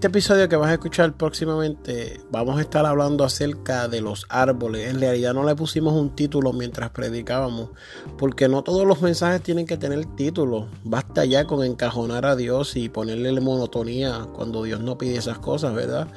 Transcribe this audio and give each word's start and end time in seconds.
Este 0.00 0.08
episodio 0.08 0.48
que 0.48 0.56
vas 0.56 0.70
a 0.70 0.72
escuchar 0.72 1.12
próximamente 1.12 2.22
vamos 2.30 2.56
a 2.56 2.62
estar 2.62 2.86
hablando 2.86 3.22
acerca 3.22 3.86
de 3.86 4.00
los 4.00 4.24
árboles. 4.30 4.88
En 4.88 4.98
realidad 4.98 5.34
no 5.34 5.44
le 5.44 5.54
pusimos 5.54 5.92
un 5.92 6.16
título 6.16 6.54
mientras 6.54 6.88
predicábamos, 6.88 7.68
porque 8.16 8.48
no 8.48 8.64
todos 8.64 8.86
los 8.86 9.02
mensajes 9.02 9.42
tienen 9.42 9.66
que 9.66 9.76
tener 9.76 10.06
título. 10.16 10.68
Basta 10.84 11.26
ya 11.26 11.44
con 11.44 11.62
encajonar 11.62 12.24
a 12.24 12.34
Dios 12.34 12.76
y 12.76 12.88
ponerle 12.88 13.38
monotonía 13.42 14.26
cuando 14.32 14.62
Dios 14.62 14.80
no 14.80 14.96
pide 14.96 15.18
esas 15.18 15.38
cosas, 15.38 15.74
¿verdad? 15.74 16.08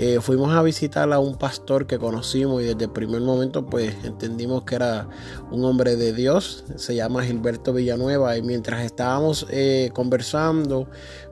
Eh, 0.00 0.20
fuimos 0.20 0.54
a 0.54 0.62
visitar 0.62 1.12
a 1.12 1.18
un 1.18 1.36
pastor 1.36 1.88
que 1.88 1.98
conocimos 1.98 2.62
y 2.62 2.66
desde 2.66 2.84
el 2.84 2.92
primer 2.92 3.20
momento 3.20 3.66
pues 3.66 3.96
entendimos 4.04 4.62
que 4.62 4.76
era 4.76 5.08
un 5.50 5.64
hombre 5.64 5.96
de 5.96 6.12
Dios, 6.12 6.64
se 6.76 6.94
llama 6.94 7.24
Gilberto 7.24 7.72
Villanueva 7.72 8.36
y 8.36 8.42
mientras 8.42 8.84
estábamos 8.84 9.44
eh, 9.50 9.90
conversando 9.92 10.86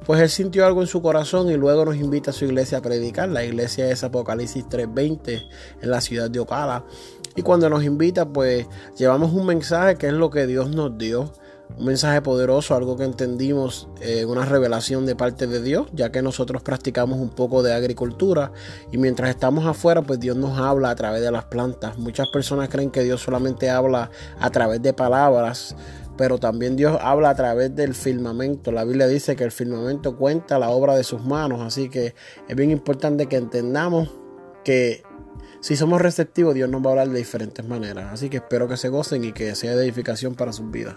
pues 0.04 0.20
él 0.20 0.30
sintió 0.30 0.66
algo 0.66 0.82
en 0.82 0.88
su 0.88 1.00
corazón 1.00 1.48
y 1.48 1.56
luego 1.56 1.84
nos 1.84 1.94
invita 1.94 2.30
a 2.30 2.34
su 2.34 2.44
iglesia 2.44 2.78
a 2.78 2.82
predicar. 2.82 3.28
La 3.28 3.44
iglesia 3.44 3.90
es 3.90 4.04
Apocalipsis 4.04 4.64
3:20 4.68 5.48
en 5.82 5.90
la 5.90 6.00
ciudad 6.00 6.30
de 6.30 6.38
Ocala. 6.38 6.84
Y 7.34 7.42
cuando 7.42 7.68
nos 7.68 7.84
invita, 7.84 8.26
pues 8.26 8.66
llevamos 8.96 9.32
un 9.32 9.46
mensaje 9.46 9.96
que 9.96 10.06
es 10.06 10.12
lo 10.12 10.30
que 10.30 10.46
Dios 10.46 10.70
nos 10.70 10.96
dio. 10.96 11.32
Un 11.78 11.84
mensaje 11.84 12.22
poderoso, 12.22 12.74
algo 12.74 12.96
que 12.96 13.04
entendimos, 13.04 13.88
eh, 14.00 14.24
una 14.24 14.44
revelación 14.44 15.04
de 15.04 15.14
parte 15.14 15.46
de 15.46 15.60
Dios, 15.60 15.88
ya 15.92 16.10
que 16.10 16.22
nosotros 16.22 16.62
practicamos 16.62 17.18
un 17.18 17.28
poco 17.28 17.62
de 17.62 17.74
agricultura 17.74 18.52
y 18.92 18.98
mientras 18.98 19.30
estamos 19.30 19.66
afuera, 19.66 20.00
pues 20.02 20.20
Dios 20.20 20.36
nos 20.36 20.58
habla 20.58 20.90
a 20.90 20.94
través 20.94 21.20
de 21.20 21.30
las 21.30 21.44
plantas. 21.44 21.98
Muchas 21.98 22.28
personas 22.28 22.68
creen 22.68 22.90
que 22.90 23.02
Dios 23.02 23.20
solamente 23.20 23.68
habla 23.68 24.10
a 24.38 24.50
través 24.50 24.80
de 24.80 24.94
palabras, 24.94 25.76
pero 26.16 26.38
también 26.38 26.76
Dios 26.76 26.98
habla 27.00 27.30
a 27.30 27.34
través 27.34 27.74
del 27.74 27.94
firmamento. 27.94 28.72
La 28.72 28.84
Biblia 28.84 29.06
dice 29.06 29.36
que 29.36 29.44
el 29.44 29.52
firmamento 29.52 30.16
cuenta 30.16 30.58
la 30.58 30.70
obra 30.70 30.96
de 30.96 31.04
sus 31.04 31.24
manos, 31.24 31.60
así 31.60 31.90
que 31.90 32.14
es 32.48 32.56
bien 32.56 32.70
importante 32.70 33.26
que 33.26 33.36
entendamos 33.36 34.10
que 34.64 35.02
si 35.60 35.76
somos 35.76 36.00
receptivos, 36.00 36.54
Dios 36.54 36.70
nos 36.70 36.80
va 36.82 36.86
a 36.86 36.90
hablar 36.90 37.08
de 37.08 37.18
diferentes 37.18 37.66
maneras. 37.66 38.12
Así 38.12 38.28
que 38.28 38.36
espero 38.36 38.68
que 38.68 38.76
se 38.76 38.88
gocen 38.88 39.24
y 39.24 39.32
que 39.32 39.54
sea 39.54 39.74
de 39.74 39.84
edificación 39.84 40.34
para 40.34 40.52
sus 40.52 40.70
vidas. 40.70 40.96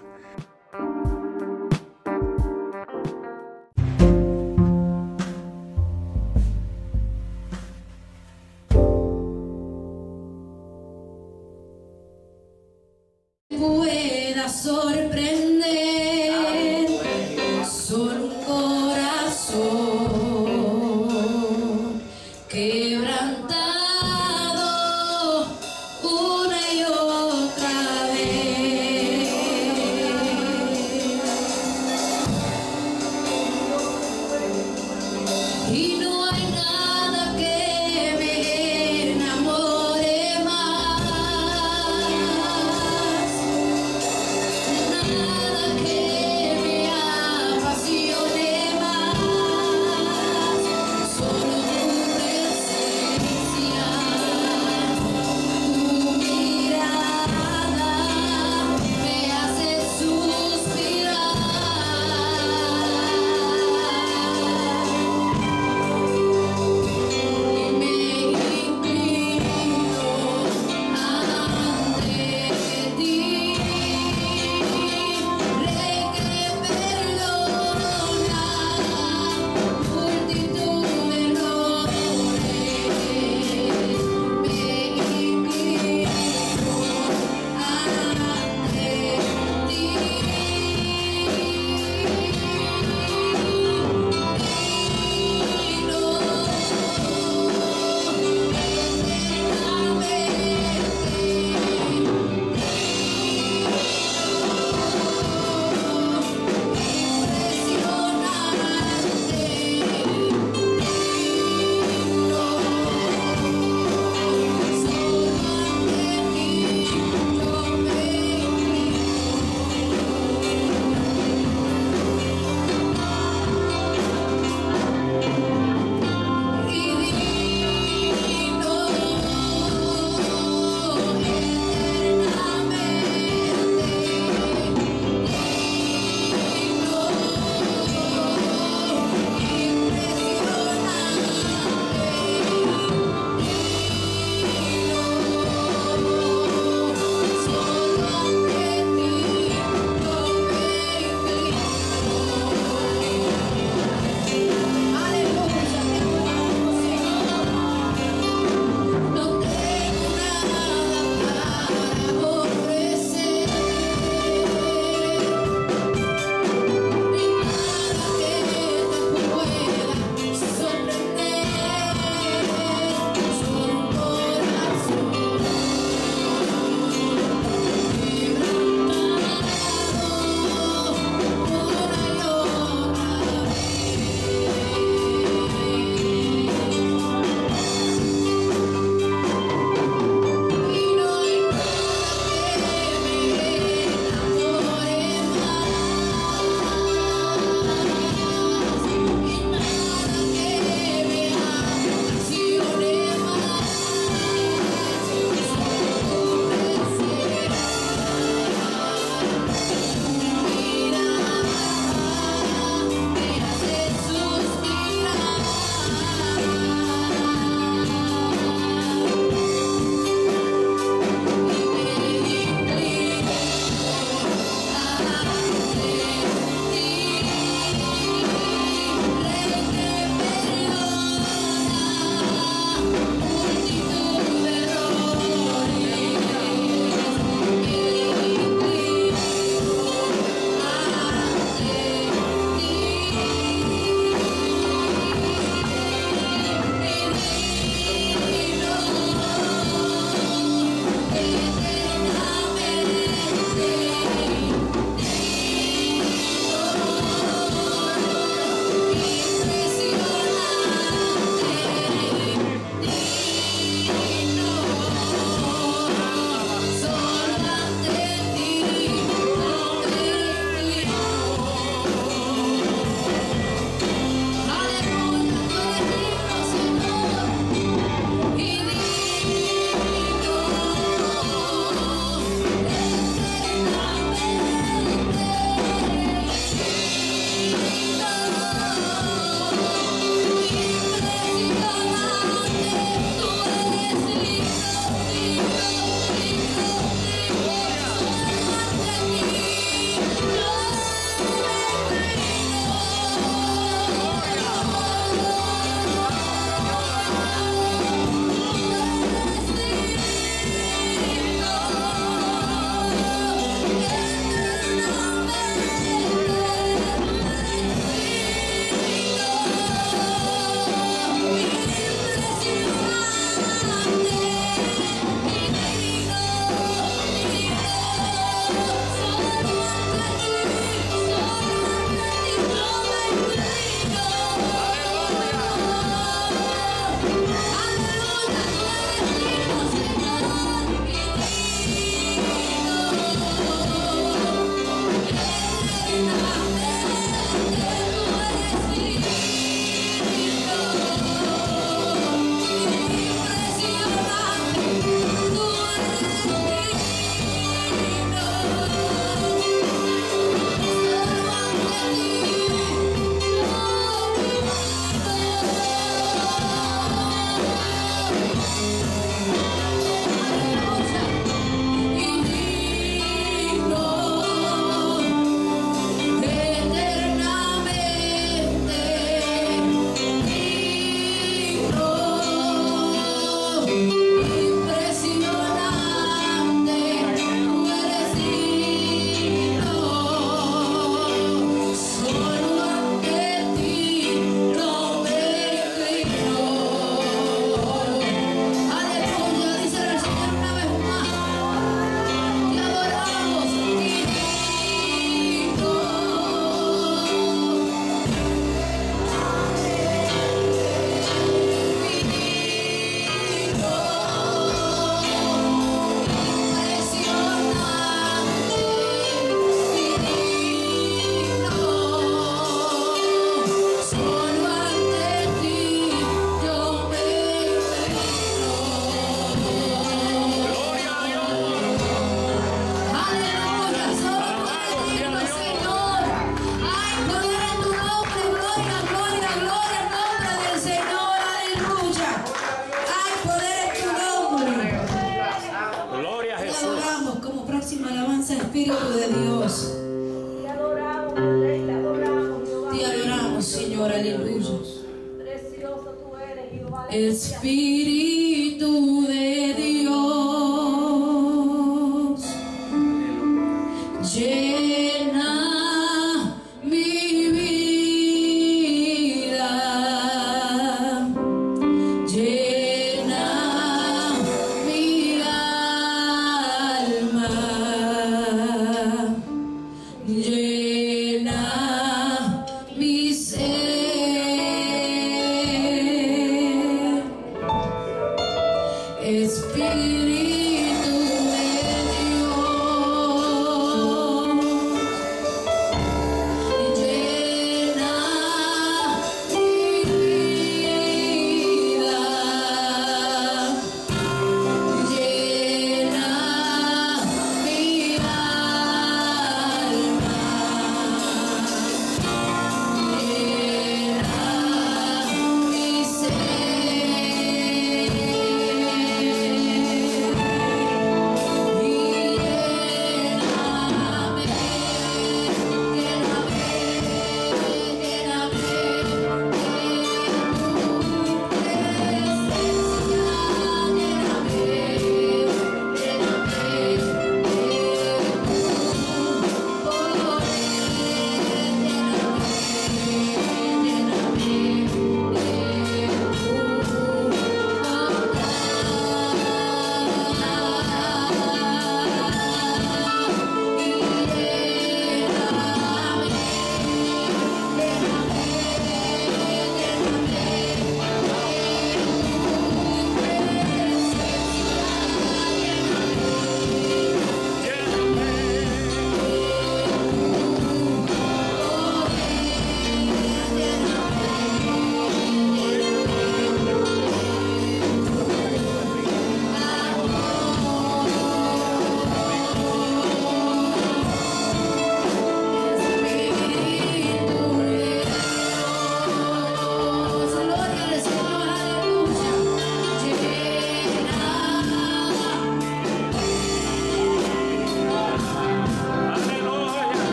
Espíritu 457.79 458.18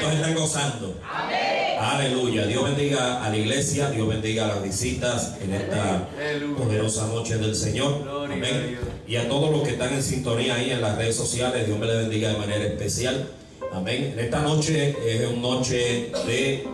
¿Cuántos 0.00 0.20
están 0.20 0.34
gozando? 0.34 0.94
Aleluya. 1.80 2.46
Dios 2.46 2.62
bendiga 2.64 3.24
a 3.24 3.30
la 3.30 3.36
iglesia, 3.36 3.90
Dios 3.90 4.08
bendiga 4.08 4.44
a 4.44 4.48
las 4.48 4.62
visitas 4.62 5.34
en 5.42 5.52
esta 5.52 6.08
poderosa 6.56 7.08
noche 7.08 7.36
del 7.38 7.56
Señor. 7.56 8.04
Amén. 8.30 8.78
Y 9.08 9.16
a 9.16 9.28
todos 9.28 9.50
los 9.50 9.62
que 9.62 9.70
están 9.70 9.92
en 9.92 10.02
sintonía 10.02 10.54
ahí 10.54 10.70
en 10.70 10.82
las 10.82 10.96
redes 10.96 11.16
sociales, 11.16 11.66
Dios 11.66 11.78
me 11.78 11.86
les 11.86 11.96
bendiga 11.96 12.30
de 12.30 12.38
manera 12.38 12.64
especial. 12.64 13.28
Amén. 13.72 14.12
En 14.12 14.18
esta 14.20 14.40
noche 14.40 14.96
es 15.04 15.26
una 15.26 15.40
noche 15.40 16.12
de 16.26 16.64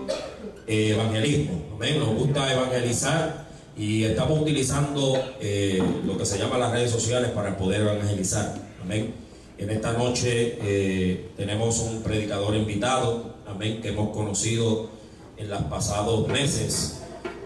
eh, 0.67 0.91
evangelismo. 0.91 1.63
Amén. 1.77 1.99
Nos 1.99 2.09
gusta 2.09 2.53
evangelizar 2.53 3.47
y 3.77 4.05
estamos 4.05 4.39
utilizando 4.41 5.35
eh, 5.41 5.83
lo 6.05 6.19
que 6.19 6.27
se 6.27 6.39
llama 6.39 6.59
las 6.59 6.73
redes 6.73 6.91
sociales 6.91 7.31
para 7.31 7.57
poder 7.57 7.81
evangelizar. 7.81 8.55
Amén. 8.83 9.24
En 9.57 9.71
esta 9.71 9.93
noche 9.93 10.59
eh, 10.63 11.31
tenemos 11.37 11.79
un 11.79 12.03
predicador 12.03 12.57
invitado, 12.57 13.35
amén, 13.47 13.81
que 13.81 13.91
hemos 13.91 14.11
conocido 14.11 14.91
en 15.37 15.49
los 15.49 15.63
pasados 15.65 16.27
meses. 16.27 17.01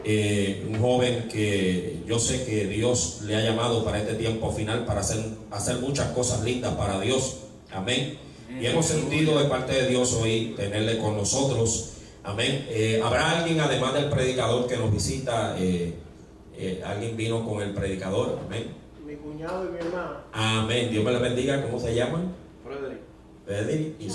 Eh, 0.04 0.66
un 0.66 0.80
joven 0.80 1.28
que 1.30 2.02
yo 2.06 2.18
sé 2.18 2.46
que 2.46 2.66
Dios 2.66 3.20
le 3.24 3.36
ha 3.36 3.42
llamado 3.42 3.84
para 3.84 3.98
este 3.98 4.14
tiempo 4.14 4.50
final 4.50 4.86
para 4.86 5.00
hacer, 5.00 5.22
hacer 5.50 5.80
muchas 5.80 6.12
cosas 6.12 6.42
lindas 6.44 6.74
para 6.76 6.98
Dios. 6.98 7.40
Amén. 7.70 8.16
Y 8.58 8.64
hemos 8.64 8.86
sentido 8.86 9.38
de 9.38 9.44
parte 9.44 9.74
de 9.74 9.88
Dios 9.88 10.14
hoy 10.14 10.54
tenerle 10.56 10.96
con 10.96 11.14
nosotros. 11.14 11.90
Amén. 12.24 12.66
Eh, 12.70 13.02
¿Habrá 13.04 13.38
alguien 13.38 13.60
además 13.60 13.92
del 13.92 14.08
predicador 14.08 14.66
que 14.66 14.78
nos 14.78 14.90
visita? 14.90 15.56
Eh, 15.58 15.92
¿Alguien 16.86 17.16
vino 17.16 17.46
con 17.46 17.60
el 17.60 17.74
predicador? 17.74 18.40
Amén. 18.46 18.87
Mi 19.38 19.44
cuñado 19.44 19.66
y 19.66 19.68
mi 19.70 19.78
hermano. 19.78 20.16
Amén. 20.32 20.90
Dios 20.90 21.04
me 21.04 21.12
le 21.12 21.18
bendiga. 21.18 21.62
¿Cómo 21.62 21.78
se 21.78 21.94
llaman? 21.94 22.34
Frederick. 22.64 23.00
Frederick 23.46 24.00
y 24.00 24.08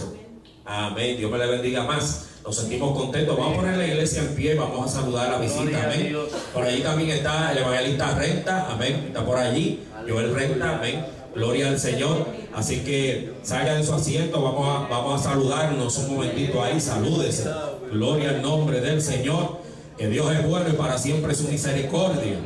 Amén. 0.66 1.18
Dios 1.18 1.32
me 1.32 1.38
le 1.38 1.48
bendiga 1.48 1.84
más. 1.84 2.30
Nos 2.44 2.58
sentimos 2.58 2.98
contentos. 2.98 3.38
Vamos 3.38 3.54
a 3.54 3.62
poner 3.62 3.78
la 3.78 3.88
iglesia 3.88 4.22
en 4.22 4.36
pie. 4.36 4.56
Vamos 4.56 4.86
a 4.86 5.02
saludar 5.02 5.28
a 5.28 5.32
la 5.34 5.38
visita. 5.38 5.84
Amén. 5.86 6.18
Por 6.54 6.64
allí 6.64 6.82
también 6.82 7.10
está 7.12 7.54
el 7.54 7.60
evangelista 7.60 8.16
Renta. 8.20 8.68
Amén. 8.70 9.06
Está 9.08 9.26
por 9.26 9.38
allí. 9.38 9.84
Joel 10.08 10.36
Renta. 10.36 10.78
Amén. 10.78 11.06
Gloria 11.34 11.70
al 11.70 11.80
Señor. 11.80 12.28
Así 12.54 12.84
que 12.84 13.34
salga 13.44 13.76
de 13.76 13.84
su 13.84 13.94
asiento. 13.94 14.42
Vamos 14.42 14.68
a, 14.68 14.88
vamos 14.90 15.22
a 15.22 15.30
saludarnos 15.30 15.98
un 16.00 16.16
momentito 16.16 16.62
ahí. 16.62 16.82
Salúdese. 16.82 17.50
Gloria 17.92 18.32
al 18.32 18.42
nombre 18.42 18.82
del 18.82 19.02
Señor. 19.02 19.60
Que 19.98 20.08
Dios 20.08 20.30
es 20.34 20.46
bueno 20.46 20.68
y 20.70 20.74
para 20.74 20.98
siempre 20.98 21.34
su 21.34 21.48
misericordia. 21.48 22.40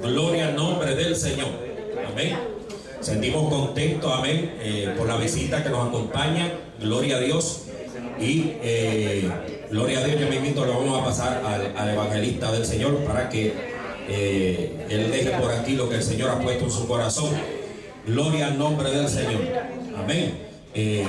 Gloria 0.00 0.48
al 0.48 0.56
nombre 0.56 0.94
del 0.94 1.14
Señor. 1.14 1.65
Amén. 2.16 2.34
Sentimos 3.02 3.52
contentos, 3.52 4.10
amén, 4.10 4.54
eh, 4.62 4.94
por 4.96 5.06
la 5.06 5.18
visita 5.18 5.62
que 5.62 5.68
nos 5.68 5.88
acompaña. 5.88 6.50
Gloria 6.80 7.16
a 7.16 7.20
Dios. 7.20 7.64
Y 8.18 8.52
eh, 8.62 9.30
gloria 9.70 9.98
a 9.98 10.04
Dios, 10.04 10.18
yo 10.18 10.26
me 10.26 10.36
invito, 10.36 10.64
le 10.64 10.72
vamos 10.72 10.98
a 10.98 11.04
pasar 11.04 11.42
al, 11.76 11.90
evangelista 11.90 12.50
del 12.52 12.64
Señor 12.64 13.04
para 13.04 13.28
que 13.28 13.52
eh, 14.08 14.86
él 14.88 15.10
deje 15.10 15.28
por 15.32 15.52
aquí 15.52 15.72
lo 15.72 15.90
que 15.90 15.96
el 15.96 16.02
Señor 16.02 16.30
ha 16.30 16.38
puesto 16.38 16.64
en 16.64 16.70
su 16.70 16.88
corazón. 16.88 17.28
Gloria 18.06 18.46
al 18.46 18.58
nombre 18.58 18.90
del 18.90 19.08
Señor. 19.08 19.42
Amén. 19.98 20.38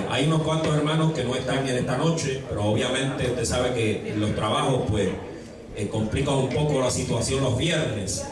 Hay 0.09 0.25
unos 0.25 0.41
cuantos 0.41 0.75
hermanos 0.75 1.13
que 1.13 1.23
no 1.23 1.37
están 1.37 1.65
en 1.69 1.77
esta 1.77 1.97
noche, 1.97 2.43
pero 2.49 2.65
obviamente 2.65 3.27
usted 3.27 3.45
sabe 3.45 3.73
que 3.73 4.13
los 4.17 4.35
trabajos 4.35 4.83
pues 4.89 5.07
complican 5.89 6.33
un 6.33 6.49
poco 6.49 6.81
la 6.81 6.91
situación 6.91 7.45
los 7.45 7.57
viernes. 7.57 8.25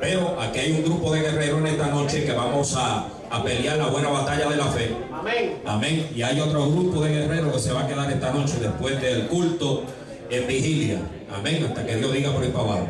Pero 0.00 0.40
aquí 0.40 0.60
hay 0.60 0.72
un 0.72 0.84
grupo 0.84 1.12
de 1.12 1.22
guerreros 1.22 1.60
en 1.60 1.66
esta 1.66 1.88
noche 1.88 2.24
que 2.24 2.32
vamos 2.32 2.74
a, 2.76 3.08
a 3.30 3.42
pelear 3.42 3.78
la 3.78 3.88
buena 3.88 4.08
batalla 4.08 4.48
de 4.48 4.56
la 4.56 4.66
fe. 4.66 4.94
Amén. 5.12 5.60
Amén. 5.66 6.08
Y 6.14 6.22
hay 6.22 6.40
otro 6.40 6.70
grupo 6.70 7.02
de 7.02 7.10
guerreros 7.10 7.52
que 7.52 7.58
se 7.58 7.72
va 7.72 7.82
a 7.82 7.86
quedar 7.88 8.10
esta 8.10 8.32
noche 8.32 8.54
después 8.60 9.00
del 9.00 9.26
culto 9.26 9.82
en 10.30 10.46
vigilia. 10.46 11.00
Amén. 11.34 11.64
Hasta 11.68 11.84
que 11.84 11.96
Dios 11.96 12.12
diga 12.12 12.32
por 12.32 12.42
ahí 12.42 12.50
para 12.50 12.64
abajo. 12.64 12.88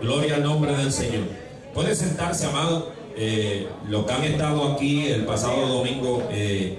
Gloria 0.00 0.36
al 0.36 0.42
nombre 0.42 0.76
del 0.76 0.92
Señor. 0.92 1.24
Puede 1.72 1.94
sentarse, 1.94 2.46
amado. 2.46 2.92
Eh, 3.16 3.68
los 3.88 4.06
que 4.06 4.12
han 4.12 4.24
estado 4.24 4.72
aquí 4.72 5.08
el 5.08 5.24
pasado 5.24 5.66
domingo, 5.66 6.22
eh, 6.30 6.78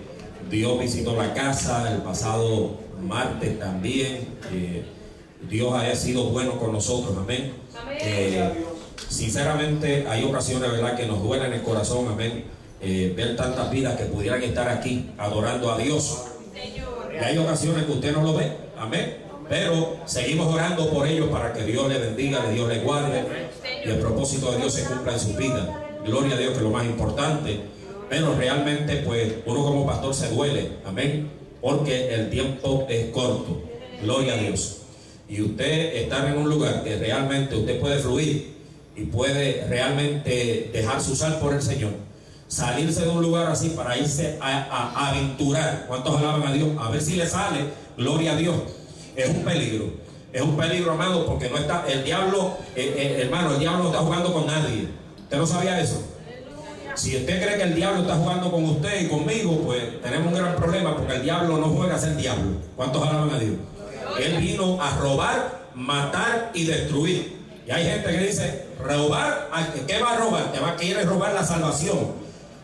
Dios 0.50 0.80
visitó 0.80 1.16
la 1.16 1.34
casa. 1.34 1.92
El 1.92 2.02
pasado 2.02 2.78
martes 3.02 3.58
también. 3.58 4.28
Eh, 4.52 4.84
Dios 5.50 5.74
haya 5.74 5.96
sido 5.96 6.26
bueno 6.26 6.60
con 6.60 6.74
nosotros. 6.74 7.16
Amén. 7.18 7.54
Eh, 8.00 8.54
sinceramente, 9.10 10.06
hay 10.08 10.24
ocasiones, 10.24 10.72
¿verdad?, 10.72 10.96
que 10.96 11.06
nos 11.06 11.22
duele 11.22 11.46
en 11.46 11.54
el 11.54 11.62
corazón. 11.62 12.08
Amén. 12.08 12.46
Eh, 12.84 13.14
ver 13.16 13.36
tantas 13.36 13.70
vidas 13.70 13.96
que 13.96 14.06
pudieran 14.06 14.42
estar 14.42 14.68
aquí 14.68 15.12
adorando 15.18 15.72
a 15.72 15.78
Dios. 15.78 16.24
Y 17.14 17.24
hay 17.24 17.38
ocasiones 17.38 17.86
que 17.86 17.92
usted 17.92 18.12
no 18.12 18.24
lo 18.24 18.34
ve, 18.34 18.52
amén. 18.78 19.18
Pero 19.48 19.98
seguimos 20.06 20.52
orando 20.52 20.90
por 20.90 21.06
ellos 21.06 21.30
para 21.30 21.54
que 21.54 21.64
Dios 21.64 21.88
les 21.90 22.00
bendiga, 22.00 22.44
que 22.46 22.54
Dios 22.54 22.70
les 22.70 22.84
guarde 22.84 23.24
y 23.86 23.90
el 23.90 23.98
propósito 23.98 24.52
de 24.52 24.58
Dios 24.60 24.74
se 24.74 24.86
cumpla 24.86 25.14
en 25.14 25.20
sus 25.20 25.36
vidas. 25.36 25.68
Gloria 26.06 26.36
a 26.36 26.40
Dios 26.40 26.52
que 26.52 26.58
es 26.58 26.64
lo 26.64 26.70
más 26.70 26.86
importante. 26.86 27.60
Pero 28.10 28.36
realmente, 28.36 28.98
pues, 29.06 29.34
uno 29.46 29.64
como 29.64 29.86
pastor 29.86 30.14
se 30.14 30.30
duele, 30.30 30.70
amén, 30.86 31.30
porque 31.62 32.14
el 32.14 32.30
tiempo 32.30 32.86
es 32.90 33.12
corto. 33.12 33.62
Gloria 34.02 34.34
a 34.34 34.38
Dios. 34.38 34.80
Y 35.30 35.42
usted 35.42 35.96
estar 35.96 36.28
en 36.28 36.38
un 36.38 36.50
lugar 36.50 36.84
que 36.84 36.98
realmente 36.98 37.56
usted 37.56 37.80
puede 37.80 38.00
fluir 38.00 38.61
y 38.96 39.06
puede 39.06 39.66
realmente 39.68 40.70
dejarse 40.74 41.12
usar 41.12 41.40
por 41.40 41.54
el 41.54 41.62
Señor 41.62 41.92
salirse 42.52 43.04
de 43.04 43.08
un 43.08 43.22
lugar 43.22 43.48
así 43.48 43.70
para 43.70 43.98
irse 43.98 44.38
a, 44.42 45.10
aventurar. 45.10 45.86
¿Cuántos 45.88 46.18
alaban 46.18 46.46
a 46.46 46.52
Dios? 46.52 46.68
A 46.78 46.90
ver 46.90 47.02
si 47.02 47.16
le 47.16 47.26
sale, 47.26 47.64
gloria 47.98 48.34
a 48.34 48.36
Dios. 48.36 48.56
Es 49.16 49.30
un 49.30 49.44
peligro. 49.44 49.86
Es 50.34 50.42
un 50.42 50.58
peligro, 50.58 50.92
amado, 50.92 51.26
porque 51.26 51.50
no 51.50 51.58
está, 51.58 51.86
el 51.88 52.04
diablo, 52.04 52.58
eh, 52.76 52.94
eh, 52.98 53.22
hermano, 53.22 53.54
el 53.54 53.60
diablo 53.60 53.84
no 53.84 53.90
está 53.90 54.02
jugando 54.02 54.34
con 54.34 54.48
nadie. 54.48 54.88
¿Usted 55.24 55.38
no 55.38 55.48
sabía 55.48 55.80
eso? 55.80 56.04
Si 56.96 57.16
usted 57.16 57.42
cree 57.42 57.58
que 57.58 57.64
el 57.64 57.76
diablo 57.76 58.02
está 58.02 58.16
jugando 58.16 58.52
con 58.52 58.66
usted 58.66 59.02
y 59.02 59.08
conmigo, 59.08 59.62
pues 59.66 60.02
tenemos 60.02 60.28
un 60.28 60.34
gran 60.38 60.56
problema 60.58 60.96
porque 60.96 61.16
el 61.16 61.24
diablo 61.24 61.58
no 61.58 61.68
juega 61.70 61.96
a 61.96 62.00
ser 62.00 62.18
diablo. 62.18 62.58
¿Cuántos 62.76 63.02
alaban 63.02 63.30
a 63.30 63.40
Dios? 63.40 63.56
Él 64.20 64.38
vino 64.38 64.82
a 64.82 64.98
robar, 64.98 65.68
matar 65.74 66.52
y 66.54 66.66
destruir. 66.66 67.41
Y 67.72 67.74
hay 67.74 67.86
gente 67.86 68.12
que 68.12 68.18
dice, 68.18 68.66
robar, 68.84 69.50
¿a- 69.54 69.74
¿qué 69.88 69.98
va 70.00 70.12
a 70.12 70.18
robar? 70.18 70.52
Te 70.52 70.60
va 70.60 70.72
a 70.72 70.76
querer 70.76 71.08
robar 71.08 71.34
la 71.34 71.46
salvación. 71.46 72.12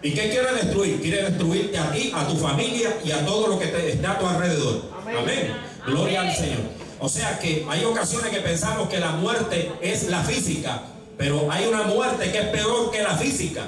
¿Y 0.02 0.12
qué 0.12 0.30
quiere 0.30 0.52
destruir? 0.54 1.00
Quiere 1.02 1.24
destruirte 1.24 1.78
a 1.78 1.92
ti, 1.94 2.12
a 2.14 2.28
tu 2.28 2.36
familia 2.36 2.90
y 3.06 3.12
a 3.12 3.26
todo 3.26 3.48
lo 3.48 3.58
que 3.58 3.68
te, 3.68 3.94
está 3.94 4.12
a 4.12 4.20
tu 4.20 4.28
alrededor. 4.28 4.82
Amén. 5.18 5.56
Gloria 5.86 6.22
al 6.24 6.36
Señor. 6.36 6.60
O 7.00 7.08
sea 7.08 7.40
que 7.40 7.66
hay 7.70 7.86
ocasiones 7.86 8.32
que 8.32 8.42
pensamos 8.42 8.90
que 8.90 9.00
la 9.00 9.12
muerte 9.14 9.72
es 9.82 10.10
la 10.10 10.22
física, 10.24 10.82
pero 11.18 11.50
hay 11.50 11.68
una 11.68 11.84
muerte 11.84 12.30
que 12.30 12.40
es 12.40 12.48
peor 12.48 12.92
que 12.92 13.02
la 13.02 13.16
física. 13.16 13.62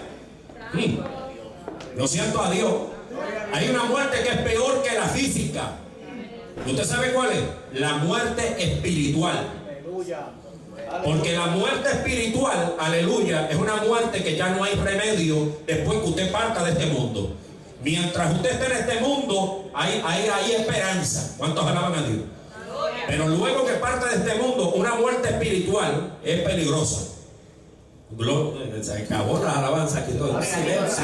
Mm. 0.74 0.98
Lo 1.98 2.06
siento 2.06 2.42
a 2.42 2.52
Dios. 2.52 2.74
Hay 3.54 3.70
una 3.70 3.86
muerte 3.86 4.18
que 4.24 4.30
es 4.30 4.38
peor 4.40 4.84
que 4.84 4.94
la 4.94 5.06
física. 5.08 5.72
¿Usted 6.68 6.84
sabe 6.84 7.14
cuál 7.14 7.30
es? 7.32 7.80
La 7.80 7.94
muerte 7.96 8.56
espiritual. 8.62 9.48
Aleluya. 9.70 10.20
Porque 11.04 11.34
la 11.34 11.48
muerte 11.48 11.90
espiritual, 11.90 12.76
aleluya, 12.80 13.48
es 13.50 13.56
una 13.56 13.76
muerte 13.78 14.24
que 14.24 14.36
ya 14.36 14.50
no 14.50 14.64
hay 14.64 14.74
remedio 14.76 15.58
después 15.66 16.00
que 16.00 16.06
usted 16.06 16.32
parta 16.32 16.64
de 16.64 16.72
este 16.72 16.88
mundo. 16.88 17.36
Mientras 17.84 18.34
usted 18.36 18.52
esté 18.52 18.66
en 18.66 18.72
este 18.72 19.00
mundo, 19.00 19.70
hay, 19.74 20.02
hay, 20.06 20.28
hay 20.28 20.52
esperanza. 20.54 21.36
¿Cuántos 21.38 21.66
alaban 21.66 21.94
a 21.94 22.02
Dios? 22.02 22.24
Pero 23.08 23.28
luego 23.28 23.66
que 23.66 23.74
parte 23.74 24.08
de 24.08 24.16
este 24.16 24.36
mundo, 24.42 24.74
una 24.76 24.96
muerte 24.96 25.30
espiritual 25.30 26.18
es 26.24 26.42
peligrosa. 26.42 27.19
Glo- 28.18 28.54
Se 28.82 28.94
acabó 29.04 29.40
la 29.44 29.52
alabanza 29.60 30.00
aquí 30.00 30.14
todo. 30.14 30.32
Un 30.38 30.44
silencio, 30.44 31.04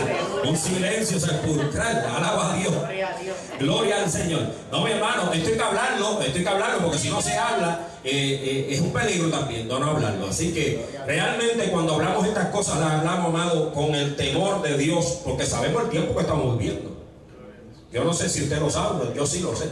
un 0.49 0.57
silencio 0.57 1.19
sepulcral. 1.19 1.97
Alaba 2.05 2.53
a 2.53 2.57
Dios. 2.57 2.73
Gloria 2.73 3.09
a 3.15 3.21
Dios. 3.21 3.35
Gloria 3.59 4.03
al 4.03 4.09
Señor. 4.09 4.41
No, 4.71 4.83
mi 4.83 4.91
hermano, 4.91 5.31
esto 5.31 5.49
hay 5.49 5.55
que 5.55 5.61
hablarlo, 5.61 6.21
esto 6.21 6.37
hay 6.37 6.43
que 6.43 6.49
hablarlo, 6.49 6.79
porque 6.83 6.97
si 6.97 7.09
no 7.09 7.21
se 7.21 7.37
habla, 7.37 7.87
eh, 8.03 8.09
eh, 8.11 8.67
es 8.73 8.79
un 8.81 8.91
peligro 8.91 9.29
también 9.29 9.67
no, 9.67 9.77
no 9.79 9.91
hablarlo. 9.91 10.27
Así 10.27 10.51
que 10.53 10.83
realmente 11.05 11.69
cuando 11.69 11.93
hablamos 11.95 12.25
estas 12.27 12.47
cosas, 12.47 12.79
las 12.79 12.91
hablamos, 12.93 13.27
amado, 13.27 13.71
con 13.73 13.93
el 13.93 14.15
temor 14.15 14.61
de 14.63 14.77
Dios, 14.77 15.19
porque 15.23 15.45
sabemos 15.45 15.83
el 15.83 15.89
tiempo 15.89 16.15
que 16.15 16.21
estamos 16.21 16.57
viviendo. 16.57 16.95
Yo 17.91 18.03
no 18.03 18.13
sé 18.13 18.29
si 18.29 18.43
usted 18.43 18.59
lo 18.59 18.69
sabe, 18.69 18.99
pero 19.01 19.13
yo 19.13 19.25
sí 19.27 19.39
lo 19.41 19.55
sé. 19.55 19.69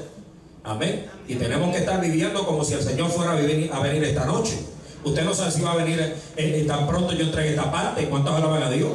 Amén. 0.63 1.07
Y 1.27 1.35
tenemos 1.35 1.71
que 1.71 1.79
estar 1.79 1.99
viviendo 1.99 2.45
como 2.45 2.63
si 2.63 2.73
el 2.73 2.81
Señor 2.83 3.09
fuera 3.09 3.31
a 3.33 3.35
venir, 3.35 3.69
a 3.73 3.79
venir 3.79 4.03
esta 4.03 4.25
noche. 4.25 4.59
Usted 5.03 5.23
no 5.23 5.33
sabe 5.33 5.51
si 5.51 5.61
va 5.61 5.73
a 5.73 5.75
venir 5.75 5.99
eh, 5.99 6.15
eh, 6.37 6.65
tan 6.67 6.87
pronto 6.87 7.13
yo 7.13 7.25
entregue 7.25 7.51
esta 7.51 7.71
parte. 7.71 8.07
¿Cuántos 8.07 8.35
alaban 8.35 8.63
a 8.63 8.69
Dios? 8.69 8.91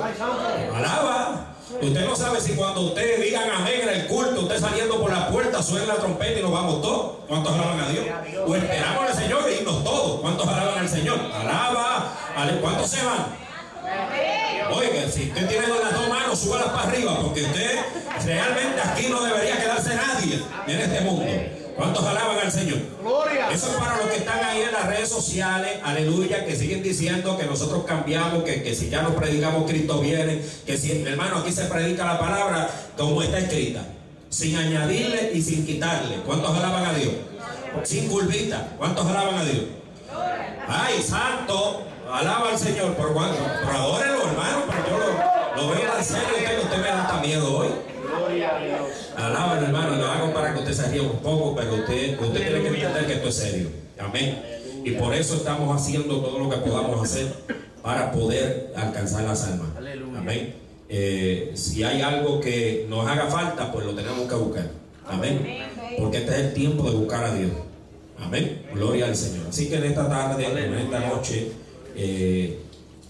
Alaba. 0.74 1.54
Usted 1.80 2.06
no 2.06 2.16
sabe 2.16 2.40
si 2.40 2.54
cuando 2.54 2.80
ustedes 2.80 3.20
digan 3.20 3.48
amén 3.50 3.82
en 3.82 3.88
el 3.90 4.06
culto, 4.06 4.40
usted 4.40 4.58
saliendo 4.58 4.98
por 5.00 5.12
la 5.12 5.28
puerta, 5.28 5.62
suena 5.62 5.86
la 5.86 5.96
trompeta 5.96 6.38
y 6.38 6.42
nos 6.42 6.50
vamos 6.50 6.80
todos. 6.80 7.12
¿Cuántos 7.28 7.52
alaban 7.52 7.80
a 7.80 7.88
Dios? 7.90 8.06
O 8.46 8.54
esperamos 8.54 9.04
al 9.04 9.14
Señor 9.14 9.48
e 9.48 9.60
irnos 9.60 9.84
todos. 9.84 10.20
¿Cuántos 10.20 10.48
alaban 10.48 10.78
al 10.78 10.88
Señor? 10.88 11.18
Alaba. 11.18 12.14
¿Cuántos 12.60 12.90
se 12.90 13.04
van? 13.04 13.26
Oiga, 14.72 15.10
si 15.10 15.28
usted 15.28 15.48
tiene 15.48 15.66
las 15.68 15.92
dos 15.92 16.08
manos, 16.08 16.38
súbalas 16.38 16.68
para 16.68 16.88
arriba, 16.88 17.18
porque 17.22 17.42
usted 17.42 17.80
realmente 18.24 18.80
aquí 18.82 19.08
no 19.08 19.22
debería 19.22 19.58
quedarse 19.58 19.94
nadie 19.94 20.42
en 20.66 20.80
este 20.80 21.00
mundo. 21.02 21.24
¿Cuántos 21.78 22.04
alaban 22.04 22.40
al 22.40 22.50
Señor? 22.50 22.78
Gloria. 23.00 23.50
Eso 23.52 23.68
es 23.70 23.76
para 23.76 23.98
los 23.98 24.08
que 24.08 24.16
están 24.16 24.44
ahí 24.44 24.62
en 24.62 24.72
las 24.72 24.88
redes 24.88 25.08
sociales, 25.08 25.78
aleluya, 25.84 26.44
que 26.44 26.56
siguen 26.56 26.82
diciendo 26.82 27.38
que 27.38 27.44
nosotros 27.44 27.84
cambiamos, 27.86 28.42
que, 28.42 28.64
que 28.64 28.74
si 28.74 28.90
ya 28.90 29.02
no 29.02 29.14
predicamos 29.14 29.70
Cristo 29.70 30.00
viene, 30.00 30.42
que 30.66 30.76
si, 30.76 31.02
hermano, 31.02 31.38
aquí 31.38 31.52
se 31.52 31.66
predica 31.66 32.04
la 32.04 32.18
palabra 32.18 32.68
como 32.96 33.22
está 33.22 33.38
escrita, 33.38 33.82
sin 34.28 34.56
añadirle 34.56 35.30
y 35.32 35.40
sin 35.40 35.64
quitarle. 35.64 36.16
¿Cuántos 36.26 36.50
alaban 36.56 36.84
a 36.84 36.94
Dios? 36.94 37.12
Sin 37.84 38.08
curvita. 38.08 38.72
¿Cuántos 38.76 39.06
alaban 39.06 39.36
a 39.36 39.44
Dios? 39.44 39.66
Ay, 40.66 41.00
santo, 41.00 41.84
alaba 42.12 42.50
al 42.50 42.58
Señor. 42.58 42.94
Por 42.94 43.12
cuánto, 43.12 43.38
por 43.64 43.72
adórenlo, 43.72 44.26
hermano, 44.26 44.64
pero 44.68 44.82
yo 44.88 44.98
lo, 44.98 45.62
lo 45.62 45.74
veo 45.76 45.96
en 45.96 46.04
serio, 46.04 46.26
usted, 46.38 46.58
usted 46.60 46.78
me 46.78 46.88
da 46.88 47.02
hasta 47.02 47.20
miedo 47.20 47.56
hoy. 47.56 47.67
Alaban, 49.18 49.64
hermano, 49.64 49.96
lo 49.96 50.06
hago 50.06 50.32
para 50.32 50.54
que 50.54 50.60
usted 50.60 50.72
se 50.72 50.88
ría 50.90 51.02
un 51.02 51.18
poco, 51.18 51.56
pero 51.56 51.74
usted, 51.74 52.20
usted 52.20 52.40
tiene 52.40 52.62
que 52.62 52.68
entender 52.68 53.06
que 53.06 53.12
esto 53.14 53.28
es 53.28 53.34
serio. 53.34 53.68
Amén. 53.98 54.40
Y 54.84 54.92
por 54.92 55.12
eso 55.12 55.34
estamos 55.34 55.74
haciendo 55.74 56.20
todo 56.20 56.38
lo 56.38 56.48
que 56.48 56.56
podamos 56.58 57.02
hacer 57.02 57.26
para 57.82 58.12
poder 58.12 58.72
alcanzar 58.76 59.24
las 59.24 59.44
almas. 59.44 59.70
Amén. 60.16 60.54
Eh, 60.88 61.50
si 61.54 61.82
hay 61.82 62.00
algo 62.00 62.40
que 62.40 62.86
nos 62.88 63.06
haga 63.08 63.26
falta, 63.26 63.72
pues 63.72 63.84
lo 63.84 63.94
tenemos 63.94 64.28
que 64.28 64.34
buscar. 64.36 64.70
Amén. 65.04 65.66
Porque 65.98 66.18
este 66.18 66.30
es 66.30 66.38
el 66.38 66.54
tiempo 66.54 66.88
de 66.88 66.96
buscar 66.96 67.24
a 67.24 67.34
Dios. 67.34 67.50
Amén. 68.20 68.62
Gloria 68.72 69.06
al 69.06 69.16
Señor. 69.16 69.46
Así 69.48 69.68
que 69.68 69.76
en 69.76 69.84
esta 69.84 70.08
tarde, 70.08 70.46
en 70.46 70.74
esta 70.74 71.00
noche, 71.00 71.50
eh, 71.96 72.60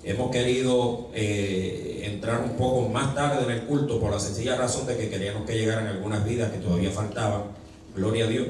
hemos 0.04 0.30
querido 0.30 1.10
eh, 1.14 1.87
entrar 2.04 2.40
un 2.42 2.56
poco 2.56 2.88
más 2.88 3.14
tarde 3.14 3.44
en 3.44 3.50
el 3.50 3.62
culto 3.62 4.00
por 4.00 4.10
la 4.10 4.18
sencilla 4.18 4.56
razón 4.56 4.86
de 4.86 4.96
que 4.96 5.08
queríamos 5.08 5.46
que 5.46 5.58
llegaran 5.58 5.86
algunas 5.86 6.24
vidas 6.24 6.50
que 6.50 6.58
todavía 6.58 6.90
faltaban. 6.90 7.42
Gloria 7.94 8.24
a 8.24 8.28
Dios. 8.28 8.46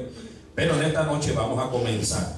Pero 0.55 0.75
en 0.75 0.83
esta 0.83 1.03
noche 1.03 1.31
vamos 1.31 1.63
a 1.63 1.69
comenzar 1.69 2.35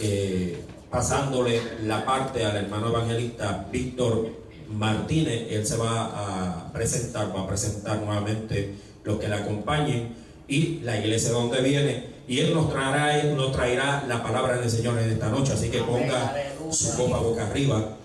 eh, 0.00 0.64
pasándole 0.90 1.60
la 1.84 2.04
parte 2.04 2.44
al 2.44 2.56
hermano 2.56 2.88
evangelista 2.88 3.66
Víctor 3.70 4.30
Martínez. 4.70 5.48
Él 5.50 5.66
se 5.66 5.76
va 5.76 6.66
a 6.66 6.72
presentar, 6.72 7.34
va 7.34 7.42
a 7.42 7.46
presentar 7.46 7.98
nuevamente 7.98 8.74
los 9.04 9.18
que 9.18 9.28
le 9.28 9.34
acompañen 9.34 10.14
y 10.48 10.80
la 10.80 10.98
iglesia 10.98 11.30
de 11.30 11.34
donde 11.34 11.60
viene. 11.60 12.12
Y 12.28 12.40
él 12.40 12.54
nos 12.54 12.70
traerá, 12.70 13.22
nos 13.34 13.52
traerá 13.52 14.04
la 14.08 14.22
palabra 14.22 14.58
del 14.58 14.70
Señor 14.70 14.98
en 14.98 15.10
esta 15.10 15.28
noche. 15.28 15.52
Así 15.52 15.70
que 15.70 15.78
ponga 15.80 16.34
su 16.70 16.96
copa 16.96 17.18
boca 17.18 17.46
arriba. 17.46 17.96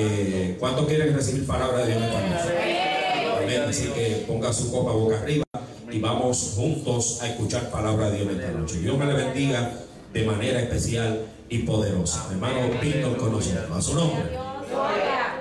Eh, 0.00 0.56
¿Cuántos 0.60 0.86
quieren 0.86 1.12
recibir 1.12 1.44
palabra 1.44 1.78
de 1.78 1.86
Dios 1.86 1.98
en 1.98 2.04
esta 2.04 2.20
noche? 2.28 3.42
Amén. 3.42 3.62
Así 3.68 3.88
que 3.88 4.24
ponga 4.28 4.52
su 4.52 4.70
copa 4.70 4.92
boca 4.92 5.18
arriba 5.18 5.44
y 5.90 5.98
vamos 5.98 6.52
juntos 6.54 7.20
a 7.20 7.26
escuchar 7.26 7.68
palabra 7.68 8.08
de 8.10 8.18
Dios 8.18 8.30
en 8.30 8.40
esta 8.40 8.52
noche. 8.52 8.78
Dios 8.78 8.96
me 8.96 9.06
le 9.06 9.14
bendiga 9.14 9.72
de 10.12 10.22
manera 10.24 10.60
especial 10.60 11.26
y 11.48 11.58
poderosa. 11.60 12.28
Hermano 12.30 12.60
Víctor 12.80 13.16
con 13.16 13.32
nosotros. 13.32 13.70
A 13.72 13.82
su 13.82 13.94
nombre. 13.94 14.38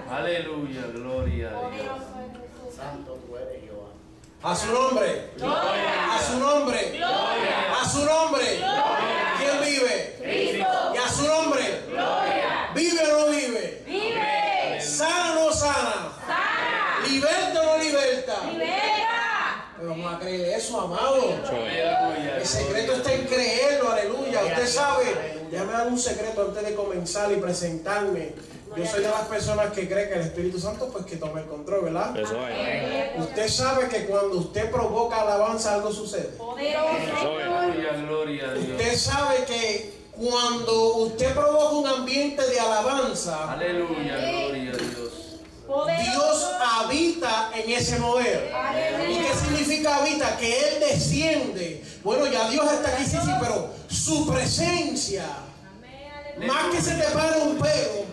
Aleluya, 0.09 0.87
gloria 0.91 1.49
a 1.49 1.69
Dios. 1.69 2.07
A 4.41 4.55
su 4.55 4.71
nombre. 4.71 5.31
A 5.39 6.19
su 6.19 6.39
nombre. 6.39 7.03
A 7.03 7.89
su 7.89 8.05
nombre. 8.05 8.45
¿Quién 9.37 9.61
vive? 9.61 10.63
Y 10.95 10.97
a 10.97 11.09
su 11.09 11.27
nombre. 11.27 11.63
¿Vive 12.73 13.13
o 13.13 13.19
no 13.19 13.31
vive? 13.31 14.79
¿Sana 14.79 15.33
o 15.33 15.45
no 15.45 15.51
sana? 15.51 16.11
¿Liberta 17.07 17.61
o 17.61 17.77
no 17.77 17.83
liberta? 17.83 18.35
Pero 19.77 19.89
vamos 19.89 20.13
a 20.13 20.19
creer 20.19 20.61
eso, 20.77 20.81
amado. 20.81 21.23
El 22.37 22.45
secreto 22.45 22.93
está 22.93 23.13
en 23.13 23.25
creerlo, 23.25 23.91
aleluya. 23.91 24.43
Usted 24.43 24.67
sabe, 24.67 25.05
déjame 25.49 25.73
dar 25.73 25.87
un 25.87 25.99
secreto 25.99 26.41
antes 26.47 26.63
de 26.63 26.75
comenzar 26.75 27.31
y 27.31 27.35
presentarme. 27.37 28.33
Yo 28.75 28.85
soy 28.85 29.01
de 29.01 29.09
las 29.09 29.21
personas 29.21 29.71
que 29.71 29.87
cree 29.87 30.07
que 30.09 30.15
el 30.15 30.21
Espíritu 30.21 30.59
Santo 30.59 30.89
pues 30.91 31.05
que 31.05 31.15
tome 31.15 31.41
el 31.41 31.47
control, 31.47 31.85
¿verdad? 31.85 32.15
Usted 33.17 33.47
sabe 33.47 33.87
que 33.87 34.05
cuando 34.05 34.37
usted 34.37 34.69
provoca 34.69 35.21
alabanza 35.21 35.75
algo 35.75 35.91
sucede. 35.91 36.31
Aleluya, 36.39 37.93
gloria 38.07 38.49
a 38.49 38.53
Dios. 38.53 38.69
Usted 38.69 38.95
sabe 38.95 39.45
que 39.45 39.93
cuando 40.11 40.97
usted 40.97 41.33
provoca 41.33 41.75
un 41.75 41.87
ambiente 41.87 42.45
de 42.45 42.59
alabanza, 42.59 43.53
Aleluya, 43.53 44.17
gloria 44.17 44.73
a 44.73 44.77
Dios. 44.77 45.26
Dios 45.67 46.47
habita 46.62 47.51
en 47.53 47.71
ese 47.71 47.99
mover. 47.99 48.51
¿Y 49.10 49.17
qué 49.17 49.34
significa 49.36 49.97
habita? 49.97 50.38
Que 50.38 50.60
Él 50.60 50.80
desciende. 50.80 51.84
Bueno, 52.03 52.25
ya 52.27 52.49
Dios 52.49 52.71
está 52.71 52.93
aquí, 52.93 53.03
sí, 53.03 53.17
sí, 53.21 53.32
pero 53.39 53.69
su 53.89 54.27
presencia, 54.27 55.25
más 56.45 56.67
que 56.71 56.82
se 56.82 56.95
te 56.95 57.03
pare 57.12 57.41
un 57.41 57.58
pelo, 57.58 58.06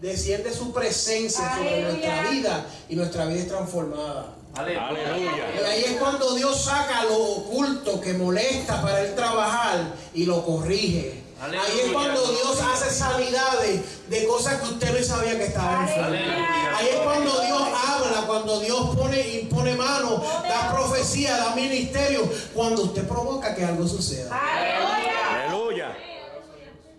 desciende 0.00 0.52
su 0.52 0.72
presencia 0.72 1.54
sobre 1.56 1.82
nuestra 1.82 2.30
vida 2.30 2.66
y 2.88 2.96
nuestra 2.96 3.26
vida 3.26 3.40
es 3.40 3.48
transformada. 3.48 4.34
Aleluya. 4.54 5.50
Y 5.60 5.64
ahí 5.64 5.84
es 5.86 5.92
cuando 5.98 6.34
Dios 6.34 6.64
saca 6.64 7.04
lo 7.04 7.16
oculto 7.16 8.00
que 8.00 8.14
molesta 8.14 8.80
para 8.80 9.00
él 9.00 9.14
trabajar 9.14 9.94
y 10.14 10.24
lo 10.26 10.44
corrige. 10.44 11.23
Ahí 11.40 11.80
es 11.84 11.92
cuando 11.92 12.20
Dios 12.26 12.60
hace 12.60 12.90
sanidades 12.90 14.08
de 14.08 14.26
cosas 14.26 14.60
que 14.60 14.68
usted 14.68 14.98
no 14.98 15.04
sabía 15.04 15.36
que 15.36 15.44
estaban. 15.46 15.86
Ahí 15.88 16.88
es 16.90 16.96
cuando 17.00 17.40
Dios 17.40 17.62
habla, 17.62 18.22
cuando 18.26 18.60
Dios 18.60 18.96
pone, 18.96 19.40
impone 19.40 19.74
mano, 19.74 20.22
da 20.48 20.72
profecía, 20.72 21.36
da 21.36 21.54
ministerio, 21.54 22.22
cuando 22.54 22.84
usted 22.84 23.06
provoca 23.06 23.54
que 23.54 23.64
algo 23.64 23.86
suceda. 23.86 24.30
Aleluya. 24.36 25.96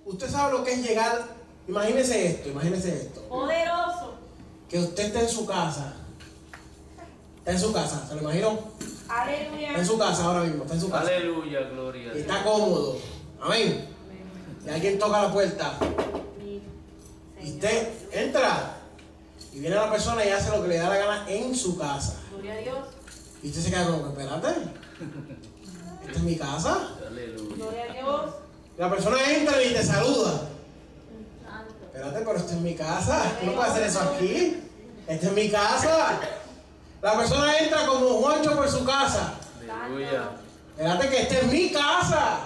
Usted 0.05 0.29
sabe 0.29 0.57
lo 0.57 0.63
que 0.63 0.73
es 0.73 0.83
llegar, 0.87 1.23
imagínese 1.67 2.27
esto, 2.27 2.49
imagínese 2.49 2.89
esto, 2.95 3.21
Poderoso. 3.27 4.13
que 4.69 4.77
usted 4.79 5.05
está 5.05 5.21
en 5.21 5.29
su 5.29 5.45
casa, 5.47 5.93
está 7.39 7.51
en 7.51 7.59
su 7.59 7.73
casa, 7.73 8.05
¿se 8.07 8.13
lo 8.15 8.21
imaginó? 8.21 8.59
Está 8.79 9.23
Aleluya. 9.23 9.73
en 9.75 9.85
su 9.85 9.97
casa 9.97 10.25
ahora 10.25 10.41
mismo, 10.41 10.61
está 10.63 10.75
en 10.75 10.81
su 10.81 10.89
casa. 10.91 11.07
Aleluya, 11.07 11.61
gloria 11.61 12.01
a 12.11 12.13
y 12.13 12.17
Dios. 12.17 12.27
está 12.29 12.43
cómodo. 12.43 12.97
Amén. 13.41 13.94
Y 14.65 14.69
alguien 14.69 14.99
toca 14.99 15.23
la 15.23 15.31
puerta. 15.31 15.73
Y 17.41 17.51
usted 17.51 17.89
entra. 18.11 18.77
Y 19.53 19.59
viene 19.59 19.75
la 19.75 19.91
persona 19.91 20.25
y 20.25 20.29
hace 20.29 20.49
lo 20.49 20.63
que 20.63 20.69
le 20.69 20.77
da 20.77 20.89
la 20.89 20.97
gana 20.97 21.25
en 21.29 21.55
su 21.55 21.77
casa. 21.77 22.17
Gloria 22.31 22.53
a 22.53 22.57
Dios. 22.57 22.77
Y 23.43 23.49
usted 23.49 23.61
se 23.61 23.69
queda 23.69 23.85
como, 23.85 24.07
espérate. 24.07 24.49
Esta 26.05 26.17
es 26.17 26.23
mi 26.23 26.35
casa. 26.35 26.89
Aleluya. 27.07 27.55
Gloria 27.55 27.83
a 27.83 27.93
Dios. 27.93 28.21
La 28.77 28.89
persona 28.89 29.31
entra 29.31 29.63
y 29.63 29.73
te 29.73 29.83
saluda. 29.83 30.41
Espérate, 31.85 32.25
pero 32.25 32.37
esta 32.37 32.53
es 32.53 32.61
mi 32.61 32.75
casa. 32.75 33.31
Tú 33.39 33.45
no 33.45 33.53
puedes 33.53 33.71
hacer 33.71 33.83
eso 33.83 34.01
aquí. 34.01 34.63
Esta 35.07 35.27
es 35.27 35.33
mi 35.33 35.49
casa. 35.49 36.19
La 37.01 37.17
persona 37.17 37.57
entra 37.59 37.85
como 37.85 38.09
Juancho 38.21 38.55
por 38.55 38.67
su 38.67 38.83
casa. 38.83 39.35
Aleluya. 39.69 40.31
Espérate 40.75 41.09
que 41.09 41.21
esta 41.21 41.35
es 41.35 41.51
mi 41.51 41.71
casa. 41.71 42.39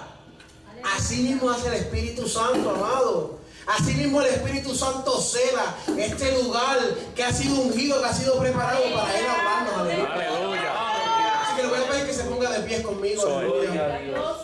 Así 0.84 1.22
mismo 1.22 1.50
hace 1.50 1.68
el 1.68 1.74
Espíritu 1.74 2.28
Santo, 2.28 2.70
amado. 2.70 3.38
Así 3.66 3.94
mismo 3.94 4.20
el 4.20 4.28
Espíritu 4.28 4.74
Santo 4.74 5.20
cela 5.20 5.76
este 5.96 6.42
lugar 6.42 6.78
que 7.14 7.22
ha 7.22 7.32
sido 7.32 7.60
ungido, 7.60 8.00
que 8.00 8.06
ha 8.06 8.12
sido 8.12 8.38
preparado 8.38 8.82
para 8.94 9.18
él 9.18 9.26
hablarnos. 9.26 9.74
Aleluya. 9.74 10.12
Aleluya. 10.12 11.42
Así 11.42 11.56
que 11.56 11.62
le 11.62 11.68
voy 11.68 11.78
a 11.78 11.90
pedir 11.90 12.06
que 12.06 12.12
se 12.14 12.24
ponga 12.24 12.50
de 12.50 12.60
pies 12.66 12.80
conmigo. 12.82 13.22
Gloria 13.22 13.70
Aleluya. 13.70 13.94
a 13.94 13.98
Dios. 14.00 14.36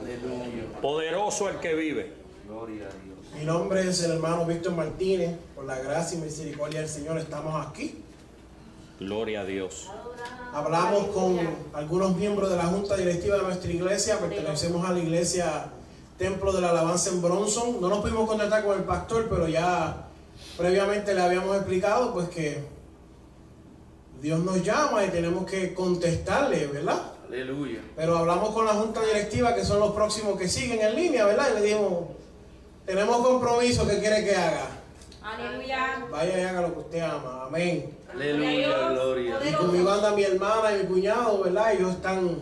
Aleluya. 0.00 0.80
Poderoso 0.80 1.48
el 1.48 1.58
que 1.58 1.74
vive. 1.74 2.12
Gloria 2.46 2.84
a 2.84 3.04
Dios. 3.04 3.18
Mi 3.38 3.44
nombre 3.44 3.88
es 3.88 4.02
el 4.02 4.12
hermano 4.12 4.46
Víctor 4.46 4.72
Martínez. 4.72 5.36
Por 5.54 5.64
la 5.64 5.78
gracia 5.78 6.18
y 6.18 6.22
misericordia 6.22 6.80
del 6.80 6.88
Señor 6.88 7.18
estamos 7.18 7.66
aquí. 7.66 8.02
Gloria 8.98 9.42
a 9.42 9.44
Dios. 9.44 9.88
Hablamos 10.54 11.08
con 11.08 11.38
algunos 11.74 12.16
miembros 12.16 12.48
de 12.48 12.56
la 12.56 12.64
junta 12.64 12.96
directiva 12.96 13.36
de 13.36 13.42
nuestra 13.42 13.70
iglesia, 13.70 14.18
pertenecemos 14.18 14.88
a 14.88 14.92
la 14.92 14.98
iglesia 14.98 15.70
Templo 16.16 16.50
de 16.50 16.62
la 16.62 16.70
Alabanza 16.70 17.10
en 17.10 17.20
Bronson. 17.20 17.78
No 17.78 17.88
nos 17.88 18.00
pudimos 18.00 18.26
contactar 18.26 18.64
con 18.64 18.78
el 18.78 18.84
pastor, 18.84 19.28
pero 19.28 19.48
ya 19.48 20.06
previamente 20.56 21.12
le 21.14 21.20
habíamos 21.20 21.54
explicado 21.56 22.14
pues 22.14 22.30
que 22.30 22.64
Dios 24.22 24.40
nos 24.40 24.62
llama 24.62 25.04
y 25.04 25.10
tenemos 25.10 25.44
que 25.44 25.74
contestarle, 25.74 26.66
¿verdad? 26.68 27.12
Aleluya. 27.28 27.80
Pero 27.96 28.16
hablamos 28.16 28.50
con 28.54 28.64
la 28.64 28.72
junta 28.72 29.04
directiva, 29.04 29.54
que 29.54 29.62
son 29.62 29.78
los 29.78 29.92
próximos 29.92 30.38
que 30.38 30.48
siguen 30.48 30.80
en 30.80 30.94
línea, 30.96 31.26
¿verdad? 31.26 31.48
Y 31.50 31.54
le 31.60 31.66
dijimos, 31.66 32.04
tenemos 32.86 33.18
compromiso 33.18 33.86
que 33.86 33.98
quiere 33.98 34.24
que 34.24 34.34
haga. 34.34 34.68
Aleluya. 35.22 36.06
Vaya 36.10 36.40
y 36.40 36.44
haga 36.44 36.62
lo 36.62 36.72
que 36.72 36.78
usted 36.78 37.00
ama. 37.00 37.44
Amén. 37.46 37.90
Aleluya, 38.16 38.88
gloria. 38.90 39.38
Y 39.48 39.52
conmigo 39.52 39.90
anda 39.90 40.10
mi 40.12 40.22
hermana 40.24 40.72
y 40.74 40.82
mi 40.82 40.86
cuñado, 40.86 41.42
¿verdad? 41.42 41.72
Ellos 41.74 41.92
están 41.92 42.40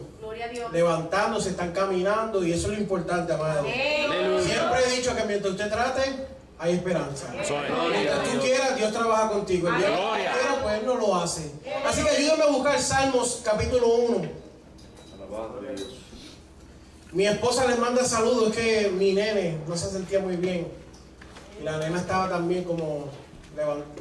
levantándose, 0.72 1.50
están 1.50 1.72
caminando 1.72 2.44
y 2.44 2.52
eso 2.52 2.68
es 2.70 2.74
lo 2.78 2.82
importante, 2.82 3.32
amado. 3.32 3.60
Aleluya. 3.60 4.42
Siempre 4.42 4.78
he 4.86 4.96
dicho 4.96 5.16
que 5.16 5.24
mientras 5.24 5.52
usted 5.52 5.68
trate, 5.70 6.02
hay 6.58 6.74
esperanza. 6.74 7.26
Mientras 7.90 8.22
tú 8.22 8.40
quieras, 8.40 8.76
Dios 8.76 8.92
trabaja 8.92 9.28
contigo. 9.30 9.68
El 9.68 9.78
día 9.78 9.86
que 9.88 9.92
tú 9.94 10.00
Gloria. 10.00 10.32
quieras, 10.32 10.58
pues 10.62 10.80
Él 10.80 10.86
no 10.86 10.94
lo 10.94 11.16
hace. 11.16 11.50
Así 11.86 12.02
que 12.04 12.10
ayúdame 12.10 12.44
a 12.44 12.46
buscar 12.46 12.80
Salmos 12.80 13.42
capítulo 13.44 13.86
1. 13.88 14.16
Alabado 15.16 15.58
a 15.58 15.72
Dios. 15.72 15.88
Mi 17.12 17.26
esposa 17.26 17.66
les 17.66 17.78
manda 17.78 18.04
saludos, 18.04 18.50
es 18.50 18.56
que 18.56 18.90
mi 18.90 19.12
nene 19.12 19.58
no 19.68 19.76
se 19.76 19.90
sentía 19.90 20.20
muy 20.20 20.36
bien. 20.36 20.66
Y 21.60 21.64
la 21.64 21.78
nena 21.78 21.98
estaba 21.98 22.28
también 22.28 22.64
como 22.64 23.08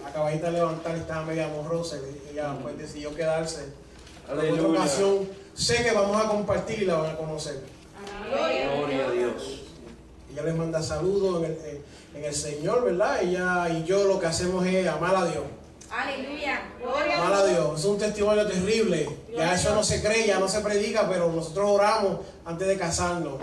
acabadita 0.06 0.47
de 0.47 0.54
levantar, 0.54 0.95
estaba 0.95 1.26
media 1.26 1.47
morrosa 1.47 1.97
y 1.97 2.32
ella 2.32 2.56
pues 2.62 2.78
decidió 2.78 3.14
quedarse. 3.16 3.66
En 4.32 4.39
otra 4.54 4.68
ocasión 4.68 5.30
sé 5.54 5.84
que 5.84 5.91
vamos 5.91 6.18
a 6.24 6.28
compartir 6.28 6.84
y 6.84 6.86
la 6.86 6.95
van 6.95 7.12
a 7.12 7.18
conocer. 7.18 7.62
Gloria 8.30 9.08
a 9.08 9.12
Dios. 9.12 9.62
Ella 10.32 10.43
les 10.43 10.56
manda 10.56 10.82
saludos 10.82 11.43
en 11.43 11.51
el, 11.51 11.58
en- 11.66 11.93
en 12.16 12.26
el 12.26 12.34
Señor, 12.34 12.84
¿verdad? 12.86 13.22
Ella 13.24 13.70
y 13.70 13.84
yo 13.86 14.04
lo 14.06 14.20
que 14.20 14.28
hacemos 14.28 14.66
es 14.66 14.88
amar 14.88 15.16
a 15.16 15.26
Dios. 15.26 15.43
Aleluya. 15.91 16.62
Gloria 16.82 17.18
Amar 17.22 17.34
a 17.34 17.45
Dios. 17.45 17.80
Es 17.80 17.86
un 17.86 17.97
testimonio 17.99 18.47
terrible. 18.47 19.08
Ya 19.36 19.54
eso 19.54 19.76
no 19.76 19.84
se 19.84 20.01
cree, 20.01 20.26
ya 20.26 20.39
no 20.39 20.47
se 20.47 20.62
predica, 20.62 21.08
pero 21.08 21.32
nosotros 21.32 21.70
oramos 21.70 22.20
antes 22.45 22.68
de 22.68 22.78
casarnos. 22.78 23.36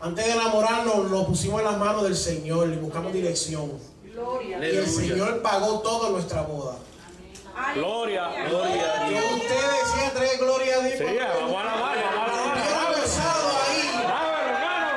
Antes 0.00 0.26
de 0.26 0.32
enamorarnos, 0.32 1.10
lo 1.10 1.26
pusimos 1.26 1.60
en 1.60 1.66
las 1.66 1.78
manos 1.78 2.04
del 2.04 2.16
Señor 2.16 2.68
y 2.70 2.76
buscamos 2.76 3.12
dirección. 3.12 3.72
Gloria. 4.14 4.48
Y 4.48 4.52
el 4.52 4.78
Aleluya. 4.78 4.86
Señor 4.92 5.42
pagó 5.42 5.80
toda 5.80 6.10
nuestra 6.10 6.42
boda. 6.42 6.76
Gloria, 7.74 8.28
Gloria 8.48 8.94
a 9.02 9.04
Que 9.06 9.10
Dios. 9.10 9.24
ustedes 9.32 9.70
decían 9.84 10.14
traer 10.14 10.38
gloria 10.38 10.74
a 10.76 10.80
Dios. 10.80 10.98
Sí, 10.98 11.04
vamos 11.04 11.56
a 11.56 11.60
alabar, 11.60 11.96
vamos 11.96 12.18
a 12.18 12.24
alabar. 12.24 12.58
hubieran 12.58 13.00
gozado 13.00 13.48
ahí. 13.68 13.90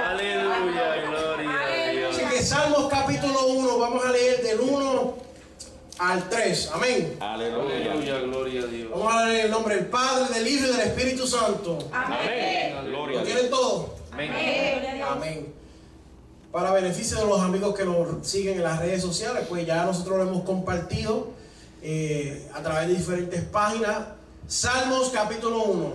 Aleluya. 0.10 1.06
Gloria 1.10 1.62
a 1.62 1.92
Dios. 1.92 2.16
Así 2.16 2.36
que 2.36 2.42
Salmos 2.44 2.88
capítulo 2.90 3.46
1, 3.48 3.78
vamos 3.80 4.06
a 4.06 4.12
leer 4.12 4.42
del 4.42 4.60
1 4.62 5.18
al 6.00 6.30
3. 6.30 6.72
Amén. 6.74 7.18
Aleluya. 7.20 8.20
Gloria 8.22 8.62
a 8.62 8.66
Dios. 8.66 8.92
Vamos 8.92 9.14
a 9.14 9.26
leer 9.28 9.46
el 9.46 9.52
nombre 9.52 9.76
del 9.76 9.86
Padre, 9.88 10.34
del 10.34 10.48
Hijo 10.48 10.66
y 10.66 10.70
del 10.72 10.80
Espíritu 10.82 11.28
Santo. 11.28 11.78
Amén. 11.92 12.92
¿Lo 12.92 13.24
tienen 13.24 13.50
todo? 13.50 13.96
Amén. 14.12 14.30
Gloria 14.32 14.92
a 14.92 14.94
Dios. 14.96 15.10
Amén. 15.12 15.54
Para 16.58 16.72
beneficio 16.72 17.20
de 17.20 17.26
los 17.26 17.40
amigos 17.40 17.76
que 17.76 17.86
nos 17.86 18.28
siguen 18.28 18.56
en 18.58 18.64
las 18.64 18.80
redes 18.80 19.04
sociales, 19.04 19.46
pues 19.48 19.64
ya 19.68 19.86
nosotros 19.86 20.18
lo 20.18 20.24
hemos 20.24 20.44
compartido 20.44 21.28
eh, 21.84 22.50
a 22.52 22.64
través 22.64 22.88
de 22.88 22.96
diferentes 22.96 23.44
páginas. 23.44 24.08
Salmos 24.48 25.10
capítulo 25.10 25.66
1. 25.66 25.94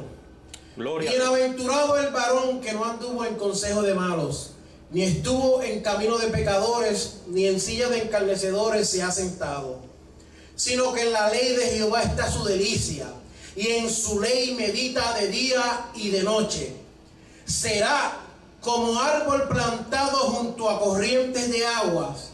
Gloria. 0.77 1.11
Bienaventurado 1.11 1.99
el 1.99 2.13
varón 2.13 2.61
que 2.61 2.75
no 2.75 2.85
anduvo 2.85 3.25
en 3.25 3.35
consejo 3.35 3.83
de 3.83 3.95
malos, 3.95 4.53
ni 4.93 5.03
estuvo 5.03 5.65
en 5.65 5.83
camino 5.83 6.17
de 6.17 6.29
pecadores, 6.29 7.23
ni 7.27 7.49
en 7.49 7.59
silla 7.59 7.89
de 7.89 8.03
encarnecedores 8.03 8.89
se 8.89 9.03
ha 9.03 9.11
sentado, 9.11 9.81
sino 10.55 10.93
que 10.93 11.03
en 11.03 11.13
la 11.13 11.29
ley 11.29 11.57
de 11.57 11.67
Jehová 11.71 12.05
está 12.05 12.31
su 12.31 12.45
delicia, 12.45 13.09
y 13.57 13.67
en 13.67 13.91
su 13.91 14.21
ley 14.21 14.55
medita 14.55 15.15
de 15.15 15.27
día 15.27 15.87
y 15.97 16.11
de 16.11 16.23
noche. 16.23 16.73
Será 17.47 18.22
como 18.63 18.99
árbol 18.99 19.49
plantado 19.49 20.19
junto 20.19 20.71
a 20.71 20.79
corrientes 20.79 21.51
de 21.51 21.67
aguas, 21.67 22.31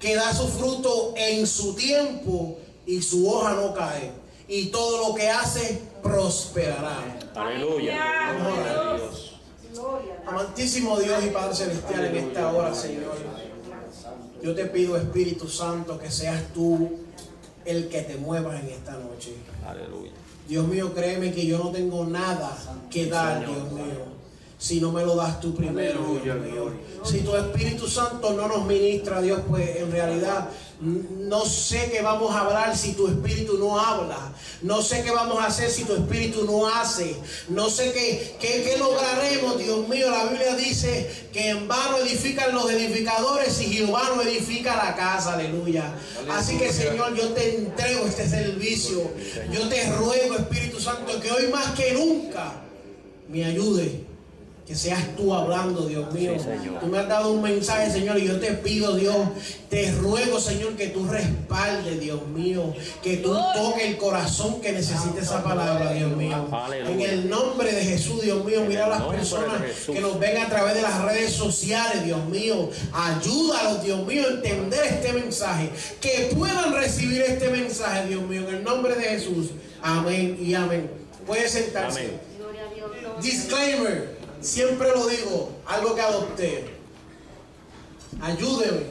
que 0.00 0.14
da 0.14 0.34
su 0.34 0.48
fruto 0.48 1.14
en 1.16 1.46
su 1.46 1.74
tiempo 1.74 2.58
y 2.86 3.02
su 3.02 3.28
hoja 3.30 3.52
no 3.54 3.74
cae, 3.74 4.10
y 4.48 4.66
todo 4.66 5.08
lo 5.08 5.14
que 5.14 5.28
hace 5.30 5.82
prosperará. 6.02 7.18
Aleluya. 7.34 7.96
Amantísimo 10.26 10.98
Dios 10.98 11.22
y 11.24 11.28
Padre 11.28 11.54
Celestial, 11.54 12.06
en 12.06 12.16
esta 12.16 12.52
hora, 12.52 12.74
Señor, 12.74 13.14
yo 14.42 14.54
te 14.54 14.66
pido, 14.66 14.96
Espíritu 14.96 15.48
Santo, 15.48 15.98
que 15.98 16.10
seas 16.10 16.42
tú 16.54 17.00
el 17.64 17.88
que 17.88 18.02
te 18.02 18.16
muevas 18.16 18.62
en 18.62 18.70
esta 18.70 18.92
noche. 18.92 19.34
Aleluya. 19.66 20.12
Dios 20.48 20.66
mío, 20.66 20.94
créeme 20.94 21.32
que 21.32 21.44
yo 21.44 21.58
no 21.58 21.70
tengo 21.70 22.04
nada 22.04 22.56
que 22.90 23.06
dar, 23.06 23.40
Dios 23.40 23.72
mío. 23.72 24.15
Si 24.66 24.80
no 24.80 24.90
me 24.90 25.04
lo 25.04 25.14
das 25.14 25.38
tú 25.38 25.54
primero, 25.54 26.00
Aleluya, 26.00 26.34
Dios. 26.34 26.72
Si 27.04 27.20
tu 27.20 27.36
Espíritu 27.36 27.86
Santo 27.86 28.32
no 28.32 28.48
nos 28.48 28.66
ministra, 28.66 29.22
Dios, 29.22 29.42
pues 29.46 29.76
en 29.76 29.92
realidad 29.92 30.48
no 30.80 31.44
sé 31.44 31.88
qué 31.92 32.02
vamos 32.02 32.34
a 32.34 32.40
hablar 32.40 32.76
si 32.76 32.94
tu 32.94 33.06
Espíritu 33.06 33.58
no 33.58 33.78
habla. 33.78 34.18
No 34.62 34.82
sé 34.82 35.04
qué 35.04 35.12
vamos 35.12 35.38
a 35.38 35.46
hacer 35.46 35.70
si 35.70 35.84
tu 35.84 35.94
Espíritu 35.94 36.44
no 36.46 36.66
hace. 36.66 37.14
No 37.48 37.70
sé 37.70 37.92
qué, 37.92 38.36
qué, 38.40 38.64
qué 38.64 38.76
lograremos, 38.76 39.56
Dios 39.56 39.86
mío. 39.86 40.10
La 40.10 40.24
Biblia 40.24 40.56
dice 40.56 41.28
que 41.32 41.50
en 41.50 41.68
vano 41.68 41.98
edifican 41.98 42.52
los 42.52 42.68
edificadores 42.68 43.60
y 43.60 43.72
Jehová 43.72 44.10
no 44.16 44.22
edifica 44.22 44.74
la 44.74 44.96
casa. 44.96 45.34
Aleluya. 45.34 45.94
Así 46.28 46.58
que, 46.58 46.72
Señor, 46.72 47.14
yo 47.14 47.28
te 47.28 47.54
entrego 47.56 48.04
este 48.04 48.28
servicio. 48.28 49.12
Yo 49.52 49.68
te 49.68 49.92
ruego, 49.92 50.34
Espíritu 50.34 50.80
Santo, 50.80 51.20
que 51.20 51.30
hoy 51.30 51.46
más 51.52 51.70
que 51.76 51.92
nunca 51.92 52.52
me 53.28 53.44
ayude. 53.44 54.15
Que 54.66 54.74
seas 54.74 55.14
tú 55.16 55.32
hablando, 55.32 55.86
Dios 55.86 56.12
mío. 56.12 56.32
tú 56.80 56.86
me 56.86 56.98
has 56.98 57.08
dado 57.08 57.30
un 57.30 57.40
mensaje, 57.40 57.88
Señor, 57.88 58.18
y 58.18 58.26
yo 58.26 58.40
te 58.40 58.52
pido, 58.54 58.96
Dios, 58.96 59.16
te 59.70 59.92
ruego, 59.92 60.40
Señor, 60.40 60.74
que 60.74 60.88
tú 60.88 61.06
respaldes, 61.06 62.00
Dios 62.00 62.26
mío. 62.26 62.74
Que 63.00 63.18
tú 63.18 63.32
toques 63.54 63.84
el 63.84 63.96
corazón 63.96 64.60
que 64.60 64.72
necesite 64.72 65.20
esa 65.20 65.44
palabra, 65.44 65.92
Dios 65.92 66.16
mío. 66.16 66.48
Aleluya. 66.50 66.92
En 66.92 67.00
el 67.00 67.30
nombre 67.30 67.70
de 67.70 67.84
Jesús, 67.84 68.22
Dios 68.22 68.44
mío, 68.44 68.64
mira 68.66 68.86
a 68.86 68.88
las 68.88 69.02
personas 69.02 69.62
que 69.86 70.00
nos 70.00 70.18
ven 70.18 70.38
a 70.38 70.48
través 70.48 70.74
de 70.74 70.82
las 70.82 71.00
redes 71.00 71.32
sociales, 71.32 72.04
Dios 72.04 72.24
mío. 72.26 72.68
Ayúdalos, 72.92 73.84
Dios 73.84 74.04
mío, 74.04 74.24
a 74.26 74.32
entender 74.32 74.84
este 74.84 75.12
mensaje. 75.12 75.70
Que 76.00 76.32
puedan 76.36 76.74
recibir 76.74 77.22
este 77.22 77.50
mensaje, 77.50 78.08
Dios 78.08 78.22
mío, 78.22 78.48
en 78.48 78.56
el 78.56 78.64
nombre 78.64 78.96
de 78.96 79.04
Jesús. 79.04 79.50
Amén 79.80 80.36
y 80.40 80.54
amén. 80.54 80.90
Puede 81.24 81.48
sentarse. 81.48 82.00
Amén. 82.00 82.20
Gloria 82.36 82.62
a 82.62 82.74
Dios. 82.74 82.90
Gloria 82.90 83.08
a 83.08 83.12
Dios. 83.12 83.24
Disclaimer, 83.24 84.15
siempre 84.46 84.88
lo 84.92 85.06
digo, 85.06 85.50
algo 85.66 85.94
que 85.94 86.00
adopté. 86.00 86.76
Ayúdeme. 88.20 88.86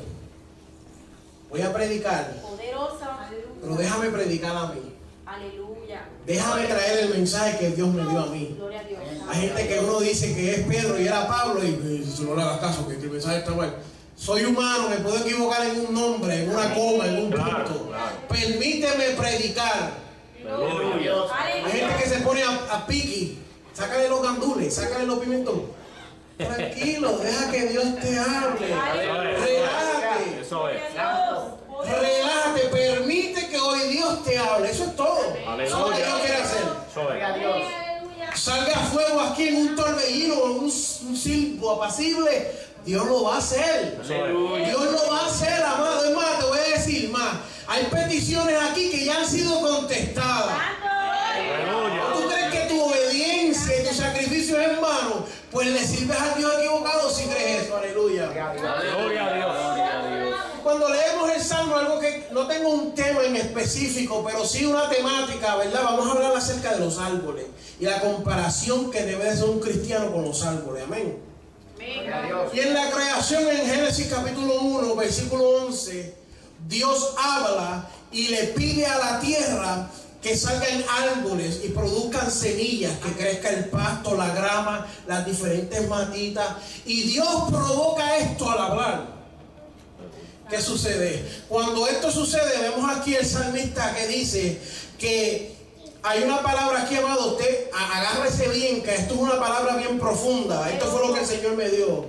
Voy 1.50 1.62
a 1.62 1.74
predicar, 1.74 2.34
Poderosa. 2.42 3.30
pero 3.62 3.76
déjame 3.76 4.10
predicar 4.10 4.56
a 4.56 4.68
mí. 4.68 4.82
Aleluya. 5.26 6.06
Déjame 6.26 6.66
traer 6.66 7.00
el 7.00 7.10
mensaje 7.10 7.58
que 7.58 7.70
Dios 7.72 7.88
me 7.94 8.04
dio 8.04 8.20
a 8.20 8.26
mí. 8.28 8.56
Gloria 8.58 8.82
a 8.82 8.84
Dios. 8.84 9.00
Hay 9.30 9.42
gente 9.42 9.68
que 9.68 9.80
uno 9.80 10.00
dice 10.02 10.36
que 10.36 10.56
es 10.56 10.60
Pedro 10.68 11.00
y 11.00 11.08
era 11.08 11.28
Pablo 11.28 11.64
y 11.64 11.70
eh, 11.70 12.06
si 12.06 12.24
no 12.24 12.36
le 12.36 12.42
hagas 12.42 12.60
caso, 12.60 12.88
que 12.88 12.96
el 12.96 13.10
mensaje 13.10 13.38
está 13.40 13.52
mal. 13.52 13.76
Soy 14.18 14.46
humano, 14.46 14.90
me 14.90 14.98
puedo 14.98 15.18
equivocar 15.18 15.66
en 15.66 15.80
un 15.88 15.94
nombre, 15.94 16.44
en 16.44 16.50
una 16.50 16.74
coma, 16.74 17.08
en 17.08 17.16
un 17.24 17.30
punto. 17.32 17.88
claro. 17.88 18.12
Permíteme 18.30 19.10
predicar. 19.12 19.92
Hay 20.46 21.72
gente 21.72 22.04
que 22.04 22.10
se 22.10 22.18
pone 22.22 22.44
a, 22.44 22.50
a 22.76 22.86
piqui. 22.86 23.40
Sácale 23.76 24.08
los 24.08 24.22
gandules, 24.22 24.74
sácale 24.74 25.06
los 25.06 25.20
pimentones. 25.20 25.64
Tranquilo, 26.38 27.18
deja 27.18 27.52
que 27.52 27.66
Dios 27.68 27.84
te 28.02 28.18
hable. 28.18 28.68
Relájate. 28.68 30.42
Eso 30.42 30.70
es. 30.70 30.82
Relájate, 30.94 32.62
permite 32.72 33.50
que 33.50 33.58
hoy 33.60 33.80
Dios 33.90 34.24
te 34.24 34.38
hable. 34.38 34.72
Eso 34.72 34.86
es 34.86 34.96
todo. 34.96 35.20
Eso 35.60 35.62
es 35.62 35.72
lo 35.72 35.90
que 35.90 36.04
Dios 36.04 36.20
quiere 36.22 36.36
hacer. 36.38 36.64
Eso. 36.90 37.10
Salga 38.36 38.76
fuego 38.76 39.22
aquí 39.22 39.48
en 39.48 39.56
un 39.58 39.76
torbellino, 39.76 40.36
en 40.36 40.52
un, 40.52 40.64
un 40.66 40.72
silbo 41.18 41.72
apacible. 41.72 42.52
Dios 42.86 43.06
lo 43.06 43.24
va 43.24 43.36
a 43.36 43.38
hacer. 43.40 44.02
Dios 44.06 44.92
lo 44.92 45.12
va 45.12 45.20
a 45.20 45.26
hacer, 45.26 45.64
amado. 45.64 46.06
Es 46.06 46.16
más, 46.16 46.40
te 46.40 46.46
voy 46.46 46.60
a 46.60 46.78
decir 46.78 47.10
más. 47.10 47.34
Hay 47.68 47.86
peticiones 47.86 48.58
aquí 48.62 48.92
que 48.92 49.06
ya 49.06 49.20
han 49.20 49.28
sido 49.28 49.60
contestadas. 49.60 50.56
Y 54.46 54.52
tu 54.52 54.56
sacrificio 54.56 54.62
es 54.62 54.70
en 54.70 54.82
vano? 54.82 55.26
Pues 55.52 55.68
le 55.68 55.86
sirves 55.86 56.18
al 56.20 56.38
Dios 56.38 56.54
equivocado 56.60 57.10
si 57.10 57.26
crees 57.26 57.64
eso. 57.64 57.78
Aleluya. 57.78 58.28
Gloria 58.28 58.50
a 58.50 58.54
Dios. 58.54 58.96
Gloria 58.98 60.00
a 60.00 60.08
Dios. 60.08 60.36
Cuando 60.64 60.90
leemos 60.90 61.32
el 61.32 61.42
Salmo, 61.42 61.76
algo 61.76 62.00
que 62.00 62.28
no 62.32 62.48
tengo 62.48 62.70
un 62.70 62.96
tema 62.96 63.24
en 63.24 63.36
específico, 63.36 64.24
pero 64.26 64.46
sí 64.46 64.66
una 64.66 64.90
temática, 64.90 65.56
¿verdad? 65.56 65.82
Vamos 65.84 66.08
a 66.08 66.12
hablar 66.12 66.36
acerca 66.36 66.74
de 66.74 66.80
los 66.80 66.98
árboles 66.98 67.46
y 67.80 67.86
la 67.86 68.02
comparación 68.02 68.92
que 68.92 69.04
debe 69.04 69.26
de 69.26 69.36
ser 69.36 69.50
un 69.50 69.60
cristiano 69.60 70.12
con 70.12 70.24
los 70.24 70.44
árboles. 70.44 70.84
Amén. 70.84 71.20
Y 72.54 72.60
en 72.60 72.74
la 72.74 72.90
creación 72.90 73.48
en 73.48 73.68
Génesis 73.68 74.08
capítulo 74.08 74.60
1, 74.62 74.96
versículo 74.96 75.44
11, 75.68 76.16
Dios 76.68 77.14
habla 77.18 77.88
y 78.12 78.30
le 78.30 78.46
pide 78.46 78.86
a 78.86 78.98
la 78.98 79.20
tierra 79.20 79.90
que 80.26 80.36
salgan 80.36 80.84
árboles 80.90 81.62
y 81.64 81.68
produzcan 81.68 82.32
semillas, 82.32 82.98
que 82.98 83.12
crezca 83.12 83.50
el 83.50 83.66
pasto, 83.66 84.18
la 84.18 84.34
grama, 84.34 84.88
las 85.06 85.24
diferentes 85.24 85.88
matitas. 85.88 86.48
Y 86.84 87.04
Dios 87.04 87.44
provoca 87.52 88.18
esto 88.18 88.50
al 88.50 88.58
hablar. 88.58 89.08
¿Qué 90.50 90.60
sucede? 90.60 91.44
Cuando 91.48 91.88
esto 91.88 92.10
sucede, 92.10 92.58
vemos 92.60 92.90
aquí 92.90 93.14
el 93.14 93.24
salmista 93.24 93.94
que 93.94 94.08
dice 94.08 94.60
que 94.98 95.56
hay 96.02 96.24
una 96.24 96.42
palabra 96.42 96.82
aquí, 96.82 96.96
amado, 96.96 97.34
usted 97.34 97.70
agárrese 97.72 98.48
bien, 98.48 98.82
que 98.82 98.96
esto 98.96 99.14
es 99.14 99.20
una 99.20 99.40
palabra 99.40 99.76
bien 99.76 100.00
profunda. 100.00 100.72
Esto 100.72 100.88
fue 100.88 101.08
lo 101.08 101.14
que 101.14 101.20
el 101.20 101.28
Señor 101.28 101.56
me 101.56 101.70
dio. 101.70 102.06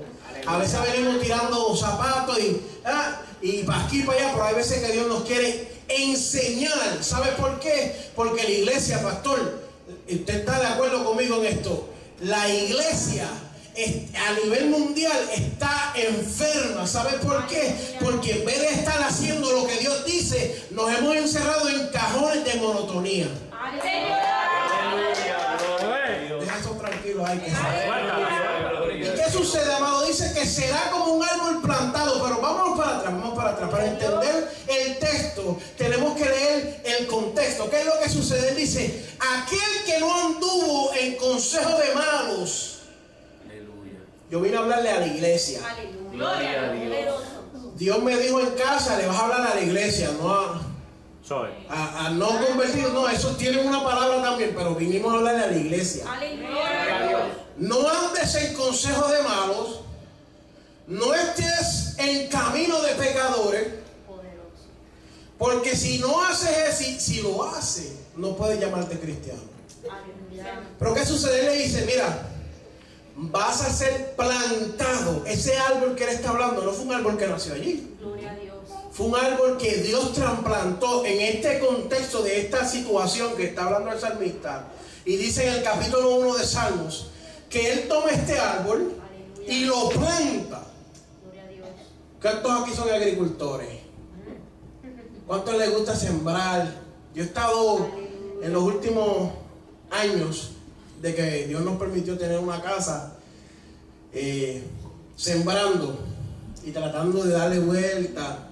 A 0.47 0.57
veces 0.57 0.81
venimos 0.91 1.21
tirando 1.21 1.77
zapatos 1.77 2.39
y 2.39 2.63
ah, 2.87 3.21
y 3.43 3.63
para 3.65 3.85
aquí 3.85 4.05
para 4.05 4.19
allá, 4.19 4.31
pero 4.33 4.45
hay 4.47 4.55
veces 4.55 4.83
que 4.83 4.93
Dios 4.93 5.07
nos 5.07 5.25
quiere 5.25 5.76
enseñar. 5.89 6.99
¿Sabe 7.03 7.33
por 7.33 7.59
qué? 7.61 7.95
Porque 8.15 8.43
la 8.43 8.51
iglesia, 8.51 9.03
pastor, 9.03 9.61
usted 10.09 10.35
está 10.35 10.59
de 10.61 10.67
acuerdo 10.67 11.05
conmigo 11.05 11.37
en 11.43 11.47
esto. 11.47 11.89
La 12.21 12.49
iglesia 12.49 13.29
es- 13.75 14.15
a 14.17 14.33
nivel 14.45 14.67
mundial 14.71 15.19
está 15.35 15.93
enferma. 15.97 16.87
¿Sabe 16.87 17.19
por 17.19 17.47
qué? 17.47 17.75
Porque 18.01 18.33
en 18.39 18.45
vez 18.47 18.61
de 18.61 18.69
estar 18.69 19.03
haciendo 19.03 19.53
lo 19.53 19.67
que 19.67 19.77
Dios 19.79 20.05
dice, 20.05 20.65
nos 20.71 20.91
hemos 20.97 21.15
encerrado 21.17 21.69
en 21.69 21.89
cajones 21.89 22.45
de 22.45 22.55
monotonía. 22.61 23.29
Deja 26.41 26.59
eso 26.59 26.71
tranquilo, 26.73 27.25
hay 27.27 27.39
que 27.39 27.51
¿Y 28.97 29.09
qué 29.15 29.31
sucede, 29.31 29.73
amado? 29.75 30.05
Dice 30.07 30.33
que 30.35 30.47
será 30.47 30.91
como 30.91 31.13
un 31.15 31.23
árbol 31.25 31.61
plantado, 31.63 32.23
pero 32.23 32.41
vámonos 32.41 32.79
para 32.79 32.97
atrás, 32.99 33.13
vamos 33.15 33.35
para 33.37 33.51
atrás. 33.51 33.71
Para 33.71 33.87
entender 33.87 34.49
tenemos 35.77 36.17
que 36.17 36.25
leer 36.25 36.83
el 36.85 37.07
contexto. 37.07 37.69
¿Qué 37.71 37.81
es 37.81 37.87
lo 37.87 37.99
que 38.03 38.09
sucede? 38.09 38.51
Él 38.51 38.57
dice, 38.57 39.05
aquel 39.19 39.85
que 39.85 39.99
no 40.01 40.27
anduvo 40.27 40.93
en 40.95 41.17
consejo 41.17 41.79
de 41.79 41.95
malos. 41.95 42.81
Aleluya. 43.45 43.99
Yo 44.31 44.41
vine 44.41 44.57
a 44.57 44.61
hablarle 44.61 44.91
a 44.91 45.01
la 45.01 45.07
iglesia. 45.07 45.61
Gloria 46.13 46.65
a 46.65 46.73
Dios. 46.73 47.23
Dios 47.77 48.03
me 48.03 48.17
dijo 48.17 48.41
en 48.41 48.51
casa, 48.51 48.97
le 48.97 49.07
vas 49.07 49.17
a 49.17 49.25
hablar 49.25 49.47
a 49.53 49.55
la 49.55 49.61
iglesia, 49.61 50.11
no 50.21 50.33
a, 50.35 50.63
Soy. 51.23 51.51
a- 51.69 52.07
a 52.07 52.11
no 52.11 52.29
convertidos. 52.47 52.93
No, 52.95 53.07
eso 53.09 53.37
tiene 53.37 53.61
una 53.61 53.85
palabra 53.85 54.23
también, 54.23 54.55
pero 54.57 54.75
vinimos 54.75 55.13
a 55.13 55.17
hablarle 55.19 55.43
a 55.45 55.47
la 55.49 55.57
iglesia. 55.57 56.05
No 57.59 57.89
andes 57.89 58.35
en 58.37 58.55
consejo 58.55 59.09
de 59.09 59.23
malos, 59.23 59.81
no 60.87 61.13
estés 61.15 61.95
en 61.99 62.29
camino 62.29 62.81
de 62.81 62.95
pecadores, 62.95 63.67
porque 65.39 65.77
si 65.77 65.99
no 65.99 66.23
haces 66.25 66.51
eso, 66.69 66.79
si, 66.79 67.01
si 67.01 67.23
lo 67.23 67.45
haces, 67.45 67.93
no 68.17 68.37
puedes 68.37 68.59
llamarte 68.59 68.99
cristiano. 68.99 69.43
Pero 70.79 70.95
¿qué 70.95 71.05
sucede? 71.05 71.41
Él 71.41 71.47
le 71.47 71.63
dice, 71.65 71.85
mira, 71.87 72.29
vas 73.17 73.63
a 73.63 73.73
ser 73.73 74.15
plantado. 74.15 75.25
Ese 75.27 75.57
árbol 75.57 75.95
que 75.95 76.05
él 76.05 76.11
está 76.11 76.31
hablando 76.31 76.63
no 76.63 76.73
fue 76.73 76.87
un 76.87 76.93
árbol 76.93 77.19
que 77.19 77.27
nació 77.27 77.55
allí. 77.55 77.95
Gloria 78.01 78.33
a 78.33 78.35
Dios. 78.37 78.57
Fue 78.93 79.07
un 79.07 79.17
árbol 79.17 79.59
que 79.59 79.77
Dios 79.79 80.15
trasplantó 80.15 81.05
en 81.05 81.21
este 81.21 81.59
contexto 81.59 82.23
de 82.23 82.41
esta 82.41 82.67
situación 82.67 83.37
que 83.37 83.45
está 83.45 83.65
hablando 83.65 83.93
el 83.93 84.01
salmista. 84.01 84.69
Y 85.05 85.17
dice 85.17 85.47
en 85.47 85.55
el 85.55 85.63
capítulo 85.63 86.17
1 86.17 86.35
de 86.37 86.47
Salmos 86.47 87.09
que 87.51 87.73
él 87.73 87.89
toma 87.89 88.11
este 88.11 88.39
árbol 88.39 88.95
y 89.47 89.65
lo 89.65 89.91
planta. 89.91 90.63
Gloria 91.23 91.45
a 91.45 91.49
Dios. 91.49 91.69
¿Cuántos 92.21 92.63
aquí 92.63 92.75
son 92.75 92.91
agricultores? 92.91 93.86
¿Cuántos 95.27 95.59
les 95.59 95.73
gusta 95.73 95.97
sembrar? 95.97 96.73
Yo 97.13 97.23
he 97.23 97.27
estado 97.27 97.89
en 98.43 98.53
los 98.53 98.63
últimos 98.63 99.33
años 99.91 100.53
de 101.03 101.15
que 101.15 101.47
Dios 101.49 101.63
nos 101.63 101.79
permitió 101.79 102.17
tener 102.17 102.39
una 102.39 102.63
casa 102.63 103.15
eh, 104.13 104.63
sembrando 105.17 105.99
y 106.65 106.71
tratando 106.71 107.25
de 107.25 107.33
darle 107.33 107.59
vuelta. 107.59 108.49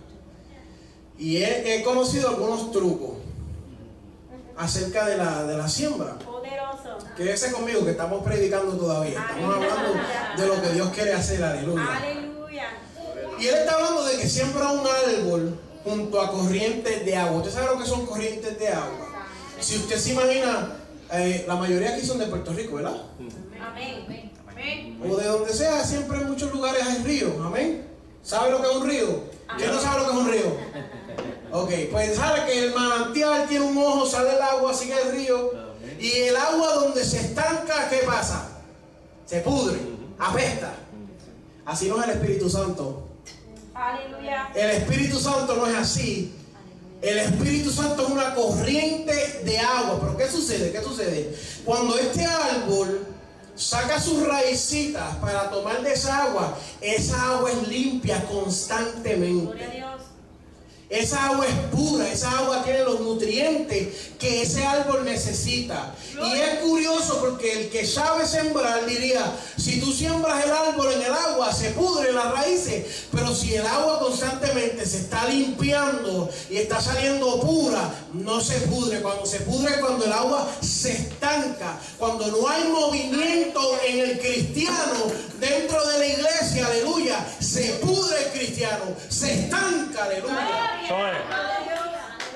Y 1.16 1.37
he, 1.37 1.77
he 1.77 1.85
conocido 1.85 2.31
algunos 2.31 2.72
trucos 2.72 3.18
acerca 4.57 5.07
de 5.07 5.16
la, 5.16 5.45
de 5.45 5.57
la 5.57 5.68
siembra. 5.68 6.18
Poderoso. 6.18 6.99
Quédese 7.16 7.53
conmigo 7.53 7.85
que 7.85 7.93
estamos 7.93 8.25
predicando 8.25 8.77
todavía. 8.77 9.20
Estamos 9.20 9.55
hablando 9.55 9.93
de 10.39 10.47
lo 10.49 10.61
que 10.61 10.68
Dios 10.70 10.89
quiere 10.89 11.12
hacer. 11.12 11.43
Aleluya. 11.45 11.97
Aleluya. 11.97 12.66
Y 13.39 13.47
él 13.47 13.55
está 13.55 13.75
hablando 13.75 14.05
de 14.07 14.16
que 14.16 14.29
siembra 14.29 14.72
un 14.72 14.85
árbol 14.87 15.59
junto 15.85 16.20
a 16.20 16.30
corrientes 16.30 17.05
de 17.05 17.16
agua. 17.16 17.39
¿Usted 17.39 17.53
sabe 17.53 17.66
lo 17.66 17.78
que 17.78 17.87
son 17.87 18.07
corrientes 18.07 18.59
de 18.59 18.68
agua? 18.68 19.26
Si 19.61 19.76
usted 19.76 19.99
se 19.99 20.12
imagina, 20.12 20.76
eh, 21.12 21.45
la 21.47 21.57
mayoría 21.57 21.95
aquí 21.95 22.05
son 22.05 22.18
de 22.18 22.26
Puerto 22.26 22.53
Rico, 22.53 22.76
¿verdad? 22.76 23.03
Amén. 23.61 24.30
Amén. 24.49 25.01
O 25.09 25.16
de 25.16 25.26
donde 25.26 25.53
sea, 25.53 25.85
siempre 25.85 26.18
en 26.18 26.28
muchos 26.28 26.53
lugares 26.53 26.82
hay 26.82 27.03
ríos. 27.03 27.32
Amén. 27.45 27.87
¿Sabe 28.22 28.51
lo 28.51 28.62
que 28.62 28.68
es 28.68 28.76
un 28.76 28.89
río? 28.89 29.24
¿Quién 29.57 29.70
no 29.70 29.80
sabe 29.80 30.01
lo 30.01 30.07
que 30.07 30.12
es 30.12 30.18
un 30.18 30.30
río? 30.30 30.57
Ok, 31.57 31.70
pues 31.93 32.16
sabe 32.16 32.47
que 32.47 32.64
el 32.64 32.74
manantial 32.74 33.47
tiene 33.47 33.64
un 33.64 33.78
ojo, 33.78 34.05
sale 34.05 34.35
el 34.35 34.43
agua, 34.43 34.74
sigue 34.74 35.01
el 35.01 35.12
río. 35.12 35.53
Y 36.01 36.11
el 36.11 36.37
agua 36.37 36.74
donde 36.74 37.05
se 37.05 37.20
estanca, 37.20 37.89
¿qué 37.89 37.99
pasa? 37.99 38.49
Se 39.24 39.41
pudre, 39.41 39.78
apesta. 40.18 40.74
Así 41.64 41.89
no 41.89 42.01
es 42.01 42.09
el 42.09 42.11
Espíritu 42.16 42.51
Santo. 42.51 43.04
Aleluya. 43.75 44.51
El 44.55 44.70
Espíritu 44.70 45.18
Santo 45.18 45.57
no 45.57 45.66
es 45.66 45.75
así. 45.75 46.33
El 47.03 47.18
Espíritu 47.18 47.70
Santo 47.70 48.05
es 48.05 48.09
una 48.09 48.35
corriente 48.35 49.43
de 49.45 49.59
agua. 49.59 49.99
Pero 50.01 50.16
¿qué 50.16 50.31
sucede? 50.31 50.72
¿Qué 50.72 50.81
sucede? 50.81 51.37
Cuando 51.64 51.99
este 51.99 52.25
árbol 52.25 53.07
saca 53.55 54.01
sus 54.01 54.27
raicitas 54.27 55.16
para 55.16 55.51
tomar 55.51 55.83
de 55.83 55.93
esa 55.93 56.25
agua, 56.25 56.59
esa 56.81 57.35
agua 57.35 57.51
es 57.51 57.68
limpia 57.68 58.16
Gloria 58.16 58.29
a 58.29 58.33
constantemente. 58.33 59.84
Esa 60.95 61.26
agua 61.26 61.45
es 61.45 61.55
pura, 61.76 62.09
esa 62.09 62.30
agua 62.38 62.62
tiene 62.62 62.84
los 62.84 63.01
nutrientes 63.01 63.88
que 64.16 64.42
ese 64.42 64.64
árbol 64.64 65.05
necesita. 65.05 65.92
Y 66.12 66.38
es 66.38 66.61
curioso 66.61 67.18
porque 67.18 67.62
el 67.62 67.68
que 67.68 67.84
sabe 67.84 68.24
sembrar 68.24 68.86
diría, 68.86 69.36
si 69.57 69.80
tú 69.80 69.92
siembras 69.92 70.45
el 70.45 70.53
árbol 70.53 70.92
en 70.92 71.03
el 71.03 71.12
agua, 71.12 71.53
se 71.53 71.70
pudre 71.70 72.12
las 72.12 72.30
raíces. 72.30 73.07
Pero 73.11 73.34
si 73.34 73.57
el 73.57 73.66
agua 73.66 73.99
constantemente 73.99 74.86
se 74.86 74.99
está 74.99 75.26
limpiando 75.26 76.30
y 76.49 76.59
está 76.59 76.80
saliendo 76.80 77.40
pura, 77.40 77.92
no 78.12 78.40
se 78.40 78.61
pudre. 78.61 79.03
Cuando 79.03 79.26
se 79.26 79.40
pudre 79.40 79.74
es 79.74 79.80
cuando 79.80 80.05
el 80.05 80.12
agua 80.12 80.49
se 80.61 80.92
estanca, 80.92 81.76
cuando 81.99 82.28
no 82.28 82.49
hay 82.49 82.68
movimiento 82.68 83.61
en 83.84 83.99
el 83.99 84.20
cristiano 84.20 85.11
dentro 85.40 85.84
de 85.88 85.99
la 85.99 86.07
iglesia, 86.07 86.66
aleluya, 86.66 87.26
se 87.40 87.64
pudre 87.82 88.26
el 88.26 88.38
cristiano, 88.38 88.84
se 89.09 89.34
estanca, 89.34 90.05
aleluya. 90.05 90.84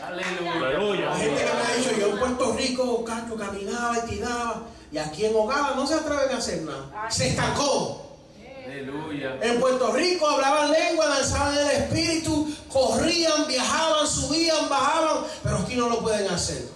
Aleluya. 0.07 0.53
Aleluya. 0.55 1.07
La 1.07 1.17
gente 1.17 1.45
que 1.45 1.53
me 1.53 1.61
ha 1.61 1.77
dicho, 1.77 1.93
yo 1.99 2.09
en 2.09 2.19
Puerto 2.19 2.53
Rico, 2.55 3.05
cacho, 3.05 3.37
caminaba 3.37 3.99
y 3.99 4.09
tiraba, 4.09 4.63
y 4.91 4.99
aquí 4.99 5.27
en 5.27 5.37
Ogada 5.37 5.75
no 5.75 5.87
se 5.87 5.95
atreven 5.95 6.35
a 6.35 6.39
hacer 6.39 6.63
nada. 6.63 7.11
Se 7.11 7.29
estancó. 7.29 8.17
Aleluya. 8.65 9.39
En 9.43 9.61
Puerto 9.61 9.93
Rico 9.93 10.29
hablaban 10.29 10.71
lengua, 10.73 11.09
danzaban 11.09 11.57
el 11.59 11.71
espíritu, 11.71 12.55
corrían, 12.71 13.47
viajaban, 13.47 14.07
subían, 14.07 14.69
bajaban, 14.69 15.25
pero 15.43 15.59
aquí 15.59 15.77
no 15.77 15.89
lo 15.89 16.01
pueden 16.01 16.29
hacer. 16.31 16.69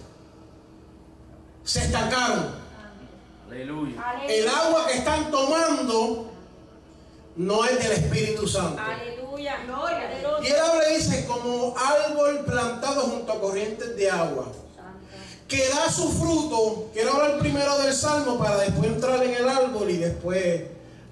Se 1.64 1.80
estancaron. 1.80 2.54
Aleluya. 3.48 4.02
El 4.28 4.48
agua 4.48 4.86
que 4.86 4.94
están 4.94 5.30
tomando 5.30 6.32
no 7.36 7.64
es 7.64 7.78
del 7.78 7.92
Espíritu 7.92 8.48
Santo. 8.48 8.80
Aleluya. 8.82 9.21
Y 9.42 10.46
el 10.46 10.60
habla 10.60 10.84
dice 10.88 11.26
como 11.26 11.74
árbol 11.76 12.44
plantado 12.44 13.02
junto 13.02 13.32
a 13.32 13.40
corrientes 13.40 13.96
de 13.96 14.10
agua. 14.10 14.46
que 15.48 15.68
da 15.68 15.90
su 15.90 16.10
fruto. 16.12 16.88
Quiero 16.92 17.14
hablar 17.14 17.38
primero 17.38 17.76
del 17.78 17.92
salmo 17.92 18.38
para 18.38 18.58
después 18.58 18.88
entrar 18.88 19.22
en 19.22 19.34
el 19.34 19.48
árbol 19.48 19.90
y 19.90 19.96
después 19.98 20.62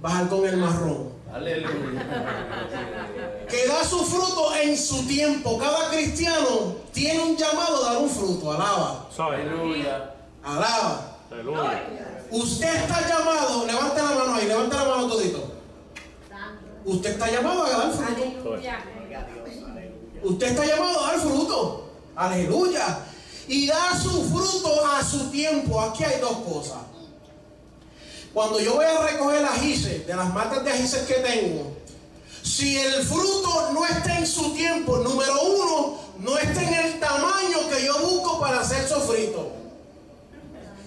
bajar 0.01 0.29
con 0.29 0.47
el 0.47 0.57
marrón. 0.57 1.11
Aleluya. 1.33 3.47
Que 3.49 3.67
da 3.67 3.85
su 3.85 4.05
fruto 4.05 4.55
en 4.55 4.77
su 4.77 5.07
tiempo. 5.07 5.59
Cada 5.59 5.91
cristiano 5.91 6.77
tiene 6.93 7.23
un 7.23 7.37
llamado 7.37 7.85
a 7.85 7.93
dar 7.93 8.03
un 8.03 8.09
fruto. 8.09 8.53
Alaba. 8.53 9.09
Aleluya. 9.19 10.15
alaba. 10.43 11.17
Aleluya. 11.31 11.83
Usted 12.31 12.75
está 12.77 13.09
llamado, 13.09 13.67
levanta 13.67 14.03
la 14.03 14.11
mano 14.11 14.35
ahí, 14.37 14.47
levanta 14.47 14.77
la 14.77 14.85
mano 14.85 15.09
todito. 15.09 15.51
Usted 16.91 17.11
está 17.13 17.31
llamado 17.31 17.65
a 17.65 17.71
dar 17.71 17.93
fruto. 17.93 18.59
Usted 20.25 20.47
está 20.49 20.67
llamado 20.67 21.05
a 21.05 21.13
dar 21.13 21.21
fruto. 21.21 21.91
Aleluya. 22.17 22.99
Y 23.47 23.69
da 23.69 23.97
su 23.97 24.25
fruto 24.25 24.87
a 24.87 25.05
su 25.05 25.31
tiempo. 25.31 25.81
Aquí 25.81 26.03
hay 26.03 26.21
dos 26.21 26.39
cosas. 26.39 26.79
Cuando 28.35 28.59
yo 28.59 28.75
voy 28.75 28.85
a 28.87 29.07
recoger 29.07 29.45
ajíes, 29.45 30.05
de 30.05 30.17
las 30.17 30.35
matas 30.35 30.65
de 30.65 30.73
ajíes 30.73 30.95
que 31.07 31.15
tengo, 31.15 31.77
si 32.43 32.77
el 32.79 33.05
fruto 33.05 33.71
no 33.73 33.87
está 33.87 34.19
en 34.19 34.27
su 34.27 34.53
tiempo, 34.53 34.99
número 34.99 35.43
uno, 35.43 35.99
no 36.19 36.39
está 36.39 36.63
en 36.63 36.75
el 36.75 36.99
tamaño 36.99 37.69
que 37.73 37.87
yo 37.87 37.99
busco 38.01 38.41
para 38.41 38.61
hacer 38.61 38.89
sofrito. 38.89 39.53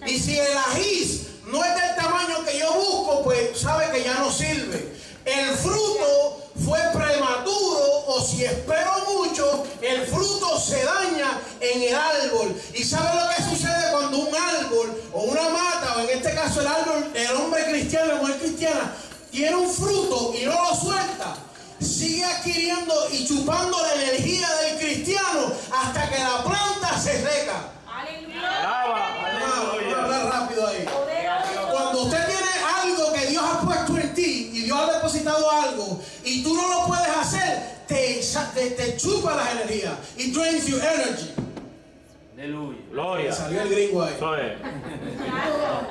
Y 0.06 0.20
si 0.20 0.38
el 0.38 0.58
ajís 0.58 1.28
no 1.47 1.64
es 1.64 1.76
del 1.76 1.95
tamaño 1.95 2.43
que 2.43 2.60
yo 2.60 2.74
busco, 2.74 3.24
pues 3.24 3.58
sabe 3.58 3.89
que 3.91 4.04
ya 4.04 4.20
no 4.20 4.30
sirve. 4.30 4.93
El 5.34 5.55
fruto 5.55 6.41
fue 6.63 6.79
prematuro 6.93 8.05
o 8.07 8.21
si 8.21 8.45
espero 8.45 8.91
mucho, 9.07 9.65
el 9.81 10.05
fruto 10.05 10.59
se 10.59 10.84
daña 10.84 11.39
en 11.59 11.81
el 11.81 11.95
árbol. 11.95 12.55
¿Y 12.73 12.84
sabe 12.84 13.19
lo 13.19 13.29
que 13.29 13.55
sucede 13.55 13.91
cuando 13.91 14.19
un 14.19 14.36
árbol 14.36 15.01
o 15.13 15.21
una 15.23 15.49
mata, 15.49 15.95
o 15.97 16.01
en 16.01 16.17
este 16.17 16.34
caso 16.34 16.61
el 16.61 16.67
árbol, 16.67 17.11
el 17.13 17.36
hombre 17.36 17.65
cristiano, 17.65 18.13
la 18.13 18.21
mujer 18.21 18.39
cristiana, 18.39 18.93
tiene 19.31 19.55
un 19.55 19.69
fruto 19.69 20.34
y 20.39 20.45
no 20.45 20.53
lo 20.53 20.75
suelta? 20.75 21.36
sigue 21.84 22.23
adquiriendo 22.23 22.93
y 23.11 23.27
chupando 23.27 23.77
la 23.81 23.93
energía 24.01 24.47
del 24.55 24.79
cristiano 24.79 25.51
hasta 25.71 26.09
que 26.09 26.17
la 26.17 26.43
planta 26.43 26.99
se 26.99 27.21
seca. 27.21 27.73
Aleluya. 27.86 29.93
Depositado 35.14 35.51
algo 35.51 36.01
y 36.24 36.43
tú 36.43 36.55
no 36.55 36.68
lo 36.68 36.88
puedes 36.88 37.07
hacer, 37.07 37.86
te, 37.88 38.22
te, 38.55 38.70
te 38.72 38.97
chupa 38.97 39.36
las 39.36 39.51
energías. 39.51 39.93
It 40.18 40.34
drains 40.34 40.68
your 40.68 40.82
energy. 40.82 41.32
Aleluya. 42.34 42.78
Gloria. 42.91 43.34
salió 43.34 43.61
el 43.61 43.70
gringo 43.70 44.03
ahí. 44.03 44.16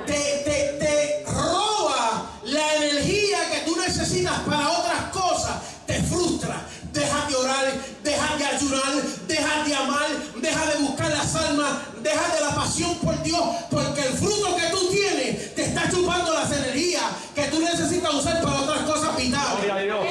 Te, 0.05 0.13
te, 0.43 0.77
te 0.79 1.25
roba 1.25 2.29
la 2.43 2.75
energía 2.75 3.37
que 3.51 3.59
tú 3.65 3.75
necesitas 3.77 4.39
para 4.41 4.69
otras 4.69 5.03
cosas. 5.11 5.61
Te 5.87 6.01
frustra. 6.03 6.65
Deja 6.93 7.27
de 7.27 7.35
orar, 7.35 7.73
deja 8.03 8.37
de 8.37 8.45
ayunar, 8.45 8.93
deja 9.27 9.63
de 9.63 9.75
amar, 9.75 10.07
deja 10.39 10.65
de 10.67 10.83
buscar 10.83 11.09
las 11.09 11.35
almas, 11.35 11.71
deja 12.03 12.35
de 12.35 12.41
la 12.41 12.53
pasión 12.53 12.95
por 12.99 13.21
Dios, 13.23 13.41
porque 13.71 14.01
el 14.01 14.13
fruto 14.13 14.55
que 14.55 14.69
tú 14.69 14.89
tienes 14.91 15.55
te 15.55 15.63
está 15.63 15.89
chupando 15.89 16.31
las 16.31 16.51
energías 16.51 17.03
que 17.33 17.45
tú 17.45 17.59
necesitas 17.61 18.13
usar 18.13 18.43
para 18.43 18.61
otras 18.61 18.81
cosas 18.81 19.17
vitales. 19.17 19.55
Gloria 19.55 19.75
a 19.75 19.81
Dios. 19.81 20.05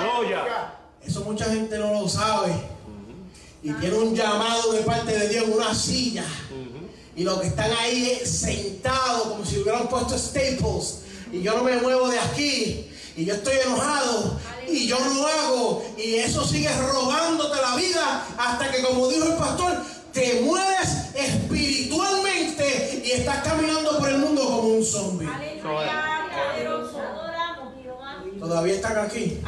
Aleluya. 0.00 0.74
Eso 1.06 1.20
mucha 1.20 1.44
gente 1.44 1.78
no 1.78 1.92
lo 2.02 2.08
sabe. 2.08 2.52
Y 3.62 3.72
tiene 3.74 3.96
un 3.96 4.16
llamado 4.16 4.72
de 4.72 4.80
parte 4.80 5.16
de 5.16 5.28
Dios 5.28 5.44
en 5.44 5.52
una 5.52 5.72
silla. 5.72 6.24
Y 7.14 7.22
los 7.22 7.40
que 7.40 7.46
están 7.46 7.70
ahí 7.78 8.18
es 8.20 8.28
sentados 8.28 9.28
como 9.28 9.44
si 9.44 9.58
hubieran 9.58 9.88
puesto 9.88 10.18
staples. 10.18 11.02
Y 11.30 11.42
yo 11.42 11.56
no 11.56 11.62
me 11.62 11.76
muevo 11.76 12.08
de 12.08 12.18
aquí. 12.18 12.90
Y 13.20 13.26
yo 13.26 13.34
estoy 13.34 13.54
enojado. 13.66 14.40
Y 14.66 14.86
yo 14.86 14.98
no 14.98 15.26
hago. 15.26 15.84
Y 15.98 16.14
eso 16.14 16.42
sigue 16.42 16.70
robándote 16.74 17.60
la 17.60 17.76
vida 17.76 18.26
hasta 18.38 18.70
que, 18.70 18.82
como 18.82 19.08
dijo 19.08 19.26
el 19.26 19.34
pastor, 19.34 19.76
te 20.10 20.40
mueves 20.40 21.14
espiritualmente 21.14 23.02
y 23.04 23.10
estás 23.10 23.44
caminando 23.44 23.98
por 23.98 24.08
el 24.08 24.18
mundo 24.18 24.42
como 24.42 24.68
un 24.68 24.82
zombie. 24.82 25.28
Todavía 28.38 28.74
están 28.74 29.04
aquí. 29.04 29.38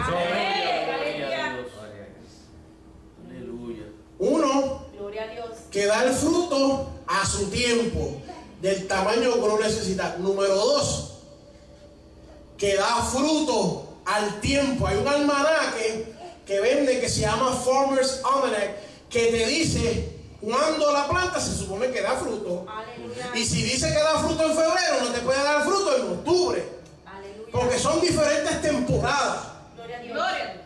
Uno 4.18 4.82
que 5.70 5.86
da 5.86 6.04
el 6.04 6.12
fruto 6.12 6.90
a 7.06 7.24
su 7.24 7.46
tiempo, 7.46 8.20
del 8.60 8.86
tamaño 8.86 9.32
que 9.32 9.40
uno 9.40 9.58
necesita. 9.58 10.18
Número 10.18 10.54
dos, 10.54 11.11
que 12.62 12.76
da 12.76 13.02
fruto 13.02 13.88
al 14.04 14.40
tiempo. 14.40 14.86
Hay 14.86 14.96
un 14.96 15.08
almanaque 15.08 16.14
que 16.46 16.60
vende 16.60 17.00
que 17.00 17.08
se 17.08 17.22
llama 17.22 17.50
Farmer's 17.56 18.20
Almanac 18.24 18.76
que 19.10 19.32
te 19.32 19.46
dice 19.46 20.16
cuándo 20.40 20.92
la 20.92 21.08
planta 21.08 21.40
se 21.40 21.56
supone 21.56 21.90
que 21.90 22.00
da 22.00 22.12
fruto. 22.12 22.64
Aleluya. 22.70 23.32
Y 23.34 23.44
si 23.44 23.64
dice 23.64 23.88
que 23.88 23.98
da 23.98 24.20
fruto 24.20 24.44
en 24.44 24.54
febrero, 24.54 25.00
no 25.00 25.08
te 25.08 25.18
puede 25.22 25.42
dar 25.42 25.64
fruto 25.64 25.96
en 25.96 26.02
octubre. 26.02 26.68
Aleluya. 27.04 27.48
Porque 27.50 27.78
son 27.80 28.00
diferentes 28.00 28.62
temporadas. 28.62 29.40
Gloria 29.74 29.96
a 29.96 30.00
Dios. 30.00 30.14
Gloria. 30.14 30.62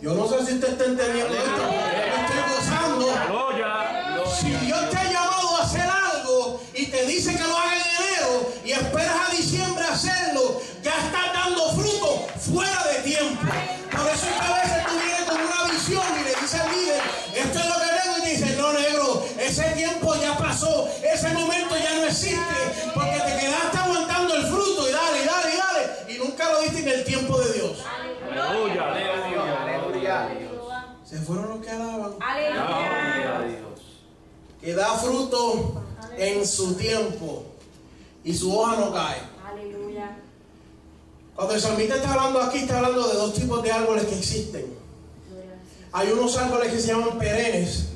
Yo 0.00 0.14
no 0.14 0.28
sé 0.28 0.46
si 0.46 0.54
usted 0.54 0.68
está 0.68 0.84
entendiendo 0.84 1.34
esto. 1.34 1.50
Yo 1.50 2.26
estoy 2.26 2.54
gozando. 2.54 3.06
Si 4.40 4.50
Dios 4.50 4.90
te 4.90 4.96
ha 4.96 5.12
llamado 5.12 5.56
a 5.56 5.62
hacer 5.64 5.82
algo 5.82 6.60
y 6.74 6.86
te 6.86 7.06
dice 7.06 7.34
que 7.34 7.42
lo 7.42 7.56
haga 7.56 7.72
en 7.74 8.04
enero 8.04 8.52
y 8.64 8.70
esperas 8.70 9.28
a 9.28 9.32
diciembre 9.32 9.57
ya 10.82 10.96
estás 10.96 11.32
dando 11.32 11.70
fruto 11.72 12.26
fuera 12.38 12.84
de 12.84 13.00
tiempo. 13.02 13.42
Por 13.90 14.06
eso 14.06 14.26
es 14.26 14.32
que 14.32 14.46
a 14.46 14.54
veces 14.62 14.86
tú 14.86 14.94
vienes 14.94 15.22
con 15.28 15.40
una 15.40 15.72
visión 15.72 16.04
y 16.20 16.24
le 16.24 16.30
dices 16.30 16.60
al 16.60 16.70
líder, 16.72 17.02
esto 17.34 17.58
es 17.58 17.66
lo 17.66 17.74
que 17.74 17.90
vengo 17.98 18.18
y 18.18 18.22
te 18.22 18.30
dice, 18.30 18.56
no 18.56 18.72
negro, 18.72 19.24
ese 19.38 19.64
tiempo 19.70 20.14
ya 20.16 20.36
pasó, 20.38 20.88
ese 21.02 21.28
momento 21.30 21.76
ya 21.76 21.94
no 21.96 22.04
existe, 22.04 22.90
porque 22.94 23.18
te 23.20 23.40
quedaste 23.40 23.78
aguantando 23.78 24.34
el 24.34 24.46
fruto 24.46 24.88
y 24.88 24.92
dale, 24.92 25.22
y 25.22 25.26
dale, 25.26 25.54
y 25.54 25.56
dale, 25.56 26.14
y 26.14 26.18
nunca 26.18 26.52
lo 26.52 26.60
diste 26.62 26.80
en 26.80 26.88
el 26.88 27.04
tiempo 27.04 27.38
de 27.38 27.52
Dios. 27.52 27.78
Aleluya. 28.38 28.90
Aleluya. 28.90 29.78
Gloria 29.78 30.22
a 30.22 30.28
Dios. 30.28 30.52
Se 31.04 31.18
fueron 31.18 31.48
los 31.48 31.64
que 31.64 31.70
alaban. 31.70 32.16
Gloria 32.18 32.28
Aleluya. 32.28 33.36
a 33.36 33.42
Dios. 33.42 33.80
Que 34.60 34.74
da 34.74 34.88
fruto 34.98 35.82
en 36.16 36.46
su 36.46 36.74
tiempo 36.74 37.44
y 38.24 38.34
su 38.34 38.56
hoja 38.56 38.76
no 38.76 38.92
cae. 38.92 39.37
Cuando 41.38 41.54
el 41.54 41.60
salmista 41.60 41.94
está 41.94 42.14
hablando 42.14 42.42
aquí, 42.42 42.58
está 42.58 42.78
hablando 42.78 43.06
de 43.06 43.14
dos 43.14 43.32
tipos 43.32 43.62
de 43.62 43.70
árboles 43.70 44.06
que 44.06 44.18
existen. 44.18 44.76
Hay 45.92 46.10
unos 46.10 46.36
árboles 46.36 46.72
que 46.72 46.80
se 46.80 46.88
llaman 46.88 47.16
perennes 47.16 47.90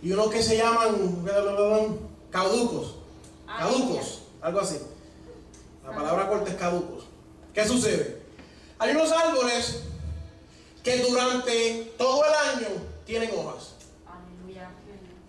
y 0.00 0.12
unos 0.12 0.30
que 0.30 0.40
se 0.40 0.56
llaman 0.56 1.98
caducos. 2.30 2.94
Caducos, 3.48 4.22
algo 4.40 4.60
así. 4.60 4.78
La 5.84 5.92
palabra 5.92 6.28
corta 6.28 6.52
es 6.52 6.56
caducos. 6.56 7.06
¿Qué 7.52 7.66
sucede? 7.66 8.22
Hay 8.78 8.92
unos 8.92 9.10
árboles 9.10 9.80
que 10.84 10.98
durante 10.98 11.92
todo 11.98 12.22
el 12.24 12.58
año 12.60 12.68
tienen 13.04 13.32
hojas. 13.36 13.72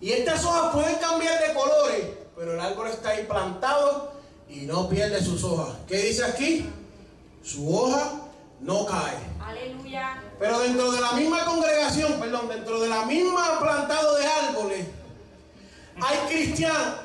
Y 0.00 0.12
estas 0.12 0.44
hojas 0.44 0.72
pueden 0.72 0.98
cambiar 0.98 1.48
de 1.48 1.52
colores, 1.52 2.04
pero 2.36 2.54
el 2.54 2.60
árbol 2.60 2.86
está 2.86 3.18
implantado 3.18 4.12
y 4.48 4.60
no 4.66 4.88
pierde 4.88 5.20
sus 5.20 5.42
hojas. 5.42 5.78
¿Qué 5.88 5.96
dice 5.96 6.22
aquí? 6.22 6.70
Su 7.46 7.72
hoja 7.72 8.12
no 8.60 8.84
cae. 8.86 9.18
Aleluya. 9.40 10.20
Pero 10.40 10.58
dentro 10.58 10.90
de 10.90 11.00
la 11.00 11.12
misma 11.12 11.44
congregación, 11.44 12.18
perdón, 12.18 12.48
dentro 12.48 12.80
de 12.80 12.88
la 12.88 13.06
misma 13.06 13.60
plantado 13.60 14.16
de 14.16 14.26
árboles, 14.26 14.86
hay 16.02 16.18
cristianos, 16.28 16.96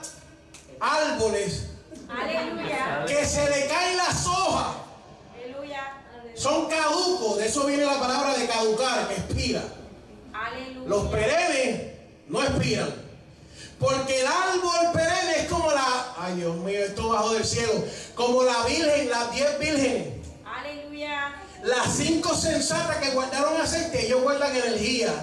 árboles, 0.79 1.67
Aleluya. 2.09 3.05
que 3.05 3.23
se 3.23 3.47
le 3.51 3.67
caen 3.67 3.97
las 3.97 4.25
hojas. 4.25 4.77
Aleluya. 5.35 6.01
Son 6.35 6.67
caducos, 6.67 7.37
de 7.37 7.47
eso 7.47 7.67
viene 7.67 7.85
la 7.85 7.99
palabra 7.99 8.33
de 8.33 8.47
caducar, 8.47 9.07
que 9.09 9.13
expira. 9.13 9.61
Aleluya. 10.33 10.89
Los 10.89 11.07
perennes 11.09 11.91
no 12.27 12.41
expiran. 12.41 12.89
Porque 13.79 14.21
el 14.21 14.27
árbol 14.27 14.91
perenne 14.91 15.35
es 15.37 15.47
como 15.47 15.71
la, 15.71 16.15
ay 16.17 16.35
Dios 16.35 16.55
mío, 16.57 16.79
esto 16.79 17.09
bajo 17.09 17.33
del 17.35 17.45
cielo, 17.45 17.73
como 18.15 18.43
la 18.43 18.63
virgen, 18.63 19.09
las 19.09 19.31
diez 19.31 19.59
vírgenes. 19.59 20.20
Las 21.64 21.95
cinco 21.95 22.36
sensatas 22.36 22.97
que 22.97 23.12
guardaron 23.12 23.62
aceite, 23.62 24.05
ellos 24.05 24.22
guardan 24.24 24.55
energía. 24.55 25.14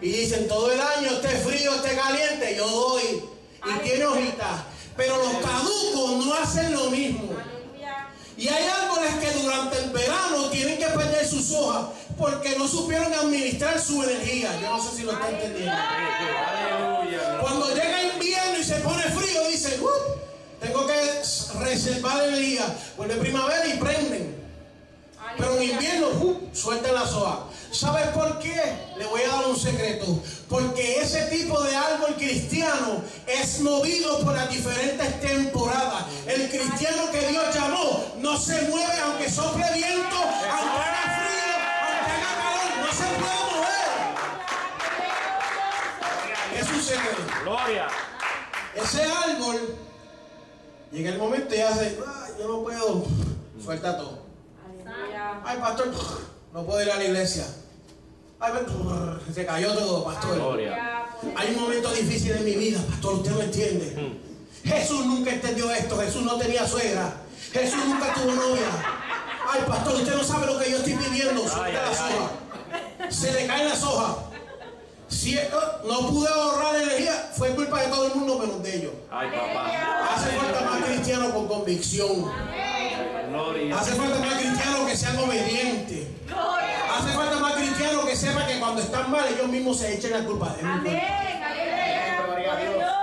Y 0.00 0.10
dicen, 0.10 0.48
todo 0.48 0.70
el 0.72 0.80
año, 0.80 1.10
esté 1.10 1.28
frío, 1.28 1.74
esté 1.74 1.96
caliente, 1.96 2.56
yo 2.56 2.68
doy. 2.68 3.22
Y 3.64 3.78
tiene 3.80 4.06
hojitas. 4.06 4.62
Pero 4.96 5.16
los 5.16 5.32
caducos 5.44 6.26
no 6.26 6.34
hacen 6.34 6.72
lo 6.72 6.90
mismo. 6.90 7.32
Aleluya. 7.32 8.08
Y 8.36 8.48
hay 8.48 8.64
árboles 8.66 9.14
que 9.20 9.30
durante 9.40 9.78
el 9.78 9.90
verano 9.90 10.50
tienen 10.50 10.78
que 10.78 10.86
perder 10.86 11.26
sus 11.26 11.50
hojas 11.52 11.86
porque 12.16 12.56
no 12.58 12.66
supieron 12.66 13.12
administrar 13.12 13.80
su 13.80 14.02
energía. 14.02 14.58
Yo 14.60 14.70
no 14.70 14.82
sé 14.82 14.96
si 14.96 15.02
lo 15.04 15.12
está 15.12 15.28
entendiendo. 15.30 15.72
Aleluya. 15.72 17.38
Cuando 17.40 17.68
llega 17.74 18.02
invierno 18.14 18.58
y 18.58 18.64
se 18.64 18.76
pone 18.76 19.02
frío, 19.04 19.46
dicen, 19.48 19.80
"Uh, 19.80 20.18
tengo 20.60 20.86
que 20.86 21.22
reservar 21.60 22.24
energía. 22.24 22.66
Vuelve 22.96 23.14
primavera 23.16 23.66
y 23.66 23.78
prenden. 23.78 24.37
Pero 25.36 25.56
en 25.56 25.62
invierno, 25.70 26.08
¡uh! 26.08 26.48
sueltan 26.52 26.94
las 26.94 27.12
hojas. 27.12 27.38
¿Sabes 27.70 28.08
por 28.08 28.38
qué? 28.38 28.60
Le 28.96 29.04
voy 29.06 29.20
a 29.22 29.28
dar 29.28 29.46
un 29.46 29.56
secreto. 29.56 30.06
Porque 30.48 31.00
ese 31.00 31.22
tipo 31.26 31.60
de 31.62 31.76
árbol 31.76 32.14
cristiano 32.16 33.02
es 33.26 33.60
movido 33.60 34.20
por 34.24 34.34
las 34.34 34.48
diferentes 34.50 35.20
temporadas. 35.20 36.04
El 36.26 36.48
cristiano 36.48 37.10
que 37.12 37.26
Dios 37.28 37.54
llamó 37.54 38.04
no 38.18 38.38
se 38.38 38.62
mueve 38.62 38.98
aunque 39.04 39.30
sople 39.30 39.66
viento, 39.74 40.16
aunque 40.16 40.80
haga 40.80 41.18
frío, 41.18 41.54
aunque 41.84 42.12
haga 42.12 42.32
calor. 42.40 42.86
No 42.86 42.92
se 42.92 43.06
puede 43.20 43.40
mover. 43.52 43.90
¿Qué 46.54 46.64
sucede? 46.64 47.10
Gloria. 47.44 47.86
Ese 48.74 49.02
árbol 49.02 49.76
llega 50.90 51.10
el 51.10 51.18
momento 51.18 51.54
y 51.54 51.60
hace, 51.60 51.98
"Ay, 52.06 52.32
yo 52.38 52.48
no 52.48 52.62
puedo, 52.62 53.04
suelta 53.62 53.98
todo. 53.98 54.27
Ay, 55.44 55.58
pastor, 55.58 55.92
no 56.52 56.64
puedo 56.64 56.82
ir 56.82 56.90
a 56.90 56.96
la 56.96 57.04
iglesia. 57.04 57.44
Ay, 58.40 58.52
se 59.34 59.46
cayó 59.46 59.74
todo, 59.74 60.04
pastor. 60.04 60.60
Hay 61.36 61.54
un 61.54 61.60
momento 61.60 61.90
difícil 61.92 62.32
en 62.32 62.44
mi 62.44 62.54
vida, 62.54 62.80
pastor, 62.88 63.14
usted 63.14 63.32
no 63.32 63.42
entiende. 63.42 64.18
Jesús 64.64 65.06
nunca 65.06 65.32
entendió 65.32 65.70
esto, 65.70 65.96
Jesús 65.98 66.22
no 66.22 66.36
tenía 66.36 66.66
suegra, 66.66 67.14
Jesús 67.52 67.84
nunca 67.86 68.12
tuvo 68.14 68.32
novia. 68.32 68.68
Ay, 69.50 69.62
pastor, 69.66 69.94
usted 69.94 70.14
no 70.14 70.24
sabe 70.24 70.46
lo 70.46 70.58
que 70.58 70.70
yo 70.70 70.76
estoy 70.78 70.94
viviendo, 70.94 71.48
suelta 71.48 71.82
las 71.82 72.00
hojas. 72.00 73.14
Se 73.14 73.32
le 73.32 73.46
caen 73.46 73.68
las 73.68 73.82
hojas. 73.82 74.16
Si 75.08 75.38
eh, 75.38 75.48
no 75.86 76.08
pude 76.08 76.28
ahorrar 76.28 76.76
energía, 76.76 77.30
fue 77.34 77.54
culpa 77.54 77.80
de 77.80 77.88
todo 77.88 78.06
el 78.06 78.14
mundo 78.14 78.38
menos 78.38 78.62
de 78.62 78.76
ellos. 78.76 78.92
Ay, 79.10 79.30
papá. 79.30 80.14
Hace 80.14 80.30
falta 80.36 80.60
más 80.60 80.84
cristianos 80.84 81.32
con 81.32 81.48
convicción. 81.48 82.30
Gloria. 86.26 86.96
Hace 86.96 87.12
falta 87.12 87.38
más 87.38 87.54
cristianos 87.54 88.04
que 88.04 88.16
sean 88.16 88.36
obedientes. 88.36 88.68
Hace 88.68 88.82
están 88.82 89.10
mal, 89.10 89.28
ellos 89.28 89.48
mismos 89.48 89.78
se 89.78 89.94
echen 89.94 90.10
la 90.10 90.24
culpa 90.24 90.56
de 90.56 90.66
Amén. 90.66 91.02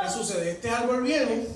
¿Qué 0.02 0.10
sucede? 0.10 0.52
Este 0.52 0.70
árbol 0.70 1.04
viene 1.04 1.48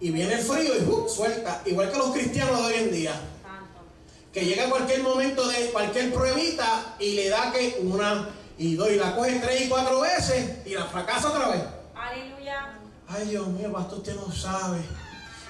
y 0.00 0.10
viene 0.10 0.34
el 0.34 0.40
frío 0.40 0.72
y 0.78 0.84
¡uh! 0.84 1.08
suelta, 1.08 1.62
igual 1.66 1.90
que 1.90 1.98
los 1.98 2.10
cristianos 2.10 2.58
de 2.58 2.64
hoy 2.64 2.74
en 2.74 2.92
día, 2.92 3.20
que 4.32 4.44
llega 4.44 4.68
cualquier 4.68 5.02
momento 5.02 5.46
de 5.48 5.70
cualquier 5.70 6.12
pruebita 6.12 6.96
y 6.98 7.14
le 7.14 7.28
da 7.28 7.52
que 7.52 7.78
una 7.82 8.28
y 8.58 8.74
dos 8.74 8.90
y 8.90 8.96
la 8.96 9.14
coge 9.14 9.40
tres 9.40 9.62
y 9.62 9.68
cuatro 9.68 10.00
veces 10.00 10.66
y 10.66 10.74
la 10.74 10.84
fracasa 10.84 11.28
otra 11.28 11.48
vez. 11.48 11.62
Aleluya. 11.94 12.78
Ay, 13.08 13.26
Dios 13.28 13.46
mío, 13.48 13.72
pastor, 13.72 13.98
usted 13.98 14.16
no 14.16 14.32
sabe 14.32 14.78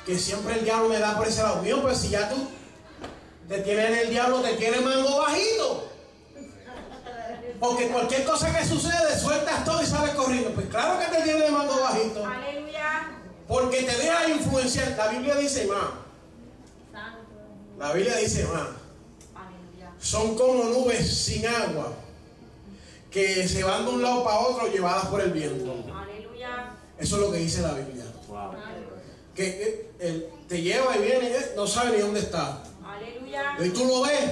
que 0.04 0.18
siempre 0.18 0.54
el 0.54 0.64
diablo 0.64 0.88
me 0.88 0.98
da 0.98 1.16
por 1.16 1.26
ese 1.26 1.42
lado 1.42 1.62
mío, 1.62 1.80
pues 1.82 1.98
si 1.98 2.10
ya 2.10 2.28
tú 2.28 2.36
te 3.48 3.58
tienes 3.60 3.90
en 3.90 3.94
el 3.98 4.10
diablo, 4.10 4.40
te 4.40 4.54
tiene 4.54 4.80
mango 4.80 5.18
bajito. 5.18 5.90
Porque 7.60 7.88
cualquier 7.88 8.24
cosa 8.24 8.56
que 8.56 8.66
sucede, 8.66 9.18
sueltas 9.18 9.64
todo 9.64 9.82
y 9.82 9.86
sales 9.86 10.14
corriendo. 10.14 10.50
Pues 10.50 10.66
claro 10.66 10.98
que 10.98 11.16
te 11.16 11.22
tiene 11.22 11.40
de 11.40 11.50
mango 11.50 11.80
bajito. 11.80 12.24
Aleluya. 12.24 13.10
Porque 13.48 13.82
te 13.82 13.96
deja 13.96 14.28
influenciar. 14.28 14.94
La 14.96 15.08
Biblia 15.08 15.36
dice 15.36 15.66
más. 15.66 15.90
Santo. 16.92 17.18
La 17.78 17.92
Biblia 17.92 18.16
dice 18.16 18.44
más. 18.44 18.68
Son 19.98 20.36
como 20.36 20.64
nubes 20.64 21.16
sin 21.16 21.46
agua 21.46 21.92
que 23.10 23.48
se 23.48 23.64
van 23.64 23.86
de 23.86 23.92
un 23.92 24.02
lado 24.02 24.24
para 24.24 24.38
otro 24.40 24.68
llevadas 24.68 25.06
por 25.06 25.20
el 25.22 25.30
viento. 25.30 25.72
Aleluya. 25.94 26.74
Eso 26.98 27.16
es 27.16 27.22
lo 27.22 27.32
que 27.32 27.38
dice 27.38 27.62
la 27.62 27.72
Biblia. 27.72 28.04
Wow. 28.28 28.52
Que 29.34 29.46
eh, 29.46 29.90
él 30.00 30.28
te 30.48 30.60
lleva 30.60 30.96
y 30.96 31.00
viene, 31.00 31.28
eh, 31.28 31.52
no 31.56 31.66
sabe 31.66 31.96
ni 31.96 32.02
dónde 32.02 32.20
está. 32.20 32.62
Aleluya. 33.36 33.66
Y 33.66 33.70
tú 33.70 33.84
lo 33.84 34.02
ves 34.02 34.30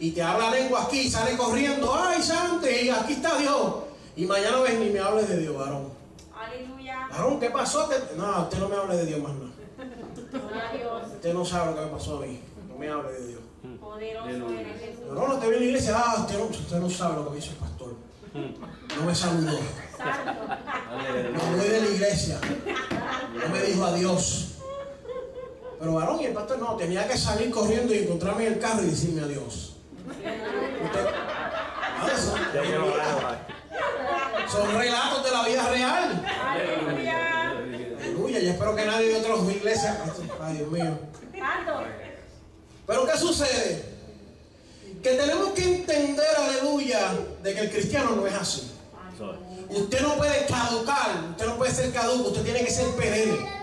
y 0.00 0.10
te 0.12 0.22
habla 0.22 0.50
lengua 0.50 0.84
aquí 0.84 1.00
y 1.00 1.10
sale 1.10 1.36
corriendo. 1.36 1.94
¡Ay, 1.94 2.22
santo! 2.22 2.68
Y 2.68 2.88
aquí 2.88 3.12
está 3.14 3.36
Dios. 3.38 3.74
Y 4.16 4.24
mañana 4.26 4.60
ves 4.60 4.78
ni 4.78 4.90
me 4.90 4.98
hables 4.98 5.28
de 5.28 5.38
Dios, 5.38 5.56
varón. 5.56 5.90
Aleluya. 6.34 7.08
Varón, 7.10 7.38
¿qué 7.38 7.50
pasó? 7.50 7.88
No, 8.16 8.42
usted 8.42 8.58
no 8.58 8.68
me 8.68 8.76
hable 8.76 8.96
de 8.96 9.06
Dios 9.06 9.20
más 9.20 9.32
nada. 9.34 9.50
Dios. 10.72 11.02
Usted 11.14 11.34
no 11.34 11.44
sabe 11.44 11.72
lo 11.72 11.76
que 11.76 11.84
me 11.84 11.92
pasó 11.92 12.16
a 12.16 12.26
mí. 12.26 12.40
No 12.68 12.78
me 12.78 12.88
hable 12.88 13.12
de 13.12 13.26
Dios. 13.28 13.40
Poderoso 13.78 14.50
eres 14.50 14.80
Jesús. 14.80 15.04
No, 15.12 15.28
no 15.28 15.38
te 15.38 15.48
viene 15.48 15.56
a 15.56 15.60
la 15.60 15.66
iglesia. 15.66 15.94
Ah, 15.96 16.16
usted 16.20 16.38
no, 16.38 16.44
usted 16.44 16.76
no 16.76 16.88
sabe 16.90 17.16
lo 17.16 17.24
que 17.26 17.30
me 17.32 17.38
hizo 17.38 17.50
el 17.50 17.56
pastor. 17.56 17.94
No 18.32 19.04
me 19.04 19.14
saludó. 19.14 19.58
Santo. 19.98 20.42
No 21.32 21.56
voy 21.56 21.68
de 21.68 21.80
la 21.82 21.88
iglesia. 21.88 22.40
No 23.34 23.48
me 23.54 23.62
dijo 23.62 23.84
adiós. 23.84 24.59
Pero 25.80 25.94
varón 25.94 26.20
y 26.20 26.26
el 26.26 26.34
pastor 26.34 26.58
no, 26.58 26.76
tenía 26.76 27.08
que 27.08 27.16
salir 27.16 27.50
corriendo 27.50 27.94
y 27.94 28.00
encontrarme 28.00 28.46
en 28.46 28.52
el 28.52 28.58
carro 28.58 28.82
y 28.82 28.90
decirme 28.90 29.22
adiós. 29.22 29.76
Usted- 30.84 31.06
son, 34.50 34.74
relatos 34.76 35.24
de 35.24 35.30
la 35.30 35.44
vida 35.44 35.68
real. 35.70 36.26
Aleluya. 36.44 37.50
Aleluya, 37.98 38.40
y 38.40 38.48
espero 38.48 38.76
que 38.76 38.84
nadie 38.84 39.08
de 39.08 39.16
otras 39.20 39.54
iglesias. 39.56 39.96
Ay, 40.42 40.56
Dios 40.56 40.70
mío. 40.70 40.98
Pero 42.86 43.06
¿qué 43.06 43.16
sucede? 43.16 43.84
Que 45.02 45.10
tenemos 45.10 45.50
que 45.50 45.62
entender, 45.62 46.36
aleluya, 46.36 47.12
de 47.42 47.54
que 47.54 47.60
el 47.60 47.70
cristiano 47.70 48.16
no 48.16 48.26
es 48.26 48.34
así. 48.34 48.70
Usted 49.70 50.00
no 50.00 50.16
puede 50.16 50.46
caducar, 50.46 51.10
usted 51.30 51.46
no 51.46 51.56
puede 51.56 51.72
ser 51.72 51.92
caduco, 51.92 52.30
usted 52.30 52.42
tiene 52.42 52.64
que 52.64 52.70
ser 52.70 52.88
perenne. 52.96 53.59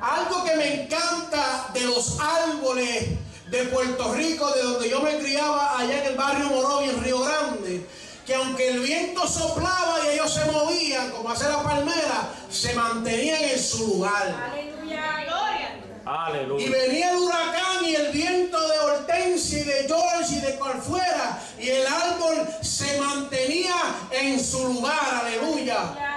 Algo 0.00 0.44
que 0.44 0.56
me 0.56 0.82
encanta 0.82 1.68
de 1.72 1.80
los 1.80 2.18
árboles 2.20 3.08
de 3.48 3.64
Puerto 3.64 4.12
Rico, 4.14 4.50
de 4.52 4.62
donde 4.62 4.90
yo 4.90 5.00
me 5.00 5.18
criaba 5.18 5.78
allá 5.78 6.04
en 6.04 6.12
el 6.12 6.16
barrio 6.16 6.46
Morovi, 6.46 6.90
en 6.90 7.02
Río 7.02 7.20
Grande, 7.20 7.86
que 8.26 8.34
aunque 8.34 8.68
el 8.68 8.80
viento 8.80 9.26
soplaba 9.26 9.98
y 10.04 10.14
ellos 10.14 10.32
se 10.32 10.44
movían, 10.50 11.10
como 11.12 11.30
hace 11.30 11.48
la 11.48 11.62
palmera, 11.62 12.28
se 12.50 12.74
mantenían 12.74 13.42
en 13.42 13.58
su 13.58 13.86
lugar. 13.86 14.50
Aleluya. 14.52 15.24
Gloria. 15.24 15.76
Y 16.04 16.08
Aleluya. 16.08 16.70
venía 16.70 17.10
el 17.10 17.16
huracán 17.16 17.84
y 17.84 17.94
el 17.94 18.12
viento 18.12 18.60
de 18.68 18.78
Hortensia 18.78 19.60
y 19.60 19.64
de 19.64 19.84
George 19.86 20.34
y 20.34 20.40
de 20.40 20.56
cual 20.56 20.80
fuera, 20.82 21.40
y 21.58 21.68
el 21.68 21.86
árbol 21.86 22.46
se 22.62 23.00
mantenía 23.00 23.74
en 24.10 24.44
su 24.44 24.62
lugar, 24.64 25.22
aleluya. 25.24 26.15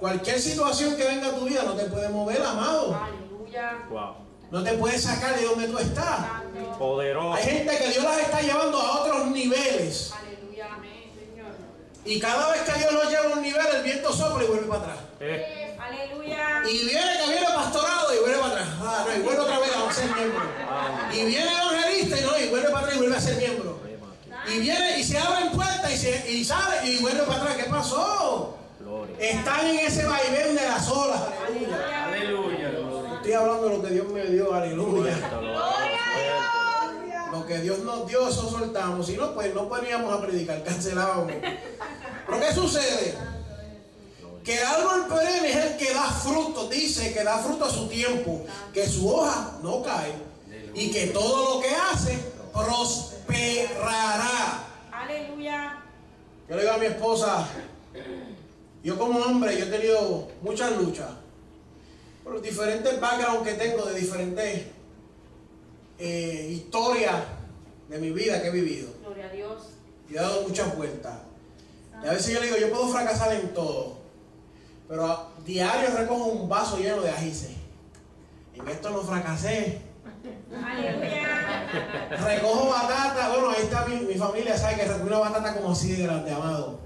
Cualquier 0.00 0.40
situación 0.40 0.96
que 0.96 1.04
venga 1.04 1.28
a 1.28 1.34
tu 1.34 1.44
vida 1.44 1.62
no 1.62 1.74
te 1.74 1.84
puede 1.84 2.08
mover, 2.08 2.42
amado. 2.42 2.98
Aleluya. 2.98 3.86
Wow. 3.90 4.14
No 4.50 4.64
te 4.64 4.72
puede 4.72 4.98
sacar 4.98 5.36
de 5.36 5.44
donde 5.44 5.68
tú 5.68 5.78
estás. 5.78 6.20
Poderoso. 6.78 7.34
Hay 7.34 7.44
gente 7.44 7.76
que 7.76 7.88
Dios 7.90 8.02
las 8.02 8.18
está 8.18 8.40
llevando 8.40 8.80
a 8.80 9.02
otros 9.02 9.26
niveles. 9.26 10.12
Aleluya. 10.18 10.68
Amén, 10.74 11.12
Señor. 11.14 11.52
Y 12.06 12.18
cada 12.18 12.50
vez 12.50 12.62
que 12.62 12.78
Dios 12.78 12.92
los 12.94 13.10
lleva 13.10 13.24
a 13.26 13.36
un 13.36 13.42
nivel, 13.42 13.66
el 13.76 13.82
viento 13.82 14.10
sopla 14.10 14.42
y 14.42 14.46
vuelve 14.46 14.66
para 14.66 14.80
atrás. 14.80 14.98
Eh, 15.20 15.78
Aleluya. 15.78 16.62
Y 16.66 16.84
viene 16.86 17.18
que 17.22 17.32
viene 17.32 17.46
pastorado 17.54 18.14
y 18.14 18.18
vuelve 18.20 18.38
para 18.38 18.52
atrás. 18.54 18.68
Ah, 18.80 19.04
no, 19.06 19.16
y 19.16 19.20
vuelve 19.20 19.40
otra 19.40 19.58
vez 19.58 19.70
a 19.76 19.92
ser 19.92 20.14
miembro. 20.16 20.42
Y 21.12 21.24
viene 21.26 21.52
evangelista 21.52 22.18
y 22.18 22.22
no, 22.22 22.38
y 22.38 22.48
vuelve 22.48 22.70
para 22.70 22.78
atrás 22.78 22.94
y 22.94 22.98
vuelve 22.98 23.16
a 23.16 23.20
ser 23.20 23.36
miembro. 23.36 23.78
Y 24.48 24.58
viene 24.60 24.98
y 24.98 25.04
se 25.04 25.18
abren 25.18 25.52
puertas 25.52 25.92
y, 25.92 25.96
se, 25.98 26.32
y 26.32 26.42
sale 26.42 26.88
y 26.88 27.02
vuelve 27.02 27.22
para 27.24 27.42
atrás. 27.42 27.56
¿Qué 27.56 27.64
pasó? 27.64 28.56
Gloria. 28.90 29.16
Están 29.20 29.66
en 29.66 29.86
ese 29.86 30.04
vaivén 30.04 30.56
de 30.56 30.66
las 30.66 30.88
olas. 30.88 31.22
Aleluya. 31.46 32.04
Aleluya. 32.06 32.70
Estoy 33.16 33.32
hablando 33.32 33.68
de 33.68 33.76
lo 33.76 33.82
que 33.82 33.90
Dios 33.90 34.08
me 34.08 34.24
dio. 34.24 34.52
Aleluya. 34.52 35.16
Lo 37.30 37.46
que 37.46 37.58
Dios 37.58 37.78
nos 37.80 38.08
dio, 38.08 38.28
eso 38.28 38.50
soltamos. 38.50 39.06
Si 39.06 39.16
no, 39.16 39.32
pues 39.32 39.54
no 39.54 39.68
poníamos 39.68 40.12
a 40.12 40.20
predicar, 40.20 40.64
cancelábamos. 40.64 41.32
Pero 42.26 42.40
¿qué 42.40 42.52
sucede? 42.52 43.14
Que 44.42 44.58
el 44.58 44.66
árbol 44.66 45.06
perenne 45.06 45.50
es 45.50 45.56
el 45.56 45.76
que 45.76 45.94
da 45.94 46.10
fruto, 46.10 46.68
dice 46.68 47.12
que 47.12 47.22
da 47.22 47.38
fruto 47.38 47.66
a 47.66 47.70
su 47.70 47.88
tiempo, 47.88 48.44
que 48.74 48.88
su 48.88 49.08
hoja 49.08 49.58
no 49.62 49.82
cae 49.82 50.14
y 50.74 50.90
que 50.90 51.08
todo 51.08 51.54
lo 51.54 51.60
que 51.60 51.76
hace 51.76 52.18
prosperará. 52.52 54.64
Aleluya. 54.90 55.78
Yo 56.48 56.56
le 56.56 56.62
digo 56.62 56.74
a 56.74 56.78
mi 56.78 56.86
esposa, 56.86 57.46
yo 58.82 58.98
como 58.98 59.20
hombre, 59.20 59.58
yo 59.58 59.66
he 59.66 59.68
tenido 59.68 60.28
muchas 60.42 60.76
luchas 60.78 61.10
por 62.24 62.34
los 62.34 62.42
diferentes 62.42 63.00
backgrounds 63.00 63.48
que 63.48 63.54
tengo 63.54 63.84
de 63.84 63.98
diferentes 63.98 64.66
eh, 65.98 66.48
historias 66.50 67.16
de 67.88 67.98
mi 67.98 68.10
vida 68.10 68.40
que 68.40 68.48
he 68.48 68.52
vivido. 68.52 68.88
Gloria 69.02 69.26
a 69.26 69.30
Dios. 69.30 69.62
Y 70.08 70.14
he 70.14 70.16
dado 70.16 70.42
muchas 70.42 70.76
vueltas. 70.76 71.14
Y 72.02 72.06
a 72.06 72.12
veces 72.12 72.32
yo 72.32 72.40
le 72.40 72.46
digo, 72.46 72.58
yo 72.58 72.70
puedo 72.70 72.88
fracasar 72.88 73.34
en 73.34 73.52
todo, 73.52 73.98
pero 74.88 75.06
a 75.06 75.28
diario 75.44 75.90
recojo 75.96 76.24
un 76.24 76.48
vaso 76.48 76.78
lleno 76.78 77.02
de 77.02 77.10
ajíes. 77.10 77.48
En 78.54 78.68
esto 78.68 78.90
no 78.90 79.02
fracasé. 79.02 79.82
Recojo 82.24 82.68
batata, 82.68 83.28
bueno, 83.28 83.50
ahí 83.50 83.62
está 83.62 83.86
mi, 83.86 83.96
mi 84.00 84.14
familia, 84.14 84.56
sabe 84.56 84.76
que 84.76 84.84
recojo 84.84 85.06
una 85.06 85.18
batata 85.18 85.54
como 85.54 85.72
así 85.72 85.92
de 85.92 86.04
grande, 86.04 86.32
amado. 86.32 86.80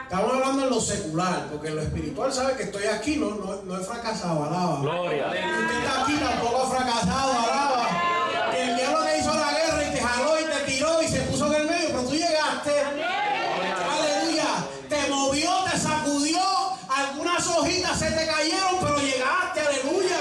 Estamos 0.00 0.32
hablando 0.34 0.64
en 0.64 0.70
lo 0.70 0.80
secular, 0.80 1.46
porque 1.50 1.68
en 1.68 1.76
lo 1.76 1.82
espiritual 1.82 2.32
sabe 2.32 2.54
que 2.54 2.64
estoy 2.64 2.84
aquí, 2.84 3.16
no, 3.16 3.30
no, 3.30 3.62
no 3.62 3.80
he 3.80 3.84
fracasado, 3.84 4.44
alaba. 4.44 4.80
Gloria. 4.80 5.26
Usted 5.26 5.78
está 5.78 6.02
aquí, 6.02 6.16
tampoco 6.16 6.62
ha 6.62 6.70
fracasado, 6.70 7.32
alaba. 7.32 7.88
Que 8.50 8.62
el 8.62 8.76
diablo 8.76 9.04
te 9.04 9.18
hizo 9.18 9.34
la 9.34 9.50
guerra 9.52 9.88
y 9.88 9.94
te 9.94 10.00
jaló 10.00 10.40
y 10.40 10.44
te 10.44 10.70
tiró 10.70 11.02
y 11.02 11.08
se 11.08 11.20
puso 11.20 11.46
en 11.46 11.62
el 11.62 11.68
medio, 11.68 11.88
pero 11.88 12.02
tú 12.02 12.12
llegaste. 12.12 12.84
Aleluya. 13.90 14.48
Te 14.88 15.08
movió, 15.08 15.50
te 15.70 15.78
sacudió, 15.78 16.40
algunas 16.88 17.46
hojitas 17.46 17.98
se 17.98 18.10
te 18.10 18.26
cayeron, 18.26 18.76
pero 18.80 18.98
llegaste, 18.98 19.60
aleluya. 19.60 20.18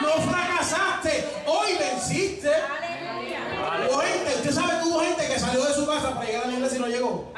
No 0.00 0.30
fracasaste, 0.30 1.28
hoy 1.46 1.76
venciste. 1.76 2.50
Aleluya. 2.54 3.88
Hubo 3.90 3.98
gente, 4.00 4.34
usted 4.36 4.52
sabe 4.52 4.78
que 4.80 4.86
hubo 4.86 5.00
gente 5.00 5.26
que 5.26 5.38
salió 5.40 5.64
de 5.64 5.74
su 5.74 5.86
casa 5.86 6.14
para 6.14 6.24
llegar 6.24 6.44
a 6.44 6.46
la 6.46 6.52
iglesia 6.52 6.78
y 6.78 6.80
no 6.80 6.86
llegó. 6.86 7.33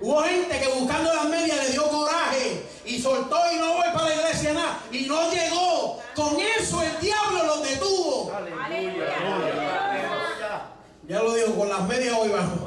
Hubo 0.00 0.22
gente 0.22 0.60
que 0.60 0.68
buscando 0.68 1.12
las 1.12 1.24
medias 1.26 1.64
le 1.64 1.72
dio 1.72 1.88
coraje 1.88 2.66
y 2.84 3.00
soltó 3.00 3.36
y 3.52 3.56
no 3.56 3.74
voy 3.74 3.86
para 3.92 4.08
la 4.08 4.14
iglesia 4.14 4.52
nada 4.52 4.80
y 4.92 5.06
no 5.06 5.30
llegó. 5.30 6.00
Con 6.14 6.36
eso 6.40 6.82
el 6.82 7.00
diablo 7.00 7.44
los 7.44 7.62
detuvo. 7.62 8.32
Aleluya. 8.64 9.06
Ya 11.08 11.22
lo 11.22 11.32
digo, 11.32 11.54
con 11.54 11.68
las 11.68 11.88
medias 11.88 12.14
hoy 12.18 12.28
vamos. 12.28 12.58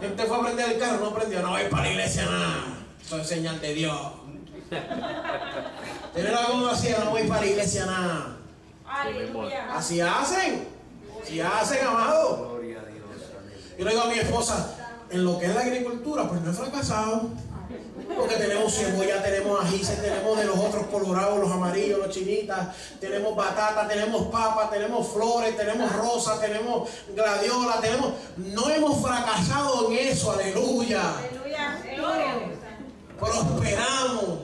Gente 0.00 0.24
fue 0.24 0.36
a 0.36 0.40
prender 0.40 0.72
el 0.72 0.78
carro, 0.78 1.04
no 1.04 1.14
prendió, 1.14 1.40
no 1.40 1.50
voy 1.50 1.64
para 1.70 1.84
la 1.84 1.90
iglesia 1.90 2.24
nada. 2.26 2.64
Eso 3.00 3.18
es 3.18 3.26
señal 3.28 3.60
de 3.60 3.74
Dios. 3.74 4.12
Tener 6.14 6.34
algo 6.34 6.66
así, 6.68 6.94
no 6.98 7.10
voy 7.10 7.22
para 7.28 7.40
la 7.42 7.46
iglesia 7.46 7.86
nada. 7.86 8.36
Así 9.72 10.00
hacen. 10.00 10.68
Así 11.22 11.40
hacen, 11.40 11.86
amado. 11.86 12.50
Gloria 12.50 12.80
a 12.80 12.84
Dios. 12.84 13.04
Yo 13.78 13.84
le 13.84 13.90
digo 13.90 14.02
a 14.02 14.06
mi 14.06 14.18
esposa, 14.18 14.83
en 15.10 15.24
lo 15.24 15.38
que 15.38 15.46
es 15.46 15.54
la 15.54 15.60
agricultura, 15.60 16.28
pues 16.28 16.40
no 16.40 16.50
he 16.50 16.54
fracasado. 16.54 17.30
Porque 18.16 18.36
tenemos 18.36 18.74
cebolla, 18.74 19.22
tenemos 19.22 19.64
ajíes, 19.64 20.00
tenemos 20.00 20.38
de 20.38 20.44
los 20.44 20.58
otros 20.58 20.86
colorados, 20.86 21.38
los 21.38 21.50
amarillos, 21.50 21.98
los 21.98 22.10
chinitas, 22.10 22.68
tenemos 23.00 23.34
batata, 23.34 23.88
tenemos 23.88 24.26
papa, 24.26 24.68
tenemos 24.70 25.08
flores, 25.08 25.56
tenemos 25.56 25.90
rosas, 25.92 26.40
tenemos 26.40 26.88
gladiola, 27.14 27.80
tenemos... 27.80 28.12
No 28.36 28.68
hemos 28.68 29.02
fracasado 29.02 29.90
en 29.90 30.08
eso, 30.08 30.32
aleluya. 30.32 31.02
Aleluya. 31.18 31.82
Gloria. 31.96 32.34
Prosperamos. 33.18 34.38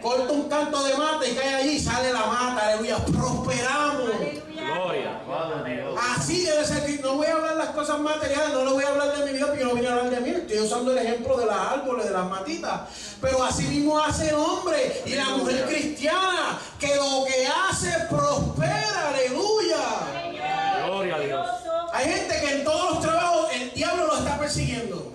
Corta 0.00 0.32
un 0.32 0.48
canto 0.48 0.82
de 0.84 0.96
mata 0.96 1.26
y 1.26 1.34
cae 1.34 1.54
allí 1.54 1.78
sale 1.78 2.12
la 2.12 2.26
mata, 2.26 2.68
aleluya. 2.68 2.98
Prosperamos. 2.98 4.10
Aleluya. 4.14 4.74
Gloria. 4.74 5.24
Padre 5.26 5.76
Dios. 5.76 6.00
Así 6.16 6.44
debe 6.44 6.64
ser 6.64 6.86
que 6.86 6.91
no 7.02 7.16
voy 7.16 7.26
a 7.26 7.34
hablar 7.34 7.56
las 7.56 7.70
cosas 7.70 7.98
materiales, 8.00 8.50
no 8.52 8.64
le 8.64 8.72
voy 8.72 8.84
a 8.84 8.88
hablar 8.88 9.16
de 9.16 9.26
mi 9.26 9.32
vida 9.32 9.46
porque 9.48 9.64
no 9.64 9.74
vine 9.74 9.88
a 9.88 9.92
hablar 9.92 10.10
de 10.10 10.20
mí. 10.20 10.30
Estoy 10.30 10.60
usando 10.60 10.92
el 10.92 10.98
ejemplo 10.98 11.36
de 11.36 11.46
las 11.46 11.58
árboles, 11.58 12.06
de 12.06 12.12
las 12.12 12.30
matitas. 12.30 12.80
Pero 13.20 13.42
así 13.42 13.64
mismo 13.64 13.98
hace 13.98 14.28
el 14.28 14.36
hombre 14.36 15.02
y 15.04 15.14
la 15.14 15.24
mujer 15.30 15.66
cristiana, 15.66 16.58
que 16.78 16.94
lo 16.94 17.24
que 17.26 17.46
hace 17.46 17.90
prospera, 18.08 19.08
aleluya. 19.08 20.86
Gloria 20.86 21.16
a 21.16 21.18
Dios. 21.18 21.48
Hay 21.92 22.04
gente 22.06 22.40
que 22.40 22.52
en 22.54 22.64
todos 22.64 22.94
los 22.94 23.00
trabajos 23.00 23.52
el 23.52 23.72
diablo 23.74 24.06
lo 24.06 24.18
está 24.18 24.38
persiguiendo. 24.38 25.12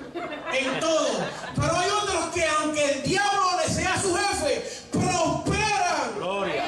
En 0.53 0.79
todo. 0.79 1.07
Pero 1.55 1.75
hay 1.75 1.89
otros 1.89 2.25
que 2.33 2.45
aunque 2.45 2.91
el 2.91 3.03
diablo 3.03 3.59
le 3.63 3.73
sea 3.73 3.99
su 3.99 4.15
jefe, 4.15 4.63
prosperan. 4.91 6.15
Gloria. 6.17 6.63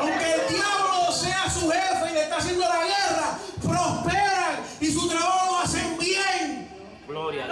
Aunque 0.00 0.32
el 0.32 0.48
diablo 0.48 1.12
sea 1.12 1.50
su 1.50 1.70
jefe 1.70 2.10
y 2.10 2.14
le 2.14 2.22
está 2.22 2.36
haciendo 2.38 2.64
la 2.64 2.84
guerra, 2.84 2.99
Gloria. 7.20 7.46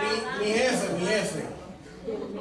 Mi, 0.00 0.44
mi 0.46 0.52
jefe, 0.52 0.92
mi 0.94 1.06
jefe, 1.06 1.44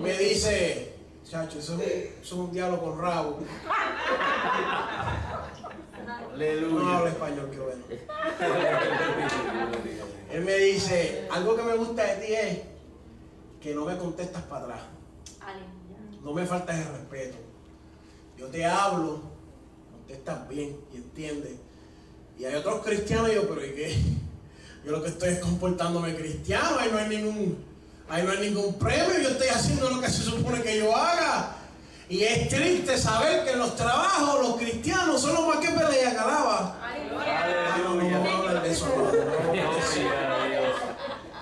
me 0.01 0.17
dice, 0.17 0.95
chacho, 1.29 1.59
eso 1.59 1.77
es, 1.81 2.31
un, 2.31 2.49
diablo 2.51 2.79
con 2.79 2.97
rabo. 2.97 3.39
No 6.37 6.89
habla 6.89 7.09
español, 7.09 7.49
que 7.51 7.59
bueno. 7.59 7.83
Él 10.31 10.45
me 10.45 10.55
dice, 10.55 11.27
algo 11.29 11.57
que 11.57 11.63
me 11.63 11.75
gusta 11.75 12.03
de 12.05 12.25
ti 12.25 12.33
es 12.33 12.59
que 13.61 13.75
no 13.75 13.85
me 13.85 13.97
contestas 13.97 14.43
para 14.43 14.63
atrás. 14.63 14.81
Aleluya. 15.41 16.19
No 16.23 16.31
me 16.31 16.45
faltas 16.45 16.79
el 16.79 16.87
respeto. 16.93 17.37
Yo 18.37 18.47
te 18.47 18.65
hablo, 18.65 19.21
contestas 19.91 20.47
bien 20.47 20.79
y 20.93 20.97
entiendes. 20.97 21.57
Y 22.39 22.45
hay 22.45 22.55
otros 22.55 22.81
cristianos 22.83 23.29
y 23.29 23.35
yo, 23.35 23.47
pero 23.49 23.65
¿y 23.65 23.73
qué? 23.73 23.97
Yo 24.85 24.91
lo 24.91 25.03
que 25.03 25.09
estoy 25.09 25.29
es 25.29 25.39
comportándome 25.39 26.15
cristiano, 26.15 26.77
ahí 26.79 26.89
no 26.91 26.97
hay 26.97 27.07
ningún, 27.09 27.63
ahí 28.09 28.23
no 28.23 28.31
hay 28.31 28.39
ningún 28.49 28.73
premio, 28.75 29.19
yo 29.21 29.29
estoy 29.29 29.47
haciendo 29.49 29.89
lo 29.89 30.01
que 30.01 30.09
se 30.09 30.23
supone 30.23 30.61
que 30.63 30.77
yo 30.79 30.95
haga. 30.95 31.55
Y 32.09 32.23
es 32.23 32.49
triste 32.49 32.97
saber 32.97 33.45
que 33.45 33.51
en 33.51 33.59
los 33.59 33.75
trabajos 33.75 34.41
los 34.41 34.57
cristianos 34.57 35.21
son 35.21 35.33
los 35.35 35.47
más 35.47 35.57
que 35.57 35.69
pelean, 35.69 36.17
alaba. 36.17 36.77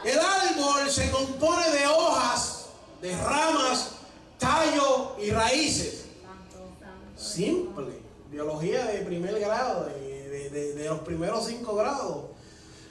El 0.06 0.20
árbol 0.20 0.90
se 0.90 1.10
compone 1.12 1.70
de 1.72 1.88
hojas, 1.88 2.66
de 3.02 3.16
ramas, 3.18 3.92
tallo 4.38 5.16
y 5.20 5.32
raíces. 5.32 6.06
Simple. 7.18 8.00
Biología 8.30 8.86
de 8.86 9.00
primer 9.00 9.40
grado, 9.40 9.86
de, 9.86 10.30
de- 10.30 10.50
de- 10.52 10.74
de 10.76 10.86
los 10.90 11.00
primeros 11.00 11.48
cinco 11.48 11.76
grados. 11.76 12.26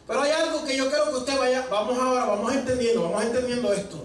Pero 0.08 0.22
hay 0.22 0.32
algo 0.32 0.64
que 0.64 0.74
yo 0.74 0.88
quiero 0.88 1.10
que 1.10 1.16
usted 1.16 1.38
vaya, 1.38 1.66
vamos 1.70 1.98
ahora, 1.98 2.24
vamos 2.24 2.54
entendiendo, 2.54 3.02
vamos 3.02 3.24
entendiendo 3.24 3.70
esto. 3.74 4.04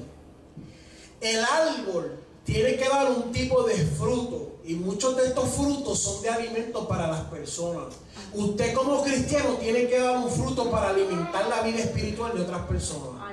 El 1.21 1.41
árbol 1.41 2.19
tiene 2.43 2.75
que 2.75 2.89
dar 2.89 3.09
un 3.09 3.31
tipo 3.31 3.63
de 3.63 3.75
fruto 3.75 4.57
y 4.65 4.73
muchos 4.73 5.15
de 5.15 5.27
estos 5.27 5.49
frutos 5.51 5.97
son 5.97 6.21
de 6.21 6.29
alimento 6.29 6.85
para 6.89 7.07
las 7.07 7.21
personas. 7.21 7.95
Usted 8.33 8.73
como 8.73 9.01
cristiano 9.01 9.51
tiene 9.61 9.87
que 9.87 9.97
dar 9.97 10.17
un 10.17 10.29
fruto 10.29 10.69
para 10.69 10.89
alimentar 10.89 11.47
la 11.47 11.61
vida 11.61 11.79
espiritual 11.79 12.35
de 12.35 12.41
otras 12.41 12.65
personas. 12.67 13.23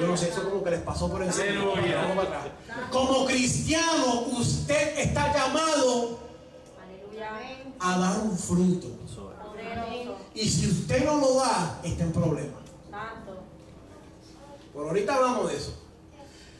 Yo 0.00 0.06
no 0.08 0.16
sé, 0.16 0.30
eso 0.30 0.42
como 0.42 0.64
que 0.64 0.70
les 0.70 0.80
pasó 0.80 1.08
por 1.08 1.22
encima. 1.22 1.44
Aleluya. 1.44 1.96
Vamos 2.02 2.24
para 2.24 2.40
atrás. 2.40 2.54
Como 2.90 3.24
cristiano, 3.24 4.26
usted 4.36 4.98
está 4.98 5.32
llamado 5.32 6.18
a 7.78 7.98
dar 7.98 8.18
un 8.18 8.36
fruto. 8.36 8.88
Y 10.34 10.48
si 10.48 10.68
usted 10.68 11.04
no 11.04 11.16
lo 11.16 11.34
da, 11.36 11.80
está 11.82 12.04
en 12.04 12.12
problema. 12.12 12.58
Santo. 12.90 13.42
Por 14.72 14.88
ahorita 14.88 15.14
hablamos 15.14 15.50
de 15.50 15.56
eso. 15.56 15.74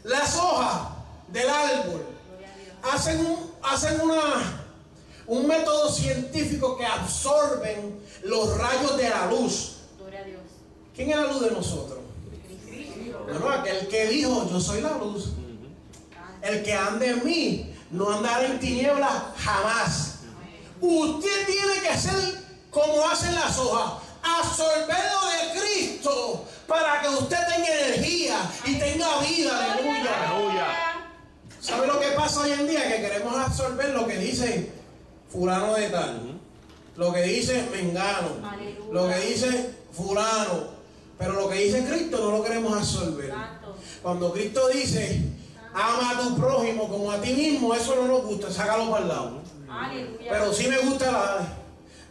Las 0.05 0.37
hojas 0.37 0.89
del 1.29 1.49
árbol 1.49 2.03
hacen 2.83 3.25
un, 3.25 3.51
hacen 3.63 4.01
una, 4.01 4.65
un 5.27 5.47
método 5.47 5.91
científico 5.91 6.77
que 6.77 6.85
absorben 6.85 8.01
los 8.25 8.59
rayos 8.59 8.97
de 8.97 9.09
la 9.09 9.27
luz. 9.31 9.77
Gloria 9.99 10.21
a 10.21 10.25
Dios. 10.25 10.41
¿Quién 10.95 11.11
es 11.11 11.17
la 11.17 11.33
luz 11.33 11.41
de 11.41 11.51
nosotros? 11.53 11.99
Bueno, 13.25 13.51
aquel 13.51 13.89
que 13.89 14.07
dijo, 14.09 14.49
yo 14.51 14.61
soy 14.61 14.81
la 14.83 14.99
luz. 14.99 15.33
El 16.43 16.63
que 16.63 16.75
ande 16.75 17.11
en 17.11 17.25
mí 17.25 17.75
no 17.91 18.11
andará 18.11 18.47
en 18.47 18.59
tinieblas 18.59 19.23
jamás. 19.39 20.17
Usted 20.81 21.47
tiene 21.47 21.89
que 21.89 21.97
ser 21.97 22.42
como 22.73 23.07
hacen 23.07 23.35
las 23.35 23.57
hojas, 23.59 24.03
absorberlo 24.23 25.21
de 25.29 25.61
Cristo 25.61 26.45
para 26.67 27.03
que 27.03 27.09
usted 27.11 27.37
tenga 27.55 27.69
energía 27.69 28.51
y 28.65 28.79
tenga 28.79 29.21
vida. 29.21 29.75
Aleluya. 29.75 30.31
Aleluya. 30.31 30.67
¿Sabe 31.61 31.87
lo 31.87 32.01
que 32.01 32.09
pasa 32.09 32.41
hoy 32.41 32.53
en 32.53 32.67
día? 32.67 32.89
Que 32.89 33.03
queremos 33.03 33.37
absorber 33.37 33.91
lo 33.91 34.07
que 34.07 34.17
dice 34.17 34.73
fulano 35.31 35.75
de 35.75 35.91
tal, 35.91 36.41
lo 36.97 37.13
que 37.13 37.23
dice 37.23 37.69
mengano, 37.71 38.31
Aleluya. 38.43 38.91
lo 38.91 39.09
que 39.09 39.19
dice 39.27 39.75
fulano, 39.93 40.71
pero 41.19 41.35
lo 41.35 41.49
que 41.51 41.57
dice 41.57 41.85
Cristo 41.85 42.19
no 42.19 42.39
lo 42.39 42.43
queremos 42.43 42.77
absorber. 42.77 43.33
Cuando 44.03 44.33
Cristo 44.33 44.69
dice, 44.69 45.23
ama 45.75 46.11
a 46.11 46.23
tu 46.23 46.37
prójimo 46.37 46.89
como 46.89 47.13
a 47.13 47.21
ti 47.21 47.33
mismo, 47.35 47.75
eso 47.75 47.95
no 47.97 48.09
nos 48.09 48.25
gusta, 48.25 48.51
sácalo 48.51 48.91
para 48.91 49.03
el 49.03 49.09
lado. 49.09 49.43
Aleluya. 49.71 50.31
Pero 50.31 50.53
sí 50.53 50.69
me 50.69 50.79
gusta 50.79 51.13
la... 51.13 51.62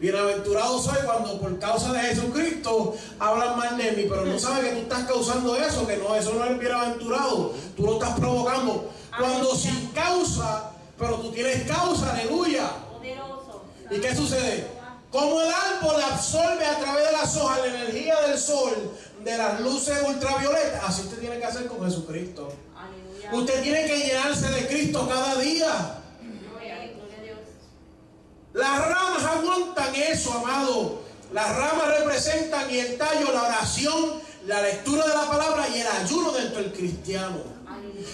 Bienaventurado 0.01 0.81
soy 0.81 0.97
cuando 1.05 1.39
por 1.39 1.59
causa 1.59 1.93
de 1.93 1.99
Jesucristo 1.99 2.95
hablan 3.19 3.55
mal 3.55 3.77
de 3.77 3.91
mí, 3.91 4.07
pero 4.09 4.25
no 4.25 4.39
sabes 4.39 4.65
que 4.65 4.71
tú 4.71 4.81
estás 4.81 5.03
causando 5.03 5.55
eso, 5.55 5.85
que 5.85 5.97
no, 5.97 6.15
eso 6.15 6.33
no 6.33 6.43
es 6.43 6.57
bienaventurado, 6.57 7.53
tú 7.77 7.83
lo 7.83 7.93
estás 7.93 8.19
provocando. 8.19 8.89
Cuando 9.15 9.55
sin 9.55 9.89
causa, 9.89 10.71
pero 10.97 11.17
tú 11.17 11.31
tienes 11.31 11.67
causa, 11.71 12.13
aleluya. 12.13 12.71
¿Y 13.91 13.99
qué 13.99 14.15
sucede? 14.15 14.67
Como 15.11 15.39
el 15.41 15.49
árbol 15.49 16.01
absorbe 16.01 16.65
a 16.65 16.79
través 16.79 17.05
de 17.05 17.11
las 17.11 17.37
hojas 17.37 17.59
la 17.59 17.67
energía 17.67 18.21
del 18.21 18.39
sol, 18.39 18.73
de 19.23 19.37
las 19.37 19.59
luces 19.59 19.97
ultravioletas, 20.07 20.83
así 20.83 21.01
usted 21.01 21.19
tiene 21.19 21.37
que 21.37 21.45
hacer 21.45 21.67
con 21.67 21.83
Jesucristo. 21.83 22.51
Usted 23.31 23.61
tiene 23.61 23.85
que 23.85 23.99
llenarse 23.99 24.49
de 24.49 24.67
Cristo 24.67 25.07
cada 25.07 25.35
día. 25.35 26.01
Gloria, 26.49 26.91
gloria 26.95 27.17
a 27.17 27.23
Dios. 27.23 27.39
Las 28.53 28.87
ramas 28.87 29.23
aguantan 29.23 29.95
eso, 29.95 30.33
amado. 30.33 31.01
Las 31.31 31.55
ramas 31.55 31.99
representan 31.99 32.69
y 32.69 32.79
el 32.79 32.97
tallo, 32.97 33.31
la 33.31 33.43
oración, 33.43 34.21
la 34.45 34.61
lectura 34.61 35.07
de 35.07 35.13
la 35.13 35.29
palabra 35.29 35.67
y 35.69 35.79
el 35.79 35.87
ayuno 35.87 36.31
dentro 36.33 36.61
del 36.61 36.73
cristiano. 36.73 37.37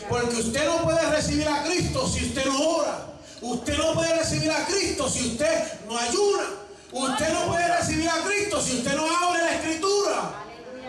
Porque 0.07 0.35
usted 0.35 0.65
no 0.65 0.83
puede 0.83 1.09
recibir 1.09 1.47
a 1.47 1.63
Cristo 1.63 2.07
si 2.07 2.25
usted 2.25 2.45
no 2.45 2.69
ora. 2.69 3.05
Usted 3.41 3.77
no 3.77 3.93
puede 3.93 4.15
recibir 4.15 4.51
a 4.51 4.65
Cristo 4.65 5.09
si 5.09 5.27
usted 5.29 5.63
no 5.87 5.97
ayuna. 5.97 6.43
Usted 6.91 7.33
no 7.33 7.47
puede 7.47 7.77
recibir 7.77 8.09
a 8.09 8.23
Cristo 8.23 8.61
si 8.61 8.77
usted 8.77 8.95
no 8.95 9.03
abre 9.03 9.41
la 9.41 9.55
escritura. 9.55 10.43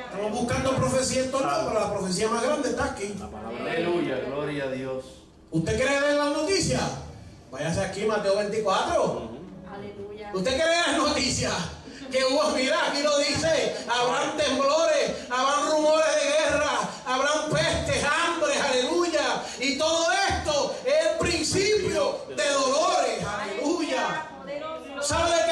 Estamos 0.04 0.32
buscando 0.32 0.76
profecía 0.76 1.22
en 1.24 1.30
todos 1.30 1.46
lados, 1.46 1.66
pero 1.68 1.80
la 1.80 1.92
profecía 1.92 2.28
más 2.28 2.42
grande 2.42 2.68
está 2.70 2.84
aquí. 2.84 3.14
Aleluya. 3.60 4.20
Gloria 4.26 4.64
a 4.64 4.70
Dios. 4.70 5.04
¿Usted 5.50 5.76
quiere 5.76 6.00
ver 6.00 6.16
las 6.16 6.32
noticias? 6.32 6.82
Váyase 7.50 7.80
aquí, 7.80 8.04
Mateo 8.04 8.36
24. 8.36 9.37
Aleluya. 9.78 10.30
¿Usted 10.34 10.54
cree 10.54 10.82
las 10.86 10.96
noticias? 10.96 11.54
Que 12.10 12.24
hubo, 12.24 12.50
mira, 12.52 12.88
aquí 12.88 13.02
lo 13.02 13.18
dice, 13.18 13.76
habrán 13.86 14.36
temblores, 14.36 15.12
habrán 15.28 15.70
rumores 15.70 16.06
de 16.14 16.30
guerra, 16.30 16.90
habrán 17.04 17.50
pestes, 17.50 18.02
hambres, 18.02 18.58
aleluya. 18.60 19.44
Y 19.60 19.76
todo 19.76 20.06
esto 20.28 20.74
es 20.86 21.06
el 21.06 21.18
principio 21.18 22.24
de 22.34 22.48
dolores, 22.50 23.24
aleluya. 23.24 24.26
¿Sabe 25.02 25.47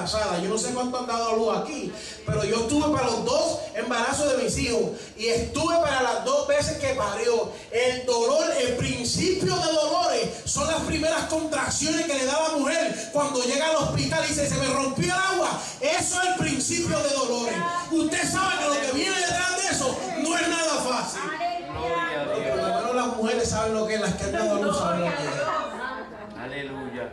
embarazada. 0.00 0.38
Yo 0.40 0.48
no 0.48 0.58
sé 0.58 0.72
cuánto 0.72 0.98
han 0.98 1.06
dado 1.06 1.30
a 1.30 1.36
luz 1.36 1.56
aquí, 1.58 1.92
pero 2.26 2.44
yo 2.44 2.60
estuve 2.60 2.92
para 2.92 3.06
los 3.06 3.24
dos 3.24 3.58
embarazos 3.74 4.36
de 4.36 4.42
mis 4.42 4.58
hijos 4.58 4.90
y 5.16 5.26
estuve 5.26 5.76
para 5.78 6.02
las 6.02 6.24
dos 6.24 6.46
veces 6.48 6.78
que 6.78 6.94
parió. 6.94 7.52
El 7.70 8.06
dolor, 8.06 8.44
el 8.60 8.76
principio 8.76 9.54
de 9.54 9.72
dolores 9.72 10.30
son 10.44 10.66
las 10.66 10.80
primeras 10.82 11.24
contracciones 11.24 12.06
que 12.06 12.14
le 12.14 12.24
da 12.24 12.48
la 12.48 12.58
mujer 12.58 13.10
cuando 13.12 13.42
llega 13.44 13.68
al 13.68 13.76
hospital 13.76 14.24
y 14.24 14.28
dice, 14.28 14.48
se 14.48 14.56
me 14.56 14.66
rompió 14.66 15.04
el 15.04 15.10
agua. 15.10 15.60
Eso 15.80 16.20
es 16.22 16.28
el 16.28 16.34
principio 16.36 16.98
de 16.98 17.08
dolores. 17.10 17.56
Usted 17.90 18.30
sabe 18.30 18.58
que 18.58 18.64
lo 18.68 18.80
que 18.80 18.92
viene 18.92 19.16
detrás 19.16 19.56
de 19.56 19.68
eso 19.70 19.98
no 20.22 20.36
es 20.36 20.48
nada 20.48 20.74
fácil. 20.82 21.20
A 21.20 22.24
Por 22.24 22.56
lo 22.56 22.80
menos 22.80 22.94
las 22.94 23.16
mujeres 23.16 23.48
saben 23.48 23.74
lo 23.74 23.86
que 23.86 23.94
es, 23.94 24.00
las 24.00 24.14
que 24.14 24.24
han 24.24 24.32
dado 24.32 24.56
a 24.56 24.60
luz 24.60 24.78
saben 24.78 25.00
lo 25.00 25.06
que 25.06 25.12
es. 25.12 26.38
Aleluya. 26.38 27.12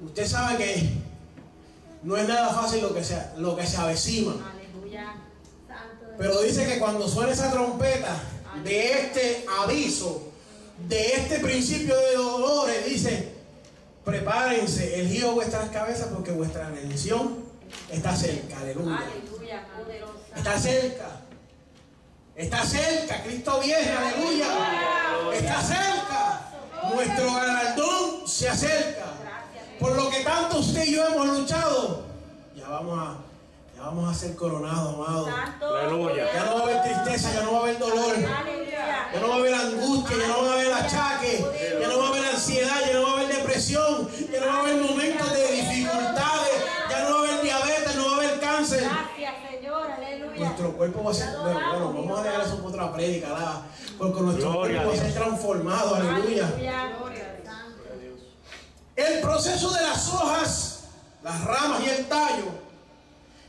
Usted 0.00 0.26
sabe 0.26 0.56
que 0.56 1.11
no 2.02 2.16
es 2.16 2.28
nada 2.28 2.48
fácil 2.50 2.82
lo 2.82 2.94
que 2.94 3.04
se, 3.04 3.20
lo 3.36 3.56
que 3.56 3.66
se 3.66 3.76
avecina. 3.76 4.32
Pero 6.18 6.40
dice 6.42 6.66
que 6.66 6.78
cuando 6.78 7.08
suene 7.08 7.32
esa 7.32 7.50
trompeta 7.50 8.16
de 8.62 9.00
este 9.00 9.46
aviso, 9.62 10.30
de 10.88 11.14
este 11.14 11.38
principio 11.38 11.96
de 11.96 12.16
dolores, 12.16 12.84
dice, 12.84 13.32
prepárense, 14.04 15.00
el 15.00 15.08
giro 15.08 15.32
vuestras 15.32 15.70
cabezas 15.70 16.08
porque 16.12 16.32
vuestra 16.32 16.68
redención 16.68 17.38
está 17.90 18.14
cerca. 18.14 18.58
Aleluya. 18.58 18.98
Aleluya, 18.98 19.68
poderosa. 19.76 20.36
Está 20.36 20.58
cerca. 20.58 21.20
Está 22.36 22.64
cerca. 22.64 23.22
Cristo 23.22 23.60
viene. 23.60 23.90
Aleluya. 23.90 24.46
Está 25.32 25.62
cerca. 25.62 26.52
Nuestro 26.94 27.34
galardón 27.34 28.28
se 28.28 28.48
acerca. 28.48 29.11
Por 29.82 29.96
lo 29.96 30.10
que 30.10 30.20
tanto 30.22 30.58
usted 30.60 30.84
y 30.84 30.94
yo 30.94 31.06
hemos 31.06 31.26
luchado, 31.26 32.02
ya 32.54 32.68
vamos 32.68 32.98
a, 32.98 33.16
ya 33.76 33.82
vamos 33.82 34.08
a 34.08 34.14
ser 34.14 34.36
coronados, 34.36 34.94
amados. 34.94 35.28
Santo. 35.28 35.76
Aleluya. 35.76 36.32
Ya 36.32 36.44
no 36.44 36.54
va 36.54 36.60
a 36.60 36.62
haber 36.62 36.82
tristeza, 36.82 37.34
ya 37.34 37.42
no 37.42 37.52
va 37.54 37.58
a 37.58 37.62
haber 37.62 37.78
dolor. 37.80 38.14
Aleluya. 38.14 39.10
Ya 39.12 39.20
no 39.20 39.28
va 39.28 39.34
a 39.34 39.38
haber 39.38 39.54
angustia, 39.54 40.16
ya 40.16 40.28
no 40.28 40.42
va 40.44 40.50
a 40.50 40.52
haber 40.52 40.72
achaque, 40.72 41.44
ya 41.80 41.88
no 41.88 41.98
va 41.98 42.04
a 42.04 42.08
haber 42.10 42.24
ansiedad, 42.26 42.80
ya 42.86 42.92
no 42.92 43.02
va 43.02 43.08
a 43.08 43.12
haber 43.14 43.36
depresión, 43.36 44.08
ya 44.32 44.40
no 44.40 44.46
va 44.46 44.54
a 44.54 44.60
haber 44.60 44.76
momentos 44.76 45.32
de 45.32 45.52
dificultades, 45.52 46.64
ya 46.88 47.00
no 47.00 47.10
va 47.10 47.16
a 47.16 47.28
haber 47.28 47.42
diabetes, 47.42 47.96
no 47.96 48.04
va 48.06 48.12
a 48.12 48.16
haber 48.16 48.40
cáncer. 48.40 48.84
Gracias, 48.84 49.34
Señor. 49.50 49.90
Aleluya. 49.90 50.44
Nuestro 50.46 50.72
cuerpo 50.76 51.02
va 51.02 51.10
a 51.10 51.14
ser, 51.14 51.28
bueno, 51.42 51.60
bueno, 51.70 51.92
vamos 51.92 52.20
a 52.20 52.22
dejar 52.22 52.40
eso 52.42 52.56
para 52.58 52.68
otra 52.68 52.92
prédica, 52.92 53.32
¿verdad? 53.32 53.62
porque 53.98 54.20
nuestro 54.20 54.50
Gloria 54.52 54.82
cuerpo 54.82 54.96
va 54.96 55.02
a 55.02 55.10
ser 55.10 55.14
transformado, 55.14 55.94
aleluya. 55.96 56.46
Aleluya. 56.46 57.31
El 58.96 59.20
proceso 59.20 59.70
de 59.70 59.82
las 59.82 60.08
hojas, 60.08 60.80
las 61.22 61.44
ramas 61.44 61.82
y 61.84 61.88
el 61.88 62.06
tallo 62.06 62.62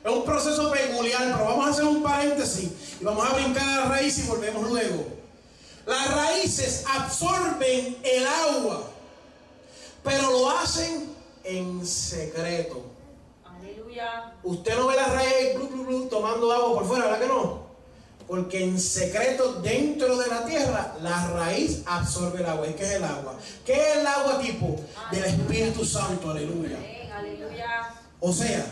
es 0.03 0.11
un 0.11 0.25
proceso 0.25 0.69
peculiar, 0.71 1.31
pero 1.31 1.45
vamos 1.45 1.67
a 1.67 1.69
hacer 1.69 1.85
un 1.85 2.03
paréntesis 2.03 2.71
y 2.99 3.03
vamos 3.03 3.25
a 3.25 3.33
brincar 3.33 3.63
a 3.63 3.75
la 3.81 3.85
raíz 3.85 4.19
y 4.19 4.27
volvemos 4.27 4.69
luego. 4.69 5.05
Las 5.85 6.13
raíces 6.13 6.83
absorben 6.87 7.97
el 8.03 8.27
agua, 8.27 8.83
pero 10.03 10.31
lo 10.31 10.49
hacen 10.49 11.13
en 11.43 11.85
secreto. 11.85 12.83
Aleluya. 13.45 14.33
Usted 14.43 14.77
no 14.77 14.87
ve 14.87 14.95
las 14.95 15.09
raíces 15.13 15.55
glu, 15.55 15.67
glu, 15.69 15.85
glu, 15.85 16.05
tomando 16.07 16.51
agua 16.51 16.73
por 16.79 16.87
fuera, 16.87 17.05
¿verdad 17.05 17.19
que 17.21 17.27
no? 17.27 17.62
Porque 18.27 18.63
en 18.63 18.79
secreto 18.79 19.61
dentro 19.61 20.17
de 20.17 20.27
la 20.27 20.45
tierra 20.45 20.95
la 21.01 21.27
raíz 21.27 21.81
absorbe 21.85 22.39
el 22.39 22.45
agua. 22.45 22.67
¿Y 22.67 22.73
qué 22.73 22.83
es 22.83 22.91
el 22.91 23.03
agua? 23.03 23.35
¿Qué 23.65 23.73
es 23.73 23.97
el 23.97 24.07
agua 24.07 24.39
tipo? 24.39 24.79
Del 25.11 25.23
Espíritu 25.25 25.85
Santo, 25.85 26.31
aleluya. 26.31 26.77
O 28.19 28.31
sea, 28.31 28.65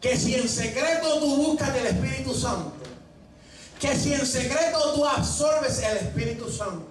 que 0.00 0.16
si 0.16 0.34
en 0.34 0.48
secreto 0.48 1.20
tú 1.20 1.36
buscas 1.36 1.76
el 1.76 1.86
Espíritu 1.86 2.34
Santo, 2.34 2.72
que 3.78 3.96
si 3.96 4.12
en 4.12 4.26
secreto 4.26 4.92
tú 4.94 5.06
absorbes 5.06 5.78
el 5.78 5.96
Espíritu 5.98 6.50
Santo. 6.50 6.86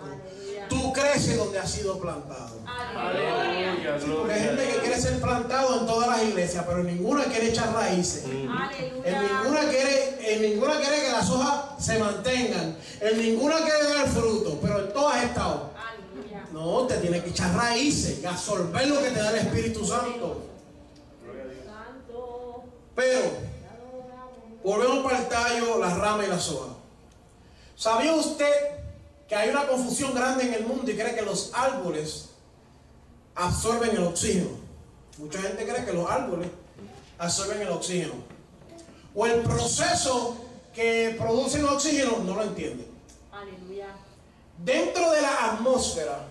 Tú 0.70 0.93
creces 0.93 1.38
donde 1.38 1.59
has 1.59 1.70
sido 1.70 1.99
plantado. 1.99 2.59
Aleluya. 2.95 3.95
Hay 4.34 4.41
gente 4.41 4.67
que 4.67 4.80
quiere 4.80 5.01
ser 5.01 5.20
plantado 5.20 5.80
en 5.80 5.86
todas 5.88 6.07
las 6.07 6.24
iglesias, 6.24 6.63
pero 6.67 6.82
en 6.82 6.88
ninguna 6.88 7.26
quiere 7.26 7.49
echar 7.49 7.74
raíces. 7.74 8.24
En 8.26 8.49
Aleluya. 8.49 9.22
ninguna 9.22 9.59
quiere, 9.70 10.34
en 10.34 10.41
ninguna 10.41 10.78
quiere 10.80 11.01
que 11.01 11.11
las 11.11 11.30
hojas 11.30 11.61
se 11.80 11.99
mantengan. 11.99 12.78
En 13.01 13.17
ninguna 13.17 13.57
quiere 13.57 13.84
dar 13.84 14.07
fruto, 14.07 14.59
pero 14.61 14.80
en 14.80 14.93
todas 14.93 15.24
estado. 15.24 15.72
Aleluya. 15.76 16.45
No, 16.53 16.88
te 16.88 16.97
tiene 16.97 17.22
que 17.24 17.30
echar 17.32 17.53
raíces 17.55 18.24
absorber 18.26 18.88
lo 18.88 19.01
que 19.01 19.09
te 19.09 19.20
da 19.20 19.32
el 19.32 19.38
Espíritu 19.38 19.86
Santo. 19.86 20.45
Santo. 21.65 22.63
Pero, 22.95 23.22
volvemos 24.63 25.03
para 25.03 25.20
el 25.20 25.28
tallo, 25.28 25.80
las 25.80 25.97
ramas 25.97 26.28
y 26.28 26.30
las 26.30 26.49
hojas. 26.49 26.76
¿Sabía 27.76 28.13
usted 28.13 28.79
que 29.30 29.36
hay 29.36 29.50
una 29.52 29.68
confusión 29.68 30.14
grande 30.16 30.46
en 30.46 30.56
el 30.56 30.66
mundo 30.66 30.90
y 30.90 30.96
cree 30.96 31.14
que 31.14 31.22
los 31.22 31.52
árboles 31.54 32.30
absorben 33.36 33.92
el 33.92 34.04
oxígeno? 34.04 34.50
Mucha 35.20 35.40
gente 35.40 35.68
cree 35.68 35.86
que 35.86 35.94
los 35.94 36.10
árboles 36.10 36.50
absorben 37.20 37.62
el 37.62 37.70
oxígeno. 37.70 38.14
O 39.14 39.28
el 39.28 39.42
proceso 39.42 40.36
que 40.74 41.16
produce 41.20 41.60
el 41.60 41.66
oxígeno 41.66 42.18
no 42.26 42.36
lo 42.36 42.44
entienden. 42.44 42.88
Aleluya. 43.32 43.96
Dentro 44.58 45.12
de 45.12 45.22
la 45.22 45.52
atmósfera 45.52 46.26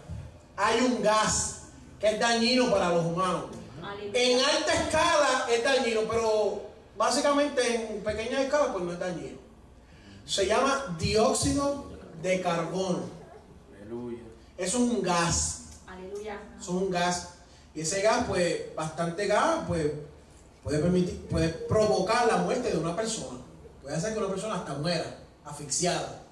hay 0.57 0.81
un 0.81 1.01
gas 1.01 1.69
que 2.01 2.09
es 2.09 2.19
dañino 2.19 2.69
para 2.69 2.91
los 2.91 3.05
humanos. 3.05 3.45
Aleluya. 3.81 4.21
En 4.21 4.39
alta 4.45 4.75
escala 4.75 5.47
es 5.49 5.63
dañino, 5.63 6.01
pero 6.11 6.63
básicamente 6.97 7.95
en 7.95 8.03
pequeña 8.03 8.43
escala 8.43 8.73
pues 8.73 8.85
no 8.85 8.93
es 8.93 8.99
dañino. 8.99 9.39
Se 10.27 10.47
llama 10.47 10.97
dióxido 10.99 11.88
de 12.23 12.41
carbono. 12.41 13.01
Aleluya. 13.75 14.23
Eso 14.57 14.79
es 14.79 14.83
un 14.83 15.03
gas. 15.03 15.62
Aleluya. 15.87 16.39
Eso 16.61 16.77
es 16.77 16.83
un 16.83 16.91
gas. 16.91 17.29
Y 17.75 17.81
ese 17.81 18.03
gas, 18.03 18.25
pues, 18.27 18.75
bastante 18.75 19.27
gas, 19.27 19.64
pues, 19.66 19.93
puede 20.62 20.79
permitir, 20.81 21.27
puede 21.27 21.49
provocar 21.49 22.27
la 22.27 22.39
muerte 22.39 22.71
de 22.71 22.79
una 22.79 22.97
persona. 22.97 23.39
Puede 23.83 23.97
hacer 23.97 24.12
que 24.12 24.19
una 24.19 24.29
persona 24.29 24.57
hasta 24.57 24.75
muera, 24.75 25.19
asfixiada. 25.45 26.23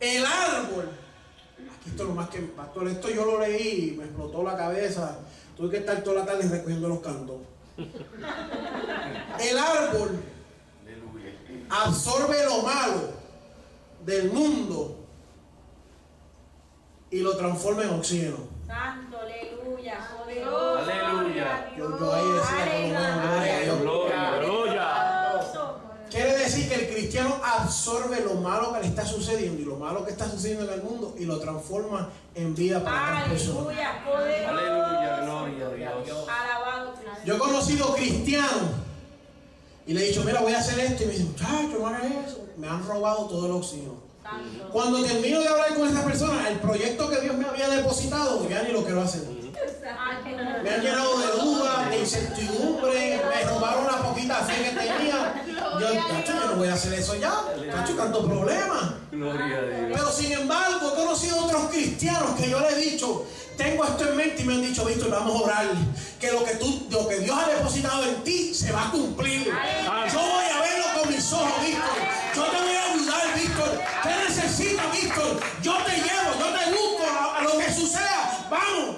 El 0.00 0.24
árbol. 0.24 0.90
Aquí 1.58 1.90
esto 1.90 2.02
es 2.02 2.08
lo 2.08 2.14
más 2.14 2.28
que, 2.28 2.40
pastor, 2.40 2.88
esto 2.88 3.10
yo 3.10 3.24
lo 3.24 3.40
leí 3.40 3.90
y 3.90 3.96
me 3.96 4.04
explotó 4.04 4.42
la 4.42 4.56
cabeza. 4.56 5.18
Tuve 5.56 5.70
que 5.70 5.76
estar 5.78 6.02
toda 6.02 6.20
la 6.20 6.26
tarde 6.26 6.48
recogiendo 6.48 6.88
los 6.88 7.00
cantos. 7.00 7.36
El 9.40 9.58
árbol 9.58 10.20
absorbe 11.68 12.44
lo 12.44 12.62
malo 12.62 13.23
del 14.04 14.30
mundo 14.32 14.96
y 17.10 17.20
lo 17.20 17.36
transforma 17.36 17.84
en 17.84 17.90
oxígeno. 17.90 18.36
Santo, 18.66 19.18
aleluya. 19.18 20.08
Poderoso. 20.16 20.78
Aleluya. 20.78 21.70
Yo, 21.76 22.12
ahí 22.12 22.32
decía 22.32 23.74
gloria. 23.80 24.28
Aleluya. 24.28 25.04
Quiere 26.10 26.38
decir 26.38 26.68
que 26.68 26.74
el 26.76 26.94
cristiano 26.94 27.40
absorbe 27.42 28.20
lo 28.20 28.34
malo 28.34 28.72
que 28.72 28.80
le 28.80 28.86
está 28.86 29.04
sucediendo 29.04 29.60
y 29.60 29.64
lo 29.64 29.76
malo 29.76 30.04
que 30.04 30.12
está 30.12 30.30
sucediendo 30.30 30.64
en 30.64 30.74
el 30.74 30.82
mundo 30.82 31.14
y 31.18 31.24
lo 31.24 31.40
transforma 31.40 32.08
en 32.36 32.54
vida 32.54 32.84
para 32.84 33.14
otras 33.14 33.28
personas. 33.30 33.66
Aleluya. 33.66 34.04
Poderoso. 34.04 34.50
Aleluya. 34.50 35.20
Gloria 35.24 35.90
a 35.90 36.04
Dios. 36.04 36.28
Alabado. 36.28 36.94
Yo 37.24 37.34
he 37.34 37.38
conocido 37.38 37.94
cristianos 37.94 38.70
y 39.86 39.92
le 39.92 40.04
he 40.04 40.08
dicho, 40.08 40.22
mira, 40.24 40.40
voy 40.40 40.52
a 40.52 40.58
hacer 40.58 40.78
esto. 40.78 41.02
Y 41.02 41.06
me 41.06 41.12
dicen, 41.12 41.28
muchacho, 41.32 41.78
no 41.80 41.86
hagas 41.88 42.04
eso. 42.04 42.43
Me 42.56 42.68
han 42.68 42.86
robado 42.86 43.26
todo 43.26 43.46
el 43.46 43.52
oxígeno. 43.52 44.02
Cuando 44.72 45.04
termino 45.04 45.40
de 45.40 45.48
hablar 45.48 45.74
con 45.74 45.88
esa 45.88 46.04
persona, 46.04 46.48
el 46.48 46.58
proyecto 46.58 47.10
que 47.10 47.20
Dios 47.20 47.36
me 47.36 47.46
había 47.46 47.68
depositado, 47.68 48.48
ya 48.48 48.62
ni 48.62 48.72
lo 48.72 48.82
quiero 48.82 49.02
hacer. 49.02 49.22
Me 50.62 50.70
han 50.70 50.80
llenado 50.80 51.18
de 51.18 51.26
dudas, 51.42 51.90
de 51.90 51.98
incertidumbre, 51.98 53.22
me 53.28 53.50
robaron 53.50 53.86
la 53.86 53.98
poquita 53.98 54.36
fe 54.36 54.64
que 54.64 54.70
tenía. 54.70 55.44
Yo, 55.78 55.86
chacho, 56.08 56.32
yo 56.32 56.46
no 56.46 56.56
voy 56.56 56.68
a 56.68 56.74
hacer 56.74 56.94
eso 56.94 57.14
ya. 57.16 57.34
Chacho, 57.70 57.94
tanto 57.94 58.24
problema. 58.24 58.98
Gloria 59.10 59.58
a 59.58 59.62
Dios. 59.62 59.90
Pero 59.92 60.10
sin 60.10 60.32
embargo, 60.32 60.92
he 60.92 60.96
conocido 60.96 61.44
otros 61.44 61.70
cristianos 61.70 62.30
que 62.40 62.48
yo 62.48 62.60
les 62.60 62.72
he 62.72 62.76
dicho, 62.76 63.26
tengo 63.56 63.84
esto 63.84 64.08
en 64.08 64.16
mente 64.16 64.42
y 64.42 64.46
me 64.46 64.54
han 64.54 64.62
dicho, 64.62 64.84
Víctor, 64.84 65.10
vamos 65.10 65.40
a 65.40 65.44
orar, 65.44 65.66
que 66.18 66.32
lo 66.32 66.44
que 66.44 66.54
tú, 66.54 66.86
lo 66.90 67.06
que 67.06 67.18
Dios 67.18 67.36
ha 67.36 67.48
depositado 67.50 68.04
en 68.04 68.24
ti 68.24 68.54
se 68.54 68.72
va 68.72 68.88
a 68.88 68.90
cumplir. 68.90 69.44
Yo 69.44 70.18
voy 70.18 70.44
a 70.46 70.53
Víctor. 71.30 71.96
Yo 72.36 72.44
te 72.44 72.56
voy 72.60 72.76
a 72.76 72.92
ayudar, 72.92 73.34
Víctor. 73.34 73.80
¿Qué 74.02 74.28
necesitas, 74.28 74.92
Víctor? 74.92 75.40
Yo 75.62 75.76
te 75.84 75.92
llevo, 75.92 76.38
yo 76.38 76.58
te 76.58 76.70
busco 76.70 77.04
a, 77.10 77.38
a 77.38 77.42
lo 77.42 77.58
que 77.58 77.72
suceda. 77.72 78.48
Vamos. 78.50 78.96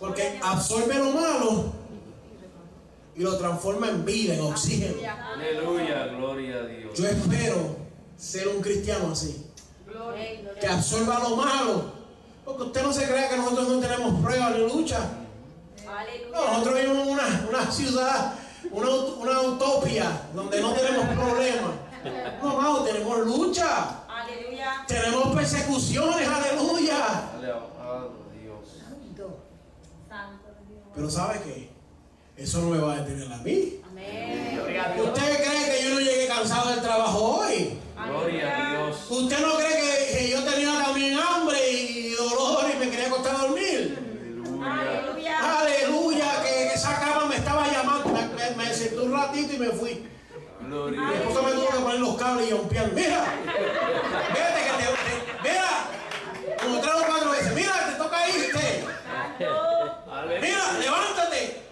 Porque 0.00 0.40
absorbe 0.42 0.94
lo 0.94 1.12
malo 1.12 1.72
y 3.14 3.22
lo 3.22 3.36
transforma 3.36 3.88
en 3.88 4.04
vida, 4.04 4.34
en 4.34 4.40
oxígeno. 4.40 4.96
Aleluya. 5.34 6.06
Gloria 6.06 6.56
a 6.56 6.62
Dios. 6.62 6.98
Yo 6.98 7.06
espero 7.06 7.76
ser 8.16 8.48
un 8.48 8.60
cristiano 8.60 9.12
así. 9.12 9.46
Que 10.60 10.66
absorba 10.66 11.20
lo 11.20 11.36
malo. 11.36 11.92
Porque 12.44 12.64
usted 12.64 12.82
no 12.82 12.92
se 12.92 13.06
crea 13.06 13.28
que 13.28 13.36
nosotros 13.36 13.68
no 13.68 13.78
tenemos 13.78 14.20
pruebas 14.22 14.56
ni 14.56 14.66
lucha. 14.66 15.08
No, 16.32 16.46
nosotros 16.46 16.74
vivimos 16.74 17.06
en 17.06 17.12
una, 17.12 17.46
una 17.48 17.70
ciudad, 17.70 18.34
una, 18.70 18.88
ut- 18.88 19.16
una 19.18 19.40
utopia 19.40 20.22
donde 20.34 20.60
no 20.60 20.72
tenemos 20.72 21.06
problemas. 21.16 21.72
No, 22.42 22.50
amado, 22.50 22.84
tenemos 22.84 23.18
lucha. 23.26 24.04
Aleluya. 24.08 24.84
Tenemos 24.86 25.34
persecuciones, 25.34 26.28
aleluya. 26.28 27.22
Dios. 27.40 27.56
Pero 30.94 31.10
¿sabe 31.10 31.40
qué? 31.44 31.70
Eso 32.36 32.60
no 32.62 32.70
me 32.70 32.78
va 32.78 32.94
a 32.94 32.96
detener 33.02 33.32
a 33.32 33.36
mí. 33.38 33.80
Amén. 33.88 34.60
¿Usted 34.98 35.36
cree 35.44 35.76
que 35.78 35.84
yo 35.84 35.94
no 35.94 36.00
llegué 36.00 36.26
cansado 36.26 36.70
del 36.70 36.80
trabajo 36.80 37.18
hoy? 37.40 37.78
Gloria 38.06 38.66
a 38.66 38.70
Dios. 38.86 38.96
¿Usted 39.10 39.40
no 39.46 39.56
cree 39.56 39.76
que, 39.80 40.18
que 40.18 40.30
yo 40.30 40.42
tenía 40.44 40.82
también 40.82 41.18
hambre 41.18 41.70
y 41.70 42.10
dolor 42.14 42.64
y 42.74 42.78
me 42.78 42.90
quería 42.90 43.06
acostar 43.08 43.34
a 43.36 43.38
dormir? 43.40 43.98
Aleluya. 44.62 45.60
Aleluya. 45.60 45.99
Ratito 49.20 49.52
y 49.54 49.58
me 49.58 49.68
fui. 49.68 50.06
Gloria 50.60 51.00
Mi 51.00 51.14
a 51.14 51.16
esposa 51.18 51.42
me 51.42 51.52
tuvo 51.52 51.68
que 51.70 51.78
poner 51.78 52.00
los 52.00 52.16
cables 52.16 52.48
y 52.48 52.50
romper. 52.52 52.92
Mira, 52.92 53.24
vete 53.46 54.60
que 54.66 54.72
te, 54.78 54.84
te- 54.84 55.48
mira, 55.48 55.68
como 56.62 56.80
tres 56.80 56.94
o 56.94 57.06
cuatro 57.06 57.30
veces. 57.30 57.54
Mira, 57.54 57.72
te 57.86 57.92
toca 58.02 58.28
irte. 58.28 58.84
Mira, 60.40 60.72
levántate. 60.78 61.62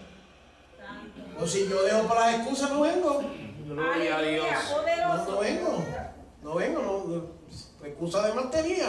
O 1.41 1.47
si 1.47 1.69
yo 1.69 1.83
dejo 1.83 2.03
para 2.09 2.21
las 2.31 2.35
excusas, 2.41 2.71
no 2.71 2.81
vengo. 2.81 3.23
Gloria 3.67 4.17
a 4.17 4.23
Dios. 4.23 4.47
No, 5.29 5.39
vengo. 5.39 5.85
No 6.43 6.55
vengo, 6.55 6.83
no. 6.83 7.15
no. 7.15 7.87
Excusa 7.87 8.23
de 8.27 8.33
más 8.35 8.51
tenía. 8.51 8.89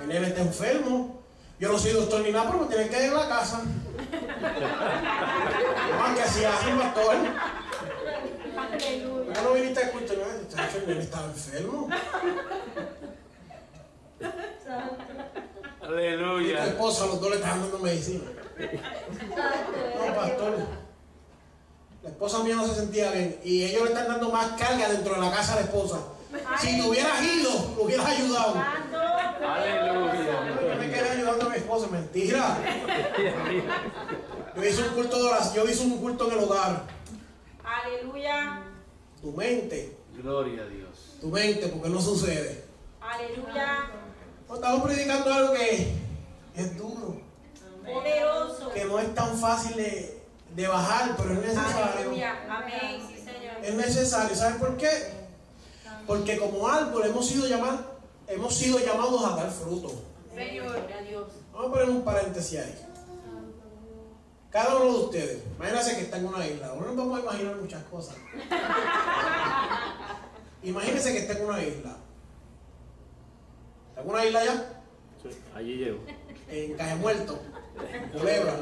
El 0.00 0.08
nene 0.08 0.26
está 0.28 0.40
enfermo. 0.42 1.22
Yo 1.58 1.70
no 1.70 1.78
soy 1.78 1.92
doctor 1.92 2.20
ni 2.22 2.32
nada, 2.32 2.46
pero 2.50 2.64
me 2.64 2.66
tienen 2.66 2.88
que 2.88 2.96
ir 2.98 3.04
en 3.04 3.14
la 3.14 3.28
casa. 3.28 3.60
Más 5.98 6.16
que 6.16 6.22
así 6.22 6.44
hace 6.44 6.72
un 6.72 6.78
pastor. 6.80 7.16
Aleluya. 8.60 9.24
¿Por 9.24 9.32
qué 9.32 9.42
no 9.42 9.52
viniste 9.54 9.80
a 9.80 9.82
escuchar? 9.84 10.16
No, 10.18 10.48
chacho, 10.48 10.78
el 10.86 10.98
estaba 10.98 11.26
enfermo. 11.26 11.88
Y 14.20 15.86
tu 15.86 15.86
Aleluya. 15.86 16.66
esposa, 16.66 17.06
los 17.06 17.20
dos 17.20 17.30
le 17.30 17.36
están 17.36 17.60
dando 17.62 17.78
medicina. 17.78 18.24
No, 18.58 20.14
pastor. 20.14 20.56
La 22.02 22.08
esposa 22.10 22.38
mía 22.42 22.56
no 22.56 22.66
se 22.66 22.74
sentía 22.74 23.10
bien. 23.12 23.40
Y 23.44 23.64
ellos 23.64 23.82
le 23.82 23.88
están 23.88 24.08
dando 24.08 24.30
más 24.30 24.52
carga 24.60 24.88
dentro 24.88 25.14
de 25.14 25.20
la 25.20 25.30
casa 25.30 25.52
a 25.54 25.56
la 25.56 25.62
esposa. 25.62 25.98
Si 26.60 26.80
te 26.80 26.88
hubieras 26.88 27.22
ido, 27.22 27.74
lo 27.76 27.84
hubieras 27.84 28.06
ayudado. 28.06 28.54
Aleluya. 29.42 30.60
Yo 30.68 30.76
me 30.78 30.90
quedé 30.90 31.10
ayudando 31.10 31.46
a 31.46 31.48
mi 31.48 31.56
esposa, 31.56 31.86
mentira. 31.88 32.56
Yo 34.56 34.64
hice 34.64 34.82
un 34.82 34.94
culto 34.94 35.16
de 35.16 35.22
oración, 35.28 35.64
yo 35.64 35.70
hice 35.70 35.84
un 35.84 35.98
culto 35.98 36.26
en 36.26 36.32
el 36.38 36.44
hogar. 36.44 36.82
Aleluya. 37.70 38.62
Tu 39.20 39.32
mente, 39.32 39.96
Gloria 40.16 40.62
a 40.62 40.66
Dios. 40.66 41.16
tu 41.20 41.28
mente, 41.28 41.68
porque 41.68 41.88
no 41.88 42.00
sucede. 42.00 42.64
Aleluya. 43.00 43.90
No, 44.48 44.54
estamos 44.56 44.82
predicando 44.82 45.32
algo 45.32 45.52
que 45.54 45.92
es 46.56 46.76
duro, 46.76 47.20
Poderoso. 47.84 48.70
que 48.70 48.84
no 48.84 48.98
es 48.98 49.14
tan 49.14 49.36
fácil 49.38 49.76
de, 49.76 50.20
de 50.54 50.68
bajar, 50.68 51.16
pero 51.16 51.32
es 51.34 51.38
necesario. 51.40 51.84
Aleluya. 51.96 52.46
Amén. 52.50 53.02
Sí, 53.08 53.16
Señor. 53.16 53.54
Es 53.62 53.74
necesario. 53.74 54.36
¿Saben 54.36 54.58
por 54.58 54.76
qué? 54.76 54.90
Porque 56.06 56.38
como 56.38 56.66
árbol 56.66 57.04
hemos 57.06 57.26
sido 57.26 57.46
llamados, 57.46 57.80
hemos 58.26 58.54
sido 58.54 58.78
llamados 58.80 59.24
a 59.24 59.36
dar 59.36 59.50
fruto. 59.50 59.92
Señor. 60.34 60.76
A 60.76 61.02
Dios. 61.02 61.26
Vamos 61.52 61.68
a 61.68 61.72
poner 61.72 61.90
un 61.90 62.02
paréntesis 62.02 62.58
ahí. 62.58 62.86
Cada 64.50 64.76
uno 64.76 64.92
de 64.92 65.04
ustedes, 65.04 65.42
imagínense 65.56 65.96
que 65.96 66.02
está 66.02 66.18
en 66.18 66.26
una 66.26 66.46
isla. 66.46 66.72
Uno 66.72 66.88
no 66.88 66.96
vamos 66.96 67.18
a 67.18 67.22
imaginar 67.22 67.56
muchas 67.56 67.82
cosas. 67.84 68.16
Imagínense 70.62 71.12
que 71.12 71.18
está 71.20 71.34
en 71.34 71.44
una 71.44 71.62
isla. 71.62 71.96
¿Está 73.90 74.02
en 74.02 74.10
una 74.10 74.24
isla 74.24 74.44
ya? 74.44 74.76
allí 75.54 75.76
llego. 75.76 76.00
En 76.48 76.74
Caje 76.74 76.96
Muerto, 76.96 77.38
en 77.92 78.08
Culebra. 78.08 78.56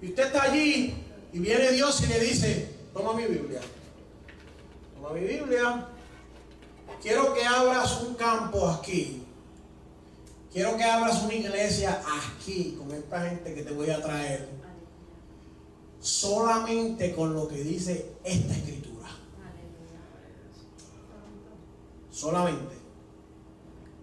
Y 0.00 0.08
usted 0.08 0.26
está 0.26 0.44
allí 0.44 0.94
y 1.32 1.38
viene 1.38 1.72
Dios 1.72 2.00
y 2.02 2.06
le 2.06 2.20
dice, 2.20 2.74
toma 2.94 3.12
mi 3.12 3.24
Biblia. 3.24 3.60
Toma 4.94 5.14
mi 5.14 5.20
Biblia. 5.20 5.88
Quiero 7.02 7.34
que 7.34 7.44
abras 7.44 8.00
un 8.02 8.14
campo 8.14 8.68
aquí. 8.68 9.26
Quiero 10.52 10.76
que 10.76 10.84
abras 10.84 11.22
una 11.22 11.32
iglesia 11.32 12.02
aquí 12.06 12.76
con 12.78 12.92
esta 12.92 13.22
gente 13.22 13.54
que 13.54 13.62
te 13.62 13.72
voy 13.72 13.88
a 13.88 14.02
traer. 14.02 14.50
Solamente 15.98 17.14
con 17.14 17.32
lo 17.32 17.48
que 17.48 17.62
dice 17.62 18.12
esta 18.22 18.52
escritura. 18.52 19.08
Solamente. 22.10 22.74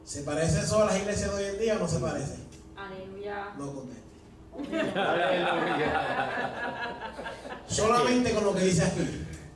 ¿Se 0.03 0.23
parece 0.23 0.61
eso 0.61 0.81
a 0.81 0.85
las 0.87 0.97
iglesias 0.97 1.29
de 1.29 1.35
hoy 1.35 1.49
en 1.53 1.59
día 1.59 1.75
o 1.75 1.79
no 1.79 1.87
se 1.87 1.99
parece? 1.99 2.37
Aleluya. 2.75 3.53
No 3.55 3.71
conteste. 3.71 4.01
Aleluya. 4.99 5.93
Solamente 7.67 8.33
con 8.33 8.45
lo 8.45 8.55
que 8.55 8.61
dice 8.61 8.85
aquí. 8.85 9.07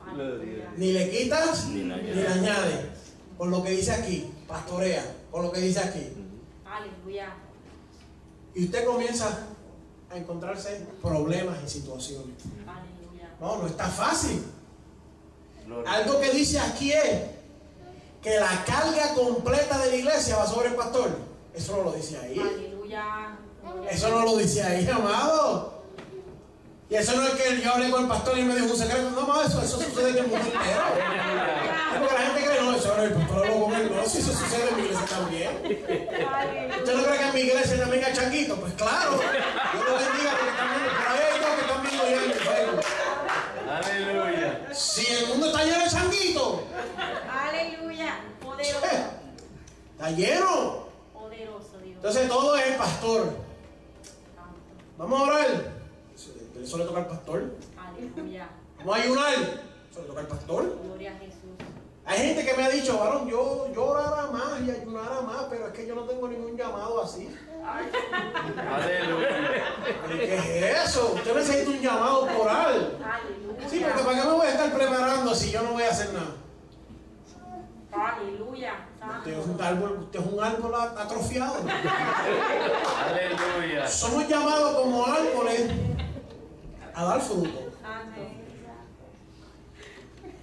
Aleluya. 0.06 0.72
Ni 0.76 0.92
le 0.92 1.10
quitas 1.10 1.66
Ni 1.70 1.82
le 1.82 2.28
añades. 2.28 2.86
Con 3.36 3.50
lo 3.50 3.64
que 3.64 3.70
dice 3.70 3.90
aquí. 3.90 4.30
Pastorea. 4.46 5.04
Con 5.32 5.42
lo 5.42 5.50
que 5.50 5.60
dice 5.60 5.80
aquí. 5.80 6.23
Aleluya. 6.74 7.28
Y 8.54 8.64
usted 8.64 8.84
comienza 8.84 9.46
a 10.10 10.16
encontrarse 10.16 10.86
problemas 11.00 11.58
y 11.64 11.68
situaciones. 11.68 12.36
Aleluya. 12.66 13.34
No, 13.40 13.58
no 13.58 13.66
está 13.66 13.88
fácil. 13.88 14.44
Gloria. 15.66 15.90
Algo 15.92 16.20
que 16.20 16.30
dice 16.30 16.58
aquí 16.58 16.92
es 16.92 17.22
que 18.22 18.40
la 18.40 18.64
carga 18.64 19.14
completa 19.14 19.78
de 19.78 19.90
la 19.90 19.96
iglesia 19.96 20.36
va 20.36 20.46
sobre 20.46 20.68
el 20.68 20.74
pastor. 20.74 21.10
Eso 21.54 21.76
no 21.76 21.84
lo 21.84 21.92
dice 21.92 22.18
ahí. 22.18 22.38
Aleluya. 22.38 23.38
Eso 23.90 24.08
no 24.10 24.24
lo 24.24 24.36
dice 24.36 24.62
ahí, 24.62 24.88
amado. 24.88 25.74
Y 26.90 26.96
eso 26.96 27.16
no 27.16 27.26
es 27.26 27.34
que 27.34 27.60
yo 27.62 27.72
hablé 27.72 27.90
con 27.90 28.02
el 28.02 28.08
pastor 28.08 28.38
y 28.38 28.42
me 28.42 28.54
dijo 28.54 28.66
un 28.66 28.76
secreto. 28.76 29.10
No, 29.10 29.26
no, 29.26 29.42
eso, 29.42 29.62
eso 29.62 29.80
sucede 29.80 30.10
en 30.10 30.16
el 30.16 30.26
mundo 30.26 30.36
entero. 30.36 30.82
Es 31.94 31.98
porque 31.98 32.14
la 32.14 32.20
gente 32.20 32.44
cree, 32.44 32.60
no, 32.60 32.76
eso 32.76 32.96
no, 32.96 33.02
el 33.02 33.12
pastor 33.12 33.46
No, 34.04 34.10
si 34.10 34.18
eso 34.18 34.32
sucede 34.34 34.68
en 34.68 34.76
mi 34.76 34.82
iglesia 34.82 35.06
también. 35.06 35.50
¿Usted 36.78 36.94
no 36.94 37.04
cree 37.04 37.18
que 37.18 37.24
en 37.24 37.34
mi 37.34 37.40
iglesia 37.40 37.80
también 37.80 38.04
hay 38.04 38.12
changuitos? 38.12 38.58
Pues 38.58 38.74
claro. 38.74 39.12
Dios 39.12 39.84
lo 39.88 39.94
bendiga 39.96 40.32
porque 40.38 40.60
ahí 41.08 41.20
hay 41.32 41.40
dos 41.40 41.48
que 41.54 41.60
están 41.62 41.82
viendo 41.82 42.04
ya 42.04 42.16
en 42.16 42.30
el 42.30 42.38
Facebook. 42.38 42.84
Aleluya. 43.70 44.74
Si 44.74 45.06
el 45.06 45.26
mundo 45.28 45.46
está 45.46 45.64
lleno 45.64 45.84
de 45.84 45.90
changuitos, 45.90 46.60
Aleluya. 47.30 48.20
Poderoso. 48.42 48.86
está 49.92 50.10
lleno. 50.10 50.86
Poderoso 51.14 51.78
Dios. 51.82 51.96
Entonces 51.96 52.28
todo 52.28 52.56
es 52.56 52.66
el 52.66 52.76
pastor. 52.76 53.38
Vamos 54.98 55.18
a 55.18 55.22
orar. 55.22 55.46
Eso, 56.14 56.30
eso 56.62 56.76
le 56.76 56.84
toca 56.84 56.98
al 56.98 57.06
pastor. 57.06 57.54
Aleluya. 57.78 58.48
Vamos 58.80 58.98
a 58.98 59.02
ayunar. 59.02 59.32
Eso 59.90 60.02
le 60.02 60.06
toca 60.06 60.20
al 60.20 60.26
pastor. 60.26 60.78
Gloria 60.84 61.12
a 61.12 61.18
Jesús. 61.18 61.33
Hay 62.06 62.18
gente 62.18 62.44
que 62.44 62.54
me 62.54 62.64
ha 62.64 62.68
dicho, 62.68 62.98
varón, 62.98 63.26
yo, 63.28 63.72
yo 63.74 63.86
orara 63.86 64.26
más 64.30 64.60
y 64.60 64.70
ayunara 64.70 65.22
más, 65.22 65.44
pero 65.48 65.68
es 65.68 65.72
que 65.72 65.86
yo 65.86 65.94
no 65.94 66.02
tengo 66.02 66.28
ningún 66.28 66.54
llamado 66.54 67.02
así. 67.02 67.34
Aleluya. 67.64 69.28
¿Pero 70.06 70.18
¿Qué 70.18 70.34
es 70.70 70.88
eso? 70.88 71.12
Usted 71.14 71.34
necesita 71.34 71.70
un 71.70 71.80
llamado. 71.80 72.26
Aleluya. 72.26 73.68
Sí, 73.68 73.82
porque 73.82 74.02
¿para 74.04 74.20
qué 74.20 74.28
me 74.28 74.34
voy 74.34 74.46
a 74.46 74.50
estar 74.50 74.72
preparando 74.74 75.34
si 75.34 75.50
yo 75.50 75.62
no 75.62 75.72
voy 75.72 75.82
a 75.82 75.90
hacer 75.90 76.12
nada? 76.12 76.36
Aleluya. 77.90 78.86
Usted 79.18 79.38
es 79.38 79.46
un 79.46 79.62
árbol, 79.62 79.98
usted 80.02 80.20
es 80.20 80.26
un 80.26 80.44
árbol 80.44 80.74
atrofiado. 80.74 81.56
Aleluya. 83.08 83.88
Somos 83.88 84.28
llamados 84.28 84.76
como 84.76 85.06
árboles 85.06 85.70
a 86.94 87.04
dar 87.04 87.20
fruto. 87.22 87.72
Amén. 87.82 88.44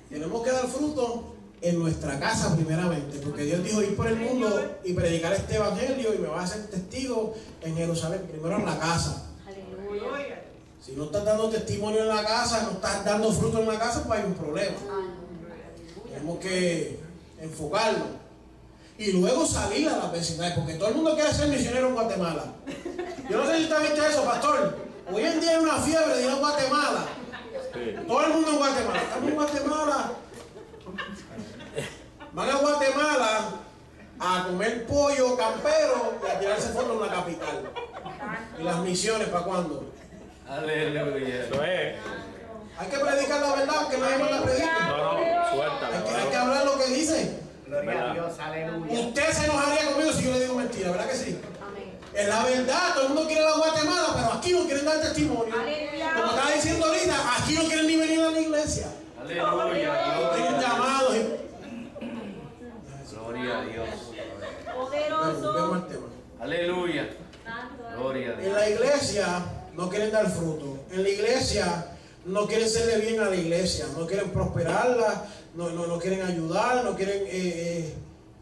Tenemos 0.10 0.44
que 0.44 0.52
dar 0.52 0.66
fruto 0.66 1.31
en 1.62 1.80
nuestra 1.80 2.20
casa 2.20 2.56
primeramente, 2.56 3.20
porque 3.20 3.44
Dios 3.44 3.64
dijo 3.64 3.82
ir 3.84 3.96
por 3.96 4.08
el 4.08 4.16
mundo 4.16 4.80
y 4.84 4.94
predicar 4.94 5.34
este 5.34 5.56
evangelio 5.56 6.14
y 6.14 6.18
me 6.18 6.28
va 6.28 6.42
a 6.42 6.44
hacer 6.44 6.68
testigo 6.68 7.36
en 7.62 7.76
Jerusalén, 7.76 8.22
primero 8.30 8.58
en 8.58 8.66
la 8.66 8.80
casa. 8.80 9.28
Aleluya. 9.46 10.42
Si 10.84 10.94
no 10.94 11.06
estás 11.06 11.24
dando 11.24 11.50
testimonio 11.50 12.02
en 12.02 12.08
la 12.08 12.26
casa, 12.26 12.64
no 12.64 12.72
estás 12.72 13.06
dando 13.06 13.32
fruto 13.32 13.60
en 13.60 13.68
la 13.68 13.78
casa, 13.78 14.04
pues 14.04 14.20
hay 14.20 14.26
un 14.26 14.34
problema. 14.34 14.78
Tenemos 16.12 16.40
que 16.40 17.00
enfocarlo. 17.40 18.06
Y 18.98 19.12
luego 19.12 19.46
salir 19.46 19.88
a 19.90 19.98
las 19.98 20.12
vecindades, 20.12 20.56
porque 20.56 20.74
todo 20.76 20.90
el 20.90 20.96
mundo 20.96 21.16
quiere 21.16 21.32
ser 21.32 21.48
misionero 21.48 21.90
en 21.90 21.94
Guatemala. 21.94 22.46
Yo 23.30 23.38
no 23.38 23.46
sé 23.46 23.58
si 23.58 23.64
usted 23.64 23.76
ha 23.76 23.80
visto 23.80 24.06
eso, 24.06 24.24
pastor. 24.24 24.78
Hoy 25.12 25.24
en 25.24 25.40
día 25.40 25.52
hay 25.52 25.64
una 25.64 25.78
fiebre 25.78 26.18
de 26.18 26.24
ir 26.24 26.30
a 26.30 26.36
Guatemala. 26.36 27.06
Todo 28.08 28.26
el 28.26 28.34
mundo 28.34 28.50
en 28.52 28.58
Guatemala. 28.58 29.02
Estamos 29.02 29.30
en 29.30 29.36
Guatemala. 29.36 30.12
Van 32.34 32.49
a 32.49 32.56
Guatemala 32.56 33.40
a 34.20 34.44
comer 34.48 34.86
pollo 34.86 35.36
campero 35.36 36.18
y 36.24 36.30
a 36.30 36.40
tirarse 36.40 36.70
fotos 36.70 36.91
en 36.94 37.02
la 37.02 37.14
capital. 37.14 37.70
¿Y 38.58 38.64
las 38.64 38.78
misiones 38.80 39.28
para 39.28 39.44
cuándo? 39.44 39.91
Aleluya. 40.48 41.44
Eso 41.44 41.64
es. 41.64 41.95
Hay 42.78 42.88
que 42.88 42.98
predicar 42.98 43.41
la 43.41 43.56
verdad, 43.56 43.88
que 43.90 43.98
nadie 43.98 44.18
más 44.18 44.32
la 44.32 44.41
predique. 44.44 44.70
No, 44.88 44.98
no, 44.98 45.49
suéltalo. 45.52 45.95
Hay 45.95 46.03
que, 46.03 46.16
hay 46.16 46.30
que 46.30 46.36
hablar 46.38 46.66
lo 46.66 46.78
que 46.78 46.86
dice. 46.88 47.40
Gloria 47.68 48.10
a 48.10 48.14
Dios, 48.14 48.40
aleluya. 48.40 48.99
Usted 48.99 49.32
se 49.32 49.45
enojaría 49.45 49.91
conmigo 49.91 50.12
si 50.14 50.24
yo 50.24 50.32
le 50.32 50.40
digo 50.40 50.56
mentira, 50.56 50.91
¿verdad 50.91 51.10
que 51.10 51.16
sí? 51.16 51.41
Es 52.14 52.28
la 52.28 52.44
verdad, 52.44 52.94
todo 52.94 53.03
el 53.03 53.10
mundo 53.10 53.28
quiere 53.28 53.44
la 53.44 53.56
Guatemala, 53.56 54.08
pero 54.14 54.34
aquí 54.34 54.52
no 54.52 54.66
quieren 54.66 54.86
dar 54.86 54.99
testimonio. 54.99 55.53
Aleluya. 55.53 56.14
Como 56.14 56.28
estaba 56.28 56.52
diciendo 56.52 56.86
ahorita, 56.86 57.16
aquí 57.38 57.53
no 57.56 57.64
quieren 57.64 57.88
ni 57.88 57.95
venir 57.95 58.22
a 58.22 58.32
la 58.32 58.40
iglesia. 58.40 58.88
Aleluya. 59.22 60.12
Gloria 63.52 63.82
a 63.82 63.86
Dios. 63.86 63.90
Poderoso. 64.76 65.82
Aleluya. 66.40 67.10
Gloria 67.98 68.30
a 68.30 68.34
En 68.34 68.40
Dios. 68.41 68.53
la 68.53 68.69
iglesia 68.69 69.45
no 69.76 69.90
quieren 69.90 70.11
dar 70.11 70.30
fruto. 70.30 70.80
En 70.91 71.03
la 71.03 71.10
iglesia 71.10 71.88
no 72.26 72.48
quieren 72.48 72.69
serle 72.69 72.98
bien 73.06 73.19
a 73.19 73.26
la 73.30 73.36
iglesia. 73.36 73.86
No 73.98 74.06
quieren 74.07 74.30
prosperarla. 74.32 75.26
No, 75.56 75.69
no, 75.69 75.88
no 75.88 75.99
quieren 75.99 76.22
ayudar. 76.22 76.84
No 76.84 76.95
quieren... 76.95 77.23
eh, 77.23 77.30
eh, 77.32 77.94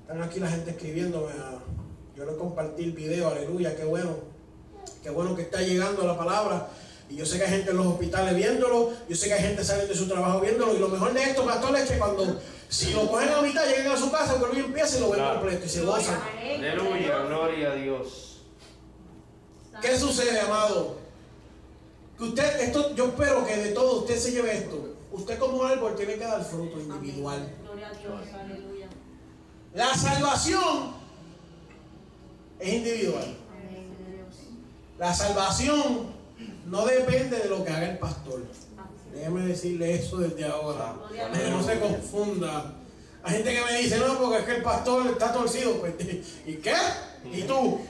están 0.01 0.21
aquí 0.23 0.39
la 0.39 0.47
gente 0.49 0.71
escribiéndome. 0.71 1.33
yo 2.15 2.25
le 2.25 2.35
compartí 2.37 2.83
el 2.83 2.91
video. 2.93 3.29
Aleluya. 3.29 3.75
Qué 3.75 3.85
bueno. 3.85 4.17
Qué 5.03 5.09
bueno 5.09 5.35
que 5.35 5.43
está 5.43 5.61
llegando 5.61 6.05
la 6.05 6.17
palabra. 6.17 6.67
Y 7.09 7.15
yo 7.15 7.25
sé 7.25 7.37
que 7.39 7.45
hay 7.45 7.49
gente 7.51 7.71
en 7.71 7.77
los 7.77 7.87
hospitales 7.87 8.35
viéndolo. 8.35 8.91
Yo 9.09 9.15
sé 9.15 9.27
que 9.27 9.33
hay 9.33 9.41
gente 9.41 9.63
saliendo 9.63 9.93
de 9.93 9.99
su 9.99 10.07
trabajo 10.07 10.39
viéndolo. 10.41 10.75
Y 10.75 10.79
lo 10.79 10.89
mejor 10.89 11.13
de 11.13 11.23
esto, 11.23 11.43
pastor, 11.45 11.75
es 11.77 11.89
que 11.89 11.97
cuando... 11.97 12.39
Si 12.69 12.93
lo 12.93 13.09
cogen 13.09 13.29
a 13.29 13.41
mitad, 13.41 13.65
llegan 13.67 13.93
a 13.93 13.97
su 13.97 14.11
casa, 14.11 14.35
vuelven 14.35 14.59
y 14.59 14.65
empiezan 14.65 14.99
y 14.99 15.01
lo 15.01 15.09
ven 15.09 15.19
Claro. 15.19 15.39
completo. 15.39 15.65
Y 15.65 15.69
se 15.69 15.81
gozan. 15.81 16.19
Aleluya. 16.39 17.17
Gloria 17.23 17.71
a 17.71 17.75
Dios. 17.75 18.41
¿Qué 19.81 19.97
sucede, 19.97 20.39
amado? 20.39 20.99
Que 22.15 22.25
usted, 22.25 22.59
esto, 22.59 22.93
yo 22.95 23.05
espero 23.07 23.43
que 23.47 23.55
de 23.57 23.71
todo 23.71 24.01
usted 24.01 24.19
se 24.19 24.31
lleve 24.33 24.55
esto. 24.55 24.93
Usted 25.11 25.39
como 25.39 25.63
árbol 25.63 25.95
tiene 25.95 26.13
que 26.13 26.23
dar 26.25 26.43
fruto 26.43 26.79
individual. 26.79 27.55
Gloria 27.63 27.87
a 27.87 27.93
Dios. 27.93 28.21
Aleluya. 28.39 28.87
La 29.73 29.95
salvación 29.95 30.93
es 32.59 32.73
individual. 32.73 33.35
La 34.99 35.11
salvación 35.13 36.18
no 36.69 36.85
depende 36.85 37.37
de 37.39 37.49
lo 37.49 37.63
que 37.63 37.71
haga 37.71 37.89
el 37.89 37.97
pastor. 37.97 38.41
Déjeme 39.13 39.41
decirle 39.47 39.95
eso 39.95 40.17
desde 40.17 40.45
ahora. 40.45 40.93
Que 41.11 41.49
no 41.49 41.63
se 41.63 41.79
confunda. 41.79 42.73
Hay 43.23 43.35
gente 43.37 43.53
que 43.55 43.61
me 43.65 43.77
dice, 43.79 43.97
no, 43.97 44.17
porque 44.19 44.37
es 44.39 44.43
que 44.45 44.55
el 44.57 44.63
pastor 44.63 45.07
está 45.07 45.33
torcido. 45.33 45.79
Pues, 45.79 45.93
¿Y 46.45 46.53
qué? 46.55 46.75
¿Y 47.33 47.41
tú? 47.43 47.81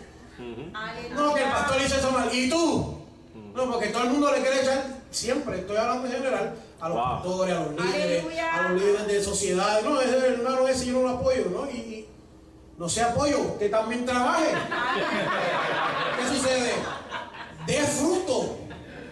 No, 1.14 1.34
que 1.34 1.44
el 1.44 1.50
pastor 1.50 1.82
hizo 1.86 1.96
eso 1.98 2.12
mal. 2.12 2.30
¿Y 2.34 2.50
tú? 2.50 2.98
No, 3.54 3.70
porque 3.72 3.88
todo 3.88 4.04
el 4.04 4.10
mundo 4.12 4.32
le 4.32 4.42
quiere 4.42 4.62
echar, 4.62 4.84
siempre, 5.12 5.60
estoy 5.60 5.76
hablando 5.76 6.08
en 6.08 6.14
general, 6.14 6.56
a 6.80 6.88
los 6.90 6.98
Wow. 6.98 7.06
pastores, 7.16 7.56
a 7.56 7.60
los 7.64 7.72
líderes, 7.74 8.20
Aleluya. 8.24 8.54
a 8.56 8.70
los 8.70 8.82
líderes 8.82 9.08
de 9.08 9.24
sociedades. 9.24 9.84
No, 9.84 10.00
ese 10.02 10.18
hermano 10.28 10.68
ese 10.68 10.86
yo 10.86 10.94
no 10.94 11.02
lo 11.02 11.10
apoyo, 11.10 11.46
¿no? 11.52 11.70
Y, 11.70 11.76
y 11.78 12.10
no 12.78 12.88
se 12.88 13.02
apoyo, 13.04 13.40
usted 13.40 13.70
también 13.70 14.06
trabaje. 14.06 14.52
¿Qué 16.18 16.28
sucede? 16.38 16.74
De 17.68 17.74
fruto. 17.84 18.59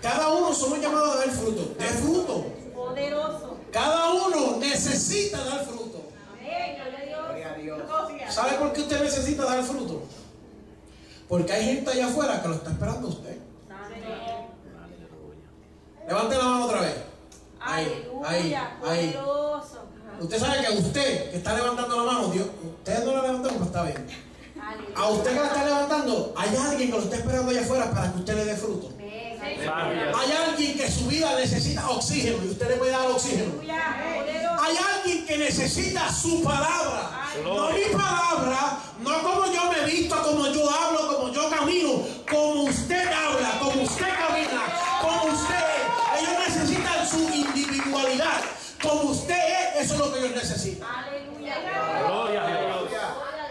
Cada 0.01 0.29
uno 0.29 0.53
somos 0.53 0.79
llamados 0.79 1.15
a 1.15 1.19
dar 1.19 1.29
fruto. 1.29 1.75
De 1.77 1.85
fruto. 1.85 2.45
Poderoso. 2.73 3.57
Cada 3.71 4.13
uno 4.13 4.57
necesita 4.57 5.43
dar 5.43 5.65
fruto. 5.65 6.01
Amén. 6.31 6.77
Gloria 7.07 7.51
a 7.51 7.57
Dios. 7.57 7.81
Gloria. 7.85 8.31
¿Sabe 8.31 8.53
por 8.53 8.73
qué 8.73 8.81
usted 8.81 9.01
necesita 9.03 9.45
dar 9.45 9.63
fruto? 9.63 10.03
Porque 11.27 11.51
hay 11.51 11.65
gente 11.65 11.91
allá 11.91 12.07
afuera 12.07 12.41
que 12.41 12.47
lo 12.47 12.55
está 12.55 12.71
esperando 12.71 13.07
a 13.07 13.11
usted. 13.11 13.37
Levante 16.07 16.37
la 16.37 16.43
mano 16.43 16.65
otra 16.65 16.81
vez. 16.81 16.95
Ahí, 17.59 18.09
ahí, 18.23 18.53
Aleluya. 18.53 18.77
ahí. 18.85 19.11
Poderoso. 19.11 19.77
Usted 20.19 20.39
sabe 20.39 20.65
que 20.65 20.73
usted 20.77 21.31
que 21.31 21.37
está 21.37 21.53
levantando 21.53 21.97
la 21.97 22.11
mano, 22.11 22.29
Dios, 22.29 22.47
usted 22.79 23.03
no 23.03 23.13
la 23.13 23.21
levantó, 23.23 23.49
pues 23.49 23.61
está 23.61 23.83
bien. 23.83 24.07
A 24.95 25.09
usted 25.09 25.31
que 25.31 25.39
la 25.39 25.47
está 25.47 25.65
levantando, 25.65 26.33
hay 26.35 26.55
alguien 26.55 26.91
que 26.91 26.97
lo 26.97 27.03
está 27.03 27.17
esperando 27.17 27.51
allá 27.51 27.61
afuera 27.61 27.91
para 27.91 28.11
que 28.13 28.19
usted 28.19 28.35
le 28.35 28.45
dé 28.45 28.55
fruto. 28.55 28.96
Hay 29.55 30.31
alguien 30.31 30.77
que 30.77 30.91
su 30.91 31.07
vida 31.07 31.35
necesita 31.35 31.89
oxígeno 31.89 32.43
y 32.43 32.49
usted 32.49 32.69
le 32.69 32.75
puede 32.75 32.91
dar 32.91 33.07
oxígeno. 33.07 33.53
Hay 33.61 34.75
alguien 34.77 35.25
que 35.25 35.37
necesita 35.37 36.11
su 36.11 36.43
palabra. 36.43 37.29
No 37.43 37.69
mi 37.69 37.83
palabra, 37.95 38.79
no 38.99 39.21
como 39.21 39.45
yo 39.53 39.71
me 39.71 39.85
visto, 39.85 40.15
como 40.23 40.47
yo 40.47 40.69
hablo, 40.69 41.15
como 41.15 41.31
yo 41.31 41.49
camino, 41.49 42.03
como 42.29 42.63
usted 42.63 43.07
habla, 43.07 43.59
como 43.59 43.83
usted 43.83 44.07
camina, 44.07 44.63
como 45.01 45.33
usted 45.33 45.55
es. 45.55 46.21
Ellos 46.21 46.33
necesitan 46.47 47.07
su 47.07 47.33
individualidad. 47.33 48.41
Como 48.81 49.11
usted 49.11 49.35
es, 49.35 49.85
eso 49.85 49.93
es 49.93 49.99
lo 49.99 50.13
que 50.13 50.19
ellos 50.19 50.35
necesitan. 50.35 50.89
Aleluya. 50.89 51.55
Gloria 52.07 52.43
a 52.43 52.47
Dios. 52.47 53.01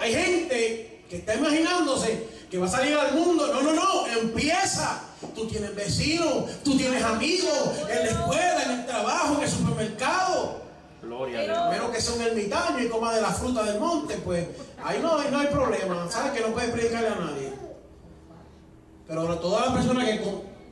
Hay 0.00 0.14
gente 0.14 1.00
que 1.08 1.16
está 1.16 1.34
imaginándose 1.36 2.35
que 2.50 2.58
va 2.58 2.66
a 2.66 2.70
salir 2.70 2.94
al 2.94 3.14
mundo. 3.14 3.46
No, 3.52 3.62
no, 3.62 3.72
no. 3.72 4.06
Empieza. 4.06 5.00
Tú 5.34 5.46
tienes 5.46 5.74
vecinos, 5.74 6.62
tú 6.62 6.76
tienes 6.76 7.02
amigos 7.02 7.70
en 7.88 7.98
la 7.98 8.10
escuela, 8.10 8.62
en 8.64 8.70
el 8.72 8.86
trabajo, 8.86 9.36
en 9.36 9.42
el 9.42 9.48
supermercado. 9.48 10.62
Gloria 11.02 11.40
a 11.40 11.42
Dios. 11.42 11.70
Menos 11.70 11.90
que 11.90 12.00
sea 12.00 12.14
un 12.14 12.22
ermitaño 12.22 12.84
y 12.84 12.88
coma 12.88 13.14
de 13.14 13.22
la 13.22 13.30
fruta 13.30 13.62
del 13.64 13.80
monte, 13.80 14.16
pues 14.18 14.46
ahí 14.82 14.98
no, 15.00 15.18
ahí 15.18 15.28
no 15.30 15.38
hay 15.38 15.46
problema. 15.48 16.06
¿Sabes 16.10 16.32
que 16.32 16.40
no 16.40 16.52
puedes 16.52 16.70
predicarle 16.70 17.08
a 17.08 17.14
nadie? 17.14 17.52
Pero 19.06 19.20
ahora 19.20 19.40
toda 19.40 19.66
la 19.66 19.74
persona 19.74 20.04
que 20.04 20.20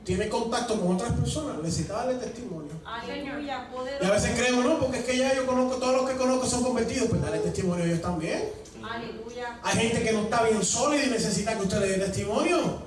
tiene 0.05 0.29
contacto 0.29 0.79
con 0.79 0.95
otras 0.95 1.13
personas 1.13 1.57
necesita 1.63 1.95
darle 1.95 2.15
testimonio. 2.15 2.71
Aleluya. 2.85 3.67
Y 3.99 4.05
a 4.05 4.11
veces 4.11 4.39
creemos, 4.39 4.63
no, 4.63 4.79
porque 4.79 4.99
es 4.99 5.05
que 5.05 5.17
ya 5.17 5.33
yo 5.33 5.47
conozco, 5.47 5.77
todos 5.77 5.95
los 5.95 6.09
que 6.09 6.15
conozco 6.15 6.45
son 6.45 6.63
convertidos, 6.63 7.09
pues 7.09 7.21
dale 7.23 7.39
testimonio 7.39 7.83
a 7.83 7.87
ellos 7.87 8.01
también. 8.01 8.51
Aleluya. 8.83 9.59
Hay 9.63 9.77
gente 9.77 10.03
que 10.03 10.11
no 10.13 10.21
está 10.21 10.43
bien 10.43 10.63
sólida 10.63 11.05
y 11.05 11.09
necesita 11.09 11.57
que 11.57 11.63
usted 11.63 11.79
le 11.79 11.87
dé 11.87 11.97
testimonio. 12.05 12.81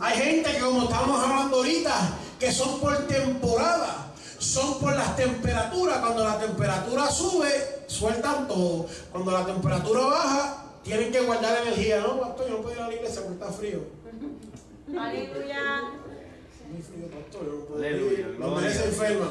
Hay 0.00 0.16
gente 0.16 0.50
que 0.50 0.60
como 0.60 0.84
estábamos 0.84 1.22
hablando 1.22 1.58
ahorita, 1.58 1.94
que 2.40 2.52
son 2.52 2.80
por 2.80 2.96
temporada, 3.06 4.12
son 4.38 4.78
por 4.78 4.96
las 4.96 5.14
temperaturas. 5.14 5.98
Cuando 5.98 6.24
la 6.24 6.38
temperatura 6.38 7.10
sube, 7.10 7.82
sueltan 7.86 8.48
todo. 8.48 8.86
Cuando 9.12 9.30
la 9.30 9.44
temperatura 9.44 10.06
baja, 10.06 10.64
tienen 10.82 11.12
que 11.12 11.20
guardar 11.20 11.66
energía. 11.66 12.00
No, 12.00 12.18
pastor, 12.18 12.48
yo 12.48 12.56
no 12.56 12.62
puedo 12.62 12.76
ir 12.76 12.80
a 12.80 12.88
la 12.88 12.94
iglesia 12.94 13.22
porque 13.22 13.44
está 13.44 13.52
frío. 13.52 13.98
Aleluya. 14.96 15.97
Muy 16.68 16.82
frío, 16.82 17.08
pastor, 17.10 17.66
Aleluya. 17.76 18.26
Los 18.38 18.60
nenes 18.60 18.76
se 18.76 18.84
enferman. 18.84 19.30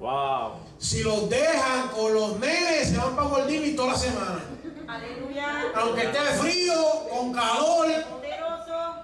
Wow. 0.00 0.52
Si 0.78 1.02
los 1.02 1.28
dejan 1.28 1.88
con 1.88 2.14
los 2.14 2.40
nenes, 2.40 2.88
se 2.88 2.96
van 2.96 3.14
para 3.14 3.28
Gordini 3.28 3.72
toda 3.76 3.92
la 3.92 3.98
semana. 3.98 4.40
Aleluya. 4.88 5.72
Aunque 5.76 6.02
esté 6.02 6.18
frío, 6.18 6.74
con 7.10 7.32
calor. 7.32 7.86
Poderoso. 8.10 8.94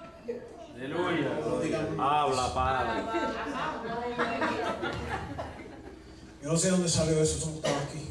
Aleluya. 0.75 1.39
Habla, 1.97 2.53
Padre. 2.53 3.03
Yo 6.41 6.49
no 6.49 6.57
sé 6.57 6.69
dónde 6.69 6.89
salió 6.89 7.21
eso, 7.21 7.37
eso 7.37 7.49
estaba 7.55 7.77
aquí. 7.77 8.09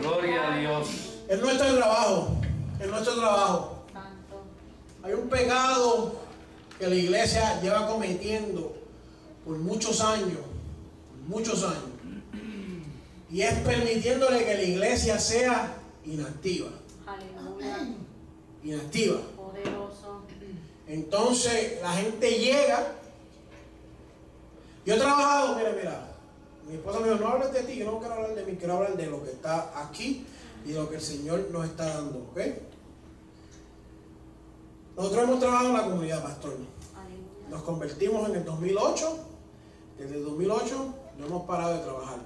Gloria 0.00 0.52
a 0.52 0.56
Dios. 0.58 0.88
Es 1.28 1.40
nuestro 1.40 1.76
trabajo, 1.76 2.36
es 2.78 2.86
nuestro 2.86 3.14
trabajo. 3.14 3.84
Hay 5.02 5.12
un 5.12 5.28
pecado 5.28 6.14
que 6.78 6.86
la 6.88 6.94
iglesia 6.94 7.60
lleva 7.60 7.86
cometiendo 7.86 8.73
por 9.44 9.58
muchos 9.58 10.00
años, 10.00 10.38
por 11.08 11.36
muchos 11.36 11.62
años. 11.62 11.82
Y 13.30 13.42
es 13.42 13.54
permitiéndole 13.60 14.44
que 14.44 14.54
la 14.54 14.62
iglesia 14.62 15.18
sea 15.18 15.76
inactiva, 16.04 16.68
Aleluya. 17.06 17.88
inactiva. 18.62 19.20
Poderoso. 19.36 20.22
Entonces 20.86 21.80
la 21.82 21.92
gente 21.92 22.30
llega. 22.30 22.92
Yo 24.86 24.94
he 24.94 24.98
trabajado, 24.98 25.56
mira, 25.56 25.74
mira. 25.76 26.10
Mi 26.68 26.76
esposa 26.76 27.00
me 27.00 27.08
dijo, 27.08 27.20
no 27.20 27.28
hables 27.28 27.52
de 27.52 27.62
ti, 27.62 27.76
yo 27.76 27.90
no 27.90 27.98
quiero 27.98 28.14
hablar 28.14 28.34
de 28.34 28.44
mí, 28.44 28.56
quiero 28.56 28.74
hablar 28.74 28.96
de 28.96 29.06
lo 29.06 29.22
que 29.22 29.30
está 29.30 29.82
aquí 29.86 30.24
y 30.64 30.72
de 30.72 30.78
lo 30.78 30.88
que 30.88 30.96
el 30.96 31.02
Señor 31.02 31.48
nos 31.50 31.66
está 31.66 31.86
dando, 31.86 32.18
¿ok? 32.30 32.40
Nosotros 34.96 35.24
hemos 35.24 35.40
trabajado 35.40 35.68
en 35.68 35.74
la 35.74 35.84
comunidad, 35.84 36.22
pastor. 36.22 36.56
Nos 37.50 37.62
convertimos 37.62 38.28
en 38.30 38.36
el 38.36 38.44
2008. 38.44 39.18
Desde 39.98 40.16
el 40.16 40.24
2008 40.24 40.94
no 41.18 41.26
hemos 41.26 41.42
parado 41.46 41.74
de 41.74 41.80
trabajar. 41.80 42.18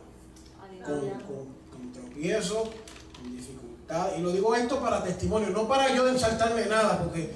Con, 0.85 1.01
con, 1.01 1.47
con 1.70 1.93
tropiezos, 1.93 2.69
con 3.15 3.36
dificultad. 3.36 4.11
Y 4.16 4.20
lo 4.23 4.31
digo 4.32 4.55
esto 4.55 4.81
para 4.81 5.03
testimonio, 5.03 5.51
no 5.51 5.66
para 5.69 5.95
yo 5.95 6.09
exaltarme 6.09 6.62
de 6.62 6.69
nada, 6.70 7.03
porque 7.03 7.35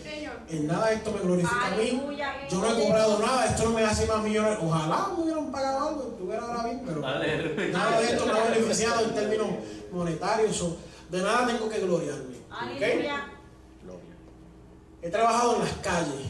en 0.49 0.67
nada 0.67 0.93
esto 0.93 1.13
me 1.13 1.21
glorifica 1.21 1.67
a 1.67 1.77
mí. 1.77 2.03
Yo 2.51 2.61
no 2.61 2.67
he 2.77 2.87
cobrado 2.87 3.19
nada, 3.19 3.47
esto 3.47 3.65
no 3.65 3.71
me 3.71 3.85
hace 3.85 4.07
más 4.07 4.23
millonario. 4.23 4.59
Ojalá 4.63 5.09
me 5.17 5.23
hubieran 5.23 5.51
pagado 5.53 5.89
algo, 5.89 6.03
estuviera 6.13 6.43
ahora 6.47 6.65
bien, 6.65 6.83
pero 6.87 7.07
Aleluya. 7.07 7.69
nada 7.73 8.01
de 8.01 8.07
esto 8.07 8.27
me 8.27 8.33
ha 8.33 8.45
beneficiado 8.45 9.05
en 9.05 9.15
términos 9.15 9.47
monetarios. 9.93 10.63
o 10.63 10.77
de 11.11 11.23
nada 11.23 11.47
tengo 11.47 11.69
que 11.69 11.79
gloriarme. 11.81 12.37
¿ok? 12.37 12.51
Aleluya. 12.51 13.29
He 15.03 15.11
trabajado 15.11 15.57
en 15.57 15.61
las 15.61 15.73
calles. 15.79 16.27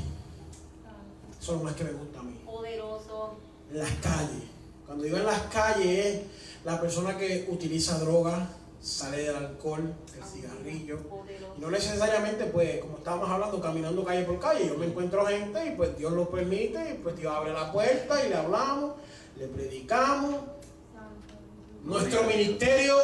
Eso 1.40 1.52
es 1.52 1.58
lo 1.58 1.64
más 1.64 1.74
que 1.74 1.84
me 1.84 1.92
gusta 1.92 2.20
a 2.20 2.22
mí. 2.22 2.40
Poderoso. 2.44 3.34
En 3.34 3.52
las 3.72 3.90
calles. 4.02 4.42
Cuando 4.86 5.04
digo 5.04 5.16
en 5.16 5.26
las 5.26 5.40
calles 5.42 6.06
es 6.06 6.20
la 6.64 6.80
persona 6.80 7.16
que 7.16 7.46
utiliza 7.50 7.98
droga, 7.98 8.48
sale 8.80 9.18
del 9.18 9.36
alcohol, 9.36 9.94
del 10.14 10.24
cigarrillo. 10.24 10.98
Y 11.56 11.60
no 11.60 11.70
necesariamente, 11.70 12.44
pues, 12.46 12.80
como 12.80 12.98
estábamos 12.98 13.30
hablando, 13.30 13.60
caminando 13.60 14.04
calle 14.04 14.24
por 14.24 14.38
calle, 14.40 14.66
yo 14.68 14.76
me 14.76 14.86
encuentro 14.86 15.24
gente 15.26 15.66
y 15.66 15.70
pues 15.76 15.96
Dios 15.96 16.12
lo 16.12 16.28
permite, 16.30 16.90
y 16.90 16.94
pues 17.02 17.16
Dios 17.16 17.32
abre 17.34 17.52
la 17.52 17.70
puerta 17.72 18.24
y 18.24 18.28
le 18.28 18.34
hablamos, 18.36 18.94
le 19.38 19.46
predicamos. 19.48 20.36
Nuestro 21.84 22.24
ministerio 22.24 22.96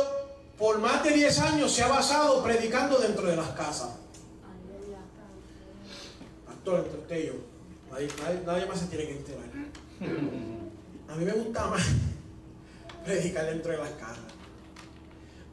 por 0.58 0.78
más 0.78 1.02
de 1.04 1.10
10 1.10 1.38
años 1.40 1.72
se 1.72 1.82
ha 1.84 1.88
basado 1.88 2.42
predicando 2.42 2.98
dentro 2.98 3.26
de 3.26 3.36
las 3.36 3.48
casas. 3.50 3.90
Pastor, 6.46 6.80
entre 6.84 6.98
usted 6.98 7.18
y 7.22 7.26
yo, 7.28 7.32
nadie- 7.90 8.42
nadie 8.44 8.66
más 8.66 8.78
se 8.80 8.86
tiene 8.86 9.06
que 9.06 9.16
enterar. 9.16 9.48
A 11.08 11.14
mí 11.14 11.24
me 11.24 11.32
gusta 11.32 11.66
más 11.66 11.82
predicar 13.04 13.46
dentro 13.46 13.72
de 13.72 13.78
las 13.78 13.90
casas. 13.92 14.18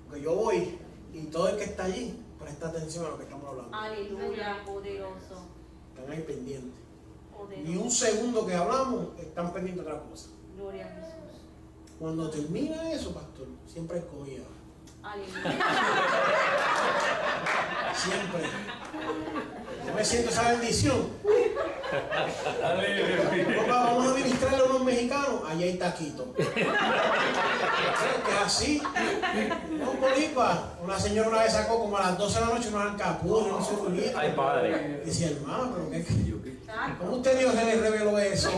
Porque 0.05 0.21
yo 0.21 0.35
voy 0.35 0.77
y 1.13 1.23
todo 1.27 1.47
el 1.49 1.57
que 1.57 1.63
está 1.63 1.85
allí 1.85 2.21
presta 2.39 2.67
atención 2.67 3.05
a 3.05 3.09
lo 3.09 3.17
que 3.17 3.23
estamos 3.23 3.49
hablando. 3.49 3.75
Aleluya. 3.75 4.63
Poderoso. 4.65 5.47
Están 5.95 6.11
ahí 6.11 6.21
pendientes. 6.21 6.79
Ni 7.63 7.75
un 7.75 7.91
segundo 7.91 8.45
que 8.45 8.53
hablamos 8.53 9.07
están 9.19 9.51
pendientes 9.53 9.85
de 9.85 9.91
otra 9.91 10.03
cosa. 10.03 10.29
Gloria 10.55 10.85
a 10.85 10.89
Jesús. 10.89 11.41
Cuando 11.99 12.29
termina 12.29 12.91
eso, 12.91 13.13
pastor, 13.13 13.47
siempre 13.65 13.99
es 13.99 14.05
comida. 14.05 14.43
Aleluya. 15.03 15.43
Siempre. 17.95 19.54
Yo 19.85 19.93
me 19.93 20.03
siento 20.03 20.29
esa 20.29 20.51
bendición. 20.51 21.07
Papá, 23.57 23.83
vamos 23.85 24.07
a 24.07 24.13
ministrarle 24.15 24.57
a 24.57 24.63
unos 24.63 24.83
mexicanos. 24.83 25.41
Allá 25.47 25.65
hay 25.65 25.77
taquito. 25.77 26.33
¿Sabes 26.37 26.53
que 28.25 28.31
es 28.31 28.41
así? 28.43 28.81
No, 29.79 29.93
Bolipa. 29.93 30.73
Una 30.83 30.99
señora 30.99 31.29
una 31.29 31.43
vez 31.43 31.53
sacó 31.53 31.79
como 31.79 31.97
a 31.97 32.01
las 32.01 32.17
12 32.17 32.39
de 32.39 32.45
la 32.45 32.53
noche 32.53 32.69
unos 32.69 32.91
alcapuros, 32.91 33.45
unos 33.47 33.67
celulitos. 33.67 34.15
Ay, 34.15 34.33
padre. 34.35 35.01
Y 35.03 35.05
decía, 35.07 35.29
hermano, 35.29 35.73
pero 35.75 35.89
qué. 35.91 36.05
¿Cómo 36.99 37.17
usted 37.17 37.39
Dios 37.39 37.53
se 37.53 37.65
le 37.65 37.75
reveló 37.75 38.17
eso? 38.17 38.51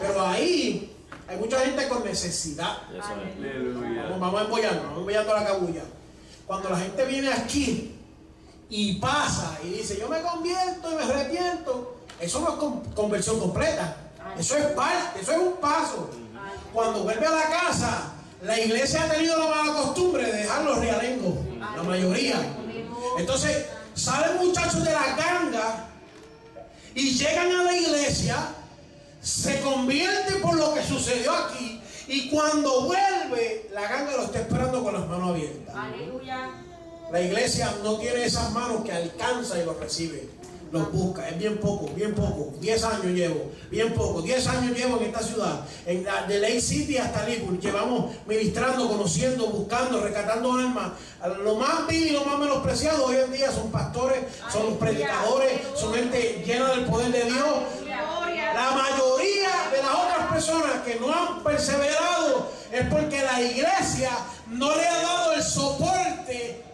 Pero 0.00 0.26
ahí 0.26 0.96
hay 1.28 1.36
mucha 1.36 1.60
gente 1.60 1.88
con 1.88 2.04
necesidad. 2.04 2.78
Es. 2.96 3.04
Vamos, 4.02 4.20
vamos 4.20 4.42
embollando, 4.42 4.82
vamos 4.82 4.98
embollando 4.98 5.34
la 5.34 5.44
cabulla. 5.44 5.82
Cuando 6.46 6.70
la 6.70 6.78
gente 6.78 7.04
viene 7.04 7.32
aquí 7.32 7.99
y 8.70 8.94
pasa 8.94 9.58
y 9.64 9.68
dice, 9.70 9.98
yo 9.98 10.08
me 10.08 10.20
convierto 10.22 10.90
y 10.92 10.94
me 10.94 11.02
arrepiento, 11.02 11.96
eso 12.20 12.40
no 12.40 12.48
es 12.50 12.54
con- 12.54 12.84
conversión 12.94 13.38
completa. 13.40 13.96
Eso 14.38 14.56
es 14.56 14.66
parte, 14.66 15.20
eso 15.20 15.32
es 15.32 15.38
un 15.38 15.54
paso. 15.54 16.08
Cuando 16.72 17.02
vuelve 17.02 17.26
a 17.26 17.30
la 17.30 17.50
casa, 17.50 18.12
la 18.42 18.58
iglesia 18.58 19.02
ha 19.04 19.08
tenido 19.08 19.36
la 19.38 19.48
mala 19.48 19.72
costumbre 19.72 20.24
de 20.24 20.32
dejar 20.42 20.64
los 20.64 20.78
realengos, 20.78 21.34
la 21.58 21.82
mayoría. 21.82 22.40
Entonces, 23.18 23.66
salen 23.94 24.36
muchachos 24.46 24.84
de 24.84 24.92
la 24.92 25.16
ganga 25.16 25.88
y 26.94 27.10
llegan 27.12 27.50
a 27.52 27.64
la 27.64 27.76
iglesia, 27.76 28.36
se 29.20 29.60
convierte 29.62 30.34
por 30.36 30.54
lo 30.56 30.72
que 30.74 30.82
sucedió 30.84 31.32
aquí 31.34 31.80
y 32.06 32.28
cuando 32.30 32.82
vuelve, 32.86 33.68
la 33.72 33.82
ganga 33.82 34.12
lo 34.16 34.22
está 34.24 34.40
esperando 34.40 34.82
con 34.82 34.94
las 34.94 35.06
manos 35.08 35.30
abiertas. 35.30 35.74
Aleluya. 35.74 36.50
La 37.12 37.20
iglesia 37.20 37.74
no 37.82 37.96
tiene 37.98 38.24
esas 38.24 38.52
manos 38.52 38.84
que 38.84 38.92
alcanza 38.92 39.60
y 39.60 39.64
los 39.64 39.76
recibe. 39.78 40.28
Los 40.70 40.92
busca, 40.92 41.28
es 41.28 41.36
bien 41.36 41.58
poco, 41.58 41.88
bien 41.96 42.14
poco. 42.14 42.52
10 42.60 42.84
años 42.84 43.06
llevo, 43.06 43.50
bien 43.68 43.92
poco. 43.92 44.22
10 44.22 44.46
años 44.46 44.78
llevo 44.78 44.98
en 44.98 45.06
esta 45.06 45.20
ciudad, 45.20 45.64
de 45.84 46.38
Lake 46.38 46.60
City 46.60 46.96
hasta 46.96 47.26
Liverpool. 47.26 47.58
Llevamos 47.58 48.14
ministrando, 48.24 48.86
conociendo, 48.86 49.48
buscando, 49.48 50.00
rescatando 50.00 50.52
almas. 50.52 50.92
Lo 51.42 51.56
más 51.56 51.88
vil 51.88 52.06
y 52.06 52.10
lo 52.10 52.24
más 52.24 52.38
menospreciado 52.38 53.06
hoy 53.06 53.16
en 53.16 53.32
día 53.32 53.50
son 53.50 53.72
pastores, 53.72 54.20
son 54.52 54.76
predicadores, 54.76 55.60
son 55.74 55.92
gente 55.92 56.44
llena 56.46 56.68
del 56.68 56.84
poder 56.84 57.10
de 57.10 57.24
Dios. 57.24 57.46
La 57.84 58.70
mayoría 58.70 59.50
de 59.72 59.82
las 59.82 59.94
otras 59.94 60.32
personas 60.32 60.82
que 60.84 61.00
no 61.00 61.12
han 61.12 61.42
perseverado 61.42 62.52
es 62.70 62.86
porque 62.86 63.20
la 63.22 63.42
iglesia 63.42 64.10
no 64.46 64.74
le 64.76 64.86
ha 64.86 65.02
dado 65.02 65.32
el 65.32 65.42
soporte, 65.42 66.69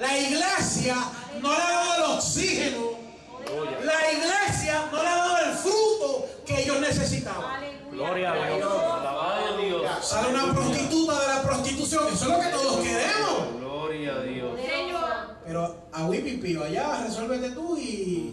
la 0.00 0.18
iglesia 0.18 0.96
no 1.40 1.50
le 1.50 1.56
ha 1.56 1.70
dado 1.70 1.94
el 1.96 2.18
oxígeno, 2.18 2.90
la 3.84 4.12
iglesia 4.12 4.88
no 4.90 5.02
le 5.02 5.08
ha 5.08 5.16
dado 5.16 5.38
el 5.46 5.52
fruto 5.52 6.26
que 6.46 6.62
ellos 6.62 6.80
necesitaban. 6.80 7.60
Gloria 7.90 8.32
a 8.32 8.56
Dios. 8.56 8.72
Alabado 8.72 9.54
a 9.54 9.56
Dios. 9.60 9.82
Sale 10.02 10.28
una 10.34 10.54
prostituta 10.54 11.20
de 11.20 11.26
la 11.26 11.42
prostitución, 11.42 12.04
eso 12.12 12.24
es 12.24 12.30
lo 12.30 12.40
que 12.40 12.48
todos 12.48 12.76
queremos. 12.80 13.60
Gloria 13.60 14.14
a 14.14 14.22
Dios. 14.22 14.60
Pero 15.46 15.76
a 15.92 16.04
Wipipío, 16.04 16.64
allá 16.64 17.02
resuélvete 17.04 17.50
tú 17.50 17.76
y 17.76 18.32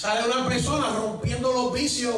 sale 0.00 0.26
una 0.26 0.48
persona 0.48 0.88
rompiendo 0.96 1.52
los 1.52 1.74
vicios 1.74 2.14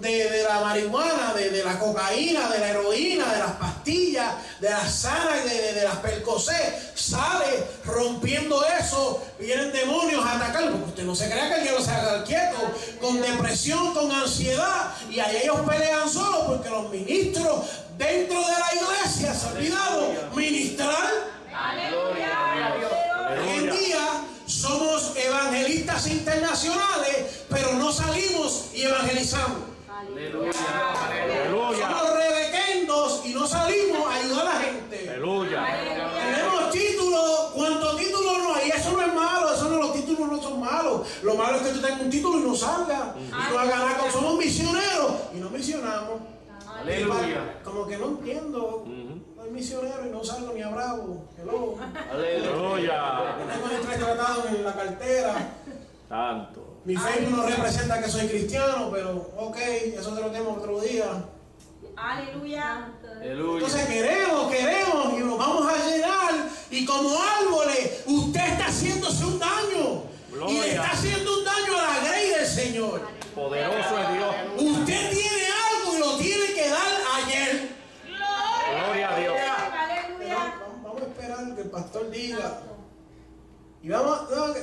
de, 0.00 0.30
de 0.30 0.42
la 0.42 0.62
marihuana, 0.62 1.32
de, 1.32 1.50
de 1.50 1.62
la 1.62 1.78
cocaína, 1.78 2.48
de 2.48 2.58
la 2.58 2.70
heroína, 2.70 3.32
de 3.32 3.38
las 3.38 3.52
pastillas, 3.52 4.34
de 4.58 4.68
las 4.68 4.92
sanas, 4.92 5.44
de, 5.44 5.74
de, 5.74 5.84
las 5.84 5.98
percocé. 5.98 6.90
Sale 6.96 7.68
rompiendo 7.84 8.60
eso, 8.80 9.22
vienen 9.38 9.70
demonios 9.70 10.26
a 10.26 10.38
atacarlo, 10.38 10.72
porque 10.72 10.88
usted 10.88 11.04
no 11.04 11.14
se 11.14 11.30
crea 11.30 11.48
que 11.50 11.54
el 11.58 11.62
diablo 11.62 11.84
se 11.84 11.90
haga 11.92 12.24
quieto, 12.24 12.58
con 13.00 13.20
depresión, 13.20 13.94
con 13.94 14.10
ansiedad, 14.10 14.92
y 15.08 15.20
ahí 15.20 15.36
ellos 15.44 15.60
pelean 15.60 16.10
solos 16.10 16.46
porque 16.48 16.68
los 16.68 16.90
ministros 16.90 17.60
dentro 17.96 18.40
de 18.40 18.52
la 18.52 18.74
iglesia 18.74 19.32
se 19.32 19.46
han 19.46 19.56
olvidado 19.56 20.14
ministrar. 20.34 21.10
Hoy 23.40 23.48
en 23.56 23.70
día 23.70 24.24
somos 24.50 25.12
evangelistas 25.16 26.08
internacionales, 26.08 27.44
pero 27.48 27.74
no 27.74 27.92
salimos 27.92 28.70
y 28.74 28.82
evangelizamos. 28.82 29.58
Aleluya. 29.88 30.52
Aleluya. 31.06 31.88
Somos 31.88 32.14
rebequendos 32.16 33.22
y 33.26 33.32
no 33.32 33.46
salimos 33.46 34.06
a 34.08 34.14
ayudar 34.16 34.40
a 34.40 34.54
la 34.54 34.60
gente. 34.60 35.08
Aleluya. 35.08 35.66
Tenemos 36.14 36.70
títulos, 36.72 37.50
¿cuántos 37.54 37.96
títulos 37.96 38.38
no 38.38 38.54
hay? 38.54 38.70
Eso 38.70 38.92
no 38.92 39.02
es 39.02 39.14
malo, 39.14 39.54
eso 39.54 39.68
no, 39.68 39.76
los 39.76 39.92
títulos 39.92 40.32
no 40.32 40.42
son 40.42 40.60
malos. 40.60 41.06
Lo 41.22 41.34
malo 41.36 41.56
es 41.56 41.62
que 41.62 41.70
tú 41.70 41.80
tengas 41.80 42.00
un 42.00 42.10
título 42.10 42.38
y 42.40 42.42
no 42.42 42.56
salgas. 42.56 43.16
Y 43.16 43.52
no 43.52 43.58
hagas 43.58 43.78
nada, 43.78 44.10
somos 44.10 44.36
misioneros 44.36 45.12
y 45.32 45.36
no 45.36 45.50
misionamos. 45.50 46.20
Aleluya. 46.66 47.60
Como 47.62 47.86
que 47.86 47.96
no 47.98 48.06
entiendo. 48.08 48.84
Soy 49.40 49.50
misionero 49.52 50.06
y 50.06 50.10
no 50.10 50.22
salgo 50.22 50.52
ni 50.52 50.60
a 50.60 50.68
Bravo. 50.68 51.24
Hello. 51.38 51.74
Aleluya. 52.12 53.36
Tengo 53.50 53.70
el 53.74 53.80
tres 53.86 53.98
tratados 53.98 54.46
en 54.48 54.64
la 54.64 54.74
cartera. 54.74 55.34
Tanto. 56.10 56.82
Mi 56.84 56.94
Facebook 56.94 57.36
no 57.38 57.46
representa 57.46 58.02
que 58.02 58.10
soy 58.10 58.28
cristiano, 58.28 58.90
pero 58.92 59.30
ok, 59.38 59.56
eso 59.96 60.14
te 60.14 60.20
lo 60.20 60.26
tenemos 60.30 60.58
otro 60.58 60.80
día. 60.80 61.24
Aleluya. 61.96 62.90
Entonces 63.22 63.86
queremos, 63.86 64.52
queremos 64.52 65.14
y 65.14 65.18
nos 65.20 65.38
vamos 65.38 65.72
a 65.72 65.86
llenar. 65.86 66.34
Y 66.70 66.84
como 66.84 67.08
árboles, 67.18 68.02
usted 68.06 68.46
está 68.46 68.66
haciéndose 68.66 69.24
un 69.24 69.38
daño. 69.38 70.02
Y 70.50 70.60
le 70.60 70.70
está 70.72 70.90
haciendo 70.90 71.38
un 71.38 71.44
daño 71.46 71.78
a 71.78 71.94
la 71.94 72.08
grey 72.10 72.28
del 72.28 72.46
Señor. 72.46 73.08
Poderoso 73.34 73.98
es 74.00 74.12
Dios. 74.12 74.34
Usted 74.58 75.10
tiene 75.10 75.46
algo 75.46 75.96
y 75.96 75.98
lo 75.98 76.18
tiene 76.18 76.52
que 76.52 76.68
dar 76.68 77.24
ayer. 77.24 77.80
Gloria 78.70 79.10
a 79.10 79.18
Dios. 79.18 79.34
Pero 79.36 79.52
Aleluya. 79.82 80.54
vamos, 80.82 81.02
que 81.54 81.62
el 81.62 81.70
pastor 81.70 82.10
diga. 82.10 82.60
Y 83.82 83.88
vamos, 83.88 84.30
vamos 84.30 84.56
a- 84.56 84.60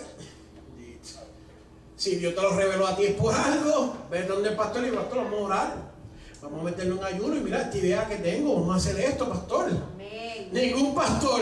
Si 1.95 2.15
Dios 2.17 2.35
te 2.35 2.41
lo 2.41 2.51
reveló 2.55 2.85
a 2.87 2.95
ti 2.95 3.05
es 3.05 3.15
por 3.15 3.33
algo. 3.33 3.95
Ve 4.11 4.23
donde 4.23 4.49
el 4.49 4.55
pastor 4.55 4.83
y 4.83 4.87
el 4.89 4.93
pastor, 4.93 5.17
vamos 5.23 5.39
a 5.39 5.43
orar. 5.45 5.73
Vamos 6.41 6.61
a 6.61 6.63
meterlo 6.63 6.97
en 6.97 7.03
ayuno 7.03 7.35
y 7.35 7.39
mira 7.39 7.61
esta 7.61 7.77
idea 7.77 8.07
que 8.07 8.17
tengo. 8.17 8.53
Vamos 8.59 8.75
a 8.75 8.77
hacer 8.77 8.99
esto, 8.99 9.27
pastor. 9.27 9.69
Amén. 9.93 10.49
Ningún 10.51 10.93
pastor 10.93 11.41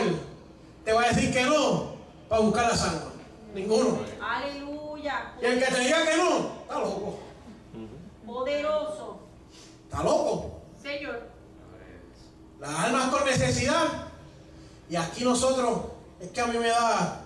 te 0.86 0.94
va 0.94 1.04
a 1.04 1.08
decir 1.10 1.34
que 1.34 1.44
no 1.44 1.96
para 2.30 2.42
buscar 2.42 2.70
la 2.72 2.78
sangre. 2.78 3.06
Ninguno. 3.54 4.00
Aleluya. 4.22 5.34
Y 5.42 5.46
el 5.46 5.60
que 5.60 5.66
te 5.72 5.80
diga 5.82 6.06
que 6.06 6.18
no, 6.18 6.38
está 6.62 6.80
loco. 6.80 7.20
Poderoso. 8.26 9.20
Está 9.84 10.04
loco. 10.04 10.62
Señor. 10.82 11.28
Las 12.60 12.80
almas 12.80 13.10
con 13.10 13.26
necesidad. 13.26 14.05
Y 14.90 14.96
aquí 14.96 15.24
nosotros, 15.24 15.80
es 16.20 16.30
que 16.30 16.42
a 16.42 16.48
mí 16.48 16.58
me 16.58 16.68
da. 16.70 17.22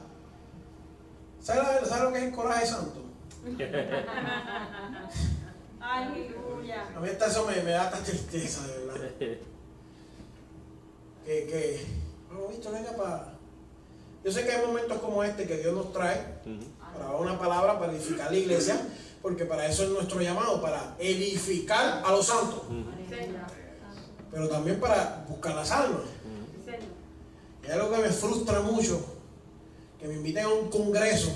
¿Sabes, 1.42 1.64
la- 1.64 1.86
¿sabes 1.86 2.04
lo 2.04 2.12
que 2.12 2.18
es 2.20 2.24
el 2.26 2.32
coraje 2.32 2.66
santo? 2.66 3.04
Aleluya. 5.82 6.88
A 6.96 7.00
mí 7.00 7.10
hasta 7.10 7.28
eso 7.28 7.46
me, 7.46 7.56
me 7.64 7.72
da 7.72 7.86
esta 7.86 8.00
tristeza, 8.04 8.68
de 8.68 8.86
verdad. 8.86 9.10
Que, 9.20 9.40
que, 11.26 11.86
bueno, 12.30 12.48
visto, 12.50 12.72
venga 12.72 12.92
para. 12.96 13.34
Yo 14.24 14.32
sé 14.32 14.46
que 14.46 14.52
hay 14.52 14.66
momentos 14.66 14.98
como 15.00 15.24
este 15.24 15.48
que 15.48 15.58
Dios 15.58 15.74
nos 15.74 15.94
trae 15.94 16.40
para 16.94 17.06
dar 17.06 17.16
una 17.22 17.40
palabra 17.40 17.80
para 17.80 17.94
edificar 17.94 18.30
la 18.32 18.38
iglesia, 18.38 18.78
porque 19.22 19.46
para 19.46 19.66
eso 19.66 19.84
es 19.84 19.90
nuestro 19.90 20.20
llamado, 20.22 20.62
para 20.62 20.96
edificar 21.00 22.04
a 22.06 22.12
los 22.12 22.26
santos, 22.26 22.64
pero 24.30 24.50
también 24.50 24.80
para 24.82 25.24
buscar 25.30 25.56
las 25.56 25.72
almas. 25.72 26.02
Es 27.70 27.76
algo 27.76 27.92
que 27.92 28.02
me 28.02 28.10
frustra 28.10 28.62
mucho, 28.62 29.00
que 30.00 30.08
me 30.08 30.16
inviten 30.16 30.44
a 30.44 30.50
un 30.50 30.72
congreso 30.72 31.30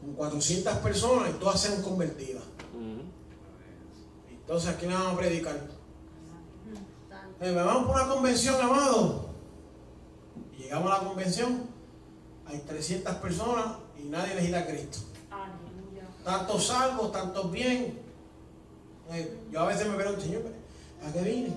con 0.00 0.14
400 0.14 0.78
personas 0.78 1.28
y 1.28 1.32
todas 1.34 1.60
sean 1.60 1.82
convertidas. 1.82 2.42
Entonces, 4.30 4.70
¿a 4.70 4.78
quién 4.78 4.90
le 4.90 4.96
vamos 4.96 5.12
a 5.12 5.16
predicar? 5.18 5.60
Eh, 7.42 7.52
vamos 7.52 7.88
por 7.88 7.96
una 8.00 8.08
convención, 8.08 8.58
amado. 8.58 9.26
Y 10.56 10.62
llegamos 10.62 10.90
a 10.90 11.02
la 11.02 11.06
convención, 11.06 11.66
hay 12.46 12.60
300 12.60 13.14
personas 13.16 13.66
y 14.02 14.04
nadie 14.04 14.34
les 14.34 14.54
a 14.54 14.66
Cristo. 14.66 15.00
Tantos 16.24 16.66
salvos, 16.68 17.12
tantos 17.12 17.52
bien. 17.52 17.98
Eh, 19.10 19.40
yo 19.50 19.60
a 19.60 19.66
veces 19.66 19.86
me 19.88 19.94
pregunto, 19.94 20.22
Señor, 20.22 20.44
¿para 21.02 21.12
qué 21.12 21.20
vine? 21.20 21.52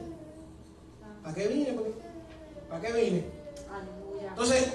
¿Para 1.24 1.34
qué 1.34 1.48
vine? 1.48 1.80
¿Para 2.70 2.82
qué 2.82 2.92
vine? 2.92 3.35
Entonces, 4.36 4.66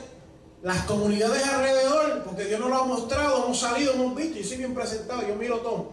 las 0.62 0.85
comunidades 0.85 1.45
alrededor, 1.45 2.23
porque 2.24 2.45
Dios 2.47 2.59
nos 2.61 2.70
lo 2.70 2.77
ha 2.77 2.85
mostrado, 2.87 3.45
hemos 3.45 3.61
salido, 3.61 3.93
hemos 3.93 4.15
visto, 4.16 4.39
y 4.39 4.45
soy 4.45 4.57
bien 4.57 4.74
presentado, 4.74 5.20
yo 5.27 5.35
miro 5.37 5.59
todo. 5.59 5.91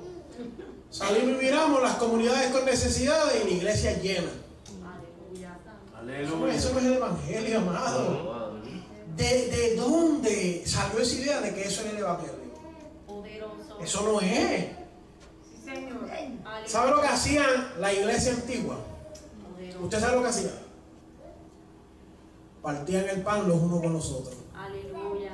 Salimos 0.90 1.42
y 1.42 1.46
miramos 1.46 1.82
las 1.84 1.96
comunidades 1.98 2.52
con 2.52 2.64
necesidades 2.64 3.44
y 3.44 3.50
la 3.50 3.56
iglesia 3.56 3.98
llena. 4.02 4.30
Aleluya. 6.00 6.22
Eso, 6.22 6.30
no- 6.38 6.46
Aleluya. 6.46 6.54
eso 6.56 6.72
no 6.74 6.80
es 6.80 6.86
el 6.86 6.94
evangelio, 6.94 7.58
amado. 7.60 8.62
¿De, 9.18 9.48
¿De 9.48 9.76
dónde 9.76 10.64
salió 10.66 11.00
esa 11.00 11.16
idea 11.16 11.42
de 11.42 11.54
que 11.54 11.64
eso 11.64 11.82
era 11.82 11.90
el 11.92 11.98
evangelio? 11.98 12.34
Poderoso. 13.06 13.80
Eso 13.82 14.02
no 14.04 14.22
es. 14.22 14.66
Sí, 15.44 15.66
Señor. 15.66 16.10
Aleluya. 16.10 16.68
¿Sabe 16.68 16.92
lo 16.92 17.02
que 17.02 17.08
hacían 17.08 17.74
la 17.80 17.92
iglesia 17.94 18.32
antigua? 18.34 18.78
Poderoso. 19.52 19.84
¿Usted 19.84 20.00
sabe 20.00 20.16
lo 20.16 20.22
que 20.24 20.30
hacían? 20.30 20.67
Partían 22.62 23.08
el 23.10 23.22
pan 23.22 23.48
los 23.48 23.58
unos 23.58 23.82
con 23.82 23.94
los 23.94 24.12
otros. 24.12 24.36
Aleluya. 24.56 25.32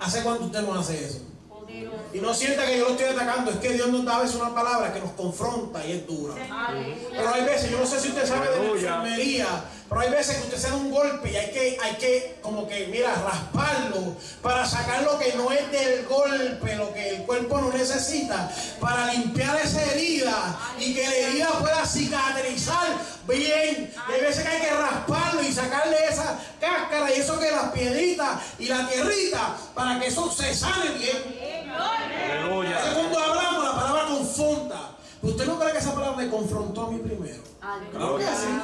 ¿Hace 0.00 0.22
cuánto 0.22 0.44
usted 0.44 0.62
no 0.62 0.74
hace 0.74 1.04
eso? 1.04 1.20
Poderoso. 1.48 1.96
Y 2.12 2.20
no 2.20 2.34
sienta 2.34 2.66
que 2.66 2.78
yo 2.78 2.84
lo 2.84 2.90
estoy 2.90 3.06
atacando, 3.06 3.50
es 3.50 3.56
que 3.58 3.72
Dios 3.72 3.88
nos 3.88 4.04
da 4.04 4.16
a 4.16 4.22
veces 4.22 4.36
una 4.36 4.54
palabra 4.54 4.92
que 4.92 5.00
nos 5.00 5.12
confronta 5.12 5.84
y 5.86 5.92
es 5.92 6.06
dura. 6.06 6.34
Aleluya. 6.34 7.08
Pero 7.10 7.34
hay 7.34 7.44
veces, 7.44 7.70
yo 7.70 7.78
no 7.78 7.86
sé 7.86 8.00
si 8.00 8.08
usted 8.08 8.26
sabe 8.26 8.48
de 8.50 8.62
la 8.62 8.70
enfermería, 8.70 9.46
pero 9.88 10.00
hay 10.02 10.10
veces 10.10 10.36
que 10.36 10.42
usted 10.44 10.58
se 10.58 10.68
da 10.68 10.76
un 10.76 10.90
golpe 10.90 11.30
y 11.32 11.36
hay 11.36 11.50
que, 11.50 11.78
hay 11.82 11.94
que 11.94 12.38
como 12.42 12.68
que, 12.68 12.88
mira, 12.88 13.14
rasparlo 13.14 14.16
para 14.42 14.66
sacar 14.66 15.02
lo 15.02 15.18
que 15.18 15.32
no 15.34 15.50
es 15.50 15.70
del 15.72 16.04
golpe, 16.06 16.76
lo 16.76 16.92
que 16.92 17.16
el 17.16 17.22
cuerpo 17.22 17.58
no 17.58 17.72
necesita, 17.72 18.50
para 18.80 19.12
limpiar 19.12 19.58
esa 19.60 19.82
herida 19.82 20.58
y 20.78 20.94
que 20.94 21.04
la 21.04 21.14
herida 21.14 21.48
pueda 21.58 21.86
cicatrizar 21.86 22.88
bien. 23.26 23.92
Y 24.08 24.12
hay 24.12 24.20
veces 24.20 24.42
que 24.42 24.48
hay 24.48 24.60
que 24.60 24.74
rasparlo 24.74 25.42
y 25.42 25.52
sacarle 25.52 25.96
esa 26.06 26.38
cáscara 26.60 27.10
y 27.14 27.20
eso 27.20 27.38
que 27.38 27.50
las 27.50 27.72
piedritas 27.72 28.40
y 28.58 28.66
la 28.66 28.86
tierrita 28.88 29.56
para 29.74 29.98
que 29.98 30.08
eso 30.08 30.30
se 30.30 30.54
sane 30.54 30.90
bien. 30.98 31.72
Aleluya. 31.72 32.78
Cuando 32.94 33.18
hablamos, 33.18 33.64
la 33.64 33.74
palabra 33.74 34.04
confronta. 34.08 34.90
¿Usted 35.20 35.46
no 35.46 35.58
cree 35.58 35.72
que 35.72 35.78
esa 35.78 35.94
palabra 35.94 36.16
me 36.16 36.28
confrontó 36.28 36.86
a 36.86 36.90
mí 36.90 36.98
primero? 36.98 37.42
Claro 37.90 38.18
que 38.18 38.24
sí. 38.24 38.60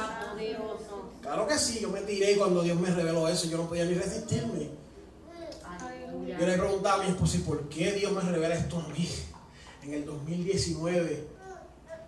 Claro 1.25 1.47
que 1.47 1.57
sí, 1.57 1.79
yo 1.81 1.89
me 1.89 2.01
tiré 2.01 2.37
cuando 2.37 2.61
Dios 2.61 2.79
me 2.79 2.89
reveló 2.91 3.27
eso, 3.27 3.47
yo 3.47 3.57
no 3.57 3.67
podía 3.67 3.85
ni 3.85 3.95
resistirme. 3.95 4.69
Yo 6.39 6.45
le 6.45 6.57
preguntaba 6.57 7.01
a 7.01 7.05
mi 7.05 7.09
esposa, 7.11 7.37
¿y 7.37 7.39
por 7.41 7.67
qué 7.69 7.91
Dios 7.93 8.11
me 8.11 8.21
revela 8.21 8.55
esto 8.55 8.77
a 8.79 8.87
mí 8.89 9.09
en 9.83 9.93
el 9.93 10.05
2019? 10.05 11.27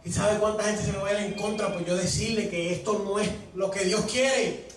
¿Y 0.05 0.11
sabe 0.11 0.37
cuánta 0.39 0.63
gente 0.63 0.83
se 0.83 0.91
me 0.93 0.99
va 0.99 1.09
a 1.09 1.13
ir 1.13 1.33
en 1.33 1.33
contra 1.41 1.73
por 1.73 1.83
yo 1.83 1.95
decirle 1.95 2.49
que 2.49 2.71
esto 2.73 3.01
no 3.03 3.19
es 3.19 3.29
lo 3.55 3.69
que 3.71 3.85
Dios 3.85 4.01
quiere? 4.09 4.67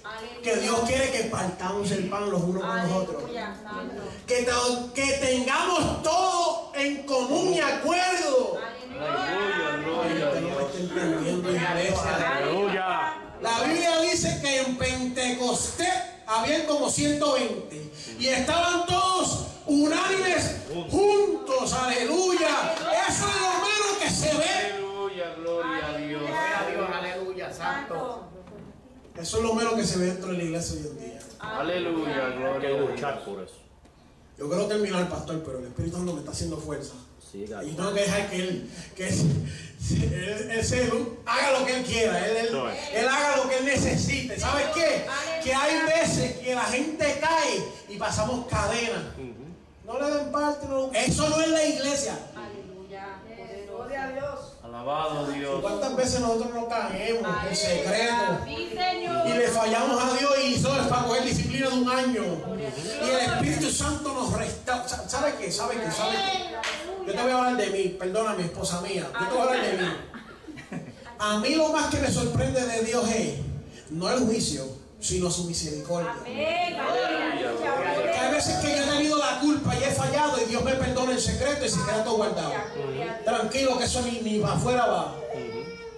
Que 0.42 0.56
Dios 0.56 0.80
quiere 0.86 1.10
que 1.12 1.24
partamos 1.24 1.90
el 1.92 2.08
pan 2.08 2.30
los 2.30 2.42
unos 2.42 2.62
con 2.62 2.76
los 2.76 2.90
otros. 2.92 3.22
Que, 4.26 4.42
to- 4.44 4.92
que 4.94 5.06
tengamos 5.20 6.02
todo 6.02 6.72
en 6.74 7.02
común 7.04 7.52
y 7.54 7.60
acuerdo. 7.60 8.58
Aleluya. 11.00 12.36
Aleluya. 12.36 13.12
La 13.42 13.62
Biblia 13.62 14.00
dice 14.02 14.38
que 14.42 14.60
en 14.60 14.76
Pentecostés 14.76 15.88
habían 16.26 16.66
como 16.66 16.90
120 16.90 17.90
y 18.18 18.26
estaban 18.26 18.86
todos 18.86 19.46
unánimes 19.66 20.56
juntos, 20.90 21.72
aleluya. 21.72 22.74
Eso 23.08 23.24
es 23.26 23.40
lo 23.40 23.52
menos 23.66 23.98
que 24.02 24.10
se 24.10 24.34
ve. 24.36 24.44
Aleluya. 24.74 25.34
Gloria 25.36 25.88
a 25.88 25.96
Dios. 25.98 26.22
aleluya, 26.94 27.52
santo. 27.52 28.24
Eso 29.16 29.36
es 29.38 29.42
lo 29.42 29.54
menos 29.54 29.74
que 29.74 29.84
se 29.84 29.98
ve 29.98 30.06
dentro 30.06 30.30
de 30.32 30.38
la 30.38 30.44
iglesia 30.44 30.76
hoy 30.80 30.86
en 30.88 30.98
día. 30.98 31.18
Aleluya. 31.38 32.26
Hay 32.26 32.32
Gloria 32.38 32.60
que 32.60 32.66
a 32.66 32.70
Dios. 32.70 32.90
luchar 32.90 33.24
por 33.24 33.42
eso. 33.42 33.54
Yo 34.38 34.48
quiero 34.48 34.66
terminar, 34.66 35.08
pastor, 35.08 35.42
pero 35.44 35.58
el 35.58 35.66
Espíritu 35.66 35.96
Santo 35.96 36.12
me 36.14 36.20
está 36.20 36.32
haciendo 36.32 36.56
fuerza. 36.58 36.94
Siga. 37.30 37.62
Y 37.62 37.70
yo 37.70 37.76
tengo 37.76 37.94
que 37.94 38.00
dejar 38.00 38.28
que 38.30 38.36
él, 38.36 38.70
que 38.96 39.08
él, 39.08 39.14
él- 39.90 40.50
él 40.50 40.64
se- 40.64 40.90
haga 41.26 41.58
lo 41.58 41.64
que 41.66 41.76
él 41.76 41.84
quiera, 41.84 42.26
él, 42.26 42.36
él- 42.94 43.08
haga 43.08 43.36
lo 43.36 43.48
que 43.48 43.58
él 43.58 43.64
necesite. 43.66 44.38
¿Sabes 44.38 44.66
qué? 44.74 45.06
Que 45.44 45.54
hay 45.54 45.74
veces 45.86 46.36
que 46.38 46.54
la 46.54 46.64
gente 46.64 47.18
cae 47.20 47.62
y 47.88 47.96
pasamos 47.96 48.46
cadena. 48.46 49.14
No 49.86 50.00
le 50.00 50.10
den 50.16 50.30
parte, 50.32 50.66
no- 50.68 50.90
eso 50.92 51.28
no 51.28 51.40
es 51.40 51.48
la 51.48 51.64
iglesia. 51.64 52.18
Aleluya. 52.36 53.18
Gloria 53.68 54.04
a 54.04 54.12
Dios. 54.12 54.40
Alabado 54.62 55.26
Dios. 55.32 55.60
¿Cuántas 55.62 55.96
veces 55.96 56.20
nosotros 56.20 56.54
nos 56.54 56.68
caemos 56.68 57.26
en 57.48 57.56
secreto? 57.56 58.40
Sí, 58.46 58.70
Señor. 58.76 59.26
Y 59.26 59.32
le 59.32 59.48
fallamos 59.48 60.02
a 60.04 60.16
Dios 60.16 60.32
y 60.44 60.54
eso 60.54 60.80
es 60.80 60.86
para 60.86 61.02
coger 61.06 61.24
disciplina 61.24 61.68
de 61.70 61.74
un 61.74 61.88
año. 61.90 62.22
Y 63.04 63.10
el 63.10 63.20
Espíritu 63.32 63.70
Santo 63.72 64.12
nos 64.14 64.32
resta. 64.32 64.86
Sa- 64.88 65.08
¿Sabe 65.08 65.34
qué? 65.40 65.50
¿Sabe 65.50 65.74
qué? 65.76 65.90
¿Sabe 65.90 66.12
qué? 66.16 66.79
Yo 67.10 67.16
te 67.16 67.22
voy 67.22 67.32
a 67.32 67.38
hablar 67.38 67.56
de 67.56 67.70
mí, 67.70 67.88
perdóname, 67.98 68.44
esposa 68.44 68.80
mía. 68.82 69.10
Yo 69.12 69.26
te 69.26 69.34
voy 69.34 69.40
a 69.40 69.42
hablar 69.42 69.66
de 69.66 69.72
mí. 69.82 69.88
A 71.18 71.38
mí 71.38 71.54
lo 71.56 71.70
más 71.70 71.92
que 71.92 71.98
me 71.98 72.08
sorprende 72.08 72.64
de 72.64 72.84
Dios 72.84 73.08
es 73.10 73.34
no 73.90 74.08
el 74.08 74.20
juicio, 74.20 74.64
sino 75.00 75.28
su 75.28 75.44
misericordia. 75.44 76.14
Que 76.24 76.76
hay 78.16 78.32
veces 78.32 78.58
que 78.60 78.70
yo 78.70 78.84
he 78.84 78.96
tenido 78.96 79.18
la 79.18 79.40
culpa 79.40 79.74
y 79.74 79.82
he 79.82 79.90
fallado 79.90 80.40
y 80.40 80.44
Dios 80.44 80.62
me 80.62 80.74
perdona 80.74 81.12
en 81.12 81.20
secreto 81.20 81.66
y 81.66 81.68
secreto 81.68 82.12
guardado. 82.12 82.52
Tranquilo 83.24 83.76
que 83.76 83.84
eso 83.84 84.02
ni, 84.02 84.20
ni 84.20 84.38
para 84.38 84.54
afuera 84.54 84.86
va. 84.86 85.16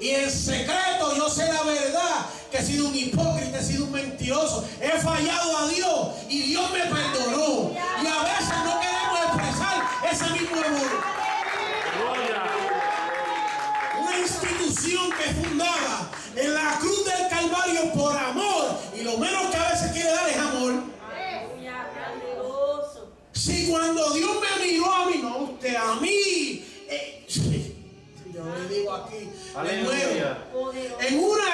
Y 0.01 0.09
en 0.09 0.31
secreto 0.31 1.15
yo 1.15 1.29
sé 1.29 1.47
la 1.53 1.63
verdad, 1.63 2.27
que 2.51 2.57
he 2.57 2.63
sido 2.65 2.89
un 2.89 2.97
hipócrita, 2.97 3.59
he 3.59 3.63
sido 3.63 3.85
un 3.85 3.93
mentiroso, 3.93 4.65
he 4.81 4.99
fallado 4.99 5.59
a 5.59 5.69
Dios 5.69 6.09
y 6.31 6.43
Dios 6.43 6.71
me 6.73 6.81
perdonó. 6.81 7.71
Y 8.03 8.07
a 8.07 8.23
veces 8.25 8.57
no 8.65 8.81
queremos 8.81 8.92
ese 10.13 10.31
mismo 10.31 10.57
amor. 10.57 10.91
Gloria. 11.97 12.43
Una 13.99 14.19
institución 14.19 15.11
que 15.13 15.25
es 15.25 15.37
fundada 15.37 16.11
en 16.37 16.55
la 16.55 16.79
cruz 16.81 17.05
del 17.07 17.29
Calvario 17.29 17.93
por 17.95 18.15
amor 18.17 18.79
y 18.95 19.03
lo 19.05 19.17
menos 19.17 19.51
que 19.51 19.57
a 19.57 19.71
veces 19.71 19.93
quiere 19.93 20.11
dar 20.11 20.29
es 20.29 20.37
amor. 20.37 20.83
Si 23.33 23.71
cuando 23.71 24.11
Dios 24.13 24.31
me 24.41 24.67
miró 24.67 24.93
a 24.93 25.07
mí, 25.07 25.19
no 25.23 25.39
usted, 25.39 25.75
a 25.75 25.95
mí, 25.95 26.65
eh, 26.89 27.27
yo 28.35 28.45
le 28.45 28.69
digo 28.69 28.93
aquí. 28.93 29.31
En 31.01 31.19
una, 31.19 31.45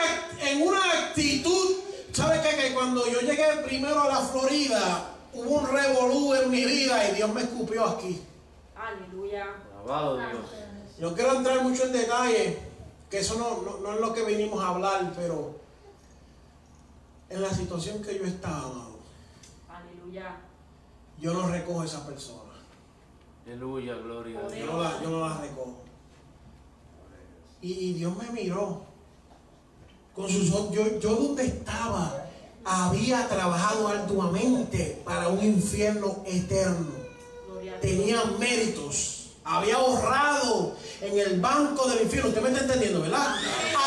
en 0.43 0.62
una 0.62 0.93
actitud, 0.93 1.76
¿sabe 2.12 2.40
qué? 2.43 2.56
Que 2.62 2.74
cuando 2.74 3.09
yo 3.09 3.20
llegué 3.20 3.47
primero 3.64 4.02
a 4.02 4.09
la 4.09 4.20
Florida, 4.20 5.14
hubo 5.32 5.60
un 5.60 5.68
revolú 5.68 6.35
en 6.35 6.51
mi 6.51 6.64
vida 6.64 7.09
y 7.09 7.14
Dios 7.14 7.32
me 7.32 7.43
escupió 7.43 7.85
aquí. 7.86 8.20
Aleluya. 8.78 9.46
Alabado 9.74 10.16
Dios. 10.16 10.46
No 10.98 11.14
quiero 11.14 11.34
entrar 11.36 11.62
mucho 11.62 11.84
en 11.84 11.92
detalle, 11.92 12.59
que 13.10 13.18
eso 13.18 13.36
no, 13.38 13.62
no- 13.62 13.78
no 13.78 13.94
es 13.94 14.00
lo 14.00 14.12
que 14.12 14.22
venimos 14.22 14.62
a 14.62 14.68
hablar, 14.68 15.12
pero 15.16 15.56
en 17.28 17.42
la 17.42 17.50
situación 17.50 18.02
que 18.02 18.18
yo 18.18 18.24
estaba, 18.24 18.59
amado, 18.64 18.98
Aleluya. 19.68 20.36
yo 21.20 21.32
no 21.34 21.48
recojo 21.48 21.82
a 21.82 21.84
esa 21.84 22.06
persona. 22.06 22.52
Aleluya. 23.46 23.94
Gloria 23.96 24.38
a 24.40 24.42
Yo 24.42 24.50
Dios. 24.50 24.70
no 24.70 24.82
la, 24.82 25.02
yo 25.02 25.10
no 25.10 25.28
la 25.28 25.36
recojo. 25.38 25.74
Y, 27.62 27.72
y 27.72 27.92
Dios 27.94 28.16
me 28.16 28.30
miró. 28.30 28.82
Con 30.14 30.28
sus 30.28 30.52
ojos. 30.52 30.72
Yo, 30.72 30.98
yo 30.98 31.14
donde 31.14 31.46
estaba 31.46 32.24
había 32.64 33.26
trabajado 33.28 33.86
arduamente 33.88 35.00
para 35.05 35.28
un 35.28 35.42
infierno 35.42 36.22
eterno. 36.26 36.97
Tenía 37.80 38.24
méritos. 38.38 39.30
Había 39.44 39.76
ahorrado 39.76 40.76
en 41.00 41.18
el 41.18 41.40
banco 41.40 41.88
del 41.88 42.02
infierno. 42.02 42.28
Usted 42.28 42.42
me 42.42 42.50
está 42.50 42.64
entendiendo, 42.64 43.00
¿verdad? 43.00 43.34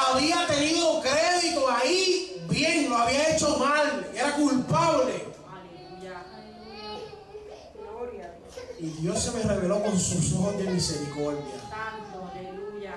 Había 0.07 0.47
tenido 0.47 1.01
crédito 1.01 1.69
ahí. 1.69 2.43
Bien, 2.49 2.89
lo 2.89 2.97
había 2.97 3.35
hecho 3.35 3.57
mal. 3.57 4.09
Era 4.13 4.35
culpable. 4.35 5.13
Aleluya. 5.47 6.23
Gloria 7.75 8.25
a 8.25 8.37
Dios. 8.37 8.65
Y 8.79 9.01
Dios 9.01 9.19
se 9.21 9.31
me 9.31 9.43
reveló 9.43 9.83
con 9.83 9.99
sus 9.99 10.33
ojos 10.33 10.57
de 10.57 10.63
misericordia. 10.63 11.43
Santo. 11.69 12.31
Aleluya. 12.33 12.95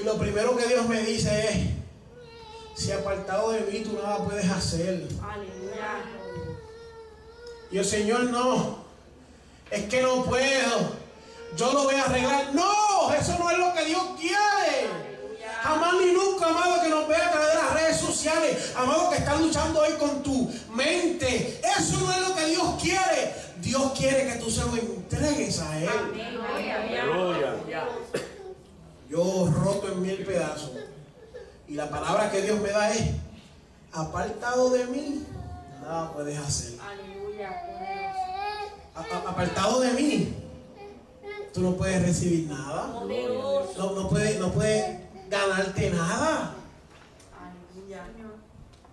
Y 0.00 0.04
lo 0.04 0.18
primero 0.18 0.56
que 0.56 0.66
Dios 0.66 0.88
me 0.88 1.00
dice 1.02 1.48
es, 1.48 2.82
Si 2.82 2.90
apartado 2.90 3.52
de 3.52 3.60
mí 3.60 3.80
tú 3.80 3.92
nada 3.92 4.24
puedes 4.24 4.48
hacer. 4.50 5.06
Aleluya. 5.22 6.04
Y 7.70 7.78
el 7.78 7.84
Señor 7.84 8.24
no. 8.24 8.81
Es 9.72 9.84
que 9.84 10.02
no 10.02 10.22
puedo. 10.24 11.02
Yo 11.56 11.72
lo 11.72 11.84
voy 11.84 11.94
a 11.94 12.04
arreglar. 12.04 12.54
No, 12.54 13.12
eso 13.12 13.36
no 13.38 13.50
es 13.50 13.58
lo 13.58 13.72
que 13.72 13.86
Dios 13.86 14.02
quiere. 14.20 15.12
Jamás 15.62 15.94
ni 15.94 16.12
nunca, 16.12 16.46
amado, 16.46 16.82
que 16.82 16.88
nos 16.88 17.08
vea 17.08 17.28
a 17.28 17.30
través 17.30 17.48
de 17.48 17.54
las 17.54 17.72
redes 17.72 17.96
sociales. 17.96 18.72
Amado, 18.76 19.10
que 19.10 19.16
estás 19.16 19.40
luchando 19.40 19.80
hoy 19.80 19.92
con 19.92 20.22
tu 20.22 20.52
mente. 20.74 21.60
Eso 21.78 22.00
no 22.00 22.12
es 22.12 22.28
lo 22.28 22.34
que 22.34 22.46
Dios 22.46 22.82
quiere. 22.82 23.34
Dios 23.60 23.92
quiere 23.96 24.26
que 24.26 24.38
tú 24.38 24.50
se 24.50 24.60
lo 24.60 24.76
entregues 24.76 25.60
a 25.60 25.78
Él. 25.78 25.88
Yo 29.08 29.52
roto 29.54 29.88
en 29.88 30.02
mil 30.02 30.24
pedazos. 30.24 30.72
Y 31.66 31.74
la 31.74 31.88
palabra 31.88 32.30
que 32.30 32.42
Dios 32.42 32.60
me 32.60 32.68
da 32.68 32.90
es, 32.90 33.10
apartado 33.92 34.68
de 34.70 34.84
mí, 34.86 35.24
nada 35.80 36.12
puedes 36.12 36.38
hacer. 36.38 36.78
Aleluya. 36.80 38.01
Apartado 39.42 39.80
de 39.80 39.92
mí, 39.94 40.34
tú 41.52 41.62
no 41.62 41.72
puedes 41.72 42.00
recibir 42.00 42.46
nada. 42.46 42.86
No, 43.76 43.92
no 43.92 44.08
puedes, 44.08 44.38
no 44.38 44.52
puedes 44.52 45.00
ganarte 45.28 45.90
nada. 45.90 46.54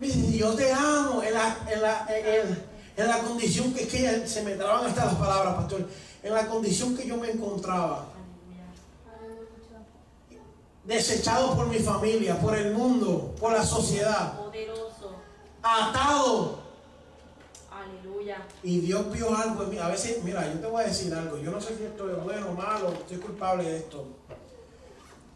Yo 0.02 0.56
te 0.56 0.74
amo 0.74 1.22
en 1.22 1.34
la, 1.36 1.58
en 1.70 1.82
la, 1.84 2.08
en 2.10 2.70
en 2.98 3.08
la 3.08 3.20
condición 3.20 3.74
que, 3.76 3.88
que 3.88 4.28
se 4.28 4.42
me 4.42 4.54
traban 4.56 4.88
hasta 4.88 5.06
las 5.06 5.16
palabras, 5.16 5.54
pastor. 5.54 5.88
En 6.24 6.34
la 6.34 6.48
condición 6.48 6.98
que 6.98 7.08
yo 7.08 7.18
me 7.18 7.30
encontraba. 7.30 8.08
Desechado 10.84 11.56
por 11.56 11.68
mi 11.68 11.78
familia, 11.78 12.40
por 12.40 12.56
el 12.56 12.74
mundo, 12.74 13.36
por 13.40 13.54
la 13.54 13.64
sociedad. 13.64 14.34
Atado. 15.62 16.59
Aleluya. 18.32 18.48
Y 18.64 18.80
Dios 18.82 19.12
vio 19.12 19.36
algo 19.36 19.64
en 19.64 19.70
mí. 19.70 19.78
A 19.78 19.88
veces, 19.88 20.24
mira, 20.24 20.46
yo 20.52 20.60
te 20.60 20.68
voy 20.68 20.84
a 20.84 20.88
decir 20.88 21.14
algo. 21.14 21.38
Yo 21.38 21.52
no 21.52 21.60
sé 21.62 21.76
si 21.78 21.84
esto 21.84 22.10
es 22.10 22.24
bueno 22.24 22.50
o 22.50 22.54
malo, 22.54 22.90
estoy 22.94 23.18
culpable 23.18 23.64
de 23.64 23.78
esto. 23.78 24.06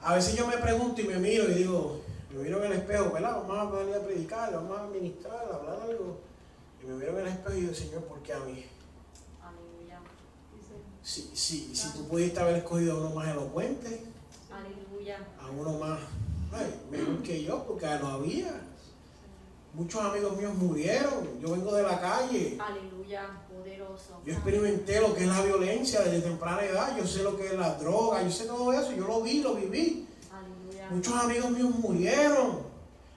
A 0.01 0.15
veces 0.15 0.35
yo 0.35 0.45
me 0.47 0.57
pregunto 0.57 1.01
y 1.01 1.05
me 1.05 1.17
miro 1.17 1.49
y 1.49 1.53
digo, 1.55 2.01
me 2.31 2.43
miro 2.43 2.63
en 2.63 2.71
el 2.71 2.79
espejo, 2.79 3.11
¿verdad? 3.11 3.43
Vamos 3.47 3.73
a 3.73 3.79
venir 3.79 3.95
a 3.95 4.03
predicar, 4.03 4.53
vamos 4.53 4.79
a 4.79 4.87
ministrar, 4.87 5.47
a 5.51 5.55
hablar 5.55 5.81
algo. 5.81 6.19
Y 6.81 6.85
me 6.85 6.95
miro 6.95 7.11
en 7.11 7.19
el 7.19 7.27
espejo 7.27 7.57
y 7.57 7.61
digo, 7.61 7.73
Señor, 7.73 8.03
¿por 8.03 8.21
qué 8.21 8.33
a 8.33 8.39
mí? 8.39 8.65
Aleluya. 9.41 9.99
Si, 11.01 11.31
si, 11.33 11.75
si 11.75 11.93
tú 11.93 12.07
pudiste 12.07 12.39
haber 12.39 12.57
escogido 12.57 12.97
a 12.97 12.99
uno 12.99 13.15
más 13.15 13.29
elocuente, 13.29 14.03
Aleluya. 14.51 15.19
a 15.39 15.49
uno 15.49 15.79
más, 15.79 15.99
ay, 16.51 16.81
mejor 16.91 17.23
que 17.23 17.43
yo, 17.43 17.63
porque 17.63 17.87
no 18.01 18.07
había. 18.07 18.61
Muchos 19.73 20.01
amigos 20.01 20.37
míos 20.37 20.53
murieron. 20.53 21.39
Yo 21.41 21.51
vengo 21.51 21.73
de 21.73 21.83
la 21.83 21.99
calle. 21.99 22.57
Aleluya. 22.59 23.27
Poderoso. 23.49 24.21
Yo 24.23 24.33
experimenté 24.33 25.01
lo 25.01 25.15
que 25.15 25.23
es 25.23 25.29
la 25.29 25.41
violencia 25.41 26.01
desde 26.01 26.21
temprana 26.21 26.63
edad, 26.63 26.95
yo 26.95 27.07
sé 27.07 27.23
lo 27.23 27.35
que 27.35 27.47
es 27.47 27.53
la 27.53 27.73
droga, 27.75 28.21
yo 28.21 28.31
sé 28.31 28.45
todo 28.45 28.71
eso, 28.71 28.91
yo 28.91 29.07
lo 29.07 29.21
vi, 29.21 29.41
lo 29.41 29.55
viví. 29.55 30.07
Aleluya. 30.31 30.89
Muchos 30.91 31.15
amigos 31.15 31.49
míos 31.51 31.71
murieron. 31.79 32.73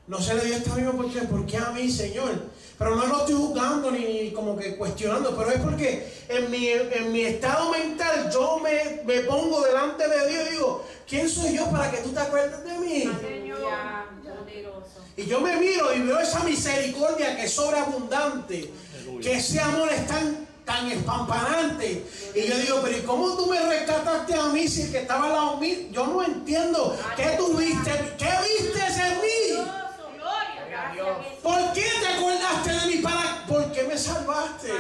No 0.07 0.19
se 0.21 0.35
le 0.35 0.45
dio 0.45 0.57
esta 0.57 0.75
misma 0.75 0.91
oportunidad. 0.93 1.29
¿Por 1.29 1.45
qué 1.47 1.59
a 1.59 1.71
mí, 1.71 1.91
Señor? 1.91 2.45
Pero 2.79 2.95
no 2.95 3.07
lo 3.07 3.19
estoy 3.19 3.35
juzgando 3.35 3.91
ni, 3.91 4.05
ni 4.05 4.33
como 4.33 4.57
que 4.57 4.77
cuestionando, 4.77 5.37
pero 5.37 5.51
es 5.51 5.61
porque 5.61 6.13
en 6.29 6.51
mi, 6.51 6.69
en 6.69 7.13
mi 7.13 7.23
estado 7.23 7.71
mental 7.71 8.31
yo 8.31 8.59
me, 8.61 9.03
me 9.05 9.21
pongo 9.23 9.63
delante 9.63 10.07
de 10.07 10.29
Dios 10.29 10.47
y 10.47 10.51
digo, 10.53 10.85
¿quién 11.09 11.29
soy 11.29 11.57
yo 11.57 11.71
para 11.71 11.91
que 11.91 11.99
tú 11.99 12.11
te 12.11 12.21
acuerdes 12.21 12.65
de 12.65 12.79
mí? 12.79 13.03
Aleluya. 13.05 14.06
Y 15.17 15.25
yo 15.25 15.41
me 15.41 15.57
miro 15.57 15.95
y 15.95 16.01
veo 16.01 16.19
esa 16.19 16.41
misericordia 16.41 17.37
que 17.37 17.45
es 17.45 17.53
sobreabundante, 17.55 18.71
que 19.23 19.33
ese 19.33 19.61
amor 19.61 19.91
es 19.91 20.07
tan, 20.07 20.47
tan 20.65 20.91
espampanante. 20.91 22.05
Y 22.35 22.43
yo 22.47 22.59
digo, 22.59 22.81
pero 22.83 22.99
¿y 22.99 23.01
cómo 23.01 23.35
tú 23.37 23.47
me 23.47 23.59
rescataste 23.61 24.35
a 24.35 24.47
mí 24.49 24.69
si 24.69 24.83
el 24.83 24.93
que 24.93 24.99
estaba 24.99 25.27
al 25.27 25.33
lado 25.33 25.57
mío? 25.57 25.79
Yo 25.91 26.07
no 26.07 26.23
entiendo. 26.23 26.99
¿Qué 27.17 27.35
tú 27.39 27.57
viste? 27.57 28.15
¿Qué 28.19 28.31
viste 28.45 28.79
en 28.79 29.21
mí? 29.23 29.71
¿Por 31.43 31.73
qué 31.73 31.85
te 32.01 32.07
acordaste 32.09 32.73
de 32.73 32.87
mí? 32.87 33.03
¿Para, 33.03 33.47
¿Por 33.47 33.73
qué 33.73 33.85
me 33.85 33.97
salvaste? 33.97 34.73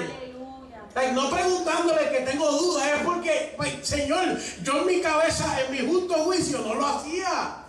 Like, 0.94 1.12
no 1.12 1.30
preguntándole 1.30 2.10
que 2.10 2.20
tengo 2.20 2.50
dudas, 2.50 2.88
es 2.88 3.02
porque, 3.04 3.54
pues, 3.56 3.74
Señor, 3.82 4.38
yo 4.62 4.80
en 4.80 4.86
mi 4.86 5.00
cabeza, 5.02 5.60
en 5.60 5.72
mi 5.72 5.86
justo 5.86 6.14
juicio, 6.24 6.58
no 6.58 6.74
lo 6.74 6.86
hacía. 6.86 7.65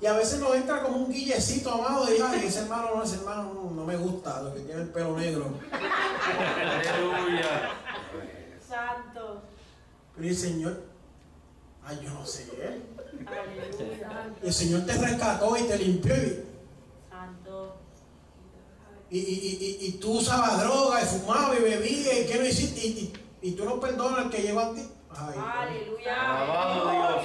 Y 0.00 0.06
a 0.06 0.12
veces 0.12 0.38
nos 0.40 0.54
entra 0.54 0.82
como 0.82 0.96
un 0.98 1.12
guillecito, 1.12 1.72
amado, 1.72 2.06
de 2.06 2.22
ay, 2.22 2.46
ese 2.46 2.60
hermano 2.60 2.94
no, 2.94 3.02
ese 3.02 3.16
hermano 3.16 3.52
no, 3.52 3.70
no 3.70 3.84
me 3.84 3.96
gusta, 3.96 4.42
lo 4.42 4.54
que 4.54 4.60
tiene 4.60 4.82
el 4.82 4.88
pelo 4.90 5.16
negro. 5.16 5.52
Aleluya. 5.72 7.70
Santo. 8.66 9.42
Pero 10.14 10.28
el 10.28 10.36
Señor, 10.36 10.82
ay, 11.84 12.00
yo 12.02 12.10
no 12.10 12.24
sé, 12.26 12.48
¿eh? 12.58 12.80
Aleluya. 13.26 14.34
El 14.42 14.52
Señor 14.54 14.86
te 14.86 14.92
rescató 14.94 15.56
y 15.56 15.62
te 15.62 15.78
limpió 15.78 16.14
y, 16.14 16.44
Santo. 17.10 17.76
y, 19.10 19.18
y, 19.18 19.22
y- 19.80 19.86
y 19.86 19.92
tú 19.98 20.18
usabas 20.18 20.60
droga 20.62 21.02
y 21.02 21.06
fumabas 21.06 21.58
y 21.58 21.62
bebías 21.62 22.14
y 22.20 22.26
qué 22.26 22.38
no 22.38 22.44
hiciste 22.46 22.80
y, 22.86 22.90
y- 23.42 23.48
y 23.48 23.52
tú 23.52 23.64
no 23.64 23.80
perdonas 23.80 24.18
al 24.26 24.30
que 24.30 24.42
llegó 24.42 24.60
a 24.60 24.74
ti. 24.74 24.88
Ay, 25.10 25.34
Aleluya. 25.38 26.42
Alabado 26.42 26.90
Dios. 27.20 27.24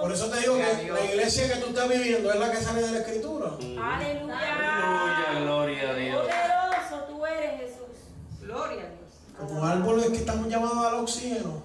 Por 0.00 0.12
eso 0.12 0.28
te 0.28 0.40
digo 0.40 0.56
que 0.56 0.90
la 0.92 1.04
iglesia 1.04 1.48
que 1.54 1.60
tú 1.60 1.68
estás 1.68 1.88
viviendo 1.88 2.30
es 2.32 2.38
la 2.40 2.50
que 2.50 2.56
sale 2.58 2.82
de 2.82 2.90
la 2.92 2.98
escritura. 2.98 3.48
Aleluya. 3.48 4.38
Aleluya. 4.38 5.40
Gloria 5.42 5.90
a 5.90 5.94
Dios. 5.94 6.22
Poderoso 6.26 7.04
tú 7.08 7.26
eres 7.26 7.60
Jesús. 7.60 7.96
Gloria 8.40 8.82
a 8.82 8.88
Dios. 8.88 9.38
Como 9.38 9.64
árboles 9.64 10.06
que 10.10 10.16
estamos 10.16 10.48
llamados 10.48 10.78
al 10.86 10.94
oxígeno. 10.96 11.62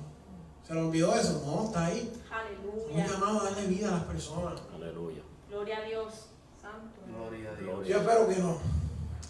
¿Se 0.67 0.73
le 0.73 0.81
olvidó 0.81 1.13
eso? 1.15 1.43
No, 1.45 1.65
está 1.65 1.85
ahí. 1.87 2.11
Estamos 2.13 2.45
Aleluya. 2.89 3.07
llamados 3.07 3.41
a 3.41 3.45
darle 3.45 3.67
vida 3.67 3.87
a 3.89 3.91
las 3.91 4.03
personas. 4.03 4.61
Aleluya. 4.73 5.21
Gloria 5.49 5.77
a 5.77 5.81
Dios. 5.81 6.13
Santo. 6.61 7.01
Gloria 7.07 7.51
a 7.51 7.55
Dios. 7.55 7.87
Yo 7.87 7.97
espero 7.97 8.27
que 8.29 8.35
no. 8.37 8.57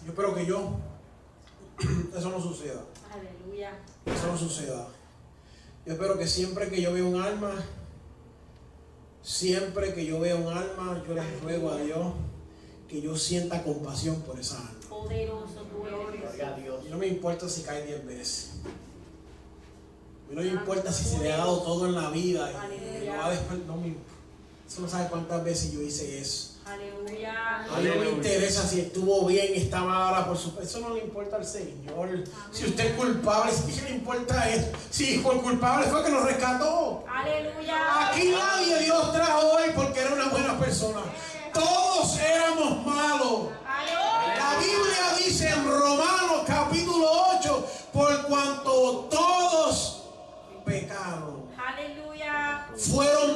Yo 0.04 0.10
espero 0.10 0.34
que 0.34 0.46
yo. 0.46 0.70
Eso 2.16 2.30
no 2.30 2.40
suceda. 2.40 2.82
Aleluya. 3.12 3.72
Eso 4.06 4.26
no 4.28 4.38
suceda. 4.38 4.86
Yo 5.84 5.92
espero 5.94 6.16
que 6.16 6.26
siempre 6.28 6.68
que 6.68 6.80
yo 6.80 6.92
vea 6.92 7.02
un 7.04 7.20
alma, 7.20 7.50
siempre 9.22 9.94
que 9.94 10.04
yo 10.04 10.20
vea 10.20 10.36
un 10.36 10.48
alma, 10.52 11.02
yo 11.06 11.14
les 11.14 11.40
ruego 11.42 11.70
a 11.70 11.76
Dios 11.78 12.12
que 12.88 13.00
yo 13.00 13.16
sienta 13.16 13.62
compasión 13.62 14.20
por 14.22 14.38
esa 14.38 14.58
alma. 14.58 14.70
Poderoso. 14.88 15.64
Gloria 15.72 16.48
a 16.54 16.58
Dios. 16.58 16.84
Y 16.86 16.90
no 16.90 16.98
me 16.98 17.06
importa 17.06 17.48
si 17.48 17.62
cae 17.62 17.86
diez 17.86 18.04
veces. 18.04 18.50
A 20.26 20.30
mí 20.30 20.36
no 20.36 20.42
me 20.42 20.48
importa 20.48 20.92
si 20.92 21.04
se 21.04 21.18
le 21.18 21.32
ha 21.32 21.38
dado 21.38 21.62
todo 21.62 21.86
en 21.86 21.94
la 21.94 22.10
vida 22.10 22.50
y 22.50 23.06
lo 23.06 23.12
va 23.12 23.26
a 23.26 23.34
no 23.66 23.76
me- 23.76 23.96
Eso 24.68 24.80
no 24.80 24.88
sabe 24.88 25.08
cuántas 25.10 25.44
veces 25.44 25.72
yo 25.72 25.82
hice 25.82 26.18
eso. 26.18 26.51
Aleluya. 26.64 27.66
A 27.70 27.80
mí 27.80 27.88
no 27.88 27.96
me 27.96 28.10
interesa 28.10 28.66
si 28.66 28.80
estuvo 28.80 29.26
bien, 29.26 29.52
está 29.54 29.80
mal 29.80 30.24
por 30.26 30.36
supuesto. 30.36 30.78
Eso 30.78 30.88
no 30.88 30.94
le 30.94 31.02
importa 31.02 31.36
al 31.36 31.44
Señor. 31.44 32.24
Si 32.52 32.66
usted 32.66 32.86
es 32.86 32.92
culpable, 32.92 33.52
¿qué 33.66 33.82
le 33.82 33.90
importa 33.96 34.48
eso? 34.48 34.68
Si 34.90 35.18
por 35.18 35.42
culpable 35.42 35.86
fue 35.86 36.04
que 36.04 36.10
nos 36.10 36.24
rescató. 36.24 37.04
Aleluya. 37.08 38.08
Aquí 38.08 38.30
nadie 38.30 38.78
Dios 38.80 39.12
trajo 39.12 39.40
hoy 39.52 39.70
porque 39.74 40.00
era 40.00 40.12
una 40.14 40.28
buena 40.28 40.58
persona. 40.58 41.00
Todos 41.52 42.18
éramos 42.18 42.86
malos. 42.86 43.48
La 44.36 44.58
Biblia 44.58 45.16
dice 45.18 45.48
en 45.48 45.68
Romanos 45.68 46.42
capítulo 46.46 47.06
8, 47.38 47.66
por 47.92 48.22
cuanto 48.26 49.08
todos 49.10 50.04
pecaron. 50.64 51.42
Aleluya. 51.58 52.68
Fueron 52.76 53.31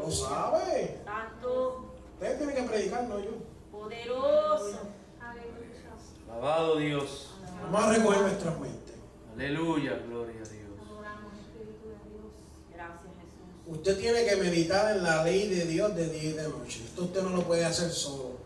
lo 0.00 0.06
Aleluya. 0.06 0.28
sabe. 0.28 1.00
Santo. 1.04 1.94
Usted 2.14 2.38
tiene 2.38 2.54
que 2.54 2.62
predicar, 2.62 3.04
no 3.04 3.18
yo. 3.20 3.30
Poderoso. 3.70 4.78
Alabado 6.30 6.76
Dios. 6.76 7.30
Vamos 7.70 7.82
a 7.84 7.92
recoger 7.92 8.20
nuestras 8.22 8.60
mentes. 8.60 8.94
Aleluya. 9.34 10.00
Gloria 10.08 10.42
a 10.42 10.48
Dios. 10.48 10.70
Gracias 12.72 13.12
Jesús. 13.20 13.76
Usted 13.78 13.98
tiene 13.98 14.24
que 14.24 14.36
meditar 14.36 14.96
en 14.96 15.02
la 15.02 15.24
ley 15.24 15.48
de 15.48 15.66
Dios 15.66 15.94
de 15.94 16.08
día 16.08 16.30
y 16.30 16.32
de 16.32 16.48
noche. 16.48 16.82
Esto 16.84 17.04
usted 17.04 17.22
no 17.22 17.30
lo 17.30 17.42
puede 17.42 17.64
hacer 17.64 17.90
solo. 17.90 18.38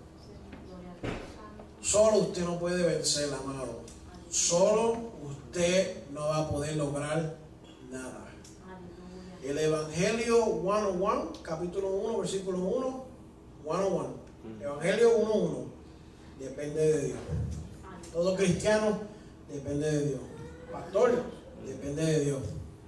Solo 1.80 2.18
usted 2.18 2.42
no 2.44 2.58
puede 2.58 2.82
vencer, 2.84 3.28
amado. 3.34 3.82
Solo 4.30 4.96
usted 5.22 6.04
no 6.10 6.22
va 6.28 6.38
a 6.38 6.48
poder 6.48 6.76
lograr 6.76 7.36
nada. 7.90 8.23
El 9.44 9.58
Evangelio 9.58 10.62
101, 10.62 11.32
capítulo 11.42 11.88
1, 11.90 12.18
versículo 12.20 12.58
1, 12.58 13.04
101. 13.62 14.08
Evangelio 14.62 15.18
1.1. 15.18 15.64
Depende 16.38 16.80
de 16.80 17.04
Dios. 17.08 17.18
Todo 18.10 18.36
cristiano 18.36 19.00
depende 19.52 19.90
de 19.90 20.06
Dios. 20.08 20.20
Pastor, 20.72 21.22
depende 21.66 22.06
de 22.06 22.20
Dios. 22.20 22.40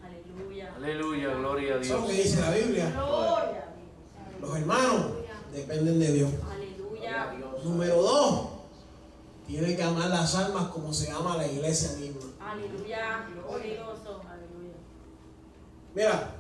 Aleluya. 0.03 0.74
Aleluya. 0.77 1.35
Gloria 1.35 1.74
a 1.74 1.81
Eso 1.81 1.95
es 1.97 2.01
lo 2.01 2.07
que 2.07 2.12
Dios. 2.15 2.24
dice 2.24 2.41
la 2.41 2.51
Biblia. 2.53 2.91
Gloria 2.91 3.37
a 3.37 3.49
Dios. 3.51 4.41
Los 4.41 4.57
hermanos 4.57 5.07
dependen 5.53 6.01
de 6.01 6.12
Dios. 6.12 6.31
Aleluya. 6.51 7.35
Número 7.65 8.01
dos, 8.01 8.49
tiene 9.47 9.77
que 9.77 9.83
amar 9.83 10.09
las 10.09 10.35
almas 10.35 10.69
como 10.69 10.91
se 10.95 11.11
ama 11.11 11.37
la 11.37 11.47
iglesia 11.47 11.93
misma. 11.99 12.23
Aleluya. 12.41 13.28
Poderoso. 13.47 14.23
Aleluya. 14.27 14.74
Mira, 15.95 16.36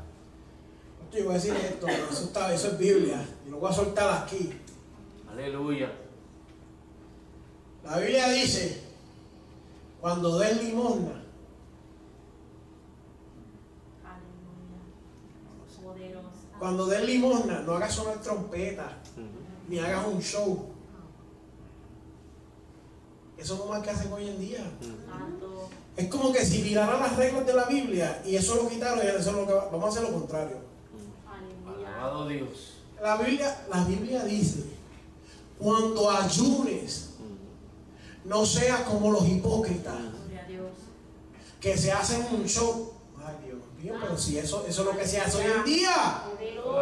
yo 1.12 1.24
voy 1.24 1.32
a 1.32 1.34
decir 1.34 1.54
esto, 1.54 1.86
eso, 1.88 2.24
está, 2.24 2.52
eso 2.52 2.68
es 2.68 2.78
Biblia, 2.78 3.24
y 3.46 3.50
lo 3.50 3.58
voy 3.58 3.70
a 3.70 3.74
soltar 3.74 4.22
aquí. 4.24 4.52
Aleluya. 5.30 5.92
La 7.84 7.98
Biblia 7.98 8.28
dice, 8.30 8.82
cuando 10.00 10.38
des 10.38 10.62
limosna, 10.62 11.22
Aleluya. 14.04 16.20
Cuando 16.58 16.86
des 16.86 17.04
limosna, 17.04 17.60
no 17.60 17.72
hagas 17.74 17.94
sonar 17.94 18.20
trompeta, 18.20 18.98
ni 19.68 19.78
hagas 19.78 20.06
un 20.06 20.20
show. 20.20 20.66
Eso 23.36 23.56
no 23.58 23.64
es 23.64 23.70
más 23.70 23.82
que 23.82 23.90
hacen 23.90 24.12
hoy 24.12 24.28
en 24.28 24.38
día. 24.38 24.64
Es 25.96 26.08
como 26.08 26.32
que 26.32 26.44
si 26.44 26.62
miraran 26.62 27.00
las 27.00 27.16
reglas 27.16 27.46
de 27.46 27.54
la 27.54 27.64
Biblia 27.66 28.22
y 28.24 28.36
eso 28.36 28.54
lo 28.56 28.68
quitaron 28.68 28.98
y 29.04 29.08
eso 29.08 29.30
es 29.30 29.36
lo 29.36 29.46
que 29.46 29.52
va- 29.52 29.66
vamos 29.70 29.84
a 29.84 29.88
hacer 29.88 30.02
lo 30.10 30.18
contrario. 30.18 30.56
Alabado 31.96 32.28
Dios. 32.28 32.74
La 33.02 33.16
Biblia, 33.16 33.64
la 33.70 33.84
Biblia 33.84 34.24
dice, 34.24 34.64
cuando 35.58 36.10
ayunes, 36.10 37.10
no 38.24 38.44
seas 38.44 38.80
como 38.82 39.10
los 39.10 39.26
hipócritas 39.26 39.94
que 41.60 41.76
se 41.76 41.92
hacen 41.92 42.26
un 42.32 42.46
show. 42.46 42.92
Ay, 43.24 43.34
Dios 43.44 43.58
mío, 43.82 43.94
pero 44.00 44.16
si 44.16 44.38
eso, 44.38 44.64
eso 44.68 44.80
es 44.82 44.86
lo 44.86 44.96
que 44.96 45.06
se 45.06 45.20
hace 45.20 45.38
hoy 45.38 45.52
en 45.56 45.64
día. 45.64 46.22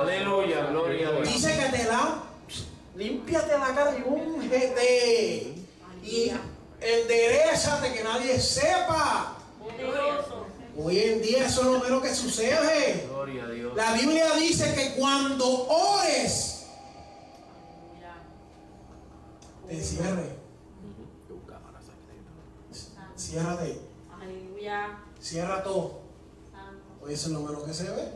Aleluya. 0.01 0.66
Gloria 0.66 1.09
a 1.09 1.12
Dios. 1.12 1.28
Dice 1.28 1.59
que 1.59 1.77
te 1.77 1.85
la, 1.85 2.23
límpiate 2.97 3.59
la 3.59 3.74
cara 3.74 3.97
y 3.99 4.03
úngete. 4.03 5.55
Y 6.03 6.32
enderezate 6.81 7.93
que 7.95 8.05
nadie 8.05 8.39
sepa. 8.39 9.39
Poderoso. 9.59 10.43
Hoy 10.76 10.98
en 10.98 11.22
día 11.22 11.46
eso 11.46 11.60
es 11.60 11.66
lo 11.66 11.78
menos 11.78 12.02
que 12.02 12.14
sucede. 12.14 13.06
Gloria 13.09 13.44
a 13.44 13.48
Dios. 13.48 13.76
La 13.76 13.92
Biblia 13.92 14.34
dice 14.34 14.74
que 14.74 14.94
cuando 14.98 15.68
ores, 15.68 16.66
te 19.68 19.82
cierre. 19.82 20.44
Ciérrate. 23.16 23.80
Aleluya. 24.20 24.98
Cierra 25.20 25.62
todo. 25.62 26.01
Hoy 27.02 27.14
eso 27.14 27.28
es 27.28 27.32
lo 27.32 27.40
menos 27.40 27.62
que 27.62 27.72
se 27.72 27.84
ve. 27.84 28.09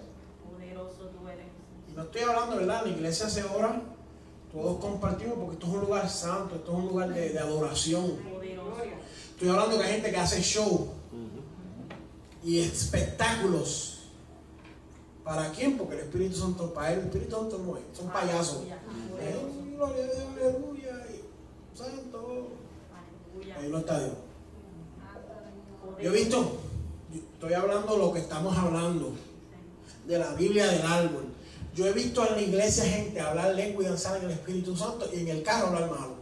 Poderoso 0.51 1.11
tú 1.11 1.29
eres. 1.29 1.47
Y 1.89 1.93
no 1.93 2.03
estoy 2.03 2.23
hablando, 2.23 2.57
¿verdad? 2.57 2.83
En 2.85 2.93
la 2.93 2.97
iglesia 2.99 3.29
se 3.29 3.45
ora, 3.45 3.81
todos 4.53 4.81
compartimos 4.81 5.37
porque 5.39 5.55
esto 5.55 5.67
es 5.67 5.73
un 5.73 5.81
lugar 5.81 6.09
santo, 6.09 6.57
esto 6.57 6.73
es 6.73 6.79
un 6.79 6.89
lugar 6.89 7.09
de, 7.11 7.31
de 7.31 7.39
adoración. 7.39 8.17
Poderoso. 8.17 8.83
Estoy 9.31 9.49
hablando 9.49 9.79
que 9.79 9.85
hay 9.85 9.93
gente 9.93 10.11
que 10.11 10.17
hace 10.17 10.43
show 10.43 10.98
y 12.45 12.61
espectáculos. 12.61 13.99
¿Para 15.25 15.51
quién? 15.53 15.77
Porque 15.77 15.95
el 15.95 16.01
Espíritu 16.01 16.37
Santo, 16.37 16.73
para 16.73 16.93
él 16.93 17.01
el 17.01 17.07
Espíritu 17.07 17.37
Santo 17.37 17.59
no 17.59 17.77
es, 17.77 17.83
son 17.97 18.09
payasos. 18.09 18.63
Aleluya. 18.63 18.79
Poderoso. 19.11 19.69
Gloria 19.79 20.05
a 20.05 20.07
Dios, 20.07 20.27
aleluya, 20.33 21.07
y 21.11 21.77
santo. 21.79 22.49
Ahí 23.57 23.69
no 23.69 23.79
está 23.79 23.99
Dios. 23.99 24.13
Poderoso. 25.81 26.03
Yo 26.03 26.11
he 26.11 26.15
visto, 26.15 26.59
estoy 27.13 27.53
hablando 27.53 27.97
lo 27.97 28.13
que 28.13 28.21
estamos 28.21 28.57
hablando, 28.57 29.13
de 30.07 30.19
la 30.19 30.33
Biblia 30.35 30.67
del 30.69 30.83
árbol. 30.83 31.27
Yo 31.75 31.87
he 31.87 31.93
visto 31.93 32.27
en 32.27 32.35
la 32.35 32.41
iglesia 32.41 32.85
gente 32.85 33.21
hablar 33.21 33.55
lengua 33.55 33.85
y 33.85 33.87
danzar 33.87 34.17
en 34.19 34.25
el 34.25 34.31
Espíritu 34.33 34.75
Santo 34.75 35.09
y 35.15 35.21
en 35.21 35.29
el 35.29 35.43
carro 35.43 35.69
hablar 35.69 35.91
malo. 35.91 36.15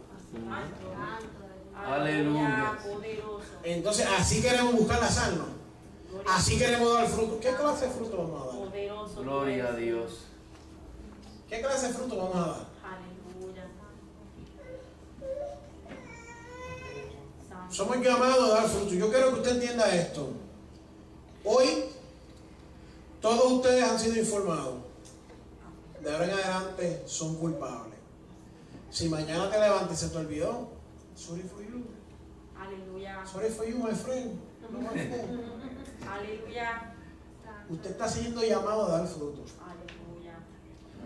Aleluya. 1.75 2.77
Entonces, 3.63 4.05
así 4.19 4.41
queremos 4.41 4.75
buscar 4.75 4.99
las 4.99 5.17
almas. 5.17 5.47
Así 6.27 6.57
queremos 6.57 6.93
dar 6.93 7.07
fruto. 7.07 7.39
¿Qué 7.39 7.53
clase 7.55 7.85
de 7.85 7.91
fruto 7.91 8.17
vamos 8.17 8.41
a 8.41 8.45
dar? 8.47 8.55
Poderoso. 8.57 9.21
Gloria 9.21 9.67
a. 9.69 9.75
Dios. 9.75 10.25
¿Qué 11.47 11.61
clase 11.61 11.87
de 11.87 11.93
fruto 11.93 12.17
vamos 12.17 12.35
a 12.35 12.39
dar? 12.39 12.67
Aleluya. 12.83 13.65
Santo. 17.47 17.73
Somos 17.73 17.97
llamados 18.01 18.51
a 18.51 18.55
dar 18.55 18.67
fruto. 18.67 18.93
Yo 18.93 19.09
quiero 19.09 19.33
que 19.33 19.39
usted 19.39 19.51
entienda 19.53 19.95
esto. 19.95 20.29
Hoy, 21.45 21.85
todos 23.21 23.51
ustedes 23.53 23.83
han 23.83 23.97
sido 23.97 24.17
informados. 24.17 24.75
De 26.03 26.11
ahora 26.11 26.25
en 26.25 26.31
adelante 26.31 27.03
son 27.05 27.35
culpables. 27.35 27.97
Si 28.89 29.07
mañana 29.07 29.49
te 29.49 29.59
levantas 29.59 30.03
y 30.03 30.05
se 30.05 30.11
te 30.11 30.17
olvidó, 30.17 30.69
sorry 31.15 31.43
for 31.43 31.61
you. 31.61 31.85
Aleluya. 32.57 33.25
Sorry 33.25 33.49
for 33.49 33.65
you, 33.65 33.77
my 33.77 33.93
friend. 33.93 34.39
No, 34.61 34.79
my 34.79 34.89
friend. 34.89 35.53
Aleluya. 36.11 36.93
Usted 37.69 37.91
está 37.91 38.07
siendo 38.07 38.43
llamado 38.43 38.85
a 38.85 38.97
dar 38.99 39.07
fruto. 39.07 39.43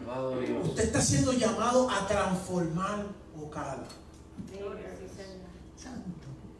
Aleluya. 0.07 0.59
Usted 0.63 0.83
está 0.83 1.01
siendo 1.01 1.33
llamado 1.33 1.89
a 1.89 2.07
transformar 2.07 3.05
sí, 4.99 5.07
Señor. 5.15 6.01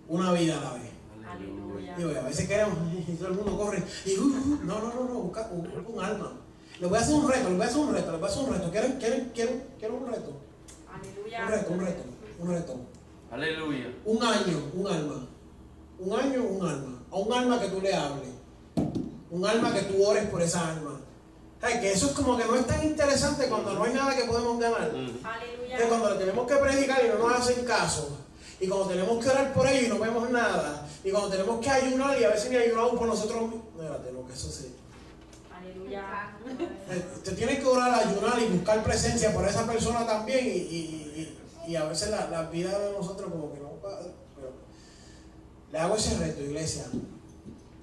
Una 0.07 0.31
vida 0.33 0.57
a 0.57 0.61
la 0.61 0.73
vez. 0.73 0.91
Aleluya. 1.29 1.95
Digo, 1.95 2.09
a 2.09 2.23
veces 2.23 2.47
queremos, 2.47 2.77
y 3.07 3.13
todo 3.13 3.29
el 3.29 3.33
mundo 3.35 3.57
corre. 3.57 3.83
Y, 4.05 4.17
uh, 4.17 4.23
uh, 4.23 4.59
no, 4.63 4.79
no, 4.79 4.93
no, 4.93 5.03
no, 5.05 5.13
busca, 5.21 5.47
busca 5.47 5.89
un 5.89 6.03
alma. 6.03 6.33
Le 6.79 6.87
voy 6.87 6.97
a 6.97 7.01
hacer 7.01 7.15
un 7.15 7.29
reto, 7.29 7.49
le 7.49 7.55
voy 7.55 7.65
a 7.65 7.69
hacer 7.69 7.79
un 7.79 7.93
reto, 7.93 8.11
le 8.11 8.17
voy 8.17 8.27
a 8.27 8.31
hacer 8.31 8.43
un 8.43 8.53
reto. 8.53 8.71
¿Quieren, 8.71 8.97
quieren, 8.97 9.31
quieren, 9.33 9.63
quieren 9.77 9.97
un 9.97 10.07
reto? 10.11 10.33
Aleluya. 10.91 11.45
Un 11.45 11.51
reto, 11.51 11.73
un 11.73 11.79
reto, 11.79 12.03
un 12.39 12.49
reto. 12.49 12.79
Aleluya. 13.31 13.93
Un 14.05 14.23
año, 14.23 14.71
un 14.73 14.87
alma. 14.87 15.27
Un 15.99 16.19
año, 16.19 16.43
un 16.43 16.67
alma. 16.67 17.00
A 17.11 17.15
un 17.17 17.33
alma 17.33 17.59
que 17.59 17.67
tú 17.67 17.81
le 17.81 17.93
hables. 17.93 18.29
Un 19.29 19.45
alma 19.45 19.73
que 19.73 19.81
tú 19.83 20.03
ores 20.05 20.25
por 20.27 20.41
esa 20.41 20.69
alma. 20.69 20.99
Ay, 21.61 21.79
que 21.79 21.91
eso 21.91 22.07
es 22.07 22.11
como 22.13 22.37
que 22.37 22.45
no 22.45 22.55
es 22.55 22.65
tan 22.65 22.83
interesante 22.83 23.47
cuando 23.47 23.73
no 23.73 23.83
hay 23.83 23.93
nada 23.93 24.15
que 24.15 24.23
podemos 24.23 24.59
ganar. 24.59 24.89
Aleluya. 25.23 25.77
Que 25.77 25.83
cuando 25.83 26.09
le 26.09 26.15
tenemos 26.17 26.47
que 26.47 26.55
predicar 26.55 27.05
y 27.05 27.09
no 27.09 27.27
nos 27.27 27.39
hacen 27.39 27.63
caso. 27.65 28.17
Y 28.59 28.67
cuando 28.67 28.87
tenemos 28.87 29.23
que 29.23 29.29
orar 29.29 29.53
por 29.53 29.67
ellos 29.67 29.83
y 29.83 29.89
no 29.89 29.99
vemos 29.99 30.29
nada. 30.29 30.87
Y 31.03 31.11
cuando 31.11 31.29
tenemos 31.29 31.59
que 31.59 31.69
ayunar 31.69 32.19
y 32.19 32.23
a 32.23 32.29
veces 32.29 32.49
ni 32.51 32.57
ayunamos 32.57 32.93
por 32.97 33.07
nosotros 33.07 33.41
mismos. 33.43 33.61
Espérate, 33.75 34.11
no, 34.11 34.25
que 34.27 34.33
eso 34.33 34.49
sí. 34.51 34.75
Aleluya. 35.55 36.31
Eh, 36.89 37.05
Usted 37.15 37.35
tiene 37.35 37.59
que 37.59 37.65
orar, 37.65 37.93
ayunar 38.07 38.39
y 38.41 38.45
buscar 38.57 38.83
presencia 38.83 39.33
por 39.33 39.47
esa 39.47 39.65
persona 39.65 40.05
también. 40.05 40.45
Y, 40.45 40.49
y- 40.49 41.37
y- 41.67 41.71
y 41.71 41.75
a 41.75 41.85
veces 41.85 42.09
la, 42.09 42.27
la 42.27 42.43
vida 42.49 42.77
de 42.79 42.91
nosotros 42.93 43.29
como 43.31 43.53
que 43.53 43.59
no 43.59 43.69
le 45.71 45.79
hago 45.79 45.95
ese 45.95 46.17
reto, 46.17 46.41
iglesia. 46.41 46.83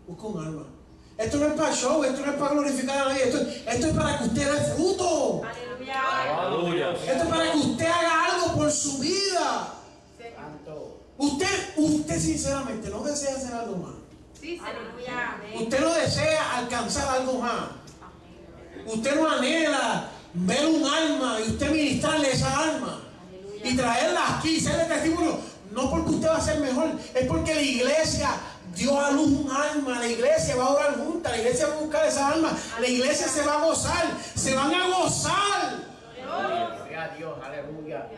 Busca 0.06 0.26
un 0.26 0.44
alma. 0.44 0.66
Esto 1.16 1.38
no 1.38 1.46
es 1.46 1.52
para 1.54 1.74
show, 1.74 2.04
esto 2.04 2.24
no 2.24 2.32
es 2.32 2.38
para 2.38 2.52
glorificar 2.52 2.98
a 2.98 3.08
nadie. 3.08 3.24
Esto, 3.24 3.38
esto 3.40 3.86
es 3.88 3.96
para 3.96 4.18
que 4.18 4.24
usted 4.24 4.52
dé 4.52 4.74
fruto. 4.74 5.42
Aleluya. 5.42 6.92
Esto 6.92 7.24
es 7.24 7.28
para 7.28 7.52
que 7.52 7.58
usted 7.58 7.86
haga 7.86 8.24
algo 8.26 8.54
por 8.54 8.70
su 8.70 8.98
vida. 8.98 9.74
Usted, 11.20 11.74
usted 11.76 12.20
sinceramente 12.20 12.88
no 12.90 13.02
desea 13.02 13.34
hacer 13.36 13.52
algo 13.52 13.76
más. 13.76 13.94
Aleluya. 14.40 15.60
Usted 15.60 15.80
no 15.80 15.94
desea 15.94 16.58
alcanzar 16.58 17.16
algo 17.16 17.40
más. 17.40 17.70
Usted 18.86 19.16
no 19.16 19.28
anhela 19.28 20.10
ver 20.34 20.66
un 20.66 20.84
alma 20.86 21.38
y 21.44 21.50
usted 21.50 21.70
ministrarle 21.72 22.30
esa 22.30 22.56
alma 22.56 23.00
y 23.64 23.76
traerla 23.76 24.38
aquí, 24.38 24.60
serle 24.60 24.84
testimonio. 24.84 25.40
No 25.78 25.88
porque 25.88 26.10
usted 26.10 26.28
va 26.28 26.38
a 26.38 26.40
ser 26.40 26.58
mejor, 26.58 26.90
es 27.14 27.26
porque 27.28 27.54
la 27.54 27.62
iglesia 27.62 28.30
dio 28.74 28.98
a 28.98 29.12
luz 29.12 29.28
un 29.28 29.48
alma. 29.48 30.00
La 30.00 30.08
iglesia 30.08 30.56
va 30.56 30.64
a 30.64 30.70
orar 30.70 30.98
junta, 30.98 31.30
la 31.30 31.38
iglesia 31.38 31.68
va 31.68 31.74
a 31.74 31.78
buscar 31.78 32.04
esa 32.04 32.28
alma. 32.32 32.50
La 32.80 32.88
iglesia 32.88 33.28
se 33.28 33.46
va 33.46 33.62
a 33.62 33.64
gozar, 33.64 34.06
se 34.34 34.56
van 34.56 34.74
a 34.74 34.88
gozar. 34.88 35.78
Gloria 36.20 37.04
a 37.04 37.08
Dios, 37.16 37.32
aleluya. 37.40 38.08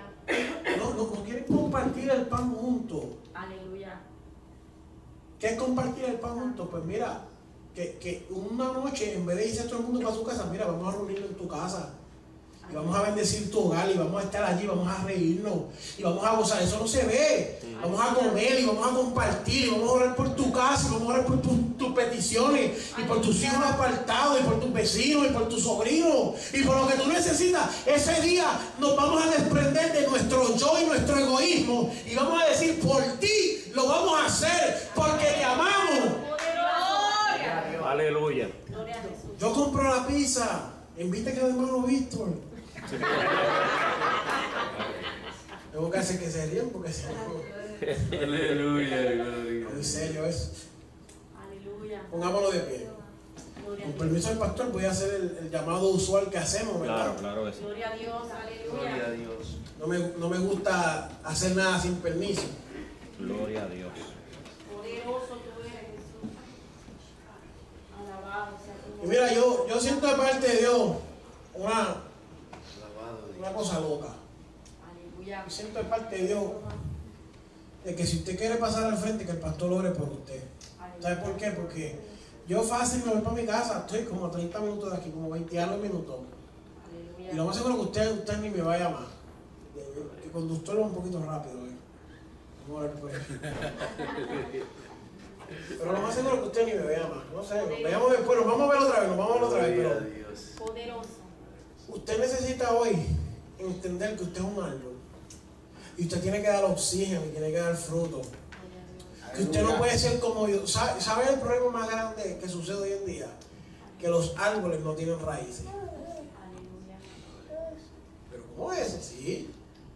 No, 0.79 0.95
no, 0.95 1.03
no 1.15 1.23
quieren 1.23 1.45
compartir 1.45 2.11
el 2.11 2.23
pan 2.23 2.55
juntos. 2.55 3.05
Aleluya. 3.35 4.01
¿Qué 5.39 5.49
es 5.49 5.57
compartir 5.59 6.05
el 6.07 6.15
pan 6.15 6.41
juntos? 6.41 6.67
Pues 6.71 6.83
mira, 6.85 7.27
que, 7.75 7.99
que 7.99 8.27
una 8.31 8.73
noche, 8.73 9.17
en 9.17 9.27
vez 9.27 9.37
de 9.37 9.49
irse 9.49 9.65
todo 9.65 9.81
el 9.81 9.85
mundo 9.85 10.01
para 10.01 10.15
su 10.15 10.25
casa, 10.25 10.47
mira, 10.51 10.65
vamos 10.65 10.95
a 10.95 10.97
reunirnos 10.97 11.29
en 11.29 11.37
tu 11.37 11.47
casa. 11.47 11.91
Y 12.71 12.75
vamos 12.75 12.97
a 12.97 13.03
bendecir 13.03 13.51
tu 13.51 13.61
hogar 13.67 13.91
y 13.91 13.95
vamos 13.99 14.21
a 14.23 14.25
estar 14.27 14.45
allí, 14.45 14.67
vamos 14.67 14.87
a 14.89 15.03
reírnos 15.05 15.55
y 15.99 16.03
vamos 16.03 16.25
a 16.25 16.35
gozar. 16.37 16.63
Eso 16.63 16.79
no 16.79 16.87
se 16.87 17.05
ve. 17.05 17.59
Vamos 17.83 18.01
a 18.01 18.15
comer 18.15 18.61
y 18.61 18.67
vamos 18.67 18.87
a 18.87 18.95
compartir 18.95 19.67
y 19.67 19.71
vamos 19.71 19.89
a 19.89 19.93
orar 19.93 20.15
por 20.17 20.37
tu 20.37 20.53
casa 20.53 20.87
y 20.89 20.93
vamos 20.93 21.09
a 21.09 21.13
orar 21.15 21.27
por 21.27 21.41
tu- 21.43 21.73
tus 21.79 21.93
peticiones 21.95 22.73
y 22.99 23.03
por 23.05 23.21
tus 23.23 23.43
hijos 23.43 23.65
apartados 23.65 24.39
y 24.41 24.45
por 24.45 24.61
tus 24.61 24.73
vecinos 24.73 25.27
y 25.27 25.33
por 25.33 25.49
tus 25.49 25.63
sobrinos 25.63 26.35
y 26.53 26.63
por 26.63 26.77
lo 26.77 26.87
que 26.87 26.95
tú 26.95 27.09
necesitas. 27.09 27.71
Ese 27.87 28.21
día 28.21 28.47
nos 28.79 28.95
vamos 28.97 29.25
a 29.25 29.31
desprender 29.31 29.93
de 29.93 30.07
nuestro 30.09 30.55
yo 30.57 30.79
y 30.81 30.87
nuestro 30.87 31.17
egoísmo 31.19 31.91
y 32.07 32.15
vamos 32.15 32.43
a 32.43 32.47
decir, 32.51 32.79
por 32.81 33.03
ti 33.19 33.65
lo 33.75 33.87
vamos 33.89 34.21
a 34.21 34.27
hacer 34.27 34.91
porque 34.95 35.25
te 35.25 35.43
amamos. 35.45 36.19
Gloria 36.29 37.59
a 37.67 37.71
Dios. 37.71 37.83
Aleluya. 37.85 38.45
A. 38.47 39.41
Yo 39.41 39.53
compro 39.55 39.83
la 39.83 40.07
pizza. 40.07 40.73
Invite 40.99 41.33
que 41.33 41.41
el 41.41 41.47
hermano 41.47 41.81
Víctor. 41.83 42.29
Tengo 45.73 45.91
que 45.91 45.99
hacer 45.99 46.19
que 46.19 46.31
se 46.31 46.47
ríen 46.47 46.71
porque 46.71 46.91
no, 46.91 48.19
Aleluya, 48.19 49.03
gloria. 49.13 49.69
en 49.71 49.85
serio 49.85 50.27
es. 50.27 50.67
Aleluya. 51.41 52.03
Pongámoslo 52.11 52.51
de 52.51 52.61
pie. 52.61 52.89
Con 53.83 53.93
permiso 53.93 54.31
del 54.31 54.39
pastor, 54.39 54.73
voy 54.73 54.85
a 54.85 54.91
hacer 54.91 55.15
el, 55.15 55.39
el 55.45 55.51
llamado 55.51 55.89
usual 55.91 56.29
que 56.29 56.39
hacemos, 56.39 56.81
¿verdad? 56.81 56.97
Claro, 56.97 57.17
claro 57.19 57.45
que 57.45 57.53
sí. 57.53 57.61
Gloria 57.63 57.91
a 57.91 57.97
Dios. 57.97 58.23
Gloria 58.71 58.91
a 58.91 59.07
Aleluya. 59.07 59.11
Dios. 59.17 59.57
No, 59.79 59.87
me, 59.87 59.99
no 60.19 60.29
me 60.29 60.39
gusta 60.39 61.09
hacer 61.25 61.55
nada 61.57 61.79
sin 61.81 61.95
permiso. 61.97 62.43
Gloria 63.19 63.63
a 63.63 63.67
Dios. 63.69 63.93
Poderoso 64.75 65.27
tú 65.39 65.61
eres, 65.61 65.73
Jesús. 65.73 66.37
Alabado 67.97 68.57
sea 68.65 68.75
tu 68.75 69.05
Y 69.05 69.09
mira, 69.09 69.33
yo, 69.33 69.67
yo 69.69 69.81
siento 69.81 70.07
de 70.09 70.15
parte 70.15 70.47
de 70.49 70.57
Dios 70.59 70.97
una, 71.55 71.97
una 73.41 73.53
cosa 73.55 73.81
loca. 73.81 74.09
Aleluya. 74.91 75.45
Yo 75.45 75.51
siento 75.51 75.79
de 75.79 75.85
parte 75.87 76.17
de 76.17 76.27
Dios 76.29 76.45
de 77.85 77.95
que 77.95 78.07
si 78.07 78.19
usted 78.19 78.37
quiere 78.37 78.57
pasar 78.57 78.85
al 78.85 78.99
frente, 78.99 79.25
que 79.25 79.33
el 79.33 79.39
pastor 79.39 79.73
ore 79.73 79.91
por 79.91 80.11
usted. 80.11 80.43
¿Sabe 81.01 81.17
por 81.17 81.37
qué? 81.37 81.51
Porque 81.53 81.99
yo 82.47 82.63
fácil 82.63 83.03
me 83.05 83.13
voy 83.13 83.23
para 83.23 83.37
mi 83.37 83.47
casa, 83.47 83.79
estoy 83.87 84.05
como 84.05 84.27
a 84.27 84.31
30 84.31 84.61
minutos 84.61 84.91
de 84.91 84.99
aquí, 84.99 85.11
como 85.11 85.31
20 85.31 85.55
y 85.55 85.59
algo 85.59 85.79
minutos. 85.79 86.17
Y 87.33 87.35
lo 87.35 87.47
más 87.47 87.57
seguro 87.57 87.77
que 87.77 87.83
usted, 87.83 88.13
usted 88.13 88.39
ni 88.39 88.51
me 88.51 88.61
va 88.61 88.75
a 88.75 88.79
llamar. 88.79 89.07
Que 89.75 90.27
el 90.27 90.31
conductor 90.31 90.79
va 90.79 90.87
un 90.87 90.95
poquito 90.95 91.25
rápido. 91.25 91.67
¿eh? 91.67 91.77
Vamos 92.69 92.83
a 92.83 92.87
ver 92.87 93.01
por 93.01 93.11
aquí. 93.11 93.25
Pero 95.79 95.93
lo 95.93 96.01
más 96.01 96.15
seguro 96.15 96.43
que 96.43 96.49
usted 96.49 96.67
ni 96.67 96.75
me 96.75 96.85
va 96.85 96.91
a 96.91 96.99
llamar. 96.99 97.25
No 97.33 97.43
sé, 97.43 97.57
nos 97.57 97.69
veamos 97.83 98.11
después, 98.11 98.39
nos 98.39 98.47
vamos 98.47 98.69
a 98.69 98.73
ver 98.73 98.83
otra 98.83 99.01
vez, 99.01 99.09
nos 99.09 99.19
vamos 99.19 99.31
a 99.31 99.35
ver 99.35 99.45
otra 99.45 99.63
vez. 99.63 99.77
Pero. 100.59 100.67
Poderoso. 100.67 101.09
usted 101.89 102.19
necesita 102.21 102.73
hoy 102.75 103.07
entender 103.67 104.17
que 104.17 104.25
usted 104.25 104.41
es 104.41 104.47
un 104.47 104.63
árbol. 104.63 104.95
Y 105.97 106.05
usted 106.05 106.21
tiene 106.23 106.41
que 106.41 106.49
dar 106.49 106.65
oxígeno 106.65 107.25
y 107.27 107.29
tiene 107.29 107.51
que 107.51 107.59
dar 107.59 107.77
fruto. 107.77 108.23
Que 109.37 109.43
usted 109.43 109.63
no 109.63 109.79
puede 109.79 109.99
ser 109.99 110.19
como 110.19 110.49
yo. 110.49 110.67
¿Sabe, 110.67 111.01
sabe 111.01 111.33
el 111.33 111.41
problema 111.41 111.71
más 111.71 111.91
grande 111.91 112.39
que 112.41 112.49
sucede 112.49 112.77
hoy 112.77 112.93
en 112.93 113.07
día? 113.07 113.27
Que 113.99 114.09
los 114.09 114.35
árboles 114.37 114.81
no 114.81 114.95
tienen 114.95 115.21
raíces. 115.21 115.67
Pero 118.31 118.43
¿cómo 118.57 118.73
es? 118.73 118.89
Sí. 118.89 119.51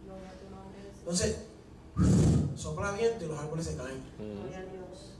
Gloria 0.05 0.29
a 0.29 0.33
tu 0.33 0.49
nombre, 0.55 0.79
Jesús. 0.81 0.99
Entonces, 0.99 1.37
sopla 2.55 2.91
viento 2.91 3.25
y 3.25 3.27
los 3.27 3.39
árboles 3.39 3.65
se 3.65 3.75
caen. 3.75 4.03
Dios. 4.17 5.11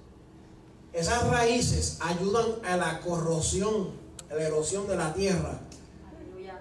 Esas 0.93 1.27
raíces 1.29 1.97
ayudan 2.01 2.45
a 2.63 2.77
la 2.77 3.01
corrosión, 3.01 3.89
a 4.31 4.35
la 4.35 4.47
erosión 4.47 4.87
de 4.87 4.95
la 4.95 5.13
tierra. 5.13 5.59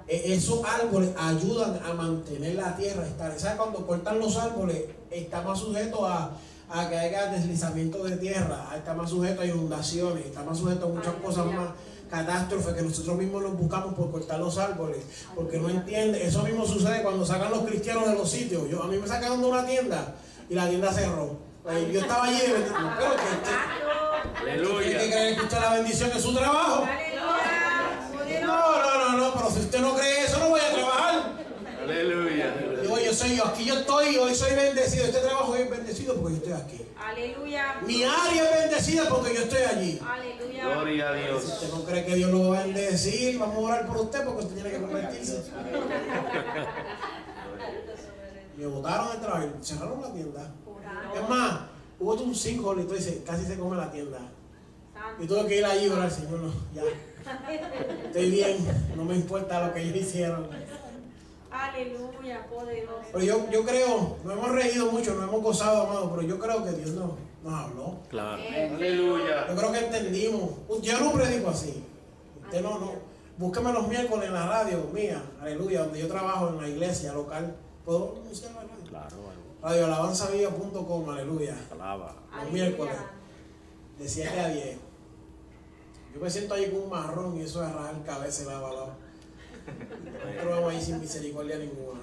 E- 0.08 0.34
Esos 0.34 0.60
árboles 0.64 1.10
ayudan 1.16 1.80
a 1.84 1.92
mantener 1.94 2.54
la 2.56 2.76
tierra 2.76 3.06
estable. 3.06 3.38
¿Sabes? 3.38 3.56
Cuando 3.56 3.86
cortan 3.86 4.18
los 4.18 4.36
árboles, 4.36 4.84
está 5.10 5.42
más 5.42 5.58
sujeto 5.58 6.06
a, 6.06 6.30
a 6.70 6.88
que 6.88 6.98
haya 6.98 7.26
deslizamiento 7.32 8.04
de 8.04 8.16
tierra, 8.16 8.68
está 8.76 8.94
más 8.94 9.10
sujeto 9.10 9.40
a 9.42 9.46
inundaciones, 9.46 10.26
está 10.26 10.42
más 10.42 10.58
sujeto 10.58 10.86
a 10.86 10.88
muchas 10.88 11.14
cosas 11.14 11.46
más 11.46 11.68
catástrofes 12.10 12.74
que 12.74 12.82
nosotros 12.82 13.16
mismos 13.16 13.42
nos 13.42 13.56
buscamos 13.58 13.94
por 13.94 14.10
cortar 14.10 14.38
los 14.38 14.56
árboles, 14.58 14.98
porque 15.34 15.58
no 15.58 15.68
entiende. 15.70 16.24
Eso 16.24 16.42
mismo 16.42 16.66
sucede 16.66 17.02
cuando 17.02 17.24
sacan 17.26 17.50
los 17.50 17.62
cristianos 17.64 18.06
de 18.08 18.14
los 18.14 18.30
sitios. 18.30 18.68
Yo, 18.68 18.82
a 18.82 18.86
mí 18.86 18.98
me 18.98 19.08
sacaron 19.08 19.40
de 19.40 19.46
una 19.48 19.66
tienda 19.66 20.14
y 20.48 20.54
la 20.54 20.68
tienda 20.68 20.92
cerró. 20.92 21.36
Yo 21.92 22.00
estaba 22.00 22.24
allí 22.24 22.38
de 22.40 22.52
bendición. 22.52 22.90
Pero 22.98 23.16
que 23.16 24.44
que 24.44 24.50
Aleluya. 24.50 24.98
creer 24.98 25.34
que 25.36 25.42
usted 25.42 25.58
la 25.60 25.72
bendición 25.74 26.10
es 26.14 26.22
su 26.22 26.34
trabajo. 26.34 26.84
No, 28.42 28.82
no, 28.82 28.98
no, 28.98 29.16
no, 29.16 29.34
pero 29.34 29.43
si 29.54 29.60
usted 29.60 29.80
no 29.80 29.94
cree 29.94 30.24
eso, 30.24 30.38
no 30.38 30.48
voy 30.50 30.60
a 30.60 30.72
trabajar. 30.72 31.44
Aleluya. 31.82 32.54
Digo, 32.82 32.98
yo 32.98 33.12
soy 33.12 33.36
yo, 33.36 33.44
aquí 33.46 33.64
yo 33.66 33.74
estoy, 33.78 34.16
hoy 34.16 34.34
soy 34.34 34.54
bendecido. 34.54 35.04
Este 35.04 35.18
trabajo 35.20 35.54
es 35.54 35.68
bendecido 35.70 36.14
porque 36.16 36.32
yo 36.32 36.38
estoy 36.38 36.52
aquí. 36.54 36.80
Aleluya. 36.98 37.74
Mi 37.86 38.02
área 38.04 38.44
es 38.50 38.60
bendecida 38.60 39.08
porque 39.08 39.34
yo 39.34 39.42
estoy 39.42 39.62
allí. 39.62 40.00
Aleluya. 40.06 40.64
Gloria 40.68 41.10
a 41.10 41.14
Si 41.14 41.20
Dios. 41.24 41.44
usted 41.44 41.68
no 41.70 41.84
cree 41.84 42.04
que 42.06 42.14
Dios 42.14 42.30
lo 42.30 42.48
va 42.50 42.60
a 42.60 42.62
bendecir, 42.64 43.38
vamos 43.38 43.56
a 43.56 43.60
orar 43.60 43.86
por 43.86 43.96
usted 43.98 44.24
porque 44.24 44.40
usted 44.44 44.54
tiene 44.54 44.70
que 44.70 44.80
convertirse. 44.80 45.44
Me 48.56 48.66
botaron 48.66 49.08
del 49.10 49.20
trabajo 49.20 49.46
y 49.60 49.64
cerraron 49.64 50.00
la 50.00 50.12
tienda. 50.12 50.54
Es 51.14 51.28
más, 51.28 51.60
hubo 51.98 52.14
un 52.14 52.34
sinkhole 52.34 52.82
y 52.84 53.00
se- 53.02 53.22
casi 53.24 53.44
se 53.44 53.58
come 53.58 53.76
la 53.76 53.90
tienda. 53.90 54.18
Y 55.20 55.26
tuve 55.26 55.46
que 55.46 55.58
ir 55.58 55.64
allí 55.64 55.86
y 55.86 55.88
orar, 55.88 56.10
Señor, 56.10 56.40
no, 56.40 56.52
ya. 56.74 56.82
Estoy 58.04 58.30
bien, 58.30 58.58
no 58.96 59.04
me 59.04 59.14
importa 59.14 59.66
lo 59.66 59.72
que 59.74 59.82
ellos 59.82 59.96
hicieron. 59.96 60.48
Aleluya. 61.50 62.46
Poderoso. 62.46 63.08
Pero 63.12 63.24
yo, 63.24 63.50
yo 63.50 63.64
creo, 63.64 64.18
nos 64.24 64.32
hemos 64.32 64.50
reído 64.50 64.90
mucho, 64.90 65.14
nos 65.14 65.24
hemos 65.28 65.42
gozado, 65.42 65.82
amado, 65.82 66.10
pero 66.10 66.22
yo 66.22 66.38
creo 66.38 66.64
que 66.64 66.72
Dios 66.72 66.90
nos, 66.90 67.12
nos 67.44 67.54
habló. 67.54 67.98
Claro. 68.10 68.42
Aleluya. 68.42 69.46
Yo 69.48 69.56
creo 69.56 69.72
que 69.72 69.78
entendimos. 69.78 70.50
Yo 70.82 71.00
no 71.00 71.12
predico 71.12 71.50
así. 71.50 71.84
Usted 72.44 72.60
no, 72.60 72.78
no. 72.78 72.92
Búsqueme 73.36 73.72
los 73.72 73.88
miércoles 73.88 74.28
en 74.28 74.34
la 74.34 74.46
radio 74.46 74.84
mía, 74.92 75.20
aleluya, 75.40 75.80
donde 75.80 75.98
yo 76.00 76.06
trabajo 76.08 76.50
en 76.50 76.60
la 76.60 76.68
iglesia 76.68 77.12
local. 77.12 77.56
¿Puedo 77.84 78.16
anunciar 78.20 78.52
la 78.52 78.60
radio? 78.60 78.84
Claro, 78.88 79.16
Radioalabanzavilla.com, 79.60 81.10
aleluya. 81.10 81.56
alaba. 81.72 82.14
Los 82.42 82.52
miércoles, 82.52 82.94
de 83.98 84.08
7 84.08 84.40
a 84.40 84.48
10. 84.48 84.78
Yo 86.14 86.20
me 86.20 86.30
siento 86.30 86.54
ahí 86.54 86.70
con 86.70 86.82
un 86.82 86.90
marrón 86.90 87.36
y 87.36 87.42
eso 87.42 87.62
es 87.62 87.68
arrancar 87.68 88.18
cabeza 88.18 88.42
y 88.42 88.46
lava 88.46 88.72
lava. 88.72 88.96
Nosotros 90.24 90.50
vamos 90.50 90.72
ahí 90.72 90.80
sin 90.80 91.00
misericordia 91.00 91.58
ninguna. 91.58 92.00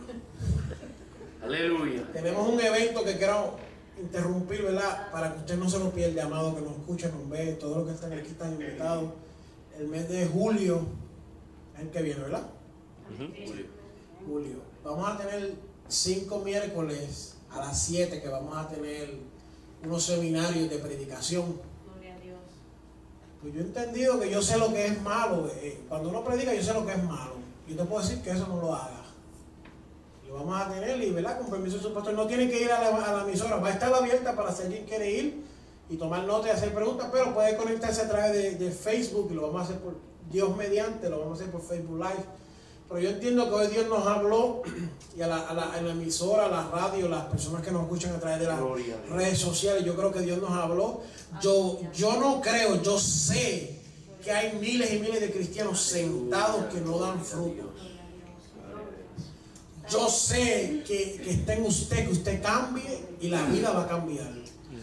Aleluya. 1.41 2.11
Tenemos 2.11 2.49
un 2.49 2.59
evento 2.59 3.03
que 3.03 3.17
quiero 3.17 3.55
interrumpir, 3.97 4.63
¿verdad? 4.63 5.11
Para 5.11 5.33
que 5.33 5.39
usted 5.39 5.57
no 5.57 5.69
se 5.69 5.79
lo 5.79 5.91
pierda, 5.91 6.25
amado, 6.25 6.55
que 6.55 6.61
nos 6.61 6.73
escuche, 6.73 7.09
nos 7.09 7.29
ve, 7.29 7.53
todos 7.53 7.77
los 7.77 7.87
que 7.87 7.93
están 7.93 8.13
aquí 8.13 8.29
están 8.29 8.53
invitados. 8.53 9.11
El 9.79 9.87
mes 9.87 10.09
de 10.09 10.25
julio 10.27 10.85
es 11.75 11.81
el 11.81 11.89
que 11.89 12.01
viene, 12.01 12.21
¿verdad? 12.21 12.47
Julio. 14.25 14.57
Vamos 14.83 15.09
a 15.09 15.17
tener 15.17 15.53
cinco 15.87 16.39
miércoles 16.39 17.35
a 17.49 17.59
las 17.59 17.81
7 17.83 18.21
que 18.21 18.27
vamos 18.27 18.57
a 18.57 18.67
tener 18.67 19.13
unos 19.83 20.03
seminarios 20.03 20.69
de 20.69 20.77
predicación. 20.77 21.70
Pues 23.41 23.53
yo 23.53 23.61
he 23.61 23.63
entendido 23.63 24.19
que 24.19 24.29
yo 24.29 24.41
sé 24.41 24.57
lo 24.57 24.71
que 24.71 24.85
es 24.85 25.01
malo. 25.01 25.49
eh, 25.61 25.79
Cuando 25.89 26.09
uno 26.09 26.23
predica, 26.23 26.53
yo 26.53 26.61
sé 26.61 26.73
lo 26.73 26.85
que 26.85 26.93
es 26.93 27.03
malo. 27.03 27.33
Yo 27.67 27.75
te 27.75 27.83
puedo 27.85 28.01
decir 28.01 28.21
que 28.21 28.31
eso 28.31 28.47
no 28.47 28.61
lo 28.61 28.73
haga. 28.73 29.01
Lo 30.27 30.35
vamos 30.35 30.61
a 30.61 30.69
tener 30.69 31.01
y, 31.01 31.11
¿verdad? 31.11 31.39
Con 31.39 31.49
permiso 31.49 31.77
de 31.77 31.83
su 31.83 31.93
pastor. 31.93 32.13
No 32.13 32.27
tiene 32.27 32.49
que 32.49 32.61
ir 32.61 32.71
a 32.71 32.79
la, 32.79 33.03
a 33.05 33.13
la 33.13 33.23
emisora. 33.23 33.57
Va 33.57 33.69
a 33.69 33.71
estar 33.71 33.93
abierta 33.93 34.35
para 34.35 34.51
si 34.53 34.63
alguien 34.63 34.85
quiere 34.85 35.11
ir 35.11 35.43
y 35.89 35.97
tomar 35.97 36.23
nota 36.25 36.47
y 36.47 36.51
hacer 36.51 36.73
preguntas, 36.73 37.09
pero 37.11 37.33
puede 37.33 37.57
conectarse 37.57 38.01
a 38.01 38.07
través 38.09 38.31
de, 38.31 38.55
de 38.55 38.71
Facebook 38.71 39.27
y 39.31 39.33
lo 39.33 39.41
vamos 39.41 39.61
a 39.61 39.63
hacer 39.65 39.77
por 39.79 39.95
Dios 40.31 40.55
mediante, 40.55 41.09
lo 41.09 41.19
vamos 41.19 41.37
a 41.37 41.41
hacer 41.41 41.51
por 41.51 41.61
Facebook 41.61 41.97
Live. 41.97 42.23
Pero 42.91 43.03
yo 43.03 43.09
entiendo 43.11 43.47
que 43.47 43.55
hoy 43.55 43.67
Dios 43.67 43.87
nos 43.87 44.05
habló 44.05 44.63
y 45.17 45.21
a 45.21 45.27
la, 45.27 45.37
a 45.47 45.53
la- 45.53 45.71
a 45.71 45.81
la 45.81 45.91
emisora, 45.91 46.45
a 46.45 46.49
la 46.49 46.67
radio, 46.69 47.07
las 47.07 47.25
personas 47.25 47.61
que 47.63 47.71
nos 47.71 47.83
escuchan 47.83 48.13
a 48.15 48.19
través 48.19 48.39
de 48.39 48.47
las 48.47 48.59
Gloria 48.59 48.97
redes 49.09 49.37
sociales, 49.39 49.85
yo 49.85 49.95
creo 49.95 50.11
que 50.11 50.19
Dios 50.21 50.41
nos 50.41 50.51
habló. 50.51 51.01
Yo, 51.41 51.79
yo 51.93 52.19
no 52.19 52.41
creo, 52.41 52.81
yo 52.81 52.99
sé 52.99 53.79
que 54.21 54.29
hay 54.31 54.57
miles 54.59 54.93
y 54.93 54.99
miles 54.99 55.21
de 55.21 55.31
cristianos 55.31 55.79
sentados 55.81 56.65
que 56.65 56.81
no 56.81 56.99
dan 56.99 57.23
frutos. 57.23 57.65
Yo 59.89 60.07
sé 60.09 60.83
que, 60.87 61.21
que 61.23 61.31
está 61.31 61.53
en 61.53 61.65
usted, 61.65 62.05
que 62.05 62.11
usted 62.11 62.41
cambie 62.41 63.03
y 63.19 63.27
la 63.29 63.43
vida 63.43 63.71
va 63.71 63.83
a 63.83 63.87
cambiar. 63.87 64.29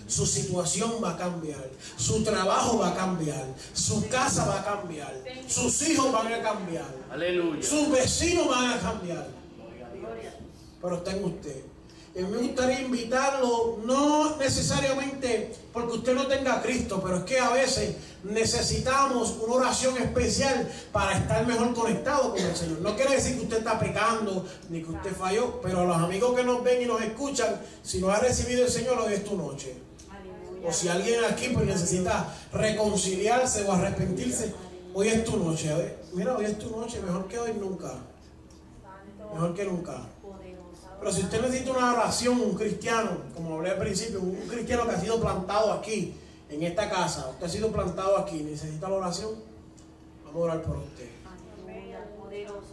Su 0.09 0.26
situación 0.26 0.94
va 1.05 1.10
a 1.12 1.16
cambiar. 1.16 1.70
Su 1.97 2.24
trabajo 2.24 2.78
va 2.78 2.89
a 2.89 2.94
cambiar. 2.94 3.47
Su 3.74 4.09
casa 4.09 4.47
va 4.47 4.60
a 4.60 4.64
cambiar. 4.64 5.22
Sus 5.47 5.82
hijos 5.82 6.10
van 6.10 6.32
a 6.32 6.43
cambiar. 6.43 6.86
Aleluya. 7.10 7.62
Sus 7.62 7.90
vecinos 7.90 8.48
van 8.48 8.72
a 8.72 8.80
cambiar. 8.80 9.28
Pero 10.80 10.97
está 10.97 11.12
en 11.12 11.24
usted. 11.24 11.62
Y 12.14 12.22
me 12.22 12.39
gustaría 12.39 12.80
invitarlo, 12.80 13.78
no 13.85 14.36
necesariamente 14.39 15.55
porque 15.72 15.98
usted 15.98 16.14
no 16.14 16.26
tenga 16.26 16.55
a 16.55 16.62
Cristo, 16.62 17.01
pero 17.01 17.18
es 17.18 17.22
que 17.22 17.39
a 17.39 17.51
veces 17.51 17.94
necesitamos 18.24 19.36
una 19.40 19.55
oración 19.55 19.97
especial 19.98 20.68
para 20.90 21.16
estar 21.16 21.47
mejor 21.47 21.72
conectado 21.74 22.30
con 22.30 22.40
el 22.40 22.56
Señor. 22.56 22.80
No 22.80 22.97
quiere 22.97 23.14
decir 23.14 23.36
que 23.36 23.43
usted 23.43 23.59
está 23.59 23.78
pecando 23.78 24.44
ni 24.70 24.82
que 24.82 24.90
usted 24.90 25.14
falló, 25.14 25.60
pero 25.60 25.82
a 25.82 25.85
los 25.85 25.97
amigos 25.97 26.35
que 26.35 26.43
nos 26.43 26.64
ven 26.64 26.82
y 26.82 26.86
nos 26.86 27.01
escuchan, 27.02 27.60
si 27.85 28.01
no 28.01 28.09
ha 28.10 28.18
recibido 28.18 28.64
el 28.64 28.70
Señor, 28.70 28.98
hoy 28.98 29.12
es 29.12 29.24
tu 29.24 29.36
noche. 29.36 29.88
O 30.66 30.72
si 30.72 30.89
alguien 30.89 31.24
aquí 31.24 31.48
pues 31.55 31.66
necesita 31.66 32.35
reconciliarse 32.52 33.64
o 33.64 33.72
arrepentirse, 33.72 34.52
hoy 34.94 35.09
es 35.09 35.24
tu 35.24 35.36
noche. 35.36 35.72
Hoy- 35.72 35.93
Mira, 36.14 36.36
hoy 36.36 36.47
es 36.47 36.59
tu 36.59 36.70
noche, 36.70 37.01
mejor 37.01 37.26
que 37.28 37.39
hoy 37.39 37.52
nunca. 37.59 37.93
Mejor 39.35 39.55
que 39.55 39.64
nunca. 39.64 40.02
Pero 40.98 41.12
si 41.12 41.22
usted 41.22 41.40
necesita 41.43 41.70
una 41.72 41.93
oración, 41.93 42.40
un 42.40 42.55
cristiano, 42.55 43.10
como 43.35 43.55
hablé 43.56 43.70
al 43.70 43.78
principio, 43.78 44.20
un 44.20 44.48
cristiano 44.48 44.85
que 44.89 44.94
ha 44.97 45.01
sido 45.01 45.20
plantado 45.20 45.72
aquí, 45.72 46.14
en 46.51 46.62
esta 46.62 46.89
casa, 46.89 47.28
usted 47.30 47.47
ha 47.47 47.48
sido 47.48 47.70
plantado 47.70 48.16
aquí, 48.16 48.43
necesita 48.43 48.89
la 48.89 48.97
oración, 48.97 49.30
vamos 50.24 50.40
a 50.40 50.44
orar 50.44 50.62
por 50.62 50.78
usted. 50.78 51.09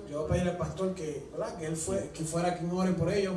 Yo 0.10 0.20
voy 0.22 0.26
a 0.26 0.32
pedirle 0.32 0.52
al 0.52 0.58
pastor 0.58 0.96
que, 0.96 1.28
¿verdad? 1.32 1.56
que 1.58 1.66
él 1.66 1.76
fue, 1.76 2.10
que 2.14 2.24
fuera 2.24 2.58
quien 2.58 2.72
ore 2.72 2.94
por 2.94 3.12
ellos. 3.14 3.36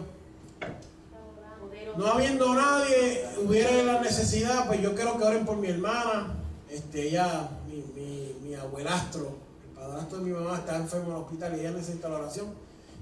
No 1.97 2.07
habiendo 2.07 2.55
nadie, 2.55 3.25
hubiera 3.45 3.83
la 3.83 4.01
necesidad, 4.01 4.67
pues 4.67 4.81
yo 4.81 4.95
quiero 4.95 5.17
que 5.19 5.25
oren 5.25 5.45
por 5.45 5.57
mi 5.57 5.69
hermana. 5.69 6.35
Este, 6.69 7.09
ella, 7.09 7.49
mi, 7.67 7.83
mi, 7.95 8.37
mi 8.43 8.55
abuelastro, 8.55 9.37
el 9.69 9.75
padrastro 9.75 10.19
de 10.19 10.25
mi 10.25 10.31
mamá 10.31 10.59
está 10.59 10.77
enfermo 10.77 11.11
en 11.11 11.17
el 11.17 11.23
hospital 11.23 11.57
y 11.57 11.61
ella 11.61 11.71
necesita 11.71 12.09
la 12.09 12.19
oración. 12.19 12.55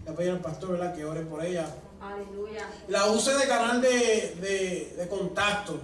Le 0.04 0.12
pedir 0.12 0.30
al 0.30 0.40
pastor, 0.40 0.70
¿verdad? 0.72 0.94
Que 0.94 1.04
ore 1.04 1.22
por 1.22 1.44
ella. 1.44 1.68
Aleluya. 2.00 2.68
La 2.88 3.06
use 3.06 3.34
de 3.34 3.48
canal 3.48 3.80
de, 3.80 4.36
de, 4.40 4.94
de 4.96 5.08
contacto. 5.08 5.78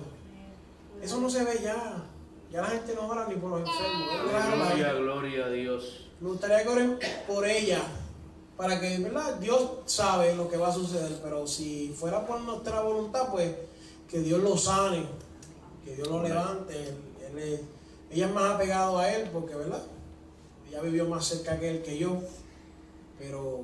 Eso 1.02 1.20
no 1.20 1.28
se 1.28 1.44
ve 1.44 1.60
ya. 1.62 2.04
Ya 2.52 2.60
la 2.60 2.68
gente 2.68 2.94
no 2.94 3.08
ora 3.08 3.26
ni 3.28 3.34
por 3.34 3.50
los 3.50 3.68
enfermos. 3.68 4.68
Gloria, 4.68 4.92
gloria 4.92 5.46
a 5.46 5.48
Dios. 5.48 6.06
Me 6.20 6.28
gustaría 6.28 6.62
que 6.62 6.68
oren 6.68 6.98
por 7.26 7.44
ella. 7.46 7.80
Para 8.56 8.80
que, 8.80 8.98
¿verdad? 8.98 9.36
Dios 9.36 9.70
sabe 9.86 10.34
lo 10.34 10.48
que 10.48 10.56
va 10.56 10.68
a 10.68 10.72
suceder. 10.72 11.18
Pero 11.22 11.46
si 11.46 11.94
fuera 11.98 12.26
por 12.26 12.40
nuestra 12.40 12.80
voluntad, 12.82 13.28
pues 13.30 13.50
que 14.08 14.20
Dios 14.20 14.42
lo 14.42 14.56
sane. 14.56 15.04
Que 15.84 15.96
Dios 15.96 16.08
lo 16.08 16.22
levante. 16.22 16.74
Él- 16.74 16.98
él 17.30 17.38
es- 17.38 17.60
ella 18.10 18.26
es 18.26 18.32
más 18.32 18.54
apegado 18.54 18.98
a 18.98 19.10
él 19.12 19.28
porque, 19.32 19.54
¿verdad? 19.54 19.82
Ella 20.68 20.80
vivió 20.82 21.06
más 21.08 21.24
cerca 21.26 21.58
que 21.58 21.70
él 21.70 21.82
que 21.82 21.98
yo. 21.98 22.18
Pero, 23.18 23.62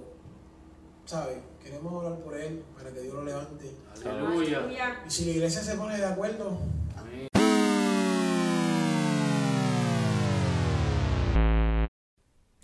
¿sabe? 1.04 1.40
Queremos 1.62 1.92
orar 1.92 2.18
por 2.20 2.34
él 2.36 2.62
para 2.76 2.90
que 2.90 3.00
Dios 3.00 3.14
lo 3.14 3.24
levante. 3.24 3.70
Aleluya. 4.04 4.58
Y 5.06 5.10
si 5.10 5.24
la 5.26 5.30
iglesia 5.32 5.62
se 5.62 5.74
pone 5.76 5.98
de 5.98 6.04
acuerdo, 6.06 6.58